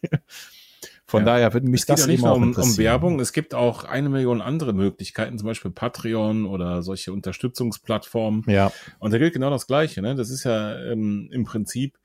Von 1.11 1.25
ja. 1.25 1.33
daher 1.33 1.53
würde 1.53 1.67
mich 1.67 1.81
es 1.81 1.87
das 1.87 1.99
ja 1.99 2.07
nicht 2.07 2.23
nur 2.23 2.33
um, 2.33 2.55
um 2.55 2.77
Werbung. 2.77 3.19
Es 3.19 3.33
gibt 3.33 3.53
auch 3.53 3.83
eine 3.83 4.07
Million 4.07 4.41
andere 4.41 4.71
Möglichkeiten, 4.71 5.37
zum 5.37 5.45
Beispiel 5.45 5.69
Patreon 5.69 6.45
oder 6.45 6.83
solche 6.83 7.11
Unterstützungsplattformen. 7.11 8.45
Ja. 8.47 8.71
Und 8.97 9.11
da 9.11 9.17
gilt 9.17 9.33
genau 9.33 9.49
das 9.49 9.67
Gleiche. 9.67 10.01
Ne? 10.01 10.15
Das 10.15 10.29
ist 10.29 10.45
ja 10.45 10.73
ähm, 10.79 11.27
im 11.33 11.43
Prinzip 11.43 11.97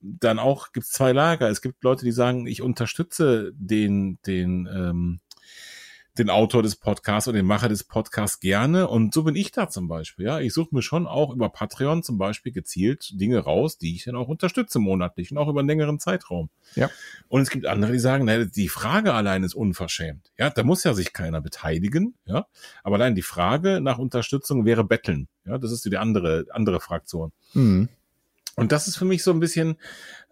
dann 0.00 0.38
auch 0.38 0.72
gibt 0.72 0.86
es 0.86 0.92
zwei 0.92 1.12
Lager. 1.12 1.50
Es 1.50 1.60
gibt 1.60 1.84
Leute, 1.84 2.06
die 2.06 2.12
sagen, 2.12 2.46
ich 2.46 2.62
unterstütze 2.62 3.52
den 3.54 4.18
den 4.26 4.66
ähm, 4.72 5.20
den 6.18 6.30
Autor 6.30 6.62
des 6.62 6.76
Podcasts 6.76 7.26
und 7.26 7.34
den 7.34 7.46
Macher 7.46 7.68
des 7.68 7.84
Podcasts 7.84 8.38
gerne. 8.38 8.88
Und 8.88 9.12
so 9.12 9.24
bin 9.24 9.34
ich 9.34 9.50
da 9.50 9.68
zum 9.68 9.88
Beispiel. 9.88 10.26
Ja, 10.26 10.40
ich 10.40 10.52
suche 10.52 10.74
mir 10.74 10.82
schon 10.82 11.06
auch 11.06 11.34
über 11.34 11.48
Patreon 11.48 12.02
zum 12.02 12.18
Beispiel 12.18 12.52
gezielt 12.52 13.20
Dinge 13.20 13.38
raus, 13.38 13.78
die 13.78 13.96
ich 13.96 14.04
dann 14.04 14.14
auch 14.14 14.28
unterstütze 14.28 14.78
monatlich 14.78 15.32
und 15.32 15.38
auch 15.38 15.48
über 15.48 15.60
einen 15.60 15.68
längeren 15.68 15.98
Zeitraum. 15.98 16.50
Ja. 16.76 16.90
Und 17.28 17.42
es 17.42 17.50
gibt 17.50 17.66
andere, 17.66 17.92
die 17.92 17.98
sagen, 17.98 18.24
na, 18.26 18.44
die 18.44 18.68
Frage 18.68 19.12
allein 19.12 19.42
ist 19.42 19.54
unverschämt. 19.54 20.30
Ja, 20.38 20.50
da 20.50 20.62
muss 20.62 20.84
ja 20.84 20.94
sich 20.94 21.12
keiner 21.12 21.40
beteiligen. 21.40 22.14
Ja, 22.26 22.46
aber 22.84 22.96
allein 22.96 23.14
die 23.14 23.22
Frage 23.22 23.80
nach 23.80 23.98
Unterstützung 23.98 24.64
wäre 24.64 24.84
Betteln. 24.84 25.28
Ja, 25.44 25.58
das 25.58 25.72
ist 25.72 25.84
die 25.84 25.96
andere, 25.96 26.46
andere 26.50 26.80
Fraktion. 26.80 27.32
Mhm. 27.54 27.88
Und 28.56 28.72
das 28.72 28.86
ist 28.86 28.96
für 28.96 29.04
mich 29.04 29.22
so 29.22 29.32
ein 29.32 29.40
bisschen, 29.40 29.76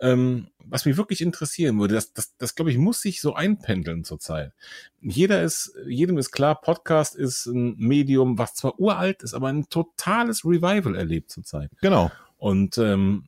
ähm, 0.01 0.49
was 0.65 0.85
mich 0.85 0.97
wirklich 0.97 1.21
interessieren 1.21 1.79
würde. 1.81 1.95
Das, 1.95 2.13
das, 2.13 2.37
das 2.37 2.55
glaube 2.55 2.71
ich, 2.71 2.79
muss 2.79 3.01
sich 3.01 3.21
so 3.21 3.35
einpendeln 3.35 4.05
zurzeit. 4.05 4.53
Jeder 5.01 5.43
ist, 5.43 5.75
jedem 5.87 6.19
ist 6.19 6.31
klar, 6.31 6.61
Podcast 6.61 7.17
ist 7.17 7.47
ein 7.47 7.77
Medium, 7.79 8.39
was 8.39 8.55
zwar 8.55 8.79
uralt 8.79 9.23
ist, 9.23 9.35
aber 9.35 9.49
ein 9.49 9.69
totales 9.69 10.45
Revival 10.45 10.95
erlebt 10.95 11.31
zurzeit. 11.31 11.71
Genau. 11.81 12.11
Und 12.37 12.79
ähm, 12.79 13.25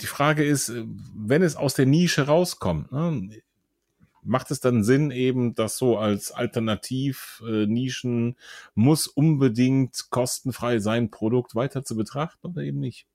die 0.00 0.06
Frage 0.06 0.44
ist, 0.44 0.72
wenn 1.14 1.42
es 1.42 1.56
aus 1.56 1.74
der 1.74 1.86
Nische 1.86 2.26
rauskommt, 2.26 2.92
ne, 2.92 3.42
macht 4.26 4.50
es 4.50 4.60
dann 4.60 4.82
Sinn, 4.82 5.10
eben 5.10 5.54
das 5.54 5.78
so 5.78 5.98
als 5.98 6.32
Alternativ 6.32 7.42
äh, 7.46 7.66
Nischen 7.66 8.36
muss 8.74 9.06
unbedingt 9.06 10.10
kostenfrei 10.10 10.80
sein 10.80 11.10
Produkt 11.10 11.54
weiter 11.54 11.84
zu 11.84 11.96
betrachten 11.96 12.48
oder 12.48 12.62
eben 12.62 12.80
nicht? 12.80 13.06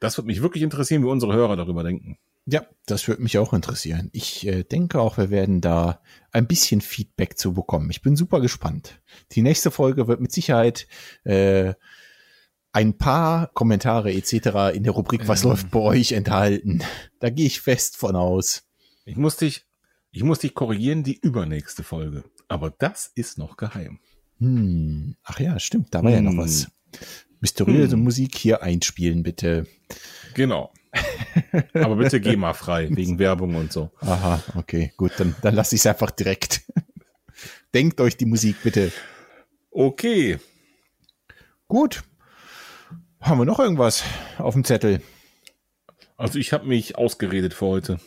Das 0.00 0.16
würde 0.16 0.28
mich 0.28 0.42
wirklich 0.42 0.62
interessieren, 0.62 1.02
wie 1.02 1.08
unsere 1.08 1.34
Hörer 1.34 1.56
darüber 1.56 1.82
denken. 1.82 2.18
Ja, 2.46 2.64
das 2.86 3.06
würde 3.06 3.22
mich 3.22 3.36
auch 3.36 3.52
interessieren. 3.52 4.08
Ich 4.12 4.46
äh, 4.46 4.62
denke 4.64 5.00
auch, 5.00 5.18
wir 5.18 5.28
werden 5.28 5.60
da 5.60 6.00
ein 6.32 6.46
bisschen 6.46 6.80
Feedback 6.80 7.36
zu 7.36 7.52
bekommen. 7.52 7.90
Ich 7.90 8.00
bin 8.00 8.16
super 8.16 8.40
gespannt. 8.40 9.02
Die 9.32 9.42
nächste 9.42 9.70
Folge 9.70 10.08
wird 10.08 10.20
mit 10.20 10.32
Sicherheit 10.32 10.86
äh, 11.24 11.74
ein 12.72 12.96
paar 12.96 13.48
Kommentare 13.48 14.12
etc. 14.12 14.74
in 14.74 14.82
der 14.84 14.92
Rubrik 14.92 15.28
Was 15.28 15.42
ähm. 15.42 15.50
läuft 15.50 15.70
bei 15.70 15.80
euch 15.80 16.12
enthalten. 16.12 16.82
Da 17.18 17.28
gehe 17.28 17.46
ich 17.46 17.60
fest 17.60 17.96
von 17.96 18.16
aus. 18.16 18.66
Ich 19.04 19.16
muss 19.16 19.36
dich, 19.36 19.66
ich 20.10 20.22
muss 20.22 20.38
dich 20.38 20.54
korrigieren, 20.54 21.02
die 21.02 21.18
übernächste 21.18 21.82
Folge. 21.82 22.24
Aber 22.46 22.70
das 22.70 23.10
ist 23.14 23.36
noch 23.36 23.58
geheim. 23.58 24.00
Hm. 24.38 25.16
Ach 25.22 25.40
ja, 25.40 25.58
stimmt, 25.58 25.94
da 25.94 26.02
war 26.02 26.12
hm. 26.12 26.16
ja 26.16 26.22
noch 26.22 26.32
hm. 26.32 26.38
was 26.38 26.68
mysteriöse 27.40 27.96
hm. 27.96 28.04
Musik 28.04 28.36
hier 28.36 28.62
einspielen, 28.62 29.22
bitte. 29.22 29.66
Genau. 30.34 30.72
Aber 31.74 31.96
bitte 31.96 32.20
geh 32.20 32.36
mal 32.36 32.54
frei, 32.54 32.88
wegen 32.94 33.18
Werbung 33.18 33.54
und 33.54 33.72
so. 33.72 33.90
Aha, 34.00 34.42
okay, 34.54 34.92
gut, 34.96 35.12
dann, 35.18 35.34
dann 35.42 35.54
lasse 35.54 35.74
ich 35.74 35.82
es 35.82 35.86
einfach 35.86 36.10
direkt. 36.10 36.62
Denkt 37.74 38.00
euch 38.00 38.16
die 38.16 38.26
Musik 38.26 38.56
bitte. 38.62 38.90
Okay. 39.70 40.38
Gut. 41.66 42.02
Haben 43.20 43.40
wir 43.40 43.44
noch 43.44 43.58
irgendwas 43.58 44.04
auf 44.38 44.54
dem 44.54 44.64
Zettel? 44.64 45.02
Also 46.16 46.38
ich 46.38 46.52
habe 46.52 46.66
mich 46.66 46.96
ausgeredet 46.96 47.52
für 47.52 47.66
heute. 47.66 48.00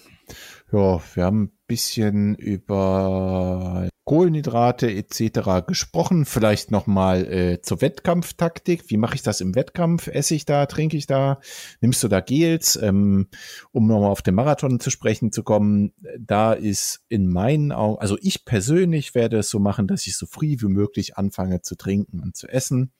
Ja, 0.72 1.02
wir 1.14 1.24
haben 1.24 1.44
ein 1.44 1.52
bisschen 1.68 2.36
über 2.36 3.88
Kohlenhydrate 4.04 4.92
etc. 4.92 5.66
gesprochen. 5.68 6.26
Vielleicht 6.26 6.72
nochmal 6.72 7.26
äh, 7.26 7.62
zur 7.62 7.82
Wettkampftaktik. 7.82 8.90
Wie 8.90 8.98
mache 8.98 9.16
ich 9.16 9.22
das 9.22 9.42
im 9.42 9.56
Wettkampf? 9.56 10.08
Esse 10.08 10.36
ich 10.36 10.46
da, 10.46 10.66
trinke 10.66 10.98
ich 10.98 11.06
da? 11.06 11.40
Nimmst 11.82 12.04
du 12.04 12.08
da 12.08 12.20
Gels? 12.20 12.76
Ähm, 12.82 13.28
um 13.72 13.88
nochmal 13.88 14.10
auf 14.10 14.22
den 14.22 14.36
Marathon 14.36 14.80
zu 14.80 14.90
sprechen 14.90 15.32
zu 15.32 15.44
kommen, 15.44 15.94
da 16.20 16.54
ist 16.54 17.06
in 17.10 17.28
meinen 17.28 17.72
Augen, 17.72 18.00
also 18.00 18.18
ich 18.22 18.44
persönlich 18.44 19.14
werde 19.14 19.40
es 19.40 19.50
so 19.50 19.60
machen, 19.60 19.88
dass 19.88 20.08
ich 20.08 20.18
so 20.18 20.26
früh 20.26 20.56
wie 20.60 20.68
möglich 20.68 21.18
anfange 21.18 21.62
zu 21.62 21.76
trinken 21.76 22.20
und 22.20 22.36
zu 22.36 22.48
essen, 22.48 22.92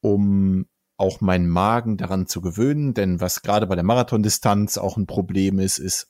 um 0.00 0.66
auch 0.96 1.20
meinen 1.20 1.48
Magen 1.48 1.96
daran 1.96 2.26
zu 2.26 2.40
gewöhnen. 2.40 2.94
Denn 2.94 3.20
was 3.20 3.42
gerade 3.42 3.66
bei 3.66 3.74
der 3.74 3.84
Marathondistanz 3.84 4.76
auch 4.76 4.96
ein 4.96 5.06
Problem 5.06 5.58
ist, 5.58 5.78
ist, 5.78 6.08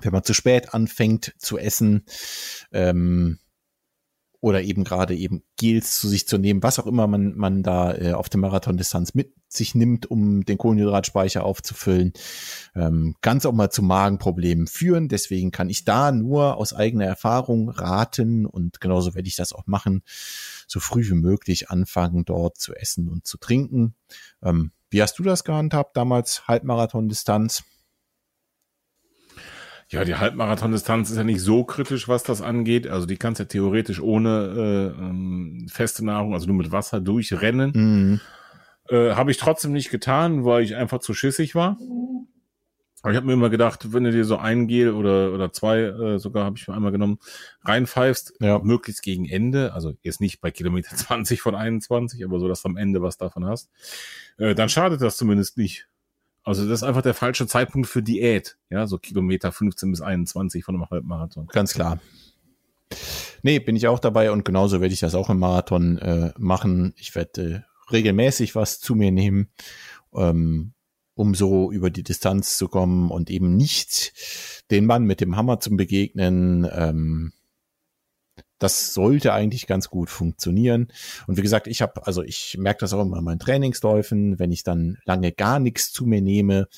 wenn 0.00 0.12
man 0.12 0.24
zu 0.24 0.34
spät 0.34 0.74
anfängt 0.74 1.34
zu 1.38 1.58
essen 1.58 2.04
ähm, 2.72 3.38
oder 4.44 4.60
eben 4.60 4.84
gerade 4.84 5.16
eben 5.16 5.42
Gels 5.56 5.98
zu 5.98 6.06
sich 6.06 6.28
zu 6.28 6.36
nehmen, 6.36 6.62
was 6.62 6.78
auch 6.78 6.86
immer 6.86 7.06
man, 7.06 7.34
man 7.34 7.62
da 7.62 7.94
äh, 7.94 8.12
auf 8.12 8.28
der 8.28 8.40
Marathondistanz 8.40 9.14
mit 9.14 9.32
sich 9.48 9.74
nimmt, 9.74 10.04
um 10.04 10.44
den 10.44 10.58
Kohlenhydratspeicher 10.58 11.42
aufzufüllen, 11.42 12.12
ähm, 12.74 13.14
kann 13.22 13.38
es 13.38 13.46
auch 13.46 13.54
mal 13.54 13.70
zu 13.70 13.82
Magenproblemen 13.82 14.66
führen. 14.66 15.08
Deswegen 15.08 15.50
kann 15.50 15.70
ich 15.70 15.86
da 15.86 16.12
nur 16.12 16.58
aus 16.58 16.74
eigener 16.74 17.06
Erfahrung 17.06 17.70
raten 17.70 18.44
und 18.44 18.82
genauso 18.82 19.14
werde 19.14 19.28
ich 19.28 19.36
das 19.36 19.54
auch 19.54 19.66
machen, 19.66 20.02
so 20.66 20.78
früh 20.78 21.08
wie 21.08 21.14
möglich 21.14 21.70
anfangen, 21.70 22.26
dort 22.26 22.58
zu 22.58 22.74
essen 22.74 23.08
und 23.08 23.26
zu 23.26 23.38
trinken. 23.38 23.94
Ähm, 24.42 24.72
wie 24.90 25.00
hast 25.00 25.18
du 25.18 25.22
das 25.22 25.44
gehandhabt 25.44 25.96
damals, 25.96 26.46
Halbmarathon-Distanz? 26.46 27.64
Ja, 29.88 30.04
die 30.04 30.16
Halbmarathon-Distanz 30.16 31.10
ist 31.10 31.16
ja 31.16 31.24
nicht 31.24 31.40
so 31.40 31.64
kritisch, 31.64 32.08
was 32.08 32.22
das 32.22 32.42
angeht. 32.42 32.86
Also 32.86 33.06
die 33.06 33.16
kannst 33.16 33.38
ja 33.38 33.44
theoretisch 33.44 34.00
ohne 34.00 34.94
äh, 34.96 35.00
ähm, 35.00 35.66
feste 35.70 36.04
Nahrung, 36.04 36.34
also 36.34 36.46
nur 36.46 36.56
mit 36.56 36.72
Wasser 36.72 37.00
durchrennen. 37.00 37.72
Mhm. 37.74 38.20
Äh, 38.88 39.14
habe 39.14 39.30
ich 39.30 39.36
trotzdem 39.36 39.72
nicht 39.72 39.90
getan, 39.90 40.44
weil 40.44 40.62
ich 40.62 40.76
einfach 40.76 40.98
zu 40.98 41.14
schissig 41.14 41.54
war. 41.54 41.78
Aber 43.04 43.12
ich 43.12 43.18
habe 43.18 43.26
mir 43.26 43.34
immer 43.34 43.50
gedacht, 43.50 43.92
wenn 43.92 44.04
du 44.04 44.12
dir 44.12 44.24
so 44.24 44.38
ein 44.38 44.66
Gel 44.66 44.90
oder, 44.90 45.30
oder 45.32 45.52
zwei 45.52 45.80
äh, 45.80 46.18
sogar, 46.18 46.46
habe 46.46 46.56
ich 46.56 46.66
mir 46.66 46.74
einmal 46.74 46.90
genommen, 46.90 47.18
reinpfeifst, 47.62 48.32
ja. 48.40 48.60
möglichst 48.60 49.02
gegen 49.02 49.26
Ende, 49.26 49.74
also 49.74 49.92
jetzt 50.00 50.22
nicht 50.22 50.40
bei 50.40 50.50
Kilometer 50.50 50.96
20 50.96 51.42
von 51.42 51.54
21, 51.54 52.24
aber 52.24 52.40
so, 52.40 52.48
dass 52.48 52.62
du 52.62 52.68
am 52.70 52.78
Ende 52.78 53.02
was 53.02 53.18
davon 53.18 53.44
hast, 53.44 53.70
äh, 54.38 54.54
dann 54.54 54.70
schadet 54.70 55.02
das 55.02 55.18
zumindest 55.18 55.58
nicht. 55.58 55.86
Also 56.44 56.68
das 56.68 56.80
ist 56.80 56.82
einfach 56.82 57.02
der 57.02 57.14
falsche 57.14 57.46
Zeitpunkt 57.46 57.88
für 57.88 58.02
Diät. 58.02 58.58
Ja, 58.68 58.86
so 58.86 58.98
Kilometer 58.98 59.50
15 59.50 59.90
bis 59.90 60.00
21 60.02 60.62
von 60.64 60.74
einem 60.74 60.90
Halbmarathon. 60.90 61.46
Ganz 61.46 61.72
klar. 61.72 61.98
Nee, 63.42 63.58
bin 63.58 63.76
ich 63.76 63.88
auch 63.88 63.98
dabei 63.98 64.30
und 64.30 64.44
genauso 64.44 64.80
werde 64.80 64.94
ich 64.94 65.00
das 65.00 65.14
auch 65.14 65.30
im 65.30 65.38
Marathon 65.38 65.98
äh, 65.98 66.32
machen. 66.38 66.94
Ich 66.96 67.14
werde 67.14 67.64
äh, 67.90 67.92
regelmäßig 67.92 68.54
was 68.54 68.78
zu 68.78 68.94
mir 68.94 69.10
nehmen, 69.10 69.48
ähm, 70.14 70.72
um 71.14 71.34
so 71.34 71.72
über 71.72 71.90
die 71.90 72.02
Distanz 72.02 72.58
zu 72.58 72.68
kommen 72.68 73.10
und 73.10 73.30
eben 73.30 73.56
nicht 73.56 74.12
den 74.70 74.86
Mann 74.86 75.04
mit 75.04 75.20
dem 75.20 75.36
Hammer 75.36 75.60
zu 75.60 75.74
begegnen. 75.76 76.68
Ähm, 76.70 77.32
das 78.58 78.94
sollte 78.94 79.32
eigentlich 79.32 79.66
ganz 79.66 79.90
gut 79.90 80.10
funktionieren. 80.10 80.88
Und 81.26 81.36
wie 81.36 81.42
gesagt, 81.42 81.66
ich 81.66 81.82
habe, 81.82 82.06
also 82.06 82.22
ich 82.22 82.56
merke 82.58 82.80
das 82.80 82.92
auch 82.92 83.02
immer 83.02 83.18
in 83.18 83.24
meinen 83.24 83.38
Trainingsläufen, 83.38 84.38
wenn 84.38 84.52
ich 84.52 84.62
dann 84.62 84.98
lange 85.04 85.32
gar 85.32 85.58
nichts 85.58 85.92
zu 85.92 86.06
mir 86.06 86.20
nehme, 86.20 86.68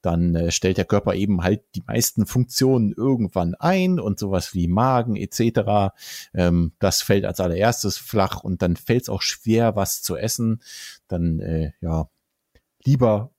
dann 0.00 0.34
äh, 0.34 0.50
stellt 0.50 0.78
der 0.78 0.84
Körper 0.84 1.14
eben 1.14 1.42
halt 1.42 1.62
die 1.74 1.82
meisten 1.86 2.26
Funktionen 2.26 2.92
irgendwann 2.96 3.54
ein 3.56 3.98
und 3.98 4.18
sowas 4.18 4.54
wie 4.54 4.68
Magen 4.68 5.16
etc. 5.16 5.92
Ähm, 6.34 6.72
das 6.78 7.02
fällt 7.02 7.24
als 7.24 7.40
allererstes 7.40 7.98
flach 7.98 8.42
und 8.42 8.62
dann 8.62 8.76
fällt 8.76 9.02
es 9.02 9.08
auch 9.08 9.22
schwer, 9.22 9.76
was 9.76 10.02
zu 10.02 10.16
essen. 10.16 10.62
Dann 11.08 11.40
äh, 11.40 11.72
ja 11.80 12.08
lieber 12.84 13.30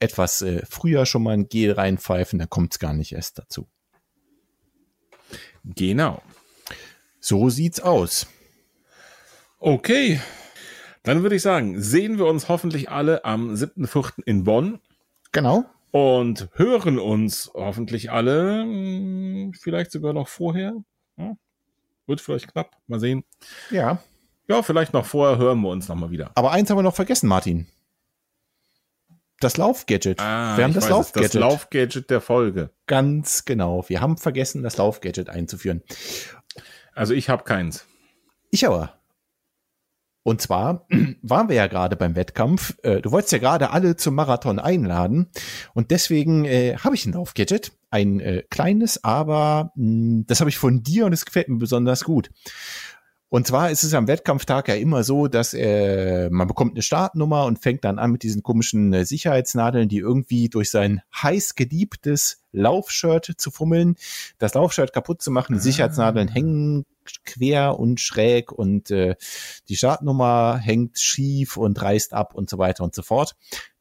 etwas 0.00 0.42
äh, 0.42 0.62
früher 0.68 1.06
schon 1.06 1.22
mal 1.22 1.34
ein 1.34 1.48
Gel 1.48 1.72
reinpfeifen, 1.72 2.38
dann 2.38 2.50
kommt 2.50 2.72
es 2.72 2.78
gar 2.78 2.92
nicht 2.92 3.12
erst 3.12 3.38
dazu. 3.38 3.68
Genau. 5.64 6.20
So 7.24 7.48
sieht's 7.48 7.80
aus. 7.80 8.26
Okay. 9.58 10.20
Dann 11.04 11.22
würde 11.22 11.36
ich 11.36 11.40
sagen, 11.40 11.80
sehen 11.80 12.18
wir 12.18 12.26
uns 12.26 12.50
hoffentlich 12.50 12.90
alle 12.90 13.24
am 13.24 13.54
7.4. 13.54 14.24
in 14.26 14.44
Bonn. 14.44 14.78
Genau. 15.32 15.64
Und 15.90 16.50
hören 16.52 16.98
uns 16.98 17.50
hoffentlich 17.54 18.12
alle, 18.12 18.60
hm, 18.60 19.54
vielleicht 19.58 19.90
sogar 19.90 20.12
noch 20.12 20.28
vorher. 20.28 20.74
Ja, 21.16 21.32
wird 22.06 22.20
vielleicht 22.20 22.52
knapp. 22.52 22.76
Mal 22.88 23.00
sehen. 23.00 23.24
Ja. 23.70 24.02
Ja, 24.46 24.62
vielleicht 24.62 24.92
noch 24.92 25.06
vorher 25.06 25.38
hören 25.38 25.62
wir 25.62 25.70
uns 25.70 25.88
nochmal 25.88 26.10
wieder. 26.10 26.30
Aber 26.34 26.52
eins 26.52 26.68
haben 26.68 26.76
wir 26.76 26.82
noch 26.82 26.94
vergessen, 26.94 27.28
Martin. 27.28 27.66
Das 29.40 29.56
Laufgadget. 29.56 30.20
Ah, 30.20 30.58
wir 30.58 30.64
haben 30.64 30.74
das 30.74 30.88
Laufgadget. 30.88 31.34
Das 31.34 31.40
Laufgadget 31.40 32.10
der 32.10 32.20
Folge. 32.20 32.70
Ganz 32.86 33.44
genau. 33.46 33.84
Wir 33.88 34.00
haben 34.02 34.18
vergessen, 34.18 34.62
das 34.62 34.76
Laufgadget 34.76 35.28
einzuführen. 35.28 35.82
Also 36.94 37.14
ich 37.14 37.28
habe 37.28 37.44
keins. 37.44 37.86
Ich 38.50 38.66
aber. 38.66 38.94
Und 40.22 40.40
zwar 40.40 40.86
waren 41.22 41.48
wir 41.48 41.56
ja 41.56 41.66
gerade 41.66 41.96
beim 41.96 42.16
Wettkampf. 42.16 42.76
Äh, 42.82 43.02
Du 43.02 43.10
wolltest 43.12 43.32
ja 43.32 43.38
gerade 43.38 43.70
alle 43.70 43.96
zum 43.96 44.14
Marathon 44.14 44.58
einladen. 44.58 45.28
Und 45.74 45.90
deswegen 45.90 46.44
äh, 46.44 46.76
habe 46.78 46.94
ich 46.94 47.04
ein 47.06 47.12
Laufgadget. 47.12 47.72
Ein 47.90 48.20
äh, 48.20 48.42
kleines, 48.50 49.04
aber 49.04 49.72
mh, 49.76 50.24
das 50.26 50.40
habe 50.40 50.50
ich 50.50 50.58
von 50.58 50.82
dir 50.82 51.06
und 51.06 51.12
es 51.12 51.24
gefällt 51.26 51.48
mir 51.48 51.58
besonders 51.58 52.04
gut. 52.04 52.30
Und 53.28 53.46
zwar 53.48 53.70
ist 53.70 53.82
es 53.82 53.94
am 53.94 54.06
Wettkampftag 54.06 54.68
ja 54.68 54.74
immer 54.74 55.02
so, 55.02 55.26
dass 55.26 55.54
äh, 55.54 56.28
man 56.30 56.46
bekommt 56.46 56.74
eine 56.74 56.82
Startnummer 56.82 57.46
und 57.46 57.58
fängt 57.58 57.84
dann 57.84 57.98
an 57.98 58.12
mit 58.12 58.22
diesen 58.22 58.42
komischen 58.42 58.92
äh, 58.92 59.04
Sicherheitsnadeln, 59.04 59.88
die 59.88 59.98
irgendwie 59.98 60.48
durch 60.48 60.70
sein 60.70 61.02
heiß 61.20 61.56
geliebtes 61.56 62.42
Laufshirt 62.52 63.32
zu 63.36 63.50
fummeln, 63.50 63.96
das 64.38 64.54
Laufshirt 64.54 64.92
kaputt 64.92 65.20
zu 65.20 65.32
machen. 65.32 65.54
Die 65.54 65.60
Sicherheitsnadeln 65.60 66.28
hängen 66.28 66.84
quer 67.24 67.78
und 67.78 68.00
schräg 68.00 68.52
und 68.52 68.90
äh, 68.90 69.16
die 69.68 69.76
Startnummer 69.76 70.58
hängt 70.58 70.98
schief 70.98 71.56
und 71.56 71.80
reißt 71.80 72.14
ab 72.14 72.34
und 72.34 72.48
so 72.48 72.58
weiter 72.58 72.84
und 72.84 72.94
so 72.94 73.02
fort. 73.02 73.34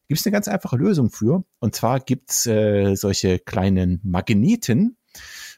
Gibt 0.08 0.20
es 0.20 0.26
eine 0.26 0.34
ganz 0.34 0.48
einfache 0.48 0.78
Lösung 0.78 1.10
für. 1.10 1.44
Und 1.60 1.76
zwar 1.76 2.00
gibt's 2.00 2.46
äh, 2.46 2.96
solche 2.96 3.40
kleinen 3.40 4.00
Magneten, 4.04 4.98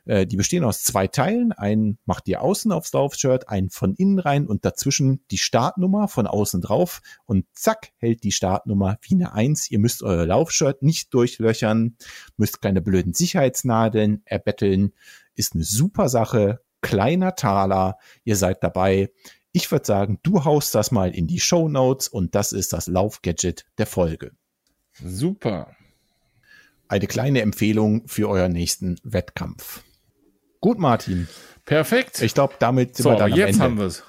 äh, 0.06 0.26
die 0.26 0.38
bestehen 0.38 0.64
aus 0.64 0.84
zwei 0.84 1.08
Teilen. 1.08 1.52
Einen 1.52 1.98
macht 2.06 2.28
ihr 2.28 2.42
außen 2.42 2.72
aufs 2.72 2.94
Laufshirt, 2.94 3.50
einen 3.50 3.70
von 3.70 3.96
innen 3.96 4.20
rein 4.20 4.48
und 4.48 4.66
dazwischen 4.66 5.24
die 5.32 5.38
Startnummer 5.38 6.08
von 6.08 6.28
außen 6.28 6.62
drauf. 6.62 7.02
Und 7.26 7.46
zack, 7.54 7.92
hält 7.98 8.24
die 8.24 8.32
Startnummer 8.32 8.98
wie 9.02 9.16
eine 9.16 9.34
Eins. 9.34 9.70
Ihr 9.70 9.80
müsst 9.80 10.04
euer 10.04 10.26
Laufshirt 10.26 10.82
nicht 10.82 11.14
durchlöchern, 11.14 11.98
müsst 12.38 12.62
keine 12.62 12.82
blöden 12.82 13.14
Sicherheitsnadeln 13.14 14.22
erbetteln. 14.26 14.94
Ist 15.36 15.54
eine 15.54 15.64
super 15.64 16.10
Sache. 16.10 16.62
Kleiner 16.82 17.36
Taler. 17.36 17.98
Ihr 18.24 18.36
seid 18.36 18.64
dabei. 18.64 19.12
Ich 19.52 19.72
würde 19.72 19.86
sagen, 19.86 20.20
du 20.22 20.44
haust 20.44 20.76
das 20.76 20.92
mal 20.92 21.16
in 21.16 21.28
die 21.28 21.40
Show 21.40 21.70
Notes 21.70 22.10
und 22.10 22.36
das 22.36 22.52
ist 22.52 22.74
das 22.74 22.88
Laufgadget 22.88 23.66
der 23.78 23.86
Folge. 23.86 24.32
Super. 24.92 25.76
Eine 26.88 27.08
kleine 27.08 27.42
Empfehlung 27.42 28.08
für 28.08 28.30
euren 28.30 28.52
nächsten 28.52 28.98
Wettkampf. 29.04 29.85
Gut, 30.66 30.80
Martin. 30.80 31.28
Perfekt. 31.66 32.24
Ich 32.24 32.34
glaube, 32.34 32.56
damit 32.58 32.96
sind 32.96 33.04
so, 33.04 33.12
wir 33.12 33.18
dann 33.18 33.32
am 33.32 33.38
jetzt 33.38 33.60
haben 33.60 33.78
wir 33.78 33.86
es. 33.86 34.04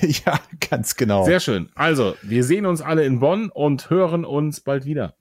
ja, 0.24 0.38
ganz 0.70 0.94
genau. 0.94 1.24
Sehr 1.24 1.40
schön. 1.40 1.68
Also, 1.74 2.14
wir 2.22 2.44
sehen 2.44 2.64
uns 2.64 2.80
alle 2.80 3.04
in 3.04 3.18
Bonn 3.18 3.50
und 3.50 3.90
hören 3.90 4.24
uns 4.24 4.60
bald 4.60 4.84
wieder. 4.84 5.14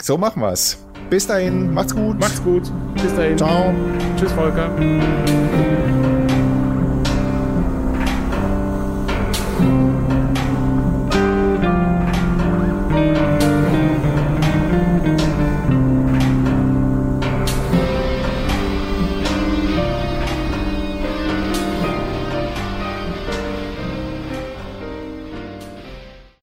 so 0.00 0.16
machen 0.16 0.40
wir's. 0.40 0.86
Bis 1.10 1.26
dahin, 1.26 1.74
macht's 1.74 1.92
gut. 1.92 2.20
Macht's 2.20 2.40
gut. 2.44 2.70
Bis 3.02 3.16
dahin. 3.16 3.36
Ciao. 3.36 3.74
Tschüss, 4.16 4.30
Volker. 4.30 4.70